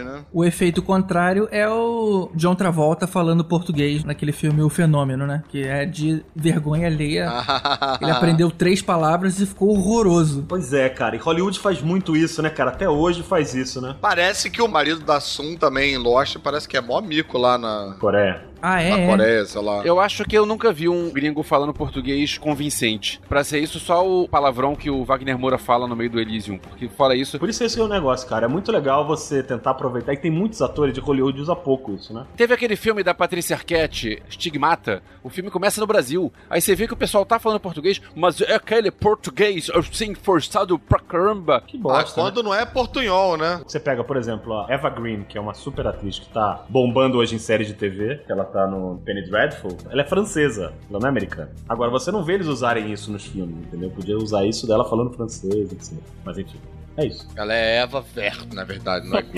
né? 0.03 0.23
O 0.31 0.45
efeito 0.45 0.81
contrário 0.81 1.47
é 1.51 1.67
o 1.67 2.31
John 2.35 2.55
Travolta 2.55 3.07
falando 3.07 3.43
português 3.43 4.03
naquele 4.03 4.31
filme 4.31 4.61
O 4.61 4.69
Fenômeno, 4.69 5.25
né? 5.25 5.43
Que 5.49 5.63
é 5.63 5.85
de 5.85 6.23
vergonha 6.35 6.87
alheia. 6.87 7.31
Ele 8.01 8.11
aprendeu 8.11 8.51
três 8.51 8.81
palavras 8.81 9.39
e 9.39 9.45
ficou 9.45 9.69
horroroso. 9.69 10.45
Pois 10.47 10.73
é, 10.73 10.89
cara. 10.89 11.15
E 11.15 11.19
Hollywood 11.19 11.59
faz 11.59 11.81
muito 11.81 12.15
isso, 12.15 12.41
né, 12.41 12.49
cara? 12.49 12.71
Até 12.71 12.87
hoje 12.87 13.23
faz 13.23 13.53
isso, 13.53 13.81
né? 13.81 13.95
Parece 13.99 14.49
que 14.49 14.61
o 14.61 14.67
marido 14.67 15.01
da 15.01 15.19
Sun 15.19 15.55
também 15.55 15.93
em 15.93 15.97
Lost 15.97 16.37
parece 16.37 16.67
que 16.67 16.77
é 16.77 16.81
mó 16.81 17.01
mico 17.01 17.37
lá 17.37 17.57
na. 17.57 17.95
Coreia. 17.99 18.50
Ah, 18.61 18.81
é? 18.81 18.89
Na 18.89 18.97
é. 18.99 19.07
Coreia, 19.07 19.45
sei 19.45 19.61
lá. 19.61 19.81
Eu 19.85 19.99
acho 19.99 20.23
que 20.25 20.37
eu 20.37 20.45
nunca 20.45 20.71
vi 20.71 20.87
um 20.87 21.09
gringo 21.09 21.43
falando 21.43 21.73
português 21.73 22.37
convincente. 22.37 23.19
Pra 23.27 23.43
ser 23.43 23.59
isso, 23.59 23.79
só 23.79 24.07
o 24.07 24.27
palavrão 24.27 24.75
que 24.75 24.89
o 24.89 25.03
Wagner 25.03 25.37
Moura 25.37 25.57
fala 25.57 25.87
no 25.87 25.95
meio 25.95 26.09
do 26.09 26.19
Elysium. 26.19 26.57
Porque 26.57 26.87
fora 26.89 27.15
isso. 27.15 27.39
Por 27.39 27.49
isso 27.49 27.63
esse 27.63 27.79
é 27.79 27.83
o 27.83 27.87
negócio, 27.87 28.27
cara. 28.27 28.45
É 28.45 28.49
muito 28.49 28.71
legal 28.71 29.05
você 29.05 29.41
tentar 29.41 29.71
aproveitar. 29.71 30.13
E 30.13 30.17
tem 30.17 30.31
muitos 30.31 30.61
atores 30.61 30.93
de 30.93 30.99
Hollywood 30.99 31.41
usa 31.41 31.55
pouco 31.55 31.93
isso, 31.93 32.13
né? 32.13 32.25
Teve 32.35 32.53
aquele 32.53 32.75
filme 32.75 33.03
da 33.03 33.13
Patrícia 33.13 33.55
Arquette, 33.55 34.21
Stigmata. 34.29 35.01
O 35.23 35.29
filme 35.29 35.49
começa 35.49 35.79
no 35.81 35.87
Brasil. 35.87 36.31
Aí 36.49 36.61
você 36.61 36.75
vê 36.75 36.87
que 36.87 36.93
o 36.93 36.97
pessoal 36.97 37.25
tá 37.25 37.39
falando 37.39 37.59
português, 37.59 38.01
mas 38.15 38.41
é 38.41 38.55
aquele 38.55 38.91
português 38.91 39.69
assim 39.69 40.13
forçado 40.15 40.77
pra 40.77 40.99
caramba. 40.99 41.61
Que 41.65 41.77
Ah, 41.77 41.81
bosta. 41.81 42.21
né? 42.21 42.27
quando 42.31 42.43
não 42.43 42.53
é 42.53 42.65
portunhol, 42.65 43.37
né? 43.37 43.61
Você 43.65 43.79
pega, 43.79 44.03
por 44.03 44.17
exemplo, 44.17 44.53
a 44.53 44.65
Eva 44.69 44.89
Green, 44.89 45.23
que 45.23 45.37
é 45.37 45.41
uma 45.41 45.53
super 45.53 45.87
atriz 45.87 46.19
que 46.19 46.29
tá 46.29 46.63
bombando 46.69 47.17
hoje 47.17 47.35
em 47.35 47.39
séries 47.39 47.67
de 47.67 47.73
TV, 47.73 48.21
ela 48.27 48.43
tá 48.51 48.67
no 48.67 49.01
Penny 49.03 49.23
Dreadful. 49.23 49.77
Ela 49.89 50.01
é 50.01 50.05
francesa, 50.05 50.73
ela 50.89 50.99
não 50.99 51.07
é 51.07 51.09
americana. 51.09 51.51
Agora, 51.67 51.89
você 51.89 52.11
não 52.11 52.23
vê 52.23 52.33
eles 52.33 52.47
usarem 52.47 52.91
isso 52.91 53.11
nos 53.11 53.25
filmes, 53.25 53.55
entendeu? 53.65 53.89
Podia 53.89 54.17
usar 54.17 54.45
isso 54.45 54.67
dela 54.67 54.87
falando 54.87 55.11
francês, 55.11 55.71
etc. 55.71 55.93
Mas 56.23 56.37
enfim, 56.37 56.59
é 56.97 57.05
isso. 57.05 57.27
Ela 57.35 57.53
é 57.53 57.77
Eva 57.77 58.01
Verto, 58.01 58.55
na 58.55 58.63
verdade, 58.63 59.07
não 59.07 59.17
é. 59.17 59.23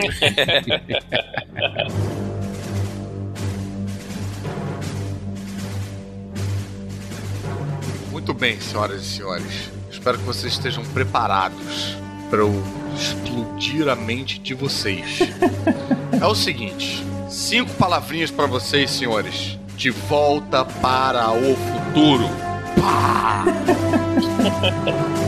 Muito 8.12 8.34
bem, 8.34 8.60
senhoras 8.60 9.02
e 9.02 9.06
senhores. 9.06 9.72
Espero 9.92 10.18
que 10.18 10.24
vocês 10.24 10.54
estejam 10.54 10.84
preparados 10.86 11.98
para 12.30 12.40
eu 12.40 12.52
explodir 12.96 13.88
a 13.88 13.96
mente 13.96 14.40
de 14.40 14.54
vocês. 14.54 15.20
é 16.22 16.26
o 16.26 16.34
seguinte: 16.34 17.04
cinco 17.34 17.72
palavrinhas 17.74 18.32
para 18.32 18.46
vocês, 18.46 18.92
senhores. 18.92 19.58
De 19.76 19.90
volta 19.90 20.64
para 20.64 21.32
o 21.32 21.56
futuro. 21.56 22.30
Pá! 22.80 23.44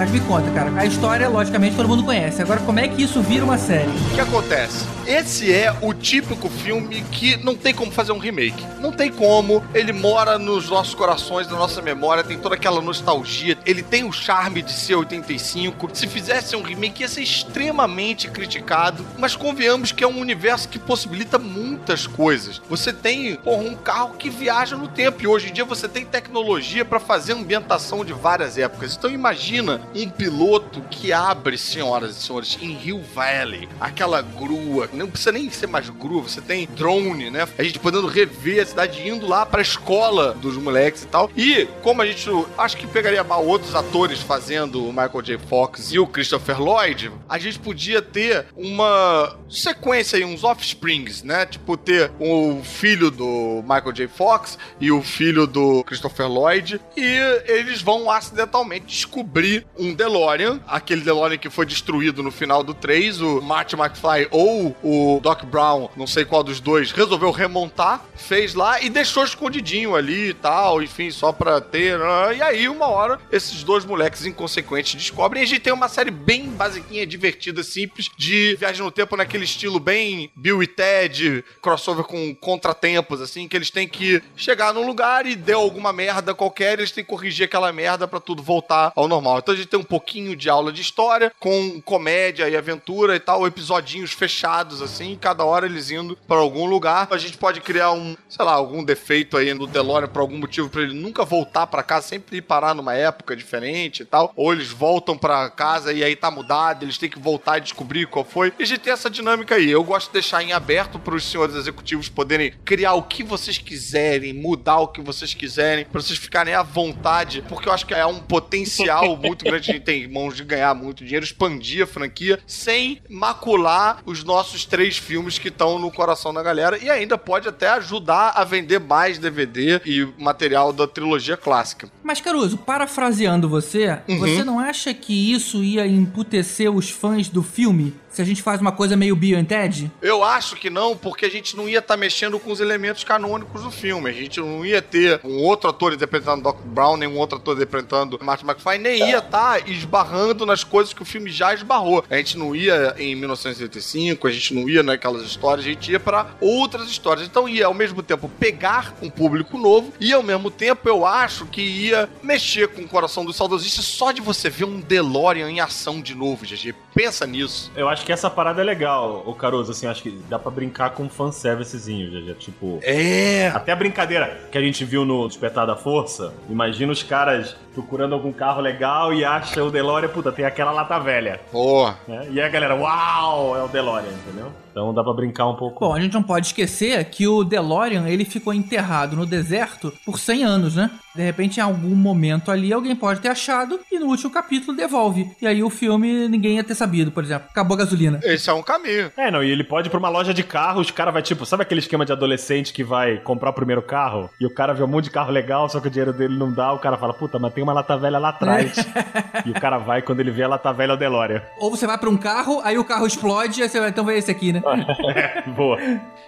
Mas 0.00 0.10
me 0.10 0.20
conta, 0.20 0.50
cara. 0.52 0.72
A 0.80 0.86
história, 0.86 1.28
logicamente, 1.28 1.76
todo 1.76 1.86
mundo 1.86 2.02
conhece. 2.02 2.40
Agora, 2.40 2.58
como 2.60 2.80
é 2.80 2.88
que 2.88 3.02
isso 3.02 3.20
vira 3.20 3.44
uma 3.44 3.58
série? 3.58 3.90
O 3.90 4.14
que 4.14 4.20
acontece? 4.22 4.86
Esse 5.06 5.52
é 5.52 5.76
o 5.82 5.92
típico 5.92 6.48
filme 6.48 7.02
que 7.12 7.36
não 7.44 7.54
tem 7.54 7.74
como 7.74 7.92
fazer 7.92 8.10
um 8.12 8.18
remake. 8.18 8.64
Não 8.80 8.92
tem 8.92 9.12
como. 9.12 9.62
Ele 9.74 9.92
mora 9.92 10.38
nos 10.38 10.70
nossos 10.70 10.94
corações, 10.94 11.48
na 11.48 11.56
nossa 11.56 11.82
memória, 11.82 12.24
tem 12.24 12.38
toda 12.38 12.54
aquela 12.54 12.80
nostalgia. 12.80 13.58
Ele 13.66 13.82
tem 13.82 14.04
o 14.04 14.10
charme 14.10 14.62
de 14.62 14.72
ser 14.72 14.94
85. 14.94 15.90
Se 15.92 16.06
fizesse 16.06 16.56
um 16.56 16.62
remake, 16.62 17.02
ia 17.02 17.08
ser 17.08 17.20
extremamente 17.20 18.30
criticado. 18.30 19.04
Mas 19.18 19.36
convenhamos 19.36 19.92
que 19.92 20.02
é 20.02 20.06
um 20.06 20.18
universo 20.18 20.66
que 20.70 20.78
possibilita 20.78 21.38
muitas 21.38 22.06
coisas. 22.06 22.62
Você 22.70 22.90
tem, 22.90 23.34
porra, 23.34 23.64
um 23.64 23.74
carro 23.74 24.14
que 24.14 24.30
viaja 24.30 24.78
no 24.78 24.88
tempo. 24.88 25.22
E 25.22 25.26
hoje 25.26 25.50
em 25.50 25.52
dia 25.52 25.66
você 25.66 25.86
tem 25.86 26.06
tecnologia 26.06 26.86
para 26.86 26.98
fazer 26.98 27.34
ambientação 27.34 28.02
de 28.02 28.14
várias 28.14 28.56
épocas. 28.56 28.96
Então 28.96 29.10
imagina 29.10 29.78
um 29.94 30.08
piloto 30.08 30.82
que 30.90 31.12
abre, 31.12 31.58
senhoras 31.58 32.16
e 32.16 32.20
senhores, 32.20 32.58
em 32.60 32.78
Hill 32.82 33.02
Valley, 33.14 33.68
aquela 33.80 34.22
grua. 34.22 34.88
Não 34.92 35.08
precisa 35.08 35.32
nem 35.32 35.50
ser 35.50 35.66
mais 35.66 35.88
grua, 35.88 36.22
você 36.22 36.40
tem 36.40 36.68
drone, 36.76 37.30
né? 37.30 37.46
A 37.58 37.62
gente 37.62 37.78
podendo 37.78 38.06
rever 38.06 38.62
a 38.62 38.66
cidade 38.66 39.06
indo 39.06 39.26
lá 39.26 39.44
pra 39.44 39.62
escola 39.62 40.32
dos 40.34 40.56
moleques 40.56 41.02
e 41.02 41.06
tal. 41.06 41.30
E 41.36 41.66
como 41.82 42.02
a 42.02 42.06
gente 42.06 42.28
acho 42.56 42.76
que 42.76 42.86
pegaria 42.86 43.24
mal 43.24 43.44
outros 43.46 43.74
atores 43.74 44.20
fazendo 44.20 44.86
o 44.86 44.92
Michael 44.92 45.22
J. 45.22 45.38
Fox 45.38 45.92
e 45.92 45.98
o 45.98 46.06
Christopher 46.06 46.60
Lloyd, 46.60 47.10
a 47.28 47.38
gente 47.38 47.58
podia 47.58 48.02
ter 48.02 48.46
uma 48.56 49.36
sequência 49.48 50.16
aí, 50.16 50.24
uns 50.24 50.44
offsprings, 50.44 51.22
né? 51.22 51.46
Tipo, 51.46 51.76
ter 51.76 52.10
o 52.18 52.62
filho 52.62 53.10
do 53.10 53.62
Michael 53.62 53.92
J. 53.92 54.08
Fox 54.08 54.58
e 54.80 54.90
o 54.90 55.02
filho 55.02 55.46
do 55.46 55.82
Christopher 55.84 56.28
Lloyd. 56.28 56.80
E 56.96 57.18
eles 57.46 57.82
vão 57.82 58.10
acidentalmente 58.10 58.86
descobrir 58.86 59.66
um 59.80 59.94
DeLorean, 59.94 60.60
aquele 60.66 61.00
DeLorean 61.00 61.38
que 61.38 61.50
foi 61.50 61.64
destruído 61.66 62.22
no 62.22 62.30
final 62.30 62.62
do 62.62 62.74
3, 62.74 63.20
o 63.20 63.40
Marty 63.40 63.74
McFly 63.74 64.28
ou 64.30 64.76
o 64.82 65.20
Doc 65.22 65.44
Brown, 65.44 65.88
não 65.96 66.06
sei 66.06 66.24
qual 66.24 66.42
dos 66.42 66.60
dois, 66.60 66.92
resolveu 66.92 67.30
remontar, 67.30 68.04
fez 68.14 68.54
lá 68.54 68.80
e 68.80 68.88
deixou 68.90 69.24
escondidinho 69.24 69.94
ali 69.96 70.30
e 70.30 70.34
tal, 70.34 70.82
enfim, 70.82 71.10
só 71.10 71.32
pra 71.32 71.60
ter. 71.60 72.00
ah, 72.00 72.32
E 72.34 72.42
aí, 72.42 72.68
uma 72.68 72.86
hora, 72.86 73.18
esses 73.32 73.62
dois 73.64 73.84
moleques 73.84 74.26
inconsequentes 74.26 74.94
descobrem. 74.94 75.42
E 75.42 75.44
a 75.44 75.48
gente 75.48 75.60
tem 75.60 75.72
uma 75.72 75.88
série 75.88 76.10
bem 76.10 76.48
basiquinha, 76.50 77.06
divertida, 77.06 77.62
simples, 77.62 78.10
de 78.16 78.56
viagem 78.56 78.82
no 78.82 78.90
tempo 78.90 79.16
naquele 79.16 79.44
estilo 79.44 79.80
bem 79.80 80.30
Bill 80.36 80.62
e 80.62 80.66
Ted, 80.66 81.44
crossover 81.62 82.04
com 82.04 82.34
contratempos, 82.34 83.20
assim, 83.20 83.48
que 83.48 83.56
eles 83.56 83.70
têm 83.70 83.88
que 83.88 84.22
chegar 84.36 84.74
num 84.74 84.86
lugar 84.86 85.26
e 85.26 85.34
deu 85.34 85.60
alguma 85.60 85.92
merda 85.92 86.34
qualquer, 86.34 86.78
eles 86.78 86.90
têm 86.92 87.04
que 87.04 87.10
corrigir 87.10 87.46
aquela 87.46 87.72
merda 87.72 88.06
pra 88.06 88.20
tudo 88.20 88.42
voltar 88.42 88.92
ao 88.94 89.08
normal. 89.08 89.38
Então 89.38 89.54
gente 89.60 89.70
tem 89.70 89.80
um 89.80 89.84
pouquinho 89.84 90.34
de 90.36 90.48
aula 90.48 90.72
de 90.72 90.80
história, 90.80 91.32
com 91.38 91.80
comédia 91.80 92.48
e 92.48 92.56
aventura 92.56 93.16
e 93.16 93.20
tal, 93.20 93.46
episodinhos 93.46 94.12
fechados, 94.12 94.82
assim, 94.82 95.16
cada 95.20 95.44
hora 95.44 95.66
eles 95.66 95.90
indo 95.90 96.16
pra 96.26 96.36
algum 96.36 96.66
lugar. 96.66 97.08
A 97.10 97.18
gente 97.18 97.38
pode 97.38 97.60
criar 97.60 97.92
um, 97.92 98.16
sei 98.28 98.44
lá, 98.44 98.52
algum 98.52 98.84
defeito 98.84 99.36
aí 99.36 99.54
no 99.54 99.66
DeLorean 99.66 100.08
por 100.08 100.20
algum 100.20 100.38
motivo 100.38 100.68
pra 100.68 100.82
ele 100.82 100.94
nunca 100.94 101.24
voltar 101.24 101.66
pra 101.66 101.82
casa, 101.82 102.08
sempre 102.08 102.38
ir 102.38 102.42
parar 102.42 102.74
numa 102.74 102.94
época 102.94 103.36
diferente 103.36 104.02
e 104.02 104.04
tal. 104.04 104.32
Ou 104.36 104.52
eles 104.52 104.70
voltam 104.70 105.16
pra 105.16 105.50
casa 105.50 105.92
e 105.92 106.02
aí 106.02 106.16
tá 106.16 106.30
mudado, 106.30 106.84
eles 106.84 106.98
têm 106.98 107.10
que 107.10 107.18
voltar 107.18 107.58
e 107.58 107.62
descobrir 107.62 108.06
qual 108.06 108.24
foi. 108.24 108.52
E 108.58 108.62
a 108.62 108.66
gente 108.66 108.80
tem 108.80 108.92
essa 108.92 109.10
dinâmica 109.10 109.54
aí. 109.54 109.70
Eu 109.70 109.84
gosto 109.84 110.08
de 110.08 110.14
deixar 110.14 110.42
em 110.42 110.52
aberto 110.52 110.98
pros 110.98 111.24
senhores 111.24 111.54
executivos 111.54 112.08
poderem 112.08 112.52
criar 112.64 112.94
o 112.94 113.02
que 113.02 113.22
vocês 113.22 113.58
quiserem, 113.58 114.32
mudar 114.32 114.78
o 114.78 114.88
que 114.88 115.00
vocês 115.00 115.34
quiserem, 115.34 115.84
pra 115.84 116.00
vocês 116.00 116.18
ficarem 116.18 116.54
à 116.54 116.62
vontade, 116.62 117.42
porque 117.48 117.68
eu 117.68 117.72
acho 117.72 117.86
que 117.86 117.94
é 117.94 118.06
um 118.06 118.20
potencial 118.20 119.16
muito 119.18 119.49
grande. 119.50 119.70
A 119.70 119.74
gente 119.74 119.84
tem 119.84 120.08
mãos 120.08 120.36
de 120.36 120.44
ganhar 120.44 120.74
muito 120.74 121.04
dinheiro, 121.04 121.24
expandir 121.24 121.84
a 121.84 121.86
franquia, 121.86 122.38
sem 122.46 123.00
macular 123.08 124.02
os 124.04 124.24
nossos 124.24 124.64
três 124.64 124.96
filmes 124.98 125.38
que 125.38 125.48
estão 125.48 125.78
no 125.78 125.90
coração 125.90 126.32
da 126.32 126.42
galera 126.42 126.78
e 126.82 126.90
ainda 126.90 127.16
pode 127.16 127.48
até 127.48 127.68
ajudar 127.70 128.32
a 128.34 128.44
vender 128.44 128.78
mais 128.80 129.18
DVD 129.18 129.80
e 129.84 130.06
material 130.18 130.72
da 130.72 130.86
trilogia 130.86 131.36
clássica. 131.36 131.88
Mas, 132.02 132.20
Caruso, 132.20 132.58
parafraseando 132.58 133.48
você, 133.48 133.98
Uhum. 134.08 134.18
você 134.18 134.44
não 134.44 134.58
acha 134.58 134.92
que 134.94 135.32
isso 135.32 135.62
ia 135.62 135.86
emputecer 135.86 136.70
os 136.70 136.90
fãs 136.90 137.28
do 137.28 137.42
filme 137.42 137.94
se 138.10 138.20
a 138.20 138.24
gente 138.24 138.42
faz 138.42 138.60
uma 138.60 138.72
coisa 138.72 138.96
meio 138.96 139.14
Bill 139.16 139.38
and 139.38 139.44
Ted? 139.44 139.90
Eu 140.02 140.22
acho 140.22 140.56
que 140.56 140.68
não, 140.68 140.96
porque 140.96 141.24
a 141.24 141.30
gente 141.30 141.56
não 141.56 141.68
ia 141.68 141.78
estar 141.78 141.96
mexendo 141.96 142.38
com 142.38 142.50
os 142.50 142.60
elementos 142.60 143.04
canônicos 143.04 143.62
do 143.62 143.70
filme. 143.70 144.10
A 144.10 144.12
gente 144.12 144.40
não 144.40 144.64
ia 144.64 144.82
ter 144.82 145.20
um 145.24 145.42
outro 145.44 145.70
ator 145.70 145.92
interpretando 145.92 146.42
Doc 146.42 146.60
Brown, 146.64 146.96
nem 146.96 147.08
um 147.08 147.16
outro 147.16 147.38
ator 147.38 147.56
interpretando 147.56 148.18
Martin 148.22 148.46
McFly, 148.46 148.78
nem 148.78 149.10
ia 149.10 149.18
estar 149.18 149.68
esbarrando 149.68 150.44
nas 150.44 150.64
coisas 150.64 150.92
que 150.92 151.02
o 151.02 151.04
filme 151.04 151.30
já 151.30 151.54
esbarrou. 151.54 152.04
A 152.10 152.16
gente 152.16 152.36
não 152.36 152.54
ia 152.54 152.94
em 152.98 153.14
1985, 153.14 154.26
a 154.26 154.30
gente 154.30 154.54
não 154.54 154.68
ia 154.68 154.82
naquelas 154.82 155.22
histórias, 155.22 155.64
a 155.64 155.68
gente 155.68 155.92
ia 155.92 156.00
para 156.00 156.34
outras 156.40 156.88
histórias. 156.88 157.26
Então 157.26 157.48
ia 157.48 157.66
ao 157.66 157.74
mesmo 157.74 158.02
tempo 158.02 158.28
pegar 158.40 158.94
um 159.00 159.08
público 159.08 159.56
novo 159.56 159.92
e 160.00 160.12
ao 160.12 160.22
mesmo 160.22 160.50
tempo 160.50 160.88
eu 160.88 161.06
acho 161.06 161.46
que 161.46 161.60
ia 161.60 162.08
mexer 162.22 162.68
com 162.68 162.82
o 162.82 162.88
coração 162.88 163.24
dos 163.24 163.36
saudosistas 163.36 163.84
só 163.84 164.12
de 164.12 164.20
você 164.20 164.50
ver 164.50 164.64
um 164.64 164.80
DeLorean 164.80 165.50
em 165.50 165.60
ação 165.60 166.00
de 166.00 166.14
novo, 166.14 166.44
GG. 166.44 166.74
Pensa 166.94 167.26
nisso. 167.26 167.70
Eu 167.76 167.88
acho 167.88 168.04
que 168.04 168.12
essa 168.12 168.28
parada 168.28 168.60
é 168.60 168.64
legal, 168.64 169.22
o 169.26 169.34
Caruso, 169.34 169.70
assim, 169.70 169.86
acho 169.86 170.02
que 170.02 170.10
dá 170.28 170.38
pra 170.38 170.50
brincar 170.50 170.90
com 170.90 171.04
um 171.04 171.08
fanservicezinho, 171.08 172.26
já, 172.26 172.34
tipo... 172.34 172.80
É. 172.82 173.48
Até 173.48 173.72
a 173.72 173.76
brincadeira 173.76 174.48
que 174.50 174.58
a 174.58 174.60
gente 174.60 174.84
viu 174.84 175.04
no 175.04 175.28
Despertar 175.28 175.66
da 175.66 175.76
Força, 175.76 176.32
imagina 176.48 176.92
os 176.92 177.02
caras 177.02 177.56
procurando 177.74 178.14
algum 178.14 178.32
carro 178.32 178.60
legal 178.60 179.14
e 179.14 179.24
acha 179.24 179.62
o 179.62 179.70
DeLorean, 179.70 180.08
puta, 180.08 180.32
tem 180.32 180.44
aquela 180.44 180.72
lata 180.72 180.98
velha. 180.98 181.40
Boa. 181.52 181.96
Né? 182.06 182.26
E 182.30 182.40
aí 182.40 182.46
a 182.46 182.48
galera, 182.48 182.74
uau, 182.74 183.56
é 183.56 183.62
o 183.62 183.68
DeLorean, 183.68 184.12
entendeu? 184.12 184.52
Então 184.70 184.94
dá 184.94 185.02
pra 185.02 185.12
brincar 185.12 185.46
um 185.48 185.56
pouco. 185.56 185.80
Bom, 185.80 185.94
a 185.94 186.00
gente 186.00 186.14
não 186.14 186.22
pode 186.22 186.46
esquecer 186.46 187.04
que 187.06 187.26
o 187.26 187.44
DeLorean, 187.44 188.08
ele 188.08 188.24
ficou 188.24 188.54
enterrado 188.54 189.16
no 189.16 189.26
deserto 189.26 189.92
por 190.04 190.18
100 190.18 190.44
anos, 190.44 190.76
né? 190.76 190.90
De 191.14 191.22
repente, 191.22 191.58
em 191.58 191.62
algum 191.62 191.94
momento 191.94 192.50
ali, 192.50 192.72
alguém 192.72 192.94
pode 192.94 193.20
ter 193.20 193.28
achado 193.28 193.80
e 193.90 193.98
no 193.98 194.06
último 194.06 194.30
capítulo 194.30 194.76
devolve. 194.76 195.28
E 195.42 195.46
aí 195.46 195.62
o 195.62 195.68
filme 195.68 196.28
ninguém 196.28 196.56
ia 196.56 196.64
ter 196.64 196.74
sabido, 196.74 197.10
por 197.10 197.24
exemplo. 197.24 197.48
Acabou 197.50 197.74
a 197.74 197.78
gasolina. 197.78 198.20
Esse 198.22 198.48
é 198.48 198.52
um 198.52 198.62
caminho. 198.62 199.10
É, 199.16 199.30
não, 199.30 199.42
e 199.42 199.50
ele 199.50 199.64
pode 199.64 199.88
ir 199.88 199.90
pra 199.90 199.98
uma 199.98 200.08
loja 200.08 200.32
de 200.32 200.44
carro, 200.44 200.80
os 200.80 200.90
caras 200.90 201.12
vai 201.12 201.22
tipo, 201.22 201.44
sabe 201.44 201.62
aquele 201.62 201.80
esquema 201.80 202.06
de 202.06 202.12
adolescente 202.12 202.72
que 202.72 202.84
vai 202.84 203.18
comprar 203.18 203.50
o 203.50 203.52
primeiro 203.52 203.82
carro? 203.82 204.30
E 204.40 204.46
o 204.46 204.54
cara 204.54 204.72
vê 204.72 204.84
um 204.84 204.86
monte 204.86 205.04
de 205.04 205.10
carro 205.10 205.32
legal, 205.32 205.68
só 205.68 205.80
que 205.80 205.88
o 205.88 205.90
dinheiro 205.90 206.12
dele 206.12 206.36
não 206.36 206.52
dá, 206.52 206.72
o 206.72 206.78
cara 206.78 206.96
fala, 206.96 207.12
puta, 207.12 207.38
mas 207.38 207.52
tem 207.52 207.62
uma 207.62 207.72
lata 207.72 207.96
velha 207.96 208.18
lá 208.18 208.28
atrás. 208.28 208.72
e 209.44 209.50
o 209.50 209.54
cara 209.54 209.78
vai, 209.78 210.02
quando 210.02 210.20
ele 210.20 210.30
vê 210.30 210.44
a 210.44 210.48
lata 210.48 210.72
velha, 210.72 210.92
é 210.92 210.94
o 210.94 210.96
DeLorean. 210.96 211.42
Ou 211.58 211.70
você 211.70 211.86
vai 211.86 211.98
pra 211.98 212.08
um 212.08 212.16
carro, 212.16 212.60
aí 212.62 212.78
o 212.78 212.84
carro 212.84 213.06
explode, 213.06 213.62
aí 213.62 213.68
você 213.68 213.80
vai, 213.80 213.90
então 213.90 214.04
vai 214.04 214.16
esse 214.16 214.30
aqui, 214.30 214.52
né? 214.52 214.59
Boa. 215.56 215.78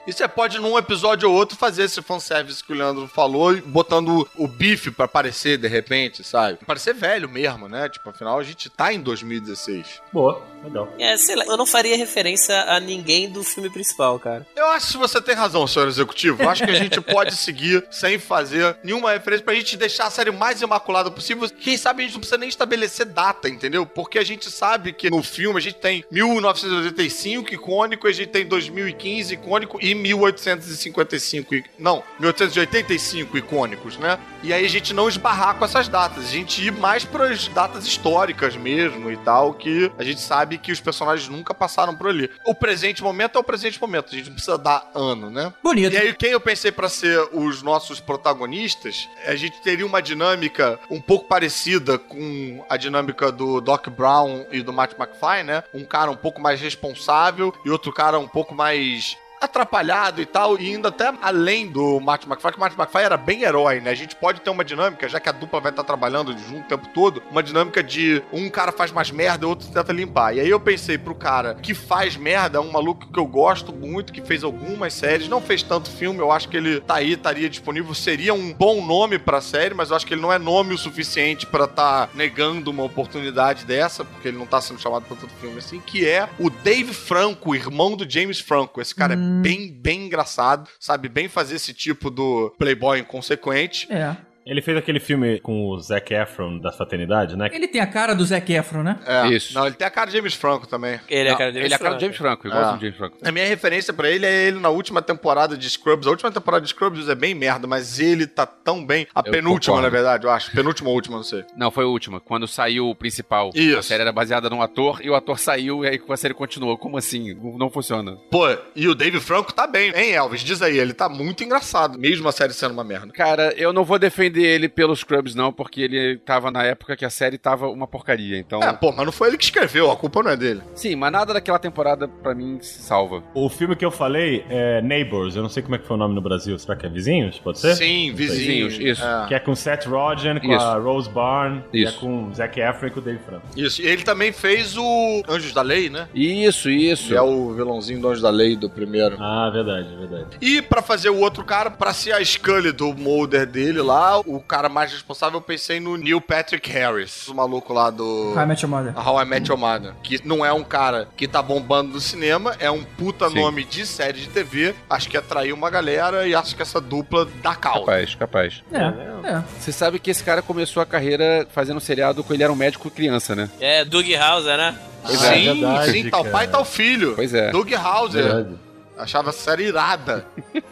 E 0.06 0.12
você 0.12 0.26
pode, 0.26 0.58
num 0.58 0.76
episódio 0.76 1.30
ou 1.30 1.34
outro, 1.36 1.56
fazer 1.56 1.84
esse 1.84 2.02
fanservice 2.02 2.62
que 2.62 2.72
o 2.72 2.76
Leandro 2.76 3.06
falou, 3.06 3.56
botando 3.62 4.28
o 4.36 4.48
bife 4.48 4.90
pra 4.90 5.04
aparecer 5.04 5.58
de 5.58 5.68
repente, 5.68 6.24
sabe? 6.24 6.58
Parecer 6.66 6.94
velho 6.94 7.28
mesmo, 7.28 7.68
né? 7.68 7.88
Tipo, 7.88 8.10
afinal, 8.10 8.38
a 8.38 8.42
gente 8.42 8.68
tá 8.68 8.92
em 8.92 9.00
2016. 9.00 10.02
Boa. 10.12 10.42
Legal. 10.64 10.88
É, 10.98 11.16
sei 11.16 11.34
lá, 11.34 11.44
eu 11.44 11.56
não 11.56 11.66
faria 11.66 11.96
referência 11.96 12.54
a 12.62 12.78
ninguém 12.78 13.28
do 13.28 13.42
filme 13.42 13.68
principal, 13.68 14.18
cara. 14.18 14.46
Eu 14.54 14.66
acho 14.68 14.92
que 14.92 14.98
você 14.98 15.20
tem 15.20 15.34
razão, 15.34 15.66
senhor 15.66 15.88
executivo. 15.88 16.42
Eu 16.42 16.48
acho 16.48 16.64
que 16.64 16.70
a 16.70 16.74
gente 16.74 17.00
pode 17.02 17.34
seguir 17.34 17.84
sem 17.90 18.18
fazer 18.18 18.76
nenhuma 18.82 19.12
referência 19.12 19.44
pra 19.44 19.54
gente 19.54 19.76
deixar 19.76 20.06
a 20.06 20.10
série 20.10 20.30
o 20.30 20.34
mais 20.34 20.62
imaculada 20.62 21.10
possível. 21.10 21.48
Quem 21.50 21.76
sabe 21.76 22.02
a 22.02 22.06
gente 22.06 22.14
não 22.14 22.20
precisa 22.20 22.38
nem 22.38 22.48
estabelecer 22.48 23.06
data, 23.06 23.48
entendeu? 23.48 23.84
Porque 23.84 24.18
a 24.18 24.24
gente 24.24 24.50
sabe 24.50 24.92
que 24.92 25.10
no 25.10 25.22
filme 25.22 25.58
a 25.58 25.62
gente 25.62 25.76
tem 25.76 26.04
1985 26.10 27.54
icônico, 27.54 28.06
a 28.06 28.12
gente 28.12 28.21
tem 28.26 28.46
2015 28.46 29.34
icônico 29.34 29.78
e 29.80 29.94
1855. 29.94 31.54
i- 31.54 31.64
Não, 31.78 32.02
1885 32.18 33.36
icônicos, 33.38 33.96
né? 33.98 34.18
E 34.42 34.52
aí 34.52 34.64
a 34.64 34.68
gente 34.68 34.92
não 34.92 35.08
esbarrar 35.08 35.56
com 35.56 35.64
essas 35.64 35.88
datas. 35.88 36.24
A 36.24 36.28
gente 36.28 36.64
ir 36.64 36.72
mais 36.72 37.04
pras 37.04 37.48
datas 37.48 37.86
históricas 37.86 38.56
mesmo 38.56 39.10
e 39.10 39.16
tal, 39.18 39.54
que 39.54 39.90
a 39.98 40.02
gente 40.02 40.20
sabe 40.20 40.58
que 40.58 40.72
os 40.72 40.80
personagens 40.80 41.28
nunca 41.28 41.54
passaram 41.54 41.94
por 41.94 42.08
ali. 42.08 42.30
O 42.46 42.54
presente 42.54 43.02
momento 43.02 43.36
é 43.36 43.40
o 43.40 43.44
presente 43.44 43.80
momento. 43.80 44.06
A 44.12 44.16
gente 44.16 44.26
não 44.26 44.34
precisa 44.34 44.58
dar 44.58 44.90
ano, 44.94 45.30
né? 45.30 45.52
Bonito. 45.62 45.92
E 45.94 45.96
aí, 45.96 46.14
quem 46.14 46.30
eu 46.30 46.40
pensei 46.40 46.72
pra 46.72 46.88
ser 46.88 47.18
os 47.32 47.62
nossos 47.62 48.00
protagonistas, 48.00 49.08
a 49.26 49.34
gente 49.34 49.60
teria 49.62 49.86
uma 49.86 50.02
dinâmica 50.02 50.78
um 50.90 51.00
pouco 51.00 51.26
parecida 51.26 51.98
com 51.98 52.64
a 52.68 52.76
dinâmica 52.76 53.30
do 53.30 53.60
Doc 53.60 53.88
Brown 53.88 54.44
e 54.50 54.62
do 54.62 54.72
Matt 54.72 54.92
McFly, 54.98 55.44
né? 55.44 55.62
Um 55.72 55.84
cara 55.84 56.10
um 56.10 56.16
pouco 56.16 56.40
mais 56.40 56.60
responsável 56.60 57.54
e 57.64 57.70
outro 57.70 57.92
cara 57.92 58.11
um 58.18 58.28
pouco 58.28 58.54
mais 58.54 59.16
atrapalhado 59.44 60.20
e 60.20 60.26
tal, 60.26 60.58
e 60.58 60.72
indo 60.72 60.88
até 60.88 61.12
além 61.20 61.66
do 61.66 62.00
Martin 62.00 62.28
McFly, 62.28 62.52
que 62.52 62.56
o 62.56 62.60
Martin 62.60 62.80
McFly 62.80 63.02
era 63.02 63.16
bem 63.16 63.42
herói, 63.42 63.80
né? 63.80 63.90
A 63.90 63.94
gente 63.94 64.16
pode 64.16 64.40
ter 64.40 64.50
uma 64.50 64.64
dinâmica, 64.64 65.08
já 65.08 65.20
que 65.20 65.28
a 65.28 65.32
dupla 65.32 65.60
vai 65.60 65.70
estar 65.70 65.84
trabalhando 65.84 66.36
junto 66.38 66.64
o 66.64 66.68
tempo 66.68 66.88
todo, 66.94 67.22
uma 67.30 67.42
dinâmica 67.42 67.82
de 67.82 68.22
um 68.32 68.48
cara 68.48 68.72
faz 68.72 68.92
mais 68.92 69.10
merda 69.10 69.44
e 69.44 69.48
outro 69.48 69.68
tenta 69.68 69.92
limpar. 69.92 70.34
E 70.34 70.40
aí 70.40 70.48
eu 70.48 70.60
pensei 70.60 70.96
pro 70.98 71.14
cara 71.14 71.54
que 71.54 71.74
faz 71.74 72.16
merda, 72.16 72.60
um 72.60 72.70
maluco 72.70 73.10
que 73.12 73.18
eu 73.18 73.26
gosto 73.26 73.72
muito, 73.72 74.12
que 74.12 74.22
fez 74.22 74.44
algumas 74.44 74.94
séries, 74.94 75.28
não 75.28 75.40
fez 75.40 75.62
tanto 75.62 75.90
filme, 75.90 76.20
eu 76.20 76.30
acho 76.30 76.48
que 76.48 76.56
ele 76.56 76.80
tá 76.80 76.96
aí, 76.96 77.12
estaria 77.12 77.48
disponível, 77.48 77.94
seria 77.94 78.34
um 78.34 78.52
bom 78.52 78.84
nome 78.84 79.18
pra 79.18 79.40
série, 79.40 79.74
mas 79.74 79.90
eu 79.90 79.96
acho 79.96 80.06
que 80.06 80.14
ele 80.14 80.20
não 80.20 80.32
é 80.32 80.38
nome 80.38 80.74
o 80.74 80.78
suficiente 80.78 81.46
pra 81.46 81.66
tá 81.66 82.08
negando 82.14 82.70
uma 82.70 82.84
oportunidade 82.84 83.64
dessa, 83.64 84.04
porque 84.04 84.28
ele 84.28 84.38
não 84.38 84.46
tá 84.46 84.60
sendo 84.60 84.80
chamado 84.80 85.04
pra 85.04 85.16
tanto 85.16 85.32
filme 85.34 85.58
assim, 85.58 85.80
que 85.80 86.06
é 86.06 86.28
o 86.38 86.50
Dave 86.50 86.92
Franco, 86.92 87.54
irmão 87.54 87.96
do 87.96 88.08
James 88.08 88.40
Franco. 88.40 88.80
Esse 88.80 88.94
cara 88.94 89.14
é 89.14 89.16
bem, 89.40 89.72
bem 89.72 90.06
engraçado, 90.06 90.68
sabe 90.78 91.08
bem 91.08 91.28
fazer 91.28 91.56
esse 91.56 91.72
tipo 91.72 92.10
do 92.10 92.54
playboy 92.58 92.98
inconsequente. 92.98 93.90
É. 93.90 94.16
Ele 94.44 94.60
fez 94.60 94.76
aquele 94.76 94.98
filme 95.00 95.38
com 95.40 95.66
o 95.68 95.78
Zac 95.80 96.12
Efron 96.12 96.58
da 96.58 96.72
Fraternidade, 96.72 97.36
né? 97.36 97.48
Ele 97.52 97.68
tem 97.68 97.80
a 97.80 97.86
cara 97.86 98.14
do 98.14 98.24
Zac 98.24 98.52
Efron, 98.52 98.82
né? 98.82 98.98
É. 99.06 99.28
Isso. 99.28 99.54
Não, 99.54 99.66
ele 99.66 99.76
tem 99.76 99.86
a 99.86 99.90
cara 99.90 100.10
de 100.10 100.16
James 100.16 100.34
Franco 100.34 100.66
também. 100.66 100.98
Ele 101.08 101.28
é 101.28 101.32
a 101.32 101.36
cara 101.36 101.52
dele. 101.52 101.66
ele 101.66 101.72
é 101.72 101.76
a 101.76 101.78
cara 101.78 101.94
do 101.94 102.00
James 102.00 102.16
Franco, 102.16 102.46
igual 102.48 102.62
É. 102.62 102.74
do 102.74 102.80
James 102.80 102.96
Franco. 102.96 103.16
A 103.22 103.30
minha 103.32 103.46
referência 103.46 103.92
pra 103.92 104.10
ele 104.10 104.26
é 104.26 104.46
ele 104.48 104.58
na 104.58 104.68
última 104.68 105.00
temporada 105.00 105.56
de 105.56 105.68
Scrubs. 105.70 106.06
A 106.06 106.10
última 106.10 106.30
temporada 106.32 106.62
de 106.64 106.70
Scrubs 106.70 107.08
é 107.08 107.14
bem 107.14 107.34
merda, 107.34 107.66
mas 107.66 108.00
ele 108.00 108.26
tá 108.26 108.44
tão 108.44 108.84
bem. 108.84 109.06
A 109.14 109.20
Eu 109.20 109.30
penúltima, 109.30 109.76
concordo. 109.76 109.82
na 109.82 109.88
verdade, 109.88 110.24
eu 110.26 110.30
acho. 110.30 110.50
Penúltima 110.52 110.88
ou 110.90 110.94
última, 110.96 111.16
não 111.16 111.24
sei. 111.24 111.44
Não, 111.56 111.70
foi 111.70 111.84
a 111.84 111.88
última. 111.88 112.18
Quando 112.20 112.48
saiu 112.48 112.88
o 112.88 112.94
principal. 112.94 113.50
Isso. 113.54 113.78
A 113.78 113.82
série 113.82 114.02
era 114.02 114.12
baseada 114.12 114.50
num 114.50 114.60
ator 114.60 115.00
e 115.04 115.08
o 115.08 115.14
ator 115.14 115.38
saiu 115.38 115.84
e 115.84 115.88
aí 115.88 116.00
a 116.08 116.16
série 116.16 116.34
continuou. 116.34 116.76
Como 116.76 116.96
assim? 116.98 117.32
Não 117.34 117.56
não 117.58 117.70
funciona. 117.70 118.16
Pô, 118.30 118.46
e 118.74 118.88
o 118.88 118.94
Dave 118.94 119.20
Franco 119.20 119.52
tá 119.52 119.66
bem, 119.68 119.92
hein, 119.94 120.12
Elvis? 120.12 120.40
Diz 120.40 120.60
aí, 120.62 120.78
ele 120.78 120.92
tá 120.92 121.08
muito 121.08 121.44
engraçado, 121.44 121.96
mesmo 121.98 122.28
a 122.28 122.32
série 122.32 122.52
sendo 122.52 122.72
uma 122.72 122.82
merda. 122.82 123.12
Cara, 123.12 123.54
eu 123.56 123.72
não 123.72 123.84
vou 123.84 123.98
defender 123.98 124.31
ele 124.40 124.68
pelos 124.68 125.00
Scrubs, 125.00 125.34
não, 125.34 125.52
porque 125.52 125.80
ele 125.80 126.18
tava 126.18 126.50
na 126.50 126.62
época 126.62 126.96
que 126.96 127.04
a 127.04 127.10
série 127.10 127.38
tava 127.38 127.68
uma 127.68 127.86
porcaria. 127.86 128.38
Então. 128.38 128.62
É, 128.62 128.72
pô, 128.72 128.92
mas 128.92 129.04
não 129.04 129.12
foi 129.12 129.28
ele 129.28 129.38
que 129.38 129.44
escreveu, 129.44 129.90
a 129.90 129.96
culpa 129.96 130.22
não 130.22 130.30
é 130.30 130.36
dele. 130.36 130.62
Sim, 130.74 130.96
mas 130.96 131.12
nada 131.12 131.34
daquela 131.34 131.58
temporada, 131.58 132.06
pra 132.08 132.34
mim, 132.34 132.58
se 132.60 132.82
salva. 132.82 133.22
O 133.34 133.48
filme 133.48 133.74
que 133.76 133.84
eu 133.84 133.90
falei 133.90 134.44
é 134.48 134.80
Neighbors, 134.82 135.36
eu 135.36 135.42
não 135.42 135.48
sei 135.48 135.62
como 135.62 135.74
é 135.74 135.78
que 135.78 135.86
foi 135.86 135.96
o 135.96 135.98
nome 135.98 136.14
no 136.14 136.20
Brasil. 136.20 136.58
Será 136.58 136.76
que 136.76 136.86
é 136.86 136.88
Vizinhos? 136.88 137.38
Pode 137.38 137.58
ser? 137.58 137.74
Sim, 137.74 138.12
Vizinhos, 138.14 138.78
isso. 138.78 139.04
É. 139.04 139.26
Que 139.28 139.34
é 139.34 139.40
com 139.40 139.54
Seth 139.54 139.86
Rogen, 139.86 140.38
com 140.38 140.52
Isso. 140.52 140.64
a 140.64 140.74
Rose 140.78 141.08
Byrne, 141.10 141.62
e 141.72 141.84
é 141.84 141.88
Isso. 141.88 141.98
com 142.00 142.28
o 142.28 142.34
Zac 142.34 142.58
Efron 142.60 142.86
e 142.86 142.90
com 142.90 143.00
o 143.00 143.02
Dave 143.02 143.18
Franco. 143.24 143.46
Isso, 143.56 143.82
e 143.82 143.86
ele 143.86 144.02
também 144.02 144.32
fez 144.32 144.76
o 144.76 145.22
Anjos 145.28 145.52
da 145.52 145.62
Lei, 145.62 145.88
né? 145.90 146.08
Isso, 146.14 146.70
isso. 146.70 147.08
Que 147.08 147.14
é 147.16 147.22
o 147.22 147.52
vilãozinho 147.52 148.00
do 148.00 148.08
Anjos 148.08 148.22
da 148.22 148.30
Lei 148.30 148.56
do 148.56 148.68
primeiro. 148.70 149.16
Ah, 149.20 149.50
verdade, 149.50 149.88
verdade. 149.96 150.26
E 150.40 150.62
pra 150.62 150.82
fazer 150.82 151.10
o 151.10 151.18
outro 151.18 151.44
cara, 151.44 151.70
pra 151.70 151.92
ser 151.92 152.12
a 152.12 152.24
Scully 152.24 152.72
do 152.72 152.94
molder 152.94 153.46
dele 153.46 153.80
lá, 153.80 154.21
o 154.26 154.40
cara 154.40 154.68
mais 154.68 154.92
responsável, 154.92 155.38
eu 155.38 155.42
pensei 155.42 155.80
no 155.80 155.96
Neil 155.96 156.20
Patrick 156.20 156.70
Harris, 156.70 157.28
o 157.28 157.34
maluco 157.34 157.72
lá 157.72 157.90
do... 157.90 158.32
How 158.36 158.42
I 158.42 158.46
Met 158.46 158.62
Your 158.64 158.70
Mother. 158.70 159.08
How 159.08 159.20
I 159.22 159.24
Met 159.24 159.48
Your 159.50 159.58
Mother. 159.58 159.94
Que 160.02 160.20
não 160.26 160.44
é 160.44 160.52
um 160.52 160.64
cara 160.64 161.08
que 161.16 161.26
tá 161.28 161.42
bombando 161.42 161.92
no 161.94 162.00
cinema, 162.00 162.54
é 162.58 162.70
um 162.70 162.82
puta 162.84 163.28
Sim. 163.28 163.36
nome 163.36 163.64
de 163.64 163.86
série 163.86 164.20
de 164.20 164.28
TV. 164.28 164.74
Acho 164.88 165.08
que 165.08 165.16
atraiu 165.16 165.54
uma 165.56 165.70
galera 165.70 166.26
e 166.26 166.34
acho 166.34 166.54
que 166.56 166.62
essa 166.62 166.80
dupla 166.80 167.26
dá 167.42 167.54
causa. 167.54 167.80
Capaz, 167.80 168.14
capaz. 168.14 168.62
É, 168.72 169.28
é. 169.28 169.42
Você 169.58 169.72
sabe 169.72 169.98
que 169.98 170.10
esse 170.10 170.22
cara 170.24 170.42
começou 170.42 170.82
a 170.82 170.86
carreira 170.86 171.46
fazendo 171.52 171.76
um 171.76 171.80
seriado 171.80 172.22
com 172.24 172.32
ele 172.34 172.42
era 172.42 172.52
um 172.52 172.56
médico 172.56 172.90
criança, 172.90 173.34
né? 173.34 173.48
É, 173.60 173.84
Doug 173.84 174.06
Hauser, 174.14 174.56
né? 174.56 174.76
Pois 175.04 175.22
Ah, 175.24 175.36
é. 175.36 175.38
sim, 175.38 175.44
verdade, 175.60 175.92
sim, 175.92 176.10
tal 176.10 176.22
cara. 176.22 176.32
pai, 176.32 176.46
tal 176.48 176.64
filho. 176.64 177.14
Pois 177.16 177.34
é. 177.34 177.50
Doug 177.50 177.72
Hauser. 177.72 178.22
Verdade. 178.22 178.56
Achava 179.02 179.30
a 179.30 179.32
série 179.32 179.64
irada. 179.66 180.26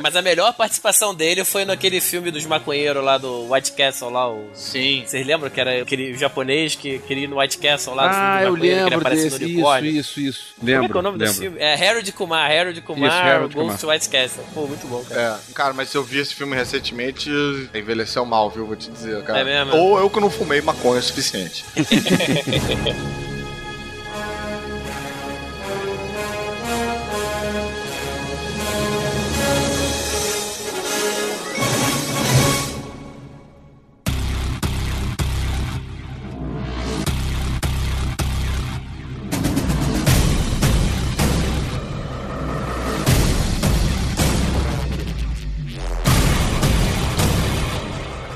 Mas 0.00 0.14
a 0.14 0.22
melhor 0.22 0.52
participação 0.54 1.12
dele 1.12 1.44
foi 1.44 1.64
naquele 1.64 2.00
filme 2.00 2.30
dos 2.30 2.46
maconheiros 2.46 3.02
lá 3.04 3.18
do 3.18 3.52
White 3.52 3.72
Castle 3.72 4.08
lá, 4.10 4.30
o... 4.30 4.48
Sim. 4.54 5.02
Vocês 5.04 5.26
lembram 5.26 5.50
que 5.50 5.60
era 5.60 5.82
aquele 5.82 6.16
japonês 6.16 6.76
que 6.76 7.00
queria 7.00 7.24
ir 7.24 7.26
no 7.26 7.40
White 7.40 7.58
Castle 7.58 7.94
lá 7.96 8.06
do 8.06 8.14
filme 8.14 8.24
Ah, 8.24 8.38
do 8.38 8.46
eu 8.46 8.54
que 8.54 8.60
lembro 8.60 8.98
aparece 9.00 9.24
desse. 9.38 9.52
no 9.54 9.76
Isso, 9.88 9.88
isso, 9.88 10.20
isso. 10.20 10.54
Como 10.56 10.70
é 10.70 10.74
Lembro. 10.74 10.88
que 10.92 10.96
é 10.96 11.00
o 11.00 11.02
nome 11.02 11.18
lembro. 11.18 11.26
desse 11.32 11.40
filme? 11.40 11.58
É 11.58 11.88
Harold 11.88 12.12
Kumar, 12.12 12.48
Harold 12.48 12.80
Kumar, 12.82 13.08
Isso, 13.10 13.18
Harold 13.18 13.54
Ghost 13.56 13.86
White 13.86 14.08
Castle. 14.08 14.44
Pô, 14.54 14.66
muito 14.68 14.86
bom, 14.86 15.02
cara. 15.04 15.20
É, 15.48 15.52
cara, 15.52 15.74
mas 15.74 15.92
eu 15.92 16.04
vi 16.04 16.18
esse 16.20 16.32
filme 16.32 16.54
recentemente 16.54 17.28
envelheceu 17.74 18.24
mal, 18.24 18.48
viu? 18.50 18.66
Vou 18.66 18.76
te 18.76 18.88
dizer, 18.92 19.20
cara. 19.24 19.40
É 19.40 19.44
mesmo? 19.44 19.76
Ou 19.76 19.98
eu 19.98 20.08
que 20.08 20.20
não 20.20 20.30
fumei 20.30 20.60
maconha 20.60 21.00
o 21.00 21.02
suficiente. 21.02 21.64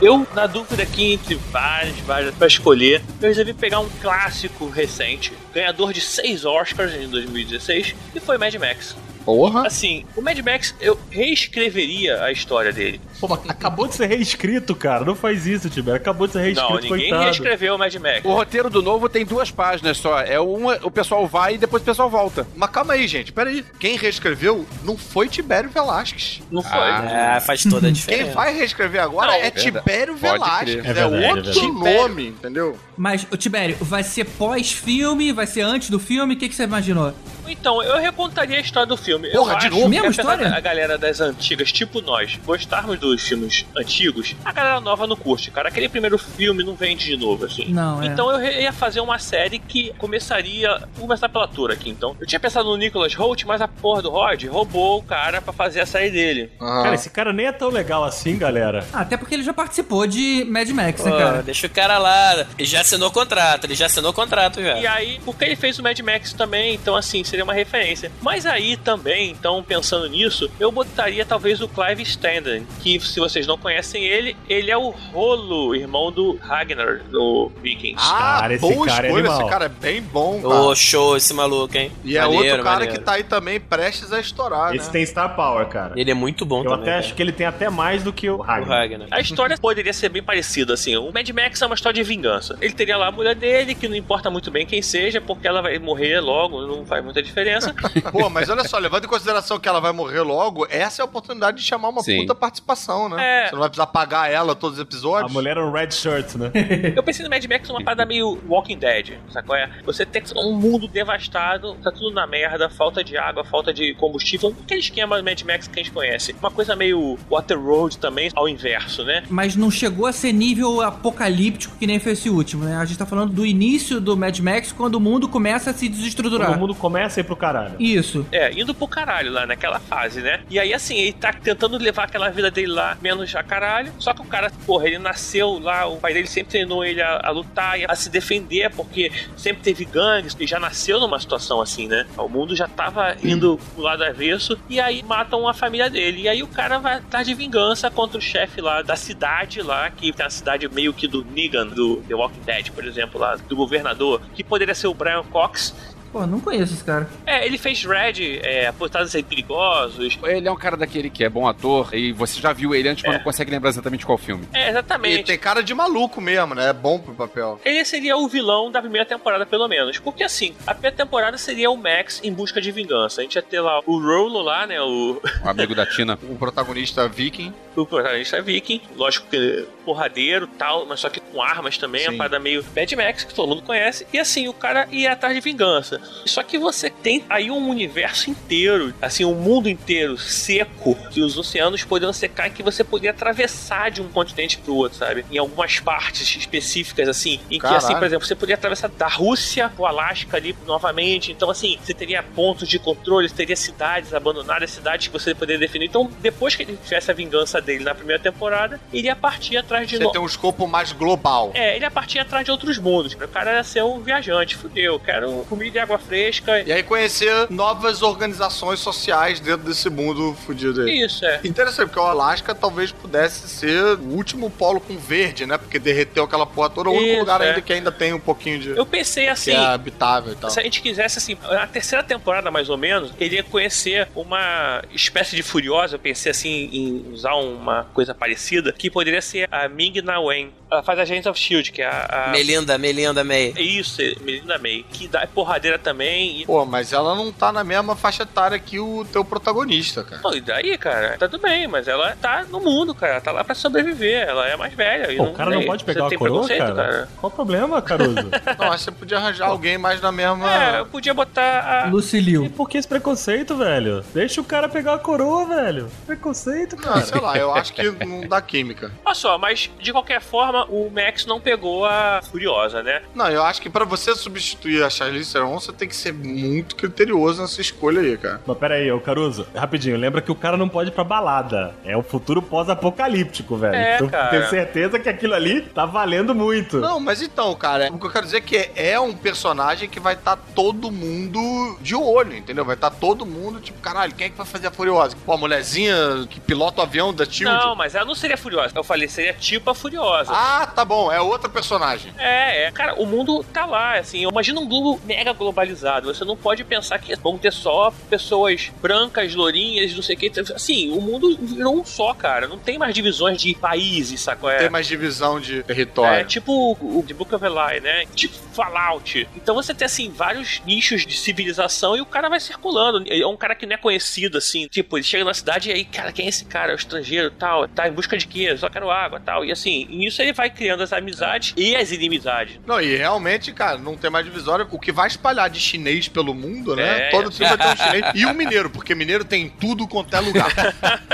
Eu, 0.03 0.27
na 0.35 0.49
dúvida 0.49 0.83
aqui 0.83 1.13
entre 1.13 1.37
várias, 1.37 1.97
várias 2.01 2.35
pra 2.35 2.49
escolher, 2.49 3.01
eu 3.21 3.29
resolvi 3.29 3.55
pegar 3.55 3.79
um 3.79 3.89
clássico 4.01 4.69
recente, 4.69 5.33
ganhador 5.55 5.93
de 5.93 6.01
seis 6.01 6.45
Oscars 6.45 6.93
em 6.93 7.09
2016, 7.09 7.95
e 8.13 8.19
foi 8.19 8.37
Mad 8.37 8.53
Max. 8.57 8.97
Porra. 9.25 9.67
Assim, 9.67 10.05
o 10.17 10.21
Mad 10.23 10.39
Max, 10.41 10.75
eu 10.81 10.99
reescreveria 11.11 12.23
a 12.23 12.33
história 12.33 12.73
dele. 12.73 13.01
Pô, 13.21 13.29
mas 13.29 13.41
acabou 13.49 13.87
de 13.87 13.95
ser 13.95 14.07
reescrito, 14.07 14.75
cara. 14.75 15.05
Não 15.05 15.15
faz 15.15 15.47
isso, 15.47 15.69
Tibério. 15.71 16.01
Acabou 16.01 16.27
de 16.27 16.33
ser 16.35 16.41
reescrito, 16.41 16.69
Não, 16.73 16.81
ninguém 16.81 16.89
coitado. 17.11 17.23
reescreveu 17.25 17.75
o 17.75 17.79
Mad 17.79 17.95
Max. 17.97 18.21
O 18.25 18.33
roteiro 18.33 18.69
do 18.71 18.83
novo 18.83 19.09
tem 19.09 19.25
duas 19.25 19.51
páginas 19.51 19.97
só. 19.99 20.21
É 20.21 20.39
uma, 20.41 20.79
o 20.83 20.91
pessoal 20.91 21.27
vai 21.27 21.55
e 21.55 21.59
depois 21.59 21.83
o 21.83 21.87
pessoal 21.87 22.11
volta. 22.11 22.47
Mas 22.57 22.71
calma 22.71 22.95
aí, 22.95 23.07
gente. 23.07 23.33
Pera 23.33 23.51
aí. 23.51 23.65
Quem 23.79 23.97
reescreveu 23.97 24.67
não 24.85 24.97
foi 24.97 25.29
Tibério 25.29 25.71
Velasquez. 25.71 26.41
Não 26.51 26.63
foi. 26.63 26.73
Ah. 26.79 27.37
É, 27.37 27.41
faz 27.41 27.63
toda 27.65 27.79
a 27.79 27.81
Quem 27.83 27.93
diferença. 27.93 28.33
vai 28.33 28.55
reescrever 28.55 29.03
agora 29.03 29.29
Não, 29.29 29.35
é 29.35 29.41
verdade. 29.43 29.63
Tibério 29.63 30.17
Velasquez. 30.17 30.77
É, 30.77 30.79
É 30.79 30.83
verdade, 30.93 31.25
é 31.25 31.29
outro 31.29 31.43
verdade. 31.53 31.73
nome, 31.97 32.27
entendeu? 32.29 32.77
Mas, 32.97 33.27
o 33.31 33.37
Tibério, 33.37 33.77
vai 33.81 34.03
ser 34.03 34.25
pós-filme? 34.25 35.33
Vai 35.33 35.47
ser 35.47 35.63
antes 35.63 35.91
do 35.91 35.99
filme? 35.99 36.35
O 36.35 36.37
que, 36.37 36.49
que 36.49 36.55
você 36.55 36.65
imaginou? 36.65 37.13
Então, 37.49 37.83
eu 37.83 37.99
recontaria 38.01 38.57
a 38.57 38.61
história 38.61 38.87
do 38.87 38.97
filme. 38.97 39.29
Porra, 39.31 39.55
eu 39.55 39.59
de 39.59 39.67
acho 39.67 39.77
novo? 39.77 39.89
Mesma 39.89 40.09
história? 40.09 40.49
da- 40.49 40.57
A 40.57 40.61
galera 40.61 40.97
das 40.97 41.21
antigas, 41.21 41.73
tipo 41.73 42.01
nós, 42.01 42.39
gostarmos 42.47 42.99
dos 42.99 43.21
filmes 43.23 43.67
antigos, 43.77 44.37
a 44.45 44.53
galera 44.53 44.81
nova 44.81 45.07
não 45.07 45.17
curte, 45.17 45.51
cara. 45.51 45.69
Aquele 45.69 45.89
primeiro 45.89 46.17
filme 46.17 46.63
não 46.63 46.75
vende 46.75 47.05
de 47.05 47.17
novo, 47.17 47.45
assim. 47.45 47.67
Não, 47.71 48.01
é. 48.03 48.07
Então 48.07 48.31
eu 48.31 48.61
ia 48.63 48.73
fazer 48.73 49.01
uma 49.01 49.19
série 49.19 49.59
que 49.59 49.93
começaria. 49.99 50.79
Vou 50.95 51.07
começar 51.09 51.29
pela 51.29 51.49
tour 51.49 51.71
aqui, 51.73 51.91
então. 51.91 52.17
Eu 52.21 52.27
tinha 52.27 52.39
pensado 52.41 52.69
no 52.69 52.77
Nicholas 52.77 53.13
Holt, 53.15 53.45
mas 53.45 53.61
a 53.61 53.67
porra 53.69 54.03
do 54.03 54.11
Rod 54.11 54.45
roubou 54.45 54.99
o 54.99 55.03
cara 55.03 55.43
pra 55.43 55.53
fazer 55.53 55.81
a 55.81 55.87
série 55.87 56.11
dele. 56.11 56.51
Cara, 56.59 56.95
esse 56.95 57.11
cara 57.11 57.33
nem 57.33 57.47
é 57.47 57.53
tão 57.53 57.69
legal 57.71 58.05
assim, 58.05 58.39
galera. 58.39 58.87
Ah, 58.93 59.01
até 59.01 59.17
porque 59.17 59.35
ele 59.35 59.43
já 59.43 59.53
participou 59.53 60.07
de 60.07 60.45
Mad 60.49 60.69
Max, 60.71 61.05
né, 61.05 61.11
cara? 61.11 61.43
deixa 61.43 61.67
o 61.67 61.71
cara 61.71 61.99
lá. 61.99 62.47
Já 62.61 62.82
assinou 62.83 63.11
contrato, 63.11 63.65
ele 63.65 63.75
já 63.75 63.87
assinou 63.87 64.13
contrato 64.13 64.63
já. 64.63 64.79
E 64.79 64.87
aí, 64.87 65.21
porque 65.25 65.45
ele 65.45 65.57
fez 65.57 65.79
o 65.79 65.83
Mad 65.83 65.99
Max 66.01 66.33
também, 66.33 66.75
então 66.75 66.95
assim, 66.95 67.25
seria 67.25 67.43
uma 67.45 67.55
referência. 67.55 68.13
Mas 68.21 68.45
aí 68.47 68.77
também, 68.77 69.31
então, 69.31 69.63
pensando 69.63 70.07
nisso, 70.09 70.51
eu 70.61 70.71
botaria 70.71 71.25
talvez 71.25 71.61
o 71.61 71.69
Clive 71.69 72.03
Standen, 72.05 72.67
que 72.83 73.01
se 73.01 73.19
vocês 73.19 73.47
não 73.47 73.57
conhecem 73.57 74.05
ele, 74.05 74.37
ele 74.49 74.71
é 74.71 74.77
o 74.77 74.91
Rolo, 74.91 75.75
irmão 75.75 76.11
do 76.13 76.37
Ragnar, 76.37 77.03
do 77.11 77.51
Vikings. 77.63 77.97
Ah, 77.99 78.39
Cara, 78.43 78.55
esse 78.55 78.61
boa 78.61 78.87
cara 78.87 79.07
é 79.07 79.11
escolha, 79.11 79.25
animal. 79.27 79.41
esse 79.41 79.51
cara 79.51 79.65
é 79.65 79.69
bem 79.69 80.03
bom, 80.03 80.43
cara. 80.43 80.55
Ô, 80.55 80.75
show 80.75 81.17
esse 81.17 81.33
maluco, 81.33 81.77
hein? 81.77 81.91
e 82.05 82.17
é 82.17 82.21
Maneiro, 82.23 82.45
outro 82.49 82.63
cara 82.65 82.77
maneiro. 82.81 82.93
que 82.99 83.05
tá 83.05 83.13
aí 83.13 83.23
também 83.25 83.61
prestes 83.61 84.13
a 84.13 84.21
estourar, 84.21 84.75
Esse 84.75 84.87
né? 84.87 84.93
tem 84.93 85.07
Star 85.07 85.35
Power, 85.37 85.67
cara. 85.67 85.93
Ele 85.97 86.11
é 86.11 86.15
muito 86.15 86.45
bom 86.45 86.59
Eu 86.59 86.65
também. 86.65 86.81
até 86.81 86.87
cara. 86.91 86.99
acho 87.01 87.15
que 87.15 87.23
ele 87.23 87.33
tem 87.33 87.47
até 87.47 87.71
mais 87.71 88.03
do 88.03 88.13
que 88.13 88.29
o 88.29 88.37
O 88.37 88.41
Ragnar. 88.43 88.79
Ragnar. 88.81 89.09
A 89.11 89.21
história 89.21 89.57
poderia 89.57 89.93
ser 89.93 90.09
bem 90.09 90.23
parecida, 90.23 90.75
assim. 90.75 90.97
O 90.97 91.13
Mad 91.13 91.29
Max 91.31 91.61
é 91.63 91.67
uma 91.67 91.75
história 91.75 91.95
de 92.03 92.09
vingança. 92.09 92.57
Ele 92.61 92.72
teria 92.75 92.97
lá 92.97 93.09
a 93.09 93.13
mulher 93.13 93.35
dele, 93.35 93.75
que 93.75 93.89
não 93.89 93.97
importa 93.97 94.31
muito 94.31 94.51
bem 94.51 94.67
quem 94.67 94.83
seja, 94.83 95.21
porque 95.21 95.47
ela 95.47 95.63
vai 95.63 95.79
morrer 95.79 96.21
logo, 96.21 96.67
não 96.67 96.85
faz 96.85 97.05
muita 97.05 97.23
diferença. 97.23 97.75
Pô, 98.11 98.29
mas 98.29 98.49
olha 98.49 98.65
só, 98.65 98.79
levando 98.79 99.05
em 99.05 99.09
consideração 99.09 99.59
que 99.59 99.69
ela 99.69 99.81
vai 99.81 99.93
morrer 99.93 100.21
logo, 100.21 100.67
essa 100.71 101.01
é 101.01 101.03
a 101.03 101.07
oportunidade 101.07 101.59
de 101.59 101.63
chamar 101.65 101.89
uma 101.89 102.03
Sim. 102.03 102.21
puta 102.21 102.35
participação, 102.35 103.09
né? 103.09 103.45
É. 103.45 103.47
Você 103.47 103.53
não 103.53 103.61
vai 103.61 103.69
precisar 103.69 103.87
pagar 103.87 104.31
ela 104.31 104.55
todos 104.55 104.79
os 104.79 104.81
A 104.81 104.83
episódios. 104.83 105.33
mulher 105.33 105.57
é 105.57 105.61
um 105.61 105.71
red 105.73 105.91
shirt, 105.91 106.35
né? 106.37 106.51
Eu 106.95 107.03
pensei 107.03 107.25
no 107.25 107.31
Mad 107.31 107.45
Max 107.45 107.69
uma 107.71 107.83
parada 107.83 108.05
meio 108.05 108.39
Walking 108.49 108.79
Dead, 108.79 109.19
sabe 109.31 109.47
qual 109.47 109.59
é? 109.59 109.71
Você 109.85 110.05
tem 110.07 110.23
um 110.37 110.53
mundo 110.53 110.87
devastado, 110.89 111.75
tá 111.83 111.91
tudo 111.91 112.11
na 112.13 112.27
merda, 112.27 112.69
falta 112.71 113.03
de 113.03 113.17
água, 113.17 113.45
falta 113.45 113.73
de 113.73 113.95
combustível, 113.95 114.55
aquele 114.63 114.81
esquema 114.81 115.17
do 115.17 115.25
Mad 115.25 115.41
Max 115.43 115.67
que 115.67 115.81
a 115.81 115.83
gente 115.83 115.93
conhece. 115.93 116.35
Uma 116.41 116.51
coisa 116.51 116.77
meio 116.77 117.19
Waterworld 117.31 117.99
também, 117.99 118.31
ao 118.35 118.49
inverso, 118.49 119.05
né? 119.05 119.25
Mas 119.29 119.57
não 119.57 119.71
chegou 119.71 120.07
a 120.07 120.13
ser 120.13 120.33
nível 120.33 120.81
apocalíptico 120.81 121.77
que 121.77 121.87
nem 121.87 121.99
foi 121.99 122.13
esse 122.13 122.31
último, 122.31 122.62
né? 122.63 122.77
A 122.77 122.85
gente 122.85 122.99
tá 122.99 123.07
falando 123.07 123.33
do 123.33 123.45
início 123.45 124.01
do 124.01 124.17
Mad 124.17 124.39
Max, 124.41 124.73
quando 124.73 124.97
o 124.97 125.01
mundo 125.01 125.29
começa 125.29 125.71
a 125.71 125.75
se 125.75 125.89
desestruturar. 125.89 126.49
Todo 126.49 126.59
mundo 126.59 126.75
começa 126.75 127.21
a 127.21 127.23
ir 127.23 127.25
pro 127.25 127.37
caralho. 127.37 127.75
Isso. 127.79 128.27
É, 128.33 128.53
indo 128.53 128.75
pro 128.75 128.89
caralho 128.89 129.33
lá 129.33 129.47
naquela 129.47 129.79
fase, 129.79 130.21
né? 130.21 130.41
E 130.51 130.59
aí, 130.59 130.73
assim, 130.73 130.97
ele 130.97 131.13
tá 131.13 131.33
tentando 131.33 131.77
levar 131.79 132.05
aquela 132.05 132.31
vida 132.31 132.51
dele 132.51 132.73
lá 132.73 132.97
menos 133.01 133.35
a 133.35 133.43
caralho. 133.43 133.93
Só 133.99 134.15
que 134.15 134.23
o 134.23 134.25
cara, 134.25 134.51
porra, 134.67 134.87
ele 134.87 134.99
nasceu 134.99 135.59
lá, 135.59 135.87
o 135.87 135.97
pai 135.97 136.15
dele 136.15 136.27
sempre 136.27 136.51
treinou 136.51 136.85
ele 136.85 137.03
a, 137.03 137.21
a 137.25 137.31
lutar 137.31 137.79
e 137.79 137.85
a 137.89 137.95
se 137.95 138.09
defender, 138.11 138.71
porque 138.71 139.11
sempre 139.37 139.63
teve 139.63 139.85
gangues, 139.85 140.37
e 140.39 140.47
já 140.47 140.59
nasceu 140.59 141.01
numa 141.01 141.19
situação 141.19 141.61
assim, 141.61 141.89
né? 141.89 142.07
O 142.17 142.29
mundo 142.29 142.55
já 142.55 142.69
tava 142.69 143.17
indo 143.23 143.59
pro 143.75 143.83
lado 143.83 144.05
avesso, 144.05 144.59
e 144.69 144.81
aí 144.81 145.03
matam 145.03 145.49
a 145.49 145.55
família 145.55 145.89
dele. 145.91 146.23
E 146.23 146.29
aí 146.29 146.43
o 146.43 146.49
cara 146.49 146.79
vai 146.79 146.95
atrás 146.95 147.27
de 147.27 147.35
vingança 147.35 147.91
contra 147.91 148.19
o 148.19 148.21
chefe 148.21 148.61
lá 148.61 148.83
da 148.83 148.97
cidade 148.97 149.63
lá, 149.63 149.91
que 149.91 150.13
tem 150.13 150.27
a 150.27 150.31
cidade 150.31 150.69
meio 150.69 150.93
que 150.93 151.07
do 151.07 151.25
Negan, 151.25 151.67
do 151.67 151.97
The 152.09 152.15
Walking 152.15 152.41
Dead, 152.45 152.52
por 152.71 152.85
exemplo, 152.85 153.21
lá, 153.21 153.37
do 153.37 153.57
governador, 153.57 154.21
que 154.35 154.45
poderia 154.45 154.75
ser 154.75 154.89
o 154.89 154.95
Brian 154.95 155.25
Cox. 155.25 155.75
Pô, 156.13 156.27
não 156.27 156.41
conheço 156.41 156.75
esse 156.75 156.85
cara. 156.85 157.09
É, 157.27 157.47
ele 157.47 157.57
fez 157.57 157.85
Red, 157.85 158.41
é, 158.43 158.67
Apostados 158.67 159.13
Perigosos, 159.23 160.19
Ele 160.23 160.47
é 160.47 160.53
um 160.53 160.57
cara 160.57 160.77
daquele 160.77 161.09
que 161.09 161.25
é 161.25 161.29
bom 161.29 161.49
ator 161.49 161.95
e 161.95 162.13
você 162.13 162.41
já 162.41 162.53
viu 162.53 162.75
ele 162.75 162.89
antes, 162.89 163.03
mas 163.05 163.17
não 163.17 163.25
consegue 163.25 163.51
lembrar 163.51 163.71
exatamente 163.71 164.05
qual 164.05 164.19
filme. 164.19 164.47
É, 164.53 164.69
exatamente. 164.69 165.25
tem 165.25 165.39
cara 165.39 165.63
de 165.63 165.73
maluco 165.75 166.21
mesmo, 166.21 166.55
né? 166.55 166.69
É 166.69 166.73
bom 166.73 166.99
pro 166.99 167.15
papel. 167.15 167.59
Ele 167.65 167.85
seria 167.85 168.17
o 168.17 168.29
vilão 168.29 168.71
da 168.71 168.81
primeira 168.81 169.07
temporada, 169.07 169.47
pelo 169.47 169.67
menos. 169.69 169.99
Porque 169.99 170.23
assim, 170.23 170.55
a 170.67 170.75
primeira 170.75 170.97
temporada 170.97 171.39
seria 171.39 171.71
o 171.71 171.77
Max 171.77 172.21
em 172.23 172.33
busca 172.33 172.61
de 172.61 172.71
vingança. 172.71 173.21
A 173.21 173.25
gente 173.25 173.37
ia 173.37 173.43
ter 173.43 173.61
lá 173.61 173.81
o 173.87 173.99
Rolo 173.99 174.43
lá, 174.43 174.67
né? 174.67 174.81
O, 174.83 175.21
O 175.45 175.49
amigo 175.49 175.75
da 175.75 175.87
Tina. 175.87 176.19
O 176.33 176.37
protagonista 176.37 177.07
viking. 177.09 177.53
o 177.77 177.85
protagonista 177.87 178.41
viking. 178.43 178.81
Lógico 178.97 179.27
que 179.29 179.67
porradeiro 179.85 180.47
tal, 180.47 180.87
mas 180.87 181.01
só 181.01 181.09
que 181.09 181.21
com 181.21 181.43
armas 181.43 181.77
também. 181.79 182.03
Sim. 182.03 182.09
Uma 182.11 182.19
parada 182.19 182.39
meio 182.39 182.65
Mad 182.77 182.93
Max, 182.93 183.25
que 183.25 183.35
todo 183.35 183.49
mundo 183.49 183.63
conhece. 183.63 184.07
E 184.13 184.19
assim, 184.19 184.49
o 184.49 184.53
cara 184.53 184.89
ia 184.91 185.13
atrás 185.13 185.35
de 185.35 185.41
vingança. 185.41 186.01
Só 186.25 186.43
que 186.43 186.59
você 186.59 186.89
tem 186.89 187.25
aí 187.29 187.51
um 187.51 187.69
universo 187.69 188.31
inteiro, 188.31 188.95
assim, 189.03 189.25
um 189.25 189.35
mundo 189.35 189.69
inteiro 189.69 190.17
seco, 190.19 190.95
que 191.11 191.21
os 191.21 191.37
oceanos 191.37 191.83
poderiam 191.85 192.13
secar 192.13 192.47
e 192.47 192.51
que 192.51 192.63
você 192.63 192.85
poderia 192.85 193.11
atravessar 193.11 193.91
de 193.91 194.01
um 194.01 194.09
continente 194.09 194.59
pro 194.59 194.75
outro, 194.75 194.99
sabe? 194.99 195.25
Em 195.31 195.39
algumas 195.39 195.81
partes 195.81 196.37
específicas, 196.37 197.09
assim, 197.09 197.41
em 197.51 197.59
que, 197.59 197.67
assim, 197.67 197.79
Caralho. 197.89 197.99
por 197.99 198.07
exemplo, 198.07 198.27
você 198.27 198.35
poderia 198.35 198.55
atravessar 198.57 198.89
da 198.89 199.09
Rússia 199.09 199.69
pro 199.75 199.85
Alasca 199.87 200.37
ali 200.37 200.57
novamente. 200.67 201.33
Então, 201.33 201.51
assim, 201.51 201.79
você 201.83 201.93
teria 201.95 202.23
pontos 202.23 202.69
de 202.69 202.79
controle, 202.79 203.29
você 203.29 203.35
teria 203.35 203.57
cidades 203.57 204.15
abandonadas, 204.15 204.71
cidades 204.71 205.09
que 205.09 205.13
você 205.13 205.35
poderia 205.35 205.59
definir. 205.59 205.87
Então, 205.87 206.11
depois 206.21 206.55
que 206.55 206.63
ele 206.63 206.79
tivesse 206.83 207.11
a 207.11 207.15
vingança 207.15 207.61
dele 207.61 207.85
na 207.85 207.95
primeira 207.95 208.23
temporada, 208.23 208.81
ele 208.93 209.07
ia 209.09 209.17
partir 209.17 209.57
atrás 209.57 209.89
de 209.89 209.97
Você 209.97 210.05
no- 210.05 210.13
tem 210.13 210.21
um 210.21 210.27
escopo 210.27 210.67
mais 210.67 210.93
global. 210.93 211.51
É, 211.55 211.75
ele 211.77 211.85
ia 211.85 211.91
partir 211.91 212.19
atrás 212.19 212.45
de 212.45 212.51
outros 212.51 212.79
mundos. 212.79 213.15
O 213.15 213.29
cara 213.29 213.55
ia 213.55 213.65
ser 213.65 213.83
um 213.83 214.01
viajante, 214.01 214.57
fudeu. 214.57 215.01
Quero 215.01 215.45
comida 215.49 215.79
e 215.79 215.81
água 215.81 215.92
fresca. 215.99 216.61
E 216.63 216.73
aí 216.73 216.83
conhecer 216.83 217.49
novas 217.51 218.03
organizações 218.03 218.81
sociais 218.81 219.41
dentro 219.41 219.67
desse 219.67 219.89
mundo 219.89 220.35
fudido 220.47 220.83
aí. 220.83 221.03
Isso, 221.05 221.25
é. 221.25 221.41
Interessante, 221.45 221.89
porque 221.89 222.01
o 222.01 222.03
Alasca 222.03 222.55
talvez 222.55 222.93
pudesse 222.93 223.49
ser 223.49 223.99
o 223.99 224.15
último 224.15 224.51
polo 224.51 224.81
com 224.81 224.97
verde, 224.97 225.47
né? 225.47 225.59
Porque 225.59 225.79
derreteu 225.79 226.25
aquela 226.25 226.47
porra 226.47 226.71
toda. 226.71 226.91
O 226.91 226.95
único 226.95 227.21
lugar 227.21 227.41
é. 227.41 227.49
ainda 227.49 227.61
que 227.61 227.73
ainda 227.73 227.93
tem 227.93 228.13
um 228.13 228.21
pouquinho 228.21 228.59
de. 228.59 228.71
Eu 228.71 228.87
pensei 228.87 229.25
que 229.25 229.31
assim. 229.31 229.53
é 229.53 229.57
habitável 229.57 230.33
e 230.33 230.37
tal. 230.37 230.51
Se 230.51 230.61
a 230.61 230.63
gente 230.63 230.81
quisesse, 230.81 231.19
assim, 231.19 231.37
na 231.43 231.67
terceira 231.67 232.03
temporada, 232.03 232.51
mais 232.51 232.69
ou 232.69 232.77
menos, 232.77 233.13
ele 233.19 233.37
ia 233.37 233.43
conhecer 233.43 234.09
uma 234.15 234.83
espécie 234.93 235.37
de 235.37 235.43
furiosa. 235.43 235.97
Eu 235.97 236.01
pensei, 236.01 236.31
assim, 236.31 236.69
em 236.73 237.13
usar 237.13 237.35
uma 237.35 237.85
coisa 237.93 238.15
parecida, 238.15 238.73
que 238.73 238.91
poderia 238.91 239.23
ser 239.23 239.49
a 239.51 239.69
Ming 239.69 240.01
Na 240.03 240.21
Wen. 240.21 240.53
Ela 240.73 240.83
faz 240.83 240.99
Agents 240.99 241.27
of 241.27 241.39
S.H.I.E.L.D., 241.39 241.71
que 241.71 241.83
é 241.83 241.87
a... 241.87 242.29
a... 242.29 242.31
Melinda, 242.31 242.79
Melinda 242.79 243.23
May. 243.23 243.53
Isso, 243.59 244.01
Melinda 244.23 244.59
May. 244.59 244.87
Que 244.91 245.07
dá 245.07 245.21
é 245.21 245.27
porradeira 245.27 245.79
também. 245.79 246.41
E... 246.41 246.47
Pô, 246.47 246.65
mas 246.65 246.95
ela 246.95 247.15
não 247.15 247.31
tá 247.31 247.53
na 247.53 247.63
mesma 247.63 247.95
faixa 247.95 248.23
etária 248.23 248.59
que 248.59 248.81
o 248.81 249.05
teu 249.13 249.23
protagonista, 249.23 250.03
cara. 250.03 250.23
Pô, 250.23 250.33
e 250.35 250.41
daí, 250.41 250.79
cara? 250.79 251.19
Tá 251.19 251.29
tudo 251.29 251.43
bem, 251.43 251.69
mas 251.69 251.87
ela 251.89 252.17
tá 252.17 252.47
no 252.49 252.59
mundo, 252.59 252.95
cara. 252.95 253.13
Ela 253.13 253.21
tá 253.21 253.33
lá 253.33 253.45
pra 253.45 253.55
sobreviver. 253.55 254.27
Ela 254.27 254.49
é 254.49 254.57
mais 254.57 254.73
velha. 254.73 255.13
e 255.13 255.19
Pô, 255.19 255.25
o 255.25 255.35
cara 255.35 255.51
não 255.51 255.63
pode 255.63 255.85
você 255.85 255.93
pegar 255.93 256.07
a 256.07 256.09
tem 256.09 256.17
coroa, 256.19 256.47
preconceito, 256.47 256.75
cara? 256.75 257.09
Qual 257.21 257.31
o 257.31 257.35
problema, 257.35 257.83
Caruso? 257.83 258.15
Não, 258.59 258.73
acho 258.73 258.79
que 258.79 258.85
você 258.85 258.93
podia 258.93 259.19
arranjar 259.19 259.49
alguém 259.49 259.77
mais 259.77 260.01
na 260.01 260.11
mesma. 260.11 260.51
É, 260.51 260.81
eu 260.81 260.87
podia 260.87 261.13
botar 261.13 261.83
a... 261.85 261.89
e 261.89 261.91
Lucilio. 261.91 262.49
por 262.51 262.69
que 262.69 262.79
esse 262.79 262.89
preconceito, 262.89 263.57
velho? 263.57 264.03
Deixa 264.15 264.41
o 264.41 264.45
cara 264.45 264.69
pegar 264.69 264.95
a 264.95 264.99
coroa, 264.99 265.45
velho. 265.47 265.91
Preconceito, 266.07 266.77
Não, 266.77 266.83
cara. 266.83 267.01
sei 267.03 267.21
lá, 267.21 267.37
eu 267.37 267.53
acho 267.53 267.73
que 267.73 267.91
não 268.05 268.27
dá 268.27 268.41
química. 268.41 268.91
Olha 269.05 269.15
só, 269.15 269.37
mas 269.37 269.71
de 269.81 269.93
qualquer 269.93 270.21
forma, 270.21 270.62
o 270.69 270.91
Max 270.91 271.27
não 271.27 271.41
pegou 271.41 271.85
a 271.85 272.21
Furiosa, 272.23 272.83
né? 272.83 273.03
Não, 273.15 273.29
eu 273.29 273.43
acho 273.43 273.61
que 273.61 273.71
pra 273.71 273.85
você 273.85 274.15
substituir 274.15 274.83
a 274.83 274.91
Charlize 274.91 275.33
Theron, 275.33 275.59
você 275.59 275.73
tem 275.73 275.89
que 275.89 275.97
ser 275.97 276.13
muito 276.13 276.77
criterioso 276.77 277.41
nessa 277.41 277.61
escolha 277.61 278.01
aí, 278.01 278.17
cara. 278.17 278.41
Mas 278.47 278.59
pera 278.59 278.75
aí, 278.75 278.91
ô 278.91 279.01
Caruso, 279.01 279.47
rapidinho, 279.55 279.97
lembra 279.97 280.21
que 280.21 280.31
o 280.31 280.35
cara 280.35 280.57
não 280.57 280.69
pode 280.69 280.91
ir 280.91 280.93
pra 280.93 281.05
balada. 281.05 281.75
É 281.85 281.97
o 281.97 282.03
futuro 282.03 282.43
pós-apocalíptico, 282.43 283.57
velho. 283.57 283.75
É, 283.75 283.97
então 283.97 284.09
cara. 284.09 284.29
tenho 284.29 284.49
certeza 284.49 284.99
que 284.99 285.09
aquilo 285.09 285.35
ali 285.35 285.63
tá 285.63 285.87
valendo 285.87 286.35
muito. 286.35 286.79
Não, 286.79 287.01
mas 287.01 287.23
então, 287.23 287.55
cara, 287.55 287.91
o 287.93 287.99
que 287.99 288.07
eu 288.07 288.11
quero 288.11 288.25
dizer 288.25 288.39
é 288.39 288.41
que 288.41 288.71
é 288.75 288.99
um 288.99 289.15
personagem 289.15 289.89
que 289.89 290.01
vai 290.01 290.15
estar 290.15 290.37
todo 290.37 290.91
mundo 290.91 291.79
de 291.81 291.95
olho, 291.95 292.37
entendeu? 292.37 292.65
Vai 292.65 292.75
estar 292.75 292.91
todo 292.91 293.25
mundo, 293.27 293.61
tipo, 293.61 293.81
caralho, 293.81 294.15
quem 294.15 294.27
é 294.27 294.31
que 294.31 294.37
vai 294.37 294.47
fazer 294.47 294.69
a 294.69 294.71
Furiosa? 294.71 295.17
Pô, 295.25 295.33
a 295.33 295.37
mulherzinha 295.37 296.27
que 296.29 296.41
pilota 296.41 296.81
o 296.81 296.85
avião 296.85 297.13
da 297.13 297.25
Shield? 297.25 297.45
Não, 297.45 297.75
mas 297.75 297.95
ela 297.95 298.05
não 298.05 298.15
seria 298.15 298.37
Furiosa. 298.37 298.73
Eu 298.75 298.85
falei, 298.85 299.09
seria 299.09 299.33
tipo 299.35 299.71
a 299.71 299.75
Furiosa. 299.75 300.33
Ah, 300.33 300.52
tá 300.75 300.85
bom, 300.85 301.11
é 301.11 301.21
outra 301.21 301.49
personagem. 301.49 302.13
É, 302.19 302.65
é. 302.65 302.71
Cara, 302.71 302.95
o 302.95 303.07
mundo 303.07 303.45
tá 303.53 303.67
lá, 303.67 303.99
assim. 303.99 304.23
Imagina 304.27 304.61
um 304.61 304.65
mundo 304.65 305.01
mega 305.05 305.33
globalizado. 305.33 306.13
Você 306.13 306.25
não 306.25 306.37
pode 306.37 306.65
pensar 306.65 306.99
que 306.99 307.15
vão 307.17 307.39
ter 307.39 307.53
só 307.53 307.93
pessoas 308.09 308.71
brancas, 308.81 309.35
lourinhas, 309.35 309.95
não 309.95 310.03
sei 310.03 310.17
o 310.17 310.19
que. 310.19 310.33
Assim, 310.55 310.91
o 310.91 311.01
mundo 311.01 311.37
virou 311.41 311.81
um 311.81 311.85
só, 311.85 312.15
cara. 312.15 312.47
Não 312.47 312.59
tem 312.59 312.79
mais 312.79 312.95
divisões 312.95 313.41
de 313.41 313.55
países, 313.55 314.21
sacou? 314.21 314.51
É, 314.51 314.59
Tem 314.59 314.71
mais 314.71 314.87
divisão 314.87 315.41
de 315.41 315.63
território. 315.63 316.21
É 316.21 316.25
tipo 316.25 316.73
o 316.81 317.05
The 317.07 317.15
Book 317.15 317.35
of 317.35 317.45
Eli, 317.45 317.81
né? 317.81 318.05
Tipo 318.15 318.35
Fallout. 318.53 319.29
Então 319.35 319.55
você 319.55 319.75
tem, 319.75 319.87
assim, 319.87 320.11
vários 320.11 320.61
nichos 320.67 321.07
de 321.07 321.17
civilização 321.17 321.97
e 321.97 322.01
o 322.01 322.07
cara 322.07 322.29
vai 322.29 322.41
circulando. 322.41 323.05
É 323.09 323.27
um 323.27 323.37
cara 323.37 323.55
que 323.55 323.67
não 323.67 323.75
é 323.75 323.79
conhecido, 323.79 324.39
assim. 324.39 324.67
Tipo, 324.69 324.97
ele 324.99 325.05
chega 325.05 325.25
na 325.25 325.35
cidade 325.35 325.71
e 325.71 325.73
aí, 325.73 325.85
cara, 325.85 326.13
quem 326.13 326.27
é 326.27 326.29
esse 326.29 326.45
cara? 326.45 326.73
É 326.73 326.75
o 326.75 326.77
estrangeiro 326.77 327.31
tal. 327.31 327.67
Tá 327.69 327.89
em 327.89 327.93
busca 327.93 328.17
de 328.17 328.27
quê? 328.27 328.55
Só 328.57 328.69
quero 328.69 328.91
água 328.91 329.21
tal. 329.21 329.45
E 329.45 329.53
assim, 329.53 329.87
nisso 329.87 330.21
ele 330.21 330.33
vai 330.33 330.42
criando 330.51 330.83
as 330.83 330.93
amizades 330.93 331.55
e 331.57 331.75
as 331.77 331.91
inimizades. 331.93 332.59
Não, 332.67 332.81
e 332.81 332.97
realmente, 332.97 333.53
cara, 333.53 333.79
não 333.79 333.97
tem 333.97 334.11
mais 334.11 334.25
divisória. 334.25 334.67
O 334.71 334.79
que 334.79 334.93
vai 334.93 335.09
espalhar 335.09 335.49
de 335.51 335.61
chinês 335.61 336.09
pelo 336.09 336.35
mundo, 336.35 336.75
né? 336.77 337.09
É. 337.09 337.11
Todo 337.11 337.31
filme 337.31 337.57
vai 337.57 337.59
ter 337.59 337.83
um 337.83 337.85
chinês. 337.87 338.03
E 338.15 338.27
um 338.27 338.35
mineiro, 338.35 338.69
porque 338.71 338.95
mineiro 338.95 339.25
tem 339.25 339.45
em 339.47 339.49
tudo 339.49 339.87
quanto 339.89 340.15
é 340.15 340.21
lugar. 340.21 340.51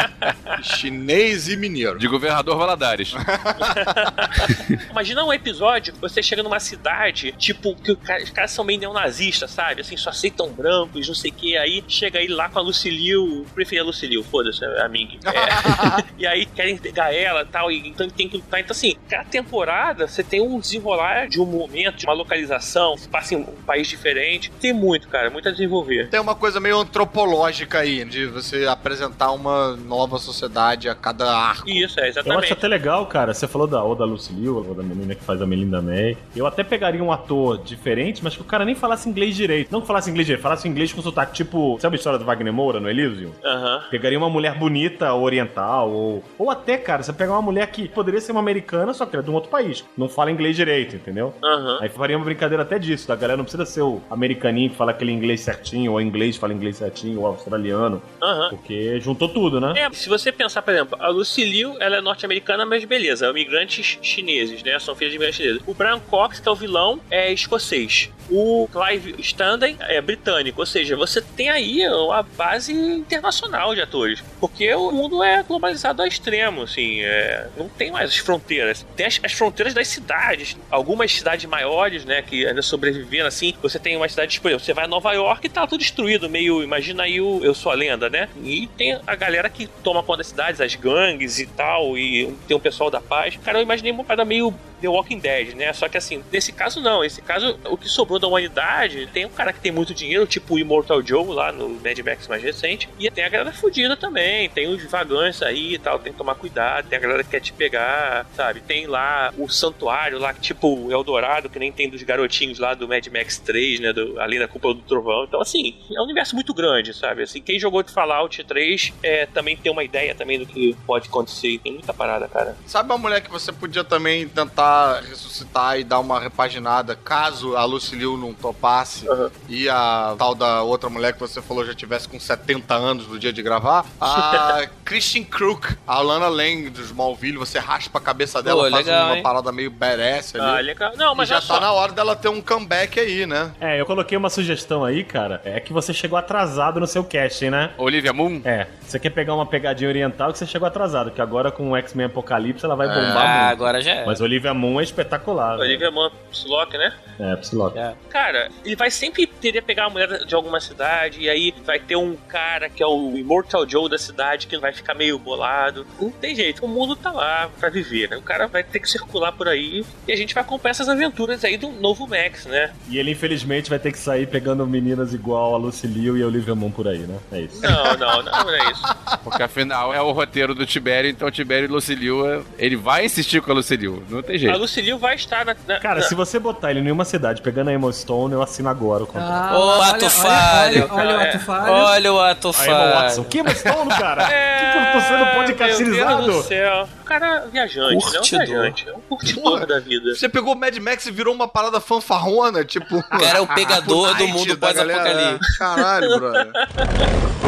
chinês 0.63 1.49
e 1.49 1.57
mineiro. 1.57 1.99
De 1.99 2.09
governador 2.09 2.57
Valadares. 2.57 3.13
Imagina 4.91 5.25
um 5.25 5.33
episódio, 5.33 5.95
você 6.01 6.23
chega 6.23 6.43
numa 6.43 6.61
cidade, 6.61 7.33
tipo, 7.39 7.75
que 7.77 7.95
cara- 7.97 8.23
os 8.23 8.31
caras 8.31 8.51
são 8.51 8.65
meio 8.65 8.81
neonazistas, 8.81 9.51
sabe? 9.51 9.81
Assim, 9.81 9.97
só 9.97 10.11
aceitam 10.11 10.51
brancos, 10.51 11.07
não 11.07 11.15
sei 11.15 11.31
o 11.31 11.35
que. 11.35 11.57
Aí 11.57 11.85
chega 11.89 12.21
ele 12.21 12.35
lá 12.35 12.49
com 12.49 12.59
a 12.59 12.63
Lucilio, 12.63 13.47
preferia 13.55 13.83
a 13.83 13.85
Lucilio, 13.87 14.23
foda-se, 14.23 14.65
a 14.65 14.89
Ming. 14.89 15.19
É. 15.27 16.05
e 16.19 16.27
aí 16.27 16.47
querem 16.47 16.77
pegar 16.77 17.15
ela 17.15 17.43
e 17.43 17.47
tal, 17.47 17.71
e 17.71 17.89
então 17.89 18.07
ele 18.07 18.15
tem 18.15 18.29
que 18.29 18.37
lutar. 18.37 18.61
Então, 18.61 18.73
assim, 18.73 18.97
cada 19.19 19.25
temporada 19.25 20.07
você 20.07 20.23
tem 20.23 20.41
um 20.41 20.59
desenrolar 20.61 21.29
de 21.29 21.41
um 21.41 21.47
momento, 21.47 21.97
de 21.97 22.07
uma 22.07 22.15
localização, 22.15 22.97
se 22.97 23.09
passa 23.09 23.35
em 23.35 23.39
um 23.39 23.45
país 23.67 23.89
diferente. 23.89 24.51
Tem 24.61 24.73
muito, 24.73 25.09
cara, 25.09 25.31
muito 25.31 25.49
a 25.49 25.53
desenvolver. 25.53 26.09
Tem 26.09 26.21
uma 26.21 26.35
coisa 26.35 26.61
meio 26.61 26.79
antropológica 26.79 27.79
aí, 27.81 28.05
de 28.05 28.27
você 28.27 28.67
apresentar 28.67 29.33
uma 29.33 29.77
nova 29.77 30.19
sociedade 30.19 30.89
a 30.89 30.95
cada 30.95 31.31
arco. 31.31 31.69
Isso, 31.69 31.99
é, 31.99 32.05
Eu 32.05 32.09
exatamente. 32.09 32.45
acho 32.45 32.53
até 32.53 32.69
legal, 32.69 33.07
cara. 33.07 33.35
Você 33.35 33.49
falou 33.49 33.67
da, 33.67 33.83
ou 33.83 33.95
da 33.95 34.05
Lucy 34.05 34.33
Liu, 34.33 34.57
ou 34.57 34.75
da 34.75 34.83
menina 34.83 35.15
que 35.15 35.25
faz 35.25 35.43
a 35.43 35.47
Melinda 35.47 35.83
May. 35.83 36.17
Eu 36.37 36.47
até 36.47 36.63
pegaria 36.63 37.03
um 37.03 37.13
ator 37.13 37.59
diferente, 37.59 38.23
mas 38.23 38.37
que 38.37 38.43
o 38.43 38.45
cara 38.45 38.65
nem 38.65 38.75
falasse 38.75 39.09
inglês 39.09 39.35
direito. 39.35 39.71
Não 39.73 39.81
que 39.81 39.87
falasse 39.87 40.11
inglês 40.11 40.27
direito, 40.27 40.43
falasse 40.43 40.69
inglês 40.69 40.93
com 40.93 41.03
sotaque. 41.03 41.33
Tipo, 41.33 41.79
sabe 41.81 41.97
a 41.97 41.99
história 41.99 42.19
do 42.19 42.25
Wagner 42.25 42.53
Moura 42.53 42.81
no 42.81 42.89
Elysium? 42.89 43.33
Aham. 43.45 43.83
Pegaria 43.91 44.19
uma 44.19 44.31
mulher 44.31 44.55
bonita, 44.55 45.13
oriental, 45.15 45.91
ou, 45.91 46.25
ou 46.39 46.51
até, 46.51 46.77
cara, 46.77 47.03
você 47.03 47.13
pegar 47.13 47.33
uma 47.33 47.43
mulher 47.43 47.67
que 47.69 47.89
poderia 47.89 48.21
ser 48.21 48.33
uma 48.33 48.41
americana, 48.41 48.93
só 48.99 49.07
que 49.07 49.15
ela 49.17 49.23
é 49.23 49.25
de 49.25 49.31
um 49.31 49.35
outro 49.35 49.51
país. 49.51 49.85
Não 49.97 50.09
fala 50.09 50.31
inglês 50.31 50.57
direito, 50.57 50.97
entendeu? 50.97 51.35
Aham. 51.43 51.79
Aí 51.81 51.89
faria 51.89 52.17
uma 52.17 52.25
brincadeira 52.25 52.63
até 52.63 52.79
disso. 52.79 53.09
Da 53.09 53.17
galera 53.17 53.37
não 53.37 53.45
precisa 53.45 53.65
ser 53.65 53.83
o 53.83 54.01
americaninho 54.11 54.71
que 54.71 54.77
fala 54.77 54.91
aquele 54.91 55.13
inglês 55.13 55.41
certinho, 55.41 55.93
ou 55.93 56.01
inglês 56.01 56.37
fala 56.37 56.53
inglês 56.53 56.77
certinho, 56.77 57.21
ou 57.21 57.27
australiano. 57.27 58.03
Aham. 58.23 58.51
Porque 58.51 59.01
juntou 59.01 59.29
tudo, 59.29 59.61
né? 59.61 59.75
É, 59.77 59.91
se 59.93 60.09
você 60.09 60.33
pensar, 60.33 60.63
por 60.63 60.75
exemplo, 60.75 60.99
a 61.01 61.09
Lucy 61.09 61.45
Liu, 61.45 61.77
ela 61.81 61.97
é 61.97 62.01
norte-americana, 62.01 62.67
mas 62.67 62.85
beleza, 62.85 63.27
é 63.27 63.31
imigrantes 63.31 63.99
chineses, 64.03 64.63
né? 64.63 64.79
São 64.79 64.95
filhos 64.95 65.13
de 65.13 65.17
imigrantes 65.17 65.37
chineses. 65.37 65.63
O 65.67 65.75
Brian 65.75 66.01
Cox, 66.01 66.41
que 66.41 66.49
é 66.49 66.53
o 66.53 66.57
vilão, 66.57 67.01
é 67.11 67.33
escocês. 67.33 68.11
O 68.31 68.69
Clive 68.71 69.15
Standen 69.23 69.77
é 69.81 70.01
britânico, 70.01 70.61
ou 70.61 70.67
seja, 70.67 70.97
você 70.97 71.23
tem 71.23 71.49
aí 71.49 71.89
uma 71.89 72.23
base 72.23 72.73
internacional 72.73 73.75
de 73.75 73.81
atores. 73.81 74.23
Porque 74.39 74.73
o 74.75 74.91
mundo 74.91 75.23
é 75.23 75.43
globalizado 75.43 76.03
ao 76.03 76.09
extremo, 76.09 76.63
assim, 76.63 77.01
é, 77.01 77.49
não 77.57 77.69
tem 77.69 77.91
mais 77.91 78.11
as 78.11 78.19
fronteiras. 78.19 78.87
Tem 78.97 79.07
as, 79.07 79.21
as 79.23 79.33
fronteiras 79.33 79.75
das 79.75 79.89
cidades. 79.89 80.57
Algumas 80.71 81.13
cidades 81.13 81.45
maiores, 81.47 82.05
né, 82.05 82.23
que 82.23 82.47
ainda 82.47 82.63
sobrevivendo, 82.63 83.27
assim, 83.27 83.55
você 83.63 83.79
tem 83.79 83.97
uma 83.97 84.09
cidade, 84.09 84.41
por 84.41 84.49
exemplo, 84.49 84.65
você 84.65 84.75
vai 84.75 84.85
a 84.85 84.89
Nova 84.89 85.13
York 85.13 85.47
e 85.47 85.51
tá 85.51 85.67
tudo 85.67 85.81
destruído, 85.81 86.29
meio, 86.29 86.63
imagina 86.63 87.05
aí 87.05 87.21
o 87.21 87.41
Eu 87.43 87.55
Sou 87.55 87.73
a 87.73 87.75
Lenda, 87.75 88.09
né? 88.09 88.29
E 88.43 88.67
tem 88.77 88.99
a 89.07 89.15
galera 89.15 89.49
que 89.49 89.67
toma 89.67 90.03
conta 90.03 90.19
das 90.19 90.29
cidades, 90.29 90.61
as 90.61 90.75
gangues 90.75 91.39
e 91.39 91.47
tal, 91.47 91.97
e 91.97 92.35
tem 92.47 92.57
o 92.57 92.61
pessoal 92.61 92.91
da 92.91 93.01
paz. 93.01 93.37
Cara, 93.45 93.59
eu 93.59 93.63
imaginei 93.63 93.93
uma 93.93 94.05
parada 94.05 94.25
meio 94.25 94.55
The 94.81 94.89
Walking 94.89 95.19
Dead, 95.19 95.55
né? 95.55 95.73
Só 95.73 95.89
que 95.89 95.97
assim, 95.97 96.23
nesse 96.33 96.53
caso 96.53 96.81
não. 96.81 97.03
Nesse 97.03 97.21
caso, 97.21 97.59
o 97.65 97.77
que 97.77 97.89
sobrou 97.89 98.19
da 98.19 98.27
humanidade 98.27 99.09
tem 99.13 99.27
um 99.27 99.31
cara 99.31 99.53
que 99.53 99.61
tem 99.61 99.73
muito 99.73 99.93
dinheiro, 99.93 100.27
tipo 100.27 100.55
o 100.55 100.59
Immortal 100.59 101.03
Joe 101.03 101.27
lá 101.29 101.53
no 101.53 101.69
Mad 101.69 101.99
Max 101.99 102.29
mais 102.29 102.43
recente. 102.43 102.89
E 102.99 103.11
tem 103.11 103.25
a 103.25 103.29
galera 103.29 103.53
fudida 103.53 103.97
também. 103.97 104.49
Tem 104.49 104.69
os 104.69 104.83
vagões 104.85 105.43
aí 105.43 105.75
e 105.75 105.79
tal, 105.79 105.99
tem 105.99 106.13
que 106.13 106.19
tomar 106.19 106.35
cuidado. 106.37 106.89
Tem 106.89 106.99
a 106.99 107.03
galera 107.03 107.25
que 107.25 107.31
quer 107.31 107.41
te 107.41 107.53
pegar, 107.53 108.27
sabe? 108.35 108.61
Tem 108.61 108.78
lá 108.87 109.33
o 109.37 109.49
santuário 109.49 110.19
lá, 110.19 110.33
tipo 110.35 110.91
Eldorado, 110.91 111.49
que 111.49 111.59
nem 111.59 111.73
tem 111.73 111.89
dos 111.89 112.03
garotinhos 112.03 112.59
lá 112.59 112.75
do 112.75 112.89
Mad 112.89 113.07
Max 113.09 113.39
3, 113.39 113.81
né? 113.81 113.93
Do, 113.93 114.21
ali 114.21 114.39
na 114.39 114.49
Cúpula 114.49 114.75
do 114.75 114.83
Trovão. 114.83 115.25
Então, 115.25 115.41
assim, 115.41 115.75
é 115.95 116.01
um 116.01 116.05
universo 116.05 116.35
muito 116.35 116.53
grande, 116.55 116.95
sabe? 116.95 117.23
Assim, 117.23 117.41
quem 117.41 117.59
jogou 117.59 117.83
de 117.83 117.93
Fallout 117.93 118.43
3 118.45 118.93
é, 119.03 119.27
também 119.27 119.57
tem 119.57 119.71
uma 119.71 119.85
ideia 119.85 120.15
também 120.15 120.39
do 120.39 120.47
que 120.47 120.77
pode 120.87 121.09
acontecer. 121.09 121.59
Tem 121.59 121.73
muita 121.73 121.93
parada, 121.93 122.29
cara. 122.29 122.57
Sabe 122.67 122.91
uma 122.91 122.99
mulher 122.99 123.21
que 123.21 123.31
você 123.31 123.53
podia 123.53 123.85
também 123.85 124.29
tentar 124.29 125.01
ressuscitar 125.01 125.79
e 125.79 125.85
dar 125.85 125.99
uma 125.99 126.21
repaginada, 126.21 126.95
caso 126.95 127.57
a 127.57 127.65
Lucy 127.65 127.97
Liu 127.97 128.17
não 128.17 128.35
topasse 128.35 129.07
e 129.49 129.69
a 129.69 130.15
tal 130.19 130.35
da 130.35 130.63
outra 130.63 130.89
mulher 130.89 131.13
que 131.13 131.21
você 131.21 131.41
falou 131.41 131.65
já 131.65 131.75
tivesse 131.75 132.09
com 132.09 132.19
70 132.19 132.75
anos 132.75 133.07
no 133.07 133.19
dia 133.19 133.33
de 133.33 133.43
gravar? 133.43 133.87
A 134.01 134.67
Christian 134.85 135.25
Crook, 135.25 135.77
a 135.87 136.01
Lana 136.01 136.29
Lang 136.29 136.71
do 136.71 136.81
Smallville, 136.83 137.37
você 137.37 137.59
raspa 137.59 137.99
a 137.99 138.03
cabeça 138.03 138.43
dela, 138.43 138.65
Pô, 138.65 138.68
faz 138.71 138.87
legal, 138.87 139.07
uma 139.07 139.17
hein? 139.17 139.23
parada 139.23 139.53
meio 139.53 139.71
badass 139.71 140.35
ali. 140.35 140.45
Ah, 140.45 140.61
legal. 140.61 140.93
Não, 140.97 141.15
mas 141.15 141.29
e 141.29 141.31
já 141.31 141.37
tá 141.37 141.41
só. 141.43 141.61
na 141.61 141.73
hora 141.73 141.93
dela 141.93 142.15
ter 142.17 142.29
um 142.29 142.41
comeback 142.41 142.99
aí, 143.01 143.27
né? 143.27 143.53
É, 143.61 143.81
eu 143.81 143.87
coloquei 143.87 144.17
uma 144.17 144.31
sugestão 144.31 144.85
aí, 144.85 145.05
cara. 145.05 145.41
É 145.45 145.61
que 145.61 145.73
você 145.73 145.93
chegou 145.93 146.19
atrasado 146.19 146.81
no 146.81 146.87
seu 146.87 147.05
casting, 147.05 147.51
né? 147.51 147.71
Olivia 147.79 148.13
Moon? 148.13 148.41
É, 148.45 148.67
você 148.81 148.99
quer 148.99 149.11
pegar 149.11 149.35
uma 149.35 149.47
pegadinha 149.47 149.89
oriental 149.89 150.33
que 150.33 150.39
você 150.39 150.47
chegou 150.47 150.67
atrasado, 150.69 151.11
que 151.11 151.21
agora 151.21 151.51
com 151.51 151.71
o 151.71 151.77
X-Men 151.77 152.07
Apocalipse 152.07 152.65
ela 152.65 152.77
vai 152.77 152.89
bombar 152.89 153.17
Ah, 153.17 153.39
muito. 153.47 153.53
agora 153.53 153.81
já 153.81 153.93
é. 153.93 154.05
Mas 154.07 154.21
Olivia 154.21 154.53
Moon 154.55 154.81
é 154.81 154.83
espetacular. 154.85 155.59
Olivia 155.59 155.91
Munn, 155.91 156.11
Psylocke, 156.31 156.77
né? 156.79 156.93
É, 157.19 157.37
Psylocke. 157.37 157.79
É. 157.79 157.95
Cara, 158.11 158.49
ele 158.65 158.77
vai 158.77 158.91
sempre 158.91 159.27
querer 159.27 159.63
pegar 159.63 159.85
uma 159.85 159.91
mulher 159.91 160.25
de 160.25 160.35
alguma 160.35 160.61
cidade 160.61 161.21
e 161.21 161.29
aí 161.29 161.55
vai 161.65 161.79
ter 161.79 161.97
um 161.97 162.17
cara 162.29 162.69
que 162.69 162.83
é 162.83 162.87
o 162.87 163.17
Immortal 163.17 163.69
Joe 163.69 163.89
da 163.89 163.99
cidade 163.99 164.47
que 164.47 164.57
vai 164.59 164.73
ficar 164.73 164.95
meio 164.95 165.19
bolado. 165.19 165.87
Não 166.01 166.11
tem 166.11 166.35
jeito, 166.35 166.65
o 166.65 166.69
mundo 166.69 166.95
tá 166.97 167.11
lá 167.11 167.49
pra 167.59 167.69
viver, 167.69 168.09
né? 168.11 168.17
O 168.17 168.23
cara 168.23 168.47
vai 168.47 168.58
ter 168.65 168.79
que 168.81 168.89
circular 168.91 169.33
por 169.33 169.49
aí 169.49 169.85
e 170.07 170.13
a 170.13 170.17
gente 170.17 170.35
vai 170.35 170.43
acompanhar 170.43 170.71
essas 170.73 170.89
aventuras 170.89 171.45
aí 171.45 171.57
do 171.57 171.69
novo 171.71 172.07
Max, 172.07 172.47
né? 172.47 172.71
E 172.89 172.99
ele 172.99 173.11
infelizmente 173.13 173.69
vai 173.71 173.79
ter 173.79 173.93
que 173.93 173.99
sair 173.99 174.27
pegando 174.27 174.67
meninas 174.67 175.13
igual 175.15 175.55
a 175.55 175.59
Lucy 175.59 175.87
Liu 175.87 176.17
e 176.17 176.23
a 176.23 176.27
Olivia 176.27 176.55
Moon 176.55 176.71
por 176.71 176.87
aí, 176.89 176.99
né? 176.99 177.17
É 177.33 177.41
isso. 177.41 177.61
Não, 177.63 177.97
não, 177.97 178.23
não, 178.23 178.45
não 178.45 178.51
é 178.51 178.71
isso. 178.71 178.83
Porque 179.25 179.43
afinal 179.43 179.93
é 179.95 180.01
o 180.01 180.13
roteiro 180.13 180.55
do 180.55 180.65
Tibério, 180.67 181.11
então 181.11 181.29
o 181.29 181.31
Tibério 181.31 181.65
e 181.67 181.69
Lucilio, 181.69 182.27
é- 182.27 182.41
ele 182.59 182.77
vai 182.77 183.05
insistir 183.05 183.41
com 183.43 183.51
a 183.51 183.55
Lucilio. 183.55 184.03
Não 184.09 184.23
tem 184.23 184.37
A 184.37 184.39
jeito. 184.39 184.59
Lucille 184.59 184.93
vai 184.95 185.15
estar 185.15 185.45
na. 185.45 185.57
na- 185.67 185.81
Cara, 185.81 186.01
na- 186.01 186.07
se 186.07 186.15
você 186.15 186.39
botar 186.39 186.71
ele 186.71 186.81
em 186.81 186.91
uma 186.91 187.05
cidade 187.05 187.43
pegando 187.43 187.69
a 187.69 187.73
Emma 187.73 187.93
Stone, 187.93 188.33
eu 188.35 188.43
assino 188.43 188.69
agora 188.69 189.05
o 189.05 189.07
contrato. 189.07 189.31
Ah, 189.31 189.59
Ô, 189.59 189.61
olha- 189.61 189.83
ato 189.91 189.95
olha- 190.05 190.11
falho. 190.11 190.89
Olha, 190.91 190.95
olha 190.95 191.17
o 191.17 191.21
É. 191.21 191.29
ato 191.31 191.39
falho. 191.41 191.73
Olha 191.73 192.13
o 192.13 192.21
ato 192.21 192.49
A 192.59 192.67
Emma 192.67 192.91
Watson. 192.93 193.15
falho. 193.17 193.29
Que 193.29 193.39
Emma 193.39 193.55
Stone, 193.55 193.89
cara? 193.91 194.23
É, 194.33 194.59
que 194.73 194.73
que 194.73 194.79
eu 194.89 194.93
tô 194.93 195.01
sendo 195.01 195.17
Meu 195.19 195.25
Deus 195.25 195.37
podcastilizado? 195.37 196.23
do 196.27 196.43
céu. 196.43 196.89
O 197.01 197.05
cara 197.05 197.45
é 197.47 197.49
viajante, 197.51 198.05
Curtidor. 198.05 198.47
Viajante. 198.49 198.89
É 198.89 198.93
um 198.93 199.01
curtidor 199.01 199.67
da 199.67 199.81
vida. 199.81 200.15
Você 200.15 200.29
pegou 200.29 200.55
o 200.55 200.57
Mad 200.57 200.77
Max 200.79 201.07
e 201.07 201.11
virou 201.11 201.35
uma 201.35 201.49
parada 201.49 201.81
fanfarrona, 201.81 202.65
tipo. 202.65 202.97
O 202.99 203.03
cara 203.03 203.39
é 203.39 203.41
o 203.41 203.47
pegador 203.47 204.17
do 204.17 204.29
mundo 204.29 204.57
pós-apocalipse. 204.57 205.59
Caralho, 205.59 206.19
brother. 206.19 206.53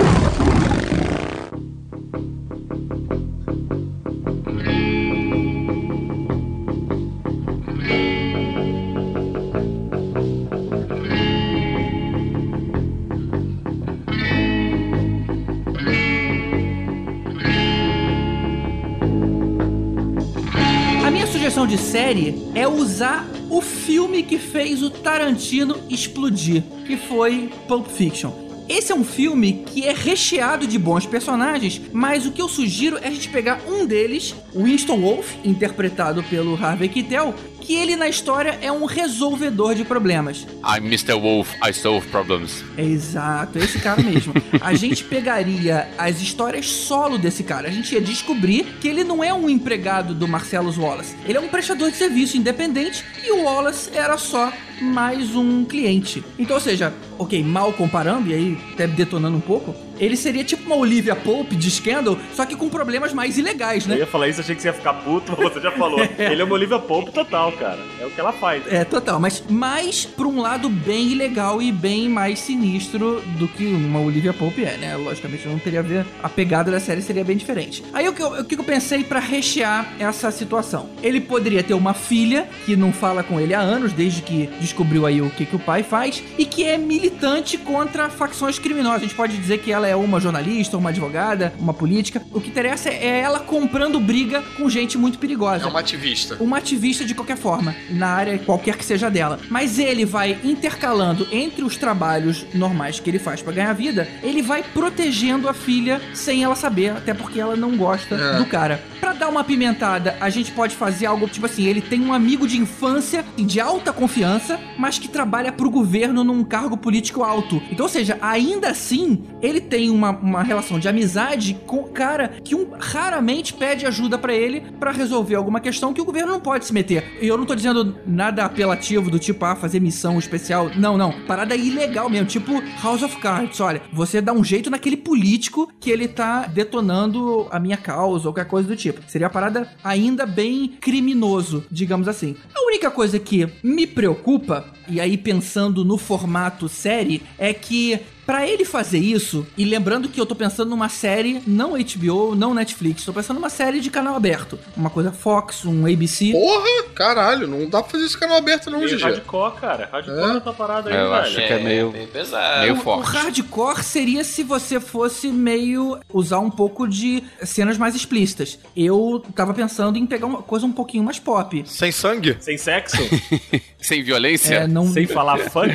de 21.70 21.78
série 21.78 22.34
é 22.52 22.66
usar 22.66 23.24
o 23.48 23.60
filme 23.60 24.24
que 24.24 24.40
fez 24.40 24.82
o 24.82 24.90
Tarantino 24.90 25.76
explodir, 25.88 26.64
que 26.84 26.96
foi 26.96 27.48
Pulp 27.68 27.86
Fiction. 27.86 28.32
Esse 28.68 28.90
é 28.90 28.94
um 28.94 29.04
filme 29.04 29.62
que 29.66 29.86
é 29.86 29.92
recheado 29.92 30.66
de 30.66 30.76
bons 30.76 31.06
personagens, 31.06 31.80
mas 31.92 32.26
o 32.26 32.32
que 32.32 32.42
eu 32.42 32.48
sugiro 32.48 32.98
é 32.98 33.06
a 33.06 33.10
gente 33.12 33.28
pegar 33.28 33.60
um 33.68 33.86
deles, 33.86 34.34
Winston 34.52 35.00
Wolfe, 35.00 35.38
interpretado 35.48 36.24
pelo 36.24 36.56
Harvey 36.56 36.88
Keitel, 36.88 37.36
que 37.70 37.76
ele 37.76 37.94
na 37.94 38.08
história 38.08 38.58
é 38.60 38.72
um 38.72 38.84
resolvedor 38.84 39.76
de 39.76 39.84
problemas. 39.84 40.44
I'm 40.64 40.84
Mr. 40.84 41.12
Wolf, 41.12 41.54
I 41.64 41.72
solve 41.72 42.04
problems. 42.08 42.64
É 42.76 42.82
Exato, 42.82 43.60
esse 43.60 43.78
cara 43.78 44.02
mesmo. 44.02 44.34
A 44.60 44.74
gente 44.74 45.04
pegaria 45.04 45.88
as 45.96 46.20
histórias 46.20 46.66
solo 46.68 47.16
desse 47.16 47.44
cara. 47.44 47.68
A 47.68 47.70
gente 47.70 47.94
ia 47.94 48.00
descobrir 48.00 48.64
que 48.80 48.88
ele 48.88 49.04
não 49.04 49.22
é 49.22 49.32
um 49.32 49.48
empregado 49.48 50.16
do 50.16 50.26
Marcellus 50.26 50.76
Wallace. 50.76 51.14
Ele 51.24 51.38
é 51.38 51.40
um 51.40 51.46
prestador 51.46 51.92
de 51.92 51.96
serviço 51.96 52.36
independente 52.36 53.04
e 53.22 53.30
o 53.30 53.44
Wallace 53.44 53.88
era 53.94 54.18
só 54.18 54.52
mais 54.80 55.34
um 55.34 55.64
cliente. 55.64 56.22
Então, 56.38 56.56
ou 56.56 56.60
seja, 56.60 56.92
ok, 57.18 57.42
mal 57.42 57.72
comparando, 57.72 58.28
e 58.30 58.34
aí 58.34 58.58
até 58.72 58.86
detonando 58.86 59.36
um 59.36 59.40
pouco, 59.40 59.74
ele 59.98 60.16
seria 60.16 60.42
tipo 60.42 60.64
uma 60.64 60.76
Olivia 60.76 61.14
Pope 61.14 61.54
de 61.54 61.70
Scandal, 61.70 62.16
só 62.34 62.46
que 62.46 62.56
com 62.56 62.68
problemas 62.70 63.12
mais 63.12 63.36
ilegais, 63.36 63.84
Eu 63.84 63.90
né? 63.90 63.98
ia 63.98 64.06
falar 64.06 64.28
isso, 64.28 64.40
achei 64.40 64.54
que 64.54 64.62
você 64.62 64.68
ia 64.68 64.72
ficar 64.72 64.94
puto, 64.94 65.34
mas 65.36 65.52
você 65.52 65.60
já 65.60 65.70
falou. 65.72 66.00
Ele 66.18 66.40
é 66.40 66.44
uma 66.44 66.54
Olivia 66.54 66.78
Pope 66.78 67.12
total, 67.12 67.52
cara. 67.52 67.78
É 68.00 68.06
o 68.06 68.10
que 68.10 68.18
ela 68.18 68.32
faz. 68.32 68.62
É, 68.66 68.82
total, 68.84 69.20
mas 69.20 69.42
mais 69.50 70.06
pra 70.06 70.26
um 70.26 70.40
lado 70.40 70.68
bem 70.70 71.08
ilegal 71.12 71.60
e 71.60 71.70
bem 71.70 72.08
mais 72.08 72.38
sinistro 72.38 73.22
do 73.38 73.46
que 73.46 73.66
uma 73.66 74.00
Olivia 74.00 74.32
Pope 74.32 74.64
é, 74.64 74.78
né? 74.78 74.96
Logicamente 74.96 75.46
não 75.46 75.58
teria 75.58 75.80
a 75.80 75.82
ver, 75.82 76.06
a 76.22 76.28
pegada 76.28 76.70
da 76.70 76.80
série 76.80 77.02
seria 77.02 77.24
bem 77.24 77.36
diferente. 77.36 77.84
Aí 77.92 78.08
o 78.08 78.14
que 78.14 78.22
eu, 78.22 78.28
o 78.40 78.44
que 78.44 78.54
eu 78.54 78.64
pensei 78.64 79.04
pra 79.04 79.20
rechear 79.20 79.92
essa 79.98 80.30
situação? 80.30 80.88
Ele 81.02 81.20
poderia 81.20 81.62
ter 81.62 81.74
uma 81.74 81.92
filha 81.92 82.48
que 82.64 82.74
não 82.74 82.92
fala 82.92 83.22
com 83.22 83.38
ele 83.38 83.52
há 83.52 83.60
anos, 83.60 83.92
desde 83.92 84.22
que 84.22 84.48
descobriu 84.70 85.04
aí 85.04 85.20
o 85.20 85.28
que, 85.30 85.44
que 85.44 85.56
o 85.56 85.58
pai 85.58 85.82
faz, 85.82 86.22
e 86.38 86.44
que 86.44 86.64
é 86.64 86.78
militante 86.78 87.58
contra 87.58 88.08
facções 88.08 88.58
criminosas. 88.58 88.98
A 89.00 89.04
gente 89.04 89.14
pode 89.14 89.36
dizer 89.36 89.58
que 89.58 89.72
ela 89.72 89.86
é 89.88 89.96
uma 89.96 90.20
jornalista, 90.20 90.76
uma 90.78 90.90
advogada, 90.90 91.52
uma 91.58 91.74
política. 91.74 92.22
O 92.32 92.40
que 92.40 92.48
interessa 92.50 92.88
é 92.88 93.20
ela 93.20 93.40
comprando 93.40 93.98
briga 93.98 94.42
com 94.56 94.68
gente 94.70 94.96
muito 94.96 95.18
perigosa 95.18 95.64
É 95.64 95.68
uma 95.68 95.80
ativista. 95.80 96.36
uma 96.40 96.58
ativista 96.58 97.04
de 97.04 97.14
qualquer 97.14 97.36
forma, 97.36 97.74
na 97.90 98.08
área 98.08 98.38
qualquer 98.38 98.76
que 98.76 98.84
seja 98.84 99.10
dela. 99.10 99.40
Mas 99.50 99.78
ele 99.78 100.04
vai 100.04 100.38
intercalando 100.44 101.26
entre 101.32 101.64
os 101.64 101.76
trabalhos 101.76 102.46
normais 102.54 103.00
que 103.00 103.10
ele 103.10 103.18
faz 103.18 103.42
pra 103.42 103.52
ganhar 103.52 103.72
vida, 103.72 104.06
ele 104.22 104.40
vai 104.42 104.62
protegendo 104.62 105.48
a 105.48 105.54
filha 105.54 106.00
sem 106.14 106.44
ela 106.44 106.54
saber, 106.54 106.90
até 106.92 107.12
porque 107.12 107.40
ela 107.40 107.56
não 107.56 107.76
gosta 107.76 108.14
É. 108.14 108.38
do 108.38 108.46
cara. 108.46 108.80
Pra 109.00 109.10
pra 109.10 109.18
dar 109.18 109.28
uma 109.28 109.42
pimentada, 109.42 110.16
a 110.20 110.30
gente 110.30 110.52
pode 110.52 110.76
fazer 110.76 111.06
algo 111.06 111.26
tipo 111.26 111.44
assim: 111.46 111.64
ele 111.66 111.80
tem 111.80 112.00
um 112.00 112.14
amigo 112.14 112.46
de 112.46 112.56
infância 112.58 113.24
de 113.36 113.58
alta 113.58 113.92
confiança, 113.92 114.59
mas 114.78 114.98
que 114.98 115.08
trabalha 115.08 115.52
pro 115.52 115.70
governo 115.70 116.24
num 116.24 116.44
cargo 116.44 116.76
político 116.76 117.22
alto. 117.22 117.62
Então, 117.70 117.86
ou 117.86 117.88
seja, 117.88 118.18
ainda 118.20 118.70
assim, 118.70 119.24
ele 119.42 119.60
tem 119.60 119.90
uma, 119.90 120.10
uma 120.10 120.42
relação 120.42 120.78
de 120.78 120.88
amizade 120.88 121.56
com 121.66 121.78
o 121.78 121.90
cara 121.90 122.28
que 122.42 122.54
um, 122.54 122.70
raramente 122.78 123.54
pede 123.54 123.86
ajuda 123.86 124.18
pra 124.18 124.34
ele 124.34 124.62
pra 124.78 124.90
resolver 124.90 125.34
alguma 125.34 125.60
questão 125.60 125.92
que 125.92 126.00
o 126.00 126.04
governo 126.04 126.32
não 126.32 126.40
pode 126.40 126.66
se 126.66 126.72
meter. 126.72 127.18
E 127.20 127.28
eu 127.28 127.36
não 127.36 127.46
tô 127.46 127.54
dizendo 127.54 127.96
nada 128.06 128.44
apelativo 128.44 129.10
do 129.10 129.18
tipo, 129.18 129.44
ah, 129.44 129.56
fazer 129.56 129.80
missão 129.80 130.18
especial. 130.18 130.70
Não, 130.76 130.96
não. 130.96 131.12
Parada 131.26 131.54
ilegal 131.54 132.08
mesmo, 132.08 132.26
tipo 132.26 132.62
House 132.82 133.02
of 133.02 133.16
Cards. 133.18 133.60
Olha, 133.60 133.82
você 133.92 134.20
dá 134.20 134.32
um 134.32 134.44
jeito 134.44 134.70
naquele 134.70 134.96
político 134.96 135.70
que 135.78 135.90
ele 135.90 136.08
tá 136.08 136.46
detonando 136.46 137.46
a 137.50 137.58
minha 137.58 137.76
causa 137.76 138.28
ou 138.28 138.34
qualquer 138.34 138.48
coisa 138.48 138.68
do 138.68 138.76
tipo. 138.76 139.00
Seria 139.08 139.26
a 139.26 139.30
parada 139.30 139.70
ainda 139.82 140.26
bem 140.26 140.76
criminoso, 140.80 141.64
digamos 141.70 142.08
assim. 142.08 142.36
A 142.54 142.66
única 142.66 142.90
coisa 142.90 143.18
que 143.18 143.48
me 143.62 143.86
preocupa, 143.86 144.49
e 144.88 145.00
aí 145.00 145.16
pensando 145.16 145.84
no 145.84 145.96
formato 145.96 146.68
série, 146.68 147.22
é 147.38 147.52
que 147.52 148.00
Pra 148.26 148.46
ele 148.46 148.64
fazer 148.64 148.98
isso, 148.98 149.46
e 149.56 149.64
lembrando 149.64 150.08
que 150.08 150.20
eu 150.20 150.26
tô 150.26 150.34
pensando 150.34 150.68
numa 150.70 150.88
série, 150.88 151.42
não 151.46 151.72
HBO, 151.72 152.34
não 152.34 152.54
Netflix, 152.54 153.04
tô 153.04 153.12
pensando 153.12 153.36
numa 153.36 153.50
série 153.50 153.80
de 153.80 153.90
canal 153.90 154.14
aberto. 154.14 154.58
Uma 154.76 154.90
coisa 154.90 155.10
Fox, 155.10 155.64
um 155.64 155.84
ABC. 155.86 156.32
Porra, 156.32 156.84
caralho, 156.94 157.46
não 157.48 157.68
dá 157.68 157.82
pra 157.82 157.90
fazer 157.92 158.04
esse 158.04 158.16
canal 158.18 158.36
aberto 158.36 158.70
não, 158.70 158.80
GG. 158.80 159.02
hardcore, 159.02 159.52
cara. 159.60 159.88
Hardcore 159.90 160.32
É? 160.34 160.36
é 160.36 160.40
tua 160.40 160.52
parada 160.52 160.90
aí, 160.90 160.96
É, 160.96 161.00
eu 161.00 161.10
velho. 161.10 161.22
acho 161.22 161.34
que 161.36 161.42
é 161.42 161.58
meio, 161.58 161.90
bem 161.90 162.06
pesado. 162.06 162.60
meio 162.60 162.74
O- 162.74 162.78
O 162.78 162.80
forte. 162.80 163.10
hardcore 163.16 163.82
seria 163.82 164.22
se 164.24 164.42
você 164.42 164.78
fosse 164.78 165.28
meio 165.28 165.98
usar 166.12 166.38
um 166.38 166.50
pouco 166.50 166.86
de 166.86 167.22
cenas 167.42 167.76
mais 167.78 167.94
explícitas. 167.94 168.58
Eu 168.76 169.24
tava 169.34 169.52
pensando 169.54 169.98
em 169.98 170.06
pegar 170.06 170.26
uma 170.26 170.42
coisa 170.42 170.66
um 170.66 170.72
pouquinho 170.72 171.02
mais 171.02 171.18
pop. 171.18 171.64
Sem 171.66 171.90
sangue? 171.90 172.36
Sem 172.40 172.56
sexo? 172.58 172.96
Sem 173.80 174.02
violência? 174.02 174.54
É, 174.54 174.66
não... 174.66 174.86
Sem 174.92 175.06
falar 175.06 175.38
funk? 175.50 175.70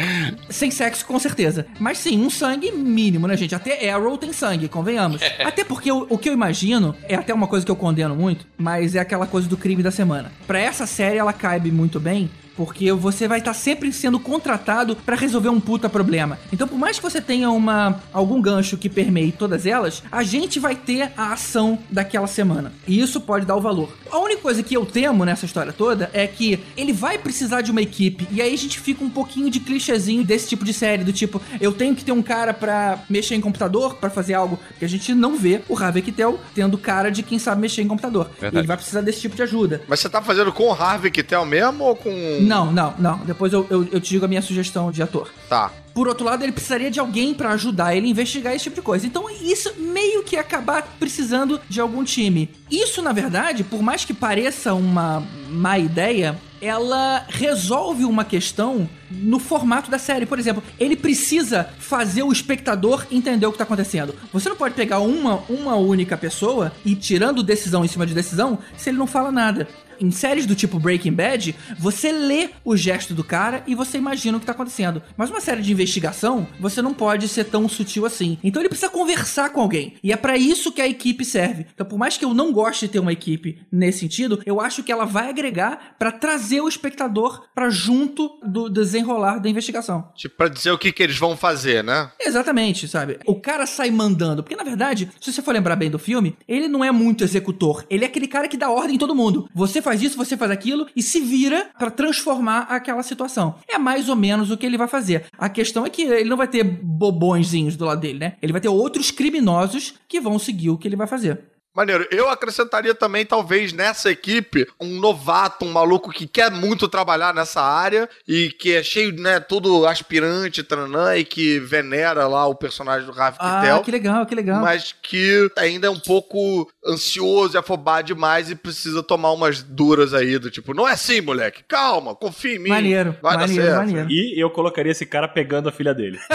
Sem 0.50 0.70
sexo, 0.72 1.06
com 1.06 1.18
certeza. 1.20 1.66
Mas 1.80 1.98
sim, 1.98 2.24
um 2.24 2.30
sangue 2.36 2.72
mínimo, 2.72 3.28
né, 3.28 3.36
gente? 3.38 3.56
Até 3.56 3.90
Arrow 3.90 4.18
tem 4.18 4.32
sangue, 4.34 4.68
convenhamos. 4.68 5.22
Até 5.40 5.64
porque 5.64 5.92
o, 5.92 6.06
o 6.10 6.18
que 6.18 6.30
eu 6.30 6.34
imagino, 6.34 6.96
é 7.08 7.16
até 7.16 7.34
uma 7.34 7.48
coisa 7.48 7.66
que 7.66 7.72
eu 7.72 7.76
condeno 7.76 8.16
muito, 8.16 8.46
mas 8.58 8.96
é 8.96 9.00
aquela 9.00 9.26
coisa 9.26 9.48
do 9.48 9.58
crime 9.58 9.82
da 9.82 9.92
semana. 9.92 10.32
Pra 10.46 10.60
essa 10.60 10.86
série, 10.86 11.18
ela 11.18 11.34
cabe 11.34 11.72
muito 11.72 12.00
bem. 12.00 12.30
Porque 12.56 12.92
você 12.92 13.28
vai 13.28 13.40
estar 13.40 13.54
sempre 13.54 13.92
sendo 13.92 14.20
contratado 14.20 14.96
pra 14.96 15.16
resolver 15.16 15.50
um 15.50 15.60
puta 15.60 15.90
problema. 15.90 16.40
Então, 16.52 16.68
por 16.68 16.78
mais 16.78 16.98
que 16.98 17.04
você 17.04 17.22
tenha 17.22 17.50
uma 17.50 18.02
algum 18.14 18.42
gancho 18.42 18.78
que 18.78 18.90
permeie 18.90 19.32
todas 19.32 19.66
elas, 19.66 20.04
a 20.12 20.24
gente 20.24 20.60
vai 20.60 20.76
ter 20.76 21.12
a 21.18 21.34
ação 21.34 21.78
daquela 21.90 22.28
semana. 22.28 22.72
E 22.88 23.00
isso 23.00 23.20
pode 23.22 23.46
dar 23.46 23.56
o 23.56 23.62
valor. 23.62 23.90
A 24.12 24.20
única 24.20 24.42
coisa 24.42 24.64
que 24.64 24.76
eu 24.76 24.86
temo 24.86 25.26
nessa 25.26 25.46
história 25.46 25.74
toda 25.74 26.10
é 26.14 26.26
que 26.28 26.60
ele 26.78 26.94
vai 26.94 27.18
precisar 27.18 27.62
de 27.62 27.72
uma 27.72 27.82
equipe. 27.82 28.28
E 28.32 28.42
aí 28.42 28.54
a 28.54 28.58
gente 28.58 28.80
fica 28.80 29.04
um 29.04 29.10
pouquinho 29.10 29.50
de 29.50 29.60
clichêzinho 29.60 30.24
desse 30.24 30.48
tipo 30.48 30.64
de 30.64 30.74
série, 30.74 31.04
do 31.04 31.12
tipo, 31.12 31.42
eu 31.60 31.72
tenho 31.72 31.96
que 31.96 32.04
ter 32.04 32.12
um 32.12 32.22
cara 32.22 32.54
pra 32.54 33.00
mexer 33.10 33.36
em 33.36 33.42
computador, 33.42 33.96
pra 33.96 34.10
fazer 34.10 34.34
algo 34.34 34.60
que 34.80 34.86
a 34.86 34.90
gente 34.90 35.14
não 35.14 35.38
vê 35.38 35.62
o 35.68 35.78
Harvey 35.78 36.02
Keitel 36.02 36.40
tendo 36.54 36.78
cara 36.78 37.10
de 37.10 37.24
quem 37.24 37.40
sabe 37.40 37.62
mexer 37.62 37.82
em 37.82 37.88
computador. 37.88 38.30
Verdade. 38.40 38.58
Ele 38.62 38.68
vai 38.68 38.78
precisar 38.78 39.02
desse 39.02 39.22
tipo 39.22 39.36
de 39.36 39.44
ajuda. 39.44 39.82
Mas 39.88 40.00
você 40.00 40.10
tá 40.10 40.22
fazendo 40.22 40.52
com 40.52 40.70
o 40.70 40.72
Harvey 40.72 41.12
Keitel 41.12 41.46
mesmo 41.46 41.84
ou 41.84 41.96
com... 41.96 42.10
Não, 42.46 42.72
não, 42.72 42.94
não. 42.98 43.18
Depois 43.20 43.52
eu, 43.54 43.66
eu, 43.70 43.88
eu 43.92 44.00
te 44.00 44.10
digo 44.10 44.26
a 44.26 44.28
minha 44.28 44.42
sugestão 44.42 44.92
de 44.92 45.02
ator. 45.02 45.30
Tá. 45.50 45.72
Por 45.94 46.10
outro 46.10 46.26
lado, 46.26 46.44
ele 46.44 46.52
precisaria 46.52 46.92
de 46.92 47.00
alguém 47.00 47.34
pra 47.34 47.52
ajudar 47.52 47.96
ele 47.96 48.08
a 48.08 48.10
investigar 48.10 48.54
esse 48.54 48.66
tipo 48.66 48.76
de 48.76 48.82
coisa. 48.82 49.08
Então, 49.08 49.30
isso 49.30 49.74
meio 49.78 50.24
que 50.24 50.36
acabar 50.36 50.84
precisando 51.00 51.60
de 51.70 51.80
algum 51.80 52.04
time. 52.04 52.50
Isso, 52.70 53.02
na 53.02 53.14
verdade, 53.14 53.64
por 53.64 53.82
mais 53.82 54.04
que 54.04 54.14
pareça 54.14 54.74
uma 54.74 55.24
má 55.50 55.80
ideia, 55.80 56.38
ela 56.62 57.26
resolve 57.30 58.04
uma 58.04 58.26
questão 58.26 58.90
no 59.10 59.40
formato 59.40 59.90
da 59.90 60.00
série. 60.00 60.26
Por 60.26 60.40
exemplo, 60.40 60.64
ele 60.80 60.96
precisa 60.96 61.70
fazer 61.80 62.24
o 62.24 62.32
espectador 62.32 63.06
entender 63.12 63.46
o 63.46 63.52
que 63.52 63.58
tá 63.58 63.64
acontecendo. 63.64 64.16
Você 64.34 64.50
não 64.50 64.56
pode 64.56 64.74
pegar 64.74 65.00
uma, 65.00 65.44
uma 65.48 65.76
única 65.76 66.18
pessoa 66.18 66.74
e 66.84 66.92
ir 66.92 66.96
tirando 66.96 67.44
decisão 67.44 67.86
em 67.86 67.88
cima 67.88 68.06
de 68.06 68.14
decisão 68.14 68.60
se 68.78 68.90
ele 68.90 68.98
não 68.98 69.08
fala 69.08 69.32
nada. 69.32 69.68
Em 70.00 70.12
séries 70.12 70.46
do 70.46 70.56
tipo 70.56 70.80
Breaking 70.80 71.14
Bad, 71.14 71.56
você 71.78 72.12
lê 72.12 72.50
o 72.64 72.76
gesto 72.76 73.14
do 73.14 73.24
cara 73.24 73.64
e 73.68 73.76
você 73.76 73.98
imagina 73.98 74.38
o 74.38 74.40
que 74.40 74.46
tá 74.46 74.52
acontecendo. 74.52 75.02
Mas 75.18 75.30
uma 75.30 75.42
série 75.42 75.62
de 75.62 75.72
investigação, 75.72 76.48
você 76.60 76.82
não 76.82 76.94
pode 76.94 77.28
ser 77.28 77.46
tão 77.46 77.68
sutil 77.68 78.06
assim. 78.06 78.38
Então 78.44 78.62
ele 78.62 78.70
precisa 78.70 78.90
conversar 78.90 79.50
com 79.50 79.62
alguém. 79.62 79.96
E 80.04 80.12
é 80.12 80.16
pra 80.16 80.38
isso 80.38 80.72
que 80.72 80.82
a 80.82 80.88
equipe 80.88 81.24
serve. 81.26 81.66
Então, 81.74 81.86
por 81.86 81.98
mais 81.98 82.18
que 82.18 82.26
eu 82.26 82.34
não 82.34 82.52
goste 82.52 82.86
de 82.86 82.94
ter 82.94 83.00
uma 83.00 83.14
equipe 83.14 83.60
nesse 83.72 84.00
sentido, 84.00 84.42
eu 84.46 84.62
acho 84.62 84.84
que 84.84 84.92
ela 84.92 85.06
vai 85.06 85.30
agregar 85.30 85.96
pra 85.98 86.12
trazer 86.12 86.62
o 86.62 86.68
espectador 86.68 87.46
pra 87.54 87.70
junto 87.70 88.40
do 88.44 88.70
desenrolar 88.70 89.40
da 89.40 89.50
investigação. 89.50 90.10
Tipo, 90.16 90.36
pra 90.36 90.48
dizer 90.48 90.72
o 90.72 90.78
que, 90.78 90.92
que 90.92 91.04
eles 91.04 91.18
vão 91.18 91.36
fazer, 91.36 91.84
né? 91.84 92.12
Exatamente, 92.20 92.88
sabe? 92.88 93.20
O 93.26 93.40
cara 93.40 93.66
sai 93.66 93.90
mandando. 93.92 94.44
Porque, 94.44 94.56
na 94.56 94.64
verdade, 94.64 95.10
se 95.20 95.32
você 95.32 95.42
for 95.42 95.54
lembrar 95.54 95.76
bem 95.76 95.90
do 95.90 96.00
filme, 96.00 96.38
ele 96.48 96.68
não 96.68 96.84
é 96.84 96.92
muito 96.92 97.24
executor. 97.24 97.86
Ele 97.90 98.04
é 98.04 98.08
aquele 98.08 98.28
cara 98.28 98.48
que 98.48 98.58
dá 98.58 98.70
ordem 98.70 98.96
em 98.96 99.00
todo 99.00 99.16
mundo. 99.16 99.50
Você 99.54 99.82
faz 99.86 100.02
isso, 100.02 100.18
você 100.18 100.36
faz 100.36 100.52
aquilo 100.52 100.88
e 100.96 101.02
se 101.02 101.22
vira 101.22 101.70
pra 101.80 101.90
transformar 101.90 102.62
aquela 102.70 103.04
situação. 103.04 103.56
É 103.68 103.78
mais 103.78 104.10
ou 104.10 104.16
menos 104.16 104.52
o 104.52 104.58
que 104.58 104.66
ele 104.66 104.78
vai 104.78 104.88
fazer. 104.88 105.26
A 105.38 105.48
questão 105.48 105.86
é 105.86 105.90
que 105.90 106.02
ele 106.02 106.30
não 106.30 106.36
vai 106.36 106.48
ter 106.48 106.64
bobõezinhos 106.64 107.78
do 107.78 107.86
lado 107.86 108.02
dele, 108.02 108.20
né? 108.20 108.34
Ele 108.42 108.52
vai 108.52 108.60
ter 108.60 108.68
outros 108.68 109.12
criminosos 109.12 109.94
que 110.08 110.20
vão 110.20 110.38
seguir 110.38 110.72
o 110.72 110.78
que 110.78 110.88
ele 110.88 110.96
vai 110.96 111.08
fazer. 111.08 111.40
Maneiro. 111.76 112.08
Eu 112.10 112.30
acrescentaria 112.30 112.96
também, 112.96 113.26
talvez, 113.26 113.74
nessa 113.74 114.10
equipe, 114.10 114.66
um 114.80 115.00
novato, 115.00 115.66
um 115.66 115.72
maluco 115.72 116.10
que 116.12 116.26
quer 116.26 116.50
muito 116.50 116.88
trabalhar 116.88 117.34
nessa 117.34 117.62
área 117.62 118.08
e 118.28 118.50
que 118.50 118.74
é 118.74 118.82
cheio, 118.82 119.12
né, 119.14 119.40
todo 119.40 119.86
aspirante, 119.86 120.64
tranã, 120.64 121.16
e 121.18 121.26
que 121.26 121.60
venera 121.60 122.28
lá 122.28 122.46
o 122.48 122.56
personagem 122.56 123.06
do 123.06 123.20
Harvey 123.20 123.38
Ah, 123.42 123.60
Keitel. 123.62 123.82
que 123.82 123.92
legal, 123.92 124.26
que 124.26 124.36
legal. 124.36 124.62
Mas 124.62 124.96
que 125.02 125.52
ainda 125.58 125.88
é 125.88 125.90
um 125.90 126.00
pouco 126.00 126.70
ansioso 126.88 127.56
e 127.56 127.60
afobado 127.60 128.08
demais 128.08 128.50
e 128.50 128.56
precisa 128.56 129.04
tomar 129.04 129.32
umas 129.34 129.62
duras 129.62 130.14
aí, 130.14 130.38
do 130.38 130.50
tipo, 130.50 130.74
não 130.74 130.88
é 130.88 130.94
assim, 130.94 131.20
moleque, 131.20 131.64
calma, 131.68 132.16
confia 132.16 132.56
em 132.56 132.60
mim. 132.60 132.70
Maneiro, 132.70 133.18
vai 133.22 133.36
maneiro, 133.38 133.64
dar 133.64 133.70
certo. 133.70 133.86
maneiro. 133.88 134.10
E 134.12 134.40
eu 134.40 134.50
colocaria 134.50 134.92
esse 134.92 135.06
cara 135.06 135.28
pegando 135.28 135.68
a 135.68 135.72
filha 135.72 135.94
dele. 135.94 136.20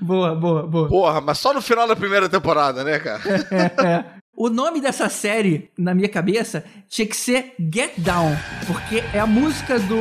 Boa, 0.00 0.34
boa, 0.34 0.62
boa. 0.66 0.88
Porra, 0.88 1.20
mas 1.20 1.38
só 1.38 1.52
no 1.52 1.60
final 1.60 1.86
da 1.86 1.94
primeira 1.94 2.28
temporada, 2.28 2.82
né, 2.84 2.91
cara? 3.00 3.20
É. 4.16 4.22
O 4.34 4.48
nome 4.48 4.80
dessa 4.80 5.10
série, 5.10 5.70
na 5.78 5.94
minha 5.94 6.08
cabeça, 6.08 6.64
tinha 6.88 7.06
que 7.06 7.14
ser 7.14 7.52
Get 7.72 7.92
Down, 7.98 8.34
porque 8.66 9.04
é 9.12 9.20
a 9.20 9.26
música 9.26 9.78
do, 9.78 9.94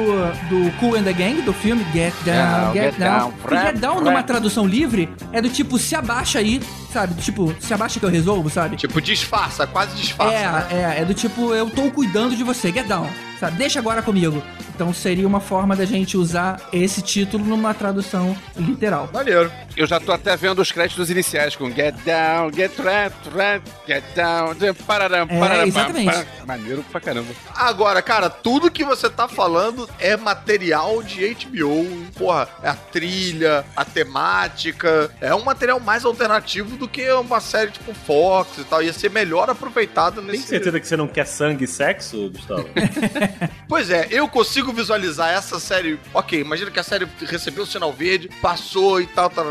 do 0.48 0.72
Cool 0.80 0.96
and 0.96 1.04
the 1.04 1.12
Gang, 1.12 1.42
do 1.42 1.52
filme 1.52 1.86
Get 1.92 2.14
Down, 2.24 2.62
Down, 2.64 2.74
Get, 2.74 2.84
Get 2.84 2.98
Down. 2.98 3.20
Down, 3.20 3.34
E 3.52 3.66
Get 3.66 3.80
Down, 3.80 4.02
numa 4.02 4.24
tradução 4.24 4.66
livre, 4.66 5.10
é 5.34 5.42
do 5.42 5.50
tipo, 5.50 5.78
se 5.78 5.96
abaixa 5.98 6.40
aí, 6.40 6.62
sabe? 6.94 7.14
Do 7.14 7.22
tipo, 7.22 7.54
se 7.60 7.74
abaixa 7.74 8.00
que 8.00 8.06
eu 8.06 8.10
resolvo, 8.10 8.50
sabe? 8.50 8.78
tipo, 8.78 9.02
disfarça, 9.02 9.68
quase 9.68 9.98
disfarça. 9.98 10.34
né? 10.34 10.68
É, 10.72 11.00
é, 11.00 11.02
é 11.02 11.06
do 11.06 11.14
tipo, 11.14 11.54
eu 11.54 11.70
tô 11.70 11.92
cuidando 11.92 12.34
de 12.34 12.44
você, 12.44 12.72
Get 12.72 12.88
Down, 12.88 13.10
sabe? 13.42 13.58
Deixa 13.58 13.80
agora 13.80 14.02
comigo. 14.02 14.42
Então 14.74 14.94
seria 14.94 15.28
uma 15.28 15.40
forma 15.40 15.76
da 15.76 15.86
gente 15.86 16.16
usar 16.18 16.60
esse 16.72 17.02
título 17.02 17.44
numa 17.46 17.74
tradução 17.74 18.36
literal. 18.56 19.10
Maneiro. 19.12 19.52
Eu 19.76 19.88
já 19.88 20.00
tô 20.00 20.12
até 20.12 20.36
vendo 20.36 20.60
os 20.62 20.72
créditos 20.72 21.10
iniciais 21.10 21.56
com 21.56 21.72
Get 21.72 21.96
Down, 22.06 22.52
Get 22.54 22.78
Rap, 22.78 23.14
Rap, 23.36 23.64
Get 23.88 24.04
Down, 24.16 24.56
pararam, 24.86 25.26
É, 25.30 25.40
pararam, 25.40 25.64
exatamente. 25.66 26.12
pam, 26.12 26.24
pam. 26.26 26.46
Maneiro 26.46 26.84
pra 26.92 27.00
caramba. 27.00 27.28
Agora, 27.56 28.02
cara, 28.02 28.30
tudo 28.30 28.70
que 28.72 28.84
você 28.84 29.10
tá 29.10 29.28
falando 29.28 29.90
é 30.00 30.18
material 30.18 31.02
de 31.02 31.36
HBO. 31.36 31.86
Porra, 32.18 32.50
é 32.62 32.70
a 32.70 32.74
trilha, 32.74 33.64
a 33.76 33.86
temática. 33.86 35.10
É 35.22 35.34
um 35.34 35.44
material 35.44 35.80
mais 35.80 36.04
alternativo 36.06 36.76
do 36.76 36.88
que 36.88 37.10
uma 37.14 37.40
série 37.40 37.72
tipo 37.72 37.94
Fox 37.94 38.58
e 38.58 38.64
tal. 38.66 38.84
Ia 38.84 38.94
ser 38.94 39.10
melhor 39.10 39.50
aproveitado 39.50 40.22
Tem 40.22 40.32
nesse. 40.32 40.48
certeza 40.48 40.80
que 40.80 40.88
você 40.88 40.98
não 40.98 41.08
quer 41.08 41.26
sangue 41.26 41.64
e 41.64 41.68
sexo, 41.68 42.30
Gustavo? 42.30 42.68
Pois 43.68 43.90
é, 43.90 44.08
eu 44.12 44.28
consigo 44.28 44.74
visualizar 44.74 45.30
essa 45.30 45.60
série. 45.60 46.00
Ok, 46.14 46.40
imagina 46.40 46.70
que 46.70 46.80
a 46.80 46.84
série 46.84 47.08
recebeu 47.22 47.64
o 47.64 47.68
sinal 47.68 47.94
verde, 47.94 48.30
passou 48.42 49.02
e 49.02 49.08
tal, 49.08 49.30
tal, 49.30 49.46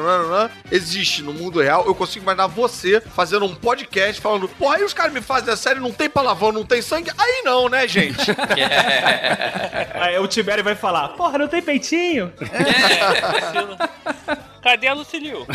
existe 0.70 1.22
no 1.22 1.32
mundo 1.32 1.60
real. 1.60 1.84
Eu 1.86 1.94
consigo 1.94 2.24
imaginar 2.24 2.46
você 2.46 3.00
fazendo 3.00 3.46
um 3.46 3.54
podcast 3.54 4.20
falando: 4.20 4.48
Porra, 4.48 4.76
aí 4.76 4.84
os 4.84 4.94
caras 4.94 5.12
me 5.12 5.20
fazem 5.20 5.52
a 5.52 5.56
série, 5.56 5.80
não 5.80 5.92
tem 5.92 6.08
palavrão, 6.08 6.52
não 6.52 6.64
tem 6.64 6.82
sangue. 6.82 7.10
Aí 7.16 7.42
não, 7.44 7.68
né, 7.68 7.88
gente? 7.88 8.20
Aí 9.94 10.18
o 10.18 10.26
Tibério 10.26 10.64
vai 10.64 10.74
falar, 10.74 11.10
porra, 11.10 11.38
não 11.38 11.48
tem 11.48 11.62
peitinho? 11.62 12.32
Cadê 14.62 14.86
a 14.88 14.94
Lucilio? 14.94 15.46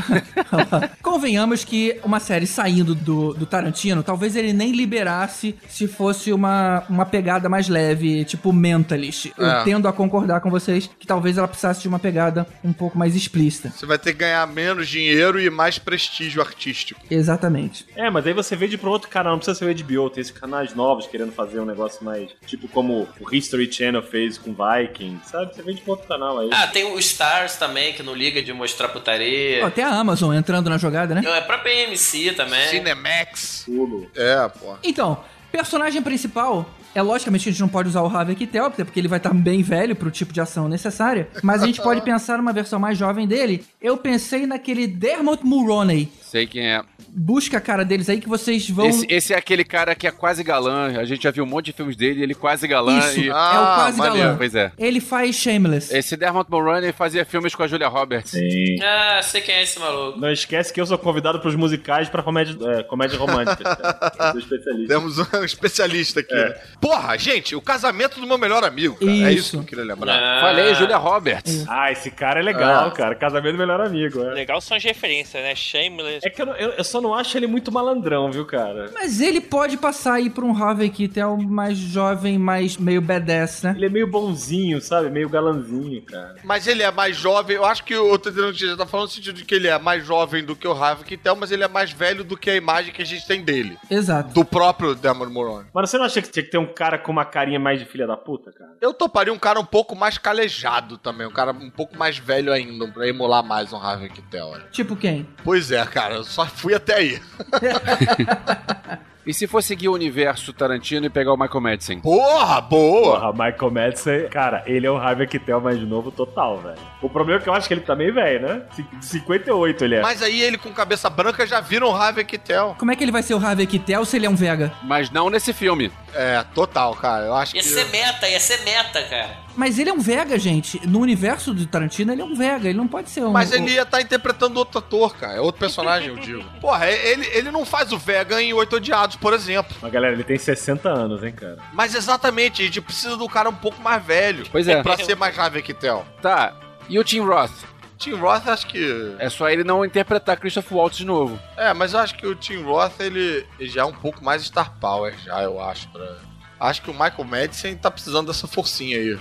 Convenhamos 1.02 1.64
que 1.64 2.00
uma 2.04 2.20
série 2.20 2.48
saindo 2.48 2.96
do, 2.96 3.34
do 3.34 3.46
Tarantino, 3.46 4.04
talvez 4.04 4.36
ele 4.36 4.54
nem 4.54 4.72
liberasse 4.72 5.56
se 5.70 5.88
fosse 5.88 6.32
uma, 6.34 6.84
uma 6.90 7.06
pegada 7.06 7.48
mais 7.50 7.68
leve, 7.70 8.26
tipo 8.26 8.52
Mentalist. 8.52 9.32
Eu 9.38 9.46
É. 9.46 9.64
tendo 9.64 9.88
a 9.88 9.94
concordar 9.94 10.42
com 10.42 10.50
vocês 10.50 10.90
que 11.00 11.06
talvez 11.08 11.38
ela 11.38 11.48
precisasse 11.48 11.82
de 11.82 11.88
uma 11.88 12.00
pegada 12.00 12.48
um 12.64 12.74
pouco 12.74 12.98
mais 12.98 13.16
explícita. 13.16 13.70
Você 13.70 13.86
vai 13.86 13.98
ter 13.98 14.14
que 14.14 14.20
ganhar 14.20 14.46
menos 14.48 14.88
dinheiro 14.88 15.40
e 15.40 15.50
mais 15.50 15.78
prestígio 15.78 16.42
artístico. 16.42 17.00
Exatamente. 17.10 17.86
É, 17.96 18.10
mas 18.10 18.26
aí 18.26 18.34
você 18.34 18.56
vende 18.56 18.78
pra 18.78 18.90
um 18.90 18.92
outro 18.92 19.10
canal, 19.10 19.34
não 19.34 19.40
precisa 19.40 19.58
ser 19.58 19.66
o 19.66 19.76
HBO, 19.86 20.10
tem 20.10 20.22
esses 20.22 20.34
canais 20.34 20.74
novos 20.74 21.08
querendo 21.08 21.32
fazer 21.32 21.60
um 21.60 21.66
negócio 21.66 22.04
mais. 22.04 22.32
Tipo 22.46 22.68
como 22.68 23.08
o 23.20 23.36
History 23.36 23.72
Channel 23.72 24.02
fez 24.04 24.38
com 24.38 24.54
Viking, 24.56 25.20
sabe? 25.26 25.54
Você 25.56 25.62
vende 25.62 25.82
pra 25.82 25.92
outro 25.94 26.08
canal 26.08 26.40
aí. 26.40 26.50
Ah, 26.52 26.68
tem 26.68 26.86
o 26.92 27.00
Stars 27.00 27.56
também, 27.56 27.94
que 27.94 28.02
não 28.04 28.14
liga 28.16 28.42
de 28.42 28.52
mostrar 28.54 28.90
putaria. 29.00 29.66
Até 29.66 29.84
a 29.84 29.90
Amazon 29.90 30.34
entrando 30.36 30.70
na 30.70 30.78
jogada, 30.78 31.14
né? 31.16 31.22
É 31.26 31.42
pra 31.42 31.58
PMC 31.58 32.34
também. 32.34 32.68
Cinemax. 32.70 33.64
Pulo. 33.66 34.10
É, 34.16 34.48
pô. 34.50 34.76
Então, 34.84 35.24
personagem 35.52 36.02
principal. 36.02 36.70
É 36.94 37.02
logicamente 37.02 37.44
que 37.44 37.50
a 37.50 37.52
gente 37.52 37.60
não 37.60 37.68
pode 37.68 37.90
usar 37.90 38.04
o 38.04 38.08
Harvey 38.08 38.38
Keitel, 38.38 38.72
porque 38.72 38.98
ele 38.98 39.10
vai 39.10 39.18
estar 39.18 39.34
bem 39.34 39.62
velho 39.62 39.98
pro 39.98 40.10
tipo 40.10 40.32
de 40.32 40.40
ação 40.40 40.70
necessária. 40.70 41.28
Mas 41.44 41.62
a 41.62 41.66
gente 41.66 41.82
pode 41.82 42.00
pensar 42.10 42.38
numa 42.38 42.54
versão 42.54 42.80
mais 42.80 42.98
jovem 42.98 43.28
dele. 43.28 43.66
Eu 43.82 43.98
pensei 43.98 44.48
naquele 44.48 44.88
Dermot 44.88 45.46
Mulroney. 45.46 46.10
Sei 46.36 46.46
quem 46.46 46.68
é. 46.70 46.82
Busca 47.18 47.60
a 47.60 47.62
cara 47.62 47.86
deles 47.86 48.10
aí 48.10 48.20
que 48.20 48.28
vocês 48.28 48.70
vão. 48.70 48.88
Esse, 48.90 49.08
esse 49.10 49.34
é 49.34 49.38
aquele 49.38 49.64
cara 49.64 49.96
que 49.96 50.06
é 50.06 50.12
quase 50.12 50.44
galã. 50.44 51.00
A 51.00 51.06
gente 51.06 51.24
já 51.24 51.32
viu 51.32 51.46
um 51.46 51.48
monte 51.48 51.68
de 51.68 51.72
filmes 51.72 51.96
dele, 51.96 52.22
ele 52.22 52.36
quase 52.36 52.68
galã. 52.68 53.00
Isso, 53.00 53.22
e... 53.22 53.30
é 53.30 53.32
o 53.32 53.36
Ah, 53.38 53.76
quase 53.78 53.98
maneiro. 53.98 54.20
galã. 54.28 54.38
Pois 54.38 54.54
é. 54.54 54.70
Ele 54.78 55.00
faz 55.00 55.34
Shameless. 55.38 55.96
Esse 55.96 56.18
Dermot 56.18 56.52
Mulroney 56.52 56.92
fazia 56.92 57.24
filmes 57.24 57.56
com 57.56 57.64
a 57.64 57.68
Julia 57.68 57.88
Roberts. 57.88 58.32
Sim. 58.32 58.76
Ah, 58.84 59.22
sei 59.24 59.40
quem 59.40 59.56
é 59.56 59.64
esse 59.64 59.80
maluco. 59.80 60.20
Não 60.20 60.30
esquece 60.30 60.74
que 60.74 60.82
eu 60.82 60.86
sou 60.86 60.98
convidado 60.98 61.40
pros 61.40 61.56
musicais 61.56 62.10
pra 62.10 62.22
comédia, 62.22 62.58
é, 62.80 62.84
comédia 62.84 63.18
romântica. 63.18 63.64
sou 64.32 64.40
especialista. 64.42 64.94
Temos 64.94 65.18
um 65.18 65.40
especialista 65.46 66.20
aqui. 66.20 66.34
É. 66.34 66.50
né? 66.50 66.56
Porra, 66.82 67.18
gente, 67.18 67.56
o 67.56 67.62
casamento 67.62 68.20
do 68.20 68.28
meu 68.28 68.38
melhor 68.38 68.66
amigo. 68.66 68.96
Cara. 68.96 69.10
É 69.10 69.32
Isso. 69.32 69.40
isso 69.40 69.52
que 69.52 69.58
eu 69.58 69.64
queria 69.64 69.86
lembrar. 69.86 70.20
Ah, 70.22 70.42
Falei, 70.42 70.76
Julia 70.76 70.98
Roberts. 70.98 71.64
Ah, 71.70 71.94
esse 71.94 72.12
cara 72.12 72.42
é 72.42 72.44
legal, 72.44 72.90
É. 72.90 72.92
cara. 72.92 73.16
Casamento 73.16 73.54
do 73.54 73.58
melhor 73.60 73.80
amigo, 73.80 74.22
é. 74.22 74.34
Legal 74.34 74.60
são 74.60 74.76
as 74.76 74.84
referências, 74.84 75.42
né? 75.42 75.56
Shameless. 75.56 76.25
É 76.26 76.30
que 76.30 76.42
eu, 76.42 76.48
eu- 76.48 76.72
eu 76.72 76.84
só 76.84 77.00
não 77.00 77.14
acho 77.14 77.38
ele 77.38 77.46
muito 77.46 77.72
malandrão, 77.72 78.32
viu, 78.32 78.46
cara? 78.46 78.90
Mas 78.94 79.22
ele 79.22 79.40
pode 79.40 79.78
passar 79.78 80.14
aí 80.16 80.28
pra 80.30 80.44
um 80.44 80.52
Harvey 80.56 80.90
Keitel 80.90 81.38
mais 81.38 81.78
jovem, 81.78 82.40
mais 82.40 82.78
meio 82.78 83.00
badass, 83.00 83.62
né? 83.62 83.74
Ele 83.78 83.86
é 83.86 83.90
meio 83.90 84.08
bonzinho, 84.08 84.82
sabe? 84.82 85.10
Meio 85.12 85.30
galanzinho, 85.30 86.02
cara. 86.02 86.36
Mas 86.44 86.66
ele 86.66 86.82
é 86.82 86.90
mais 86.90 87.16
jovem. 87.16 87.56
Eu 87.56 87.64
acho 87.66 87.84
que 87.84 87.96
o 87.96 88.18
Tadeu 88.18 88.52
já 88.52 88.76
tá 88.76 88.88
falando 88.88 89.06
no 89.08 89.12
sentido 89.14 89.36
de 89.36 89.46
que 89.46 89.54
ele 89.54 89.68
é 89.68 89.78
mais 89.78 90.04
jovem 90.04 90.44
do 90.44 90.56
que 90.56 90.68
o 90.68 90.72
Harvey 90.72 91.06
Keitel, 91.06 91.36
mas 91.36 91.52
ele 91.52 91.64
é 91.64 91.68
mais 91.68 91.92
velho 91.92 92.24
do 92.24 92.36
que 92.36 92.50
a 92.50 92.56
imagem 92.56 92.92
que 92.92 93.04
a 93.04 93.06
gente 93.06 93.28
tem 93.28 93.44
dele. 93.44 93.78
Exato. 93.90 94.34
Do 94.34 94.44
próprio 94.44 94.96
Demon 94.96 95.30
Moroni. 95.30 95.68
Mas 95.74 95.92
você 95.92 95.98
não 96.00 96.06
acha 96.06 96.22
que 96.24 96.30
tinha 96.32 96.44
que 96.44 96.50
ter 96.50 96.58
um 96.58 96.66
cara 96.74 96.98
com 96.98 97.12
uma 97.12 97.26
carinha 97.26 97.60
mais 97.60 97.78
de 97.80 97.86
filha 97.86 98.08
da 98.08 98.18
puta, 98.18 98.52
cara? 98.52 98.72
Eu 98.82 98.94
toparia 98.96 99.32
um 99.32 99.38
cara 99.38 99.60
um 99.60 99.66
pouco 99.66 99.96
mais 99.96 100.18
calejado 100.18 100.98
também. 100.98 101.28
Um 101.28 101.32
cara 101.32 101.52
um 101.52 101.70
pouco 101.70 101.96
mais 101.96 102.18
velho 102.18 102.52
ainda, 102.52 102.88
pra 102.88 103.08
emular 103.08 103.44
mais 103.44 103.72
um 103.72 103.78
Harvey 103.78 104.10
Keitel. 104.10 104.48
olha. 104.48 104.64
Tipo 104.72 104.96
quem? 104.96 105.28
Pois 105.44 105.72
é, 105.72 105.86
cara. 105.86 106.15
Eu 106.16 106.24
só 106.24 106.46
fui 106.46 106.74
até 106.74 106.96
aí. 106.96 107.22
E 109.26 109.34
se 109.34 109.48
for 109.48 109.64
seguir 109.64 109.90
o 109.90 109.94
universo 109.94 110.54
Tarantino 110.54 111.06
e 111.08 111.10
pegar 111.10 111.34
o 111.34 111.38
Michael 111.38 111.62
Madsen? 111.62 112.00
Porra, 112.00 112.62
boa! 112.62 113.20
Porra, 113.20 113.32
Michael 113.32 113.72
Madsen, 113.72 114.30
cara, 114.30 114.64
ele 114.68 114.86
é 114.86 114.92
o 114.92 114.98
Harvey 114.98 115.26
Keitel 115.28 115.60
mais 115.60 115.80
novo 115.82 116.12
total, 116.12 116.60
velho. 116.60 116.76
O 117.02 117.10
problema 117.10 117.40
é 117.40 117.44
que 117.44 117.50
eu 117.50 117.54
acho 117.54 117.68
que 117.68 117.74
ele 117.74 117.82
tá 117.82 117.96
meio 117.96 118.14
velho, 118.14 118.48
né? 118.48 118.62
Cin- 118.76 118.86
58 119.02 119.84
ele 119.84 119.96
é. 119.96 120.02
Mas 120.02 120.22
aí 120.22 120.42
ele 120.42 120.58
com 120.58 120.72
cabeça 120.72 121.10
branca 121.10 121.46
já 121.48 121.60
vira 121.60 121.88
um 121.88 121.96
Harvey 121.96 122.24
Keitel. 122.24 122.76
Como 122.78 122.92
é 122.92 122.96
que 122.96 123.04
ele 123.04 123.12
vai 123.12 123.24
ser 123.24 123.34
o 123.34 123.44
Harvey 123.46 123.66
Keitel 123.66 124.06
se 124.06 124.16
ele 124.16 124.26
é 124.26 124.30
um 124.30 124.36
Vega? 124.36 124.72
Mas 124.84 125.10
não 125.10 125.30
nesse 125.30 125.54
filme. 125.54 125.92
É, 126.14 126.44
total, 126.54 126.96
cara. 126.96 127.26
Eu 127.26 127.34
acho 127.36 127.56
Ia 127.56 127.62
que. 127.62 127.68
ser 127.68 127.86
meta, 127.90 128.28
ia 128.30 128.40
ser 128.40 128.64
meta, 128.64 129.02
cara. 129.04 129.44
Mas 129.56 129.80
ele 129.80 129.90
é 129.90 129.94
um 129.94 130.00
Vega, 130.00 130.38
gente. 130.40 130.86
No 130.88 131.00
universo 131.00 131.54
do 131.54 131.66
Tarantino, 131.66 132.12
ele 132.14 132.22
é 132.22 132.26
um 132.26 132.36
Vega. 132.36 132.70
Ele 132.70 132.78
não 132.78 132.88
pode 132.88 133.10
ser 133.10 133.24
um. 133.24 133.32
Mas 133.32 133.52
ele 133.52 133.72
ia 133.72 133.82
estar 133.84 134.02
interpretando 134.02 134.58
outro 134.58 134.80
ator, 134.80 135.16
cara. 135.16 135.34
É 135.34 135.40
outro 135.42 135.60
personagem, 135.60 136.10
eu 136.10 136.16
digo. 136.18 136.44
Porra, 136.62 136.88
ele, 136.90 137.26
ele 137.34 137.52
não 137.52 137.66
faz 137.66 137.92
o 137.92 137.98
Vega 137.98 138.42
em 138.42 138.54
Oito 138.54 138.76
Odiados, 138.78 139.15
por 139.16 139.34
exemplo. 139.34 139.76
Mas 139.82 139.92
galera, 139.92 140.14
ele 140.14 140.24
tem 140.24 140.38
60 140.38 140.90
anos, 140.90 141.24
hein, 141.24 141.32
cara. 141.32 141.58
Mas 141.74 141.96
exatamente, 141.96 142.62
a 142.62 142.66
gente 142.66 142.82
precisa 142.82 143.18
do 143.18 143.28
cara 143.28 143.50
um 143.50 143.56
pouco 143.56 143.82
mais 143.82 144.04
velho. 144.04 144.46
Pois 144.52 144.68
é. 144.68 144.82
Pra 144.82 144.98
ser 144.98 145.16
mais 145.16 145.38
Harvey 145.38 145.62
Keitel. 145.62 146.06
Tá. 146.22 146.54
E 146.88 147.00
o 147.00 147.04
Tim 147.04 147.22
Roth? 147.22 147.52
Tim 147.98 148.14
Roth, 148.14 148.48
acho 148.48 148.68
que. 148.68 149.16
É 149.20 149.30
só 149.30 149.50
ele 149.50 149.64
não 149.64 149.86
interpretar 149.86 150.38
Christopher 150.38 150.78
Waltz 150.78 150.98
de 150.98 151.06
novo. 151.06 151.40
É, 151.56 151.74
mas 151.74 151.94
eu 151.94 152.00
acho 152.00 152.16
que 152.16 152.28
o 152.28 152.36
Tim 152.36 152.62
Roth, 152.62 153.00
ele, 153.00 153.46
já 153.62 153.82
é 153.82 153.86
um 153.86 153.94
pouco 153.94 154.24
mais 154.24 154.44
Star 154.44 154.78
Power, 154.80 155.14
já, 155.24 155.42
eu 155.42 155.62
acho. 155.62 155.88
Pra... 155.90 156.18
Acho 156.60 156.82
que 156.82 156.90
o 156.90 156.94
Michael 156.94 157.24
Madsen 157.26 157.76
tá 157.76 157.92
precisando 157.92 158.28
dessa 158.28 158.48
forcinha 158.48 158.98
aí. 158.98 159.18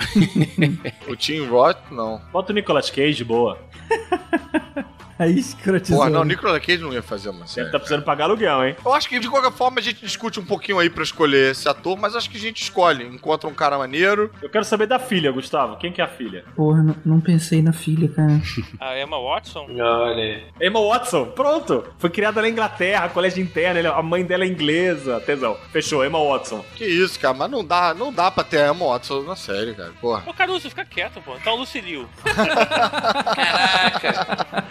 o 1.09 1.17
Tim 1.17 1.47
Roth, 1.47 1.79
não. 1.91 2.21
Bota 2.33 2.53
o 2.53 2.55
Nicolas 2.55 2.91
Cage, 2.91 3.25
boa. 3.25 3.59
Aí 5.19 5.39
escrotizou. 5.39 5.99
Porra, 5.99 6.11
não, 6.11 6.21
o 6.23 6.25
Nicolas 6.25 6.59
Cage 6.65 6.83
não 6.83 6.93
ia 6.93 7.03
fazer 7.03 7.31
uma 7.31 7.47
série. 7.47 7.71
tá 7.71 7.79
precisando 7.79 8.03
pagar 8.05 8.25
aluguel, 8.25 8.65
hein? 8.65 8.77
Eu 8.85 8.93
acho 8.93 9.09
que 9.09 9.19
de 9.19 9.29
qualquer 9.29 9.53
forma 9.53 9.79
a 9.79 9.83
gente 9.83 10.01
discute 10.01 10.41
um 10.41 10.45
pouquinho 10.45 10.79
aí 10.79 10.91
pra 10.91 11.03
escolher 11.03 11.53
esse 11.53 11.69
ator, 11.69 11.97
mas 11.99 12.17
acho 12.17 12.29
que 12.29 12.37
a 12.37 12.41
gente 12.41 12.63
escolhe. 12.63 13.05
Encontra 13.05 13.49
um 13.49 13.55
cara 13.55 13.79
maneiro. 13.79 14.31
Eu 14.43 14.49
quero 14.51 14.65
saber 14.65 14.87
da 14.87 14.99
filha, 14.99 15.31
Gustavo. 15.31 15.77
Quem 15.77 15.93
que 15.93 16.01
é 16.01 16.05
a 16.05 16.09
filha? 16.09 16.45
Porra, 16.57 16.83
não, 16.83 16.97
não 17.05 17.21
pensei 17.21 17.63
na 17.63 17.73
filha, 17.73 18.09
cara. 18.09 18.41
A 18.81 18.99
Emma 18.99 19.21
Watson. 19.21 19.67
Olha 19.71 20.23
aí. 20.23 20.45
Emma 20.61 20.81
Watson, 20.81 21.27
pronto! 21.27 21.85
Foi 21.99 22.11
criada 22.11 22.41
na 22.43 22.49
Inglaterra, 22.49 23.09
colégio 23.09 23.43
interno, 23.43 23.79
ele- 23.79 23.89
a 23.89 24.03
mãe 24.03 24.25
dela 24.25 24.45
é 24.45 24.47
inglesa. 24.49 25.21
Tesão. 25.21 25.57
Fechou, 25.71 26.05
Emma 26.05 26.19
Watson. 26.23 26.65
Que 26.75 26.85
isso, 26.85 27.19
cara, 27.21 27.35
mas 27.35 27.51
não 27.51 27.65
dá, 27.65 27.95
não 27.95 28.13
dá 28.13 28.31
pra 28.31 28.43
ter 28.45 28.59
a 28.63 28.73
Emma 28.73 28.87
Watson 28.87 29.23
na 29.23 29.37
série, 29.37 29.75
cara. 29.75 29.93
Porra. 30.01 30.23
Ô, 30.27 30.35
Caruso, 30.35 30.69
fica 30.69 30.85
quieto, 30.85 31.21
pô. 31.23 31.35
Então, 31.37 31.55
Lucilio. 31.57 32.09
Caraca. 33.35 34.65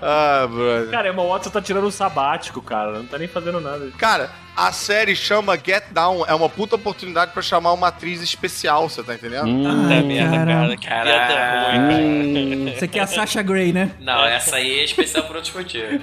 Ah, 0.00 0.46
brother. 0.48 0.90
Cara, 0.90 1.08
Emma 1.08 1.24
Watson 1.24 1.50
tá 1.50 1.60
tirando 1.60 1.86
um 1.86 1.90
sabático, 1.90 2.62
cara. 2.62 2.92
Não 2.92 3.06
tá 3.06 3.18
nem 3.18 3.28
fazendo 3.28 3.60
nada. 3.60 3.90
Cara, 3.98 4.30
a 4.56 4.72
série 4.72 5.14
chama 5.14 5.56
Get 5.56 5.84
Down. 5.90 6.24
É 6.26 6.34
uma 6.34 6.48
puta 6.48 6.76
oportunidade 6.76 7.32
pra 7.32 7.42
chamar 7.42 7.72
uma 7.72 7.88
atriz 7.88 8.20
especial, 8.22 8.88
você 8.88 9.02
tá 9.02 9.14
entendendo? 9.14 9.44
Puta 9.44 9.94
Ai, 9.94 10.02
merda, 10.02 10.76
cara. 10.76 10.76
Que 10.76 10.86
piada 10.86 11.72
ruim, 11.72 12.64
cara. 12.66 12.78
Você 12.78 12.88
quer 12.88 13.00
a 13.00 13.06
Sasha 13.06 13.42
Grey, 13.42 13.72
né? 13.72 13.92
Não, 14.00 14.24
essa 14.24 14.56
aí 14.56 14.80
é 14.80 14.84
especial 14.84 15.24
por 15.24 15.36
outros 15.36 15.54
motivos. 15.54 16.00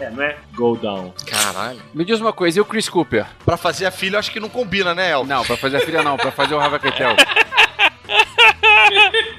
É, 0.00 0.10
não 0.10 0.22
é? 0.22 0.36
Go 0.54 0.76
down. 0.76 1.12
Caralho. 1.26 1.82
Me 1.92 2.04
diz 2.04 2.20
uma 2.20 2.32
coisa, 2.32 2.58
e 2.58 2.60
o 2.60 2.64
Chris 2.64 2.88
Cooper? 2.88 3.26
Pra 3.44 3.56
fazer 3.56 3.86
a 3.86 3.90
filha, 3.90 4.14
eu 4.14 4.20
acho 4.20 4.30
que 4.30 4.38
não 4.38 4.48
combina, 4.48 4.94
né, 4.94 5.10
El? 5.10 5.24
Não, 5.24 5.44
pra 5.44 5.56
fazer 5.56 5.78
a 5.78 5.80
filha 5.80 6.02
não, 6.02 6.16
pra 6.16 6.30
fazer 6.30 6.54
o 6.54 6.60
Harvey 6.60 6.78
Keitel. 6.78 7.16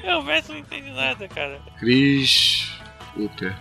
Eu 0.04 0.22
verso 0.22 0.52
não 0.52 0.58
entendi 0.58 0.90
nada, 0.90 1.26
cara. 1.28 1.58
Chris 1.78 2.79
Cooper. 3.28 3.54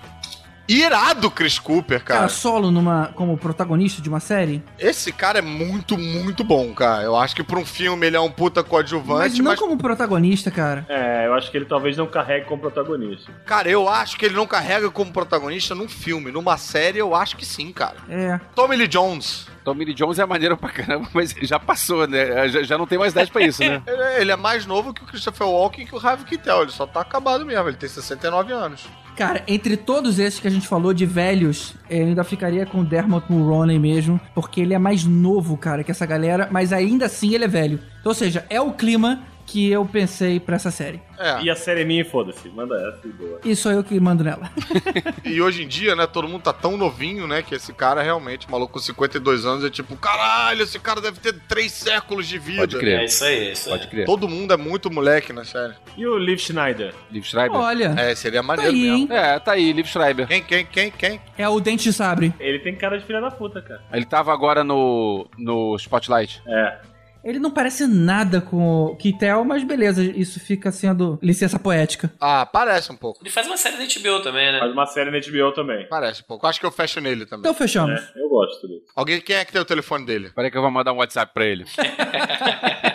Irado 0.71 1.31
Chris 1.31 1.57
Cooper, 1.57 1.99
Cara, 2.03 2.19
cara. 2.19 2.29
solo 2.29 2.69
numa, 2.69 3.07
como 3.15 3.35
protagonista 3.35 4.03
de 4.03 4.07
uma 4.07 4.19
série? 4.19 4.63
Esse 4.77 5.11
cara 5.11 5.39
é 5.39 5.41
muito, 5.41 5.97
muito 5.97 6.43
bom, 6.43 6.71
cara. 6.75 7.01
Eu 7.01 7.15
acho 7.15 7.35
que 7.35 7.43
pra 7.43 7.57
um 7.57 7.65
filme 7.65 8.05
ele 8.05 8.15
é 8.15 8.19
um 8.19 8.29
puta 8.29 8.61
Mas 8.61 8.69
coadjuvante, 8.69 9.41
não 9.41 9.49
mas, 9.49 9.59
como 9.59 9.75
protagonista, 9.79 10.51
cara. 10.51 10.85
É, 10.87 11.25
eu 11.25 11.33
acho 11.33 11.49
que 11.49 11.57
ele 11.57 11.65
talvez 11.65 11.97
não 11.97 12.05
carregue 12.05 12.45
como 12.45 12.61
protagonista. 12.61 13.31
cara, 13.47 13.67
eu 13.67 13.89
acho 13.89 14.15
que 14.15 14.27
ele 14.27 14.35
não 14.35 14.45
carrega 14.45 14.91
como 14.91 15.11
protagonista 15.11 15.73
num 15.73 15.89
filme. 15.89 16.31
Numa 16.31 16.55
série, 16.55 16.99
eu 16.99 17.15
acho 17.15 17.35
que 17.35 17.47
sim, 17.47 17.71
cara. 17.71 17.95
É. 18.07 18.39
Tommy 18.53 18.75
Lee 18.75 18.87
Jones. 18.87 19.47
Tommy 19.65 19.85
Lee 19.85 19.95
Jones 19.95 20.19
é 20.19 20.25
maneiro 20.27 20.55
pra 20.55 20.69
caramba, 20.69 21.09
mas 21.15 21.33
já 21.41 21.57
passou, 21.57 22.05
né? 22.05 22.47
Já, 22.47 22.61
já 22.61 22.77
não 22.77 22.85
tem 22.85 22.99
mais 22.99 23.11
idade 23.11 23.31
pra 23.31 23.41
isso, 23.41 23.63
né? 23.63 23.81
Ele 23.87 23.97
é- 24.03 24.21
ele 24.21 24.31
é 24.31 24.35
mais 24.35 24.67
novo 24.67 24.93
que 24.93 25.01
o 25.01 25.07
Christopher 25.07 25.47
Walken 25.47 25.83
e 25.83 25.87
que 25.87 25.95
o 25.95 25.99
Harvey 26.07 26.27
Keitel. 26.27 26.61
Ele 26.61 26.71
só 26.71 26.85
tá 26.85 27.01
acabado 27.01 27.43
mesmo. 27.43 27.67
Ele 27.67 27.75
tem 27.77 27.89
69 27.89 28.53
anos. 28.53 28.87
Cara, 29.19 29.43
entre 29.49 29.75
todos 29.75 30.17
esses 30.17 30.39
que 30.39 30.47
a 30.47 30.49
gente 30.49 30.65
falou 30.65 30.93
de 30.93 31.05
velhos, 31.05 31.75
eu 31.89 32.05
ainda 32.05 32.23
ficaria 32.23 32.65
com 32.65 32.79
o 32.79 32.85
Dermot 32.85 33.29
Mulroney 33.29 33.77
mesmo, 33.77 34.17
porque 34.33 34.61
ele 34.61 34.73
é 34.73 34.79
mais 34.79 35.03
novo, 35.03 35.57
cara, 35.57 35.83
que 35.83 35.91
essa 35.91 36.05
galera, 36.05 36.47
mas 36.49 36.71
ainda 36.71 37.07
assim 37.07 37.33
ele 37.33 37.43
é 37.43 37.47
velho. 37.49 37.81
Então, 37.99 38.11
ou 38.11 38.15
seja, 38.15 38.45
é 38.49 38.61
o 38.61 38.71
clima 38.71 39.21
que 39.51 39.71
eu 39.71 39.83
pensei 39.83 40.39
pra 40.39 40.55
essa 40.57 40.69
série. 40.69 41.01
É. 41.17 41.41
E 41.41 41.49
a 41.49 41.55
série 41.55 41.81
é 41.81 41.83
minha, 41.83 42.05
foda-se. 42.05 42.47
Manda 42.49 42.75
essa 42.75 43.07
e 43.07 43.11
boa. 43.11 43.39
E 43.43 43.55
sou 43.55 43.71
eu 43.71 43.83
que 43.83 43.99
mando 43.99 44.23
nela. 44.23 44.49
E 45.25 45.41
hoje 45.41 45.63
em 45.63 45.67
dia, 45.67 45.95
né, 45.95 46.07
todo 46.07 46.27
mundo 46.27 46.41
tá 46.43 46.53
tão 46.53 46.75
novinho, 46.77 47.27
né, 47.27 47.41
que 47.41 47.53
esse 47.55 47.71
cara 47.73 48.01
realmente, 48.01 48.49
maluco 48.49 48.73
com 48.73 48.79
52 48.79 49.45
anos, 49.45 49.63
é 49.63 49.69
tipo, 49.69 49.95
caralho, 49.97 50.63
esse 50.63 50.79
cara 50.79 51.01
deve 51.01 51.19
ter 51.19 51.33
três 51.47 51.71
séculos 51.71 52.27
de 52.27 52.37
vida. 52.39 52.61
Pode 52.61 52.77
crer. 52.77 52.99
É 52.99 53.05
isso 53.05 53.23
aí, 53.23 53.47
é 53.47 53.51
isso. 53.51 53.69
Pode 53.69 53.87
crer. 53.87 54.05
Todo 54.05 54.27
mundo 54.29 54.53
é 54.53 54.57
muito 54.57 54.91
moleque 54.91 55.31
na 55.33 55.43
série. 55.43 55.73
E 55.97 56.05
o 56.05 56.17
Liv 56.17 56.39
Schneider? 56.39 56.93
Liv 57.11 57.23
Schreiber? 57.23 57.57
Olha, 57.59 57.93
É, 57.97 58.15
seria 58.15 58.41
tá 58.41 58.47
maneiro 58.47 58.71
aí, 58.71 58.81
mesmo. 58.81 58.97
hein? 58.97 59.07
É, 59.11 59.39
tá 59.39 59.51
aí, 59.53 59.71
Liv 59.73 59.85
Schreiber. 59.87 60.27
Quem, 60.27 60.43
quem, 60.43 60.65
quem, 60.65 60.91
quem? 60.91 61.21
É 61.37 61.47
o 61.49 61.59
Dente 61.59 61.83
de 61.85 61.93
Sabre. 61.93 62.33
Ele 62.39 62.59
tem 62.59 62.75
cara 62.75 62.97
de 62.97 63.05
filha 63.05 63.21
da 63.21 63.29
puta, 63.31 63.61
cara. 63.61 63.81
Ele 63.91 64.05
tava 64.05 64.31
agora 64.33 64.63
no, 64.63 65.27
no 65.37 65.75
Spotlight. 65.75 66.41
É. 66.47 66.77
Ele 67.23 67.39
não 67.39 67.51
parece 67.51 67.85
nada 67.85 68.39
com 68.41 68.85
o 68.85 68.95
Kitel, 68.95 69.43
mas 69.43 69.63
beleza, 69.63 70.03
isso 70.03 70.39
fica 70.39 70.71
sendo 70.71 71.19
licença 71.21 71.59
poética. 71.59 72.11
Ah, 72.19 72.45
parece 72.45 72.91
um 72.91 72.95
pouco. 72.95 73.19
Ele 73.21 73.29
faz 73.29 73.45
uma 73.47 73.57
série 73.57 73.77
da 73.77 73.83
HBO 73.83 74.21
também, 74.21 74.51
né? 74.51 74.59
Faz 74.59 74.71
uma 74.71 74.85
série 74.85 75.11
na 75.11 75.19
HBO 75.19 75.51
também. 75.53 75.87
Parece 75.89 76.21
um 76.21 76.25
pouco. 76.25 76.47
Acho 76.47 76.59
que 76.59 76.65
eu 76.65 76.71
fecho 76.71 77.01
nele 77.01 77.25
também. 77.25 77.41
Então 77.41 77.53
fechamos. 77.53 77.99
É, 77.99 78.21
eu 78.21 78.29
gosto 78.29 78.67
disso. 78.67 78.85
Alguém, 78.95 79.19
quem 79.21 79.35
é 79.35 79.45
que 79.45 79.51
tem 79.51 79.61
o 79.61 79.65
telefone 79.65 80.05
dele? 80.05 80.31
Peraí 80.33 80.49
que 80.49 80.57
eu 80.57 80.61
vou 80.61 80.71
mandar 80.71 80.93
um 80.93 80.97
WhatsApp 80.97 81.33
pra 81.33 81.45
ele. 81.45 81.65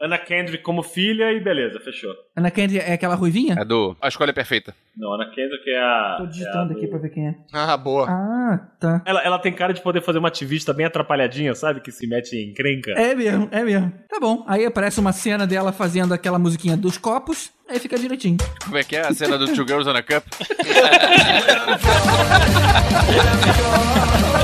Ana 0.00 0.18
Kendrick 0.18 0.62
como 0.64 0.82
filha 0.82 1.32
e 1.32 1.40
beleza, 1.40 1.78
fechou. 1.80 2.12
Ana 2.36 2.50
Kendrick 2.50 2.84
é 2.84 2.92
aquela 2.94 3.14
ruivinha? 3.14 3.54
É 3.58 3.64
do 3.64 3.96
A 4.02 4.08
Escolha 4.08 4.32
Perfeita. 4.34 4.74
Não, 4.96 5.12
Ana 5.14 5.26
Kendrick 5.26 5.70
é 5.70 5.78
a. 5.78 6.14
Tô 6.18 6.24
é 6.24 6.26
a 6.26 6.30
digitando 6.30 6.72
do- 6.74 6.78
aqui 6.78 6.86
pra 6.88 6.98
ver 6.98 7.08
quem 7.10 7.28
é. 7.28 7.34
Ah, 7.52 7.76
boa. 7.76 8.06
Ah, 8.10 8.58
tá. 8.78 9.02
Ela, 9.06 9.22
ela 9.22 9.38
tem 9.38 9.52
cara 9.52 9.72
de 9.72 9.80
poder 9.80 10.02
fazer 10.02 10.18
uma 10.18 10.28
ativista 10.28 10.72
bem 10.74 10.84
atrapalhadinha, 10.84 11.54
sabe? 11.54 11.80
Que 11.80 11.90
se 11.92 12.06
mete 12.08 12.34
em 12.36 12.50
encrenca. 12.50 12.90
É 12.90 13.14
mesmo, 13.14 13.48
é 13.52 13.62
mesmo. 13.64 13.92
Tá 14.08 14.18
bom. 14.20 14.44
Aí 14.48 14.66
aparece 14.66 14.98
uma 15.00 15.12
cena 15.12 15.46
dela 15.46 15.72
fazendo 15.72 16.12
aquela 16.12 16.38
musiquinha 16.38 16.76
dos 16.76 16.98
copos, 16.98 17.50
aí 17.68 17.78
fica 17.78 17.96
direitinho. 17.98 18.36
Como 18.64 18.76
é 18.76 18.82
que 18.84 18.96
é 18.96 19.06
a 19.06 19.14
cena 19.14 19.38
do 19.38 19.46
Two 19.46 19.66
Girls 19.66 19.88
on 19.88 19.94
a 19.96 20.02
Cup? 20.02 20.24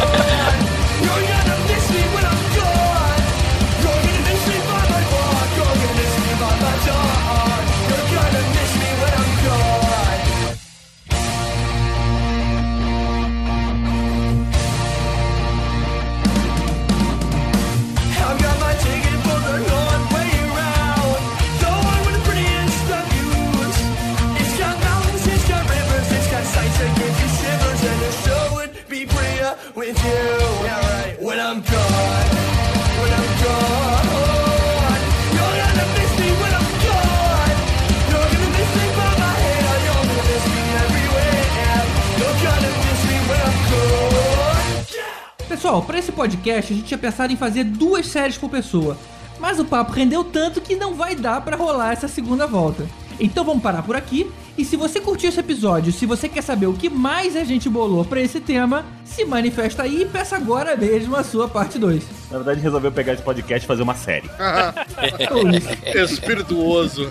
Pessoal, 45.49 45.83
pra 45.83 45.99
esse 45.99 46.12
podcast 46.12 46.73
a 46.73 46.77
gente 46.77 46.87
tinha 46.87 46.99
pensado 46.99 47.33
em 47.33 47.37
fazer 47.37 47.65
duas 47.65 48.07
séries 48.07 48.39
por 48.39 48.49
pessoa. 48.49 48.97
Mas 49.41 49.59
o 49.59 49.65
papo 49.65 49.93
rendeu 49.93 50.23
tanto 50.23 50.61
que 50.61 50.77
não 50.77 50.95
vai 50.95 51.17
dar 51.17 51.41
pra 51.41 51.57
rolar 51.57 51.93
essa 51.93 52.07
segunda 52.07 52.47
volta. 52.47 52.87
Então 53.20 53.44
vamos 53.44 53.62
parar 53.62 53.82
por 53.82 53.94
aqui. 53.94 54.30
E 54.56 54.64
se 54.64 54.76
você 54.76 55.01
curtiu 55.01 55.28
esse 55.28 55.38
episódio, 55.38 55.92
se 55.92 56.05
você 56.06 56.28
quer 56.28 56.42
saber 56.42 56.66
o 56.66 56.72
que 56.72 56.90
mais 56.90 57.36
a 57.36 57.44
gente 57.44 57.68
bolou 57.68 58.05
pra 58.05 58.20
esse 58.20 58.40
tema, 58.40 58.84
se 59.05 59.24
manifesta 59.24 59.84
aí 59.84 60.02
e 60.02 60.06
peça 60.06 60.36
agora 60.36 60.76
mesmo 60.76 61.16
a 61.16 61.22
sua 61.22 61.48
parte 61.48 61.78
2. 61.78 62.02
Na 62.30 62.38
verdade, 62.38 62.60
resolveu 62.60 62.92
pegar 62.92 63.14
esse 63.14 63.22
podcast 63.22 63.64
e 63.64 63.66
fazer 63.68 63.82
uma 63.82 63.94
série. 63.94 64.28
Espirituoso. 65.94 67.10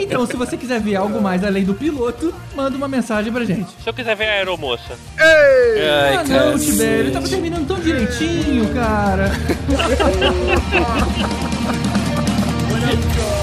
Então, 0.00 0.26
se 0.26 0.36
você 0.36 0.56
quiser 0.56 0.80
ver 0.80 0.96
algo 0.96 1.20
mais 1.20 1.44
além 1.44 1.64
do 1.64 1.74
piloto, 1.74 2.34
manda 2.54 2.76
uma 2.76 2.88
mensagem 2.88 3.32
pra 3.32 3.44
gente. 3.44 3.70
Se 3.82 3.88
eu 3.88 3.94
quiser 3.94 4.16
ver 4.16 4.26
a 4.26 4.32
aeromoça. 4.32 4.98
ah, 6.18 6.24
não, 6.24 6.58
Tibério, 6.58 7.12
tava 7.12 7.28
terminando 7.28 7.66
tão 7.66 7.78
direitinho, 7.78 8.72
cara. 8.72 9.30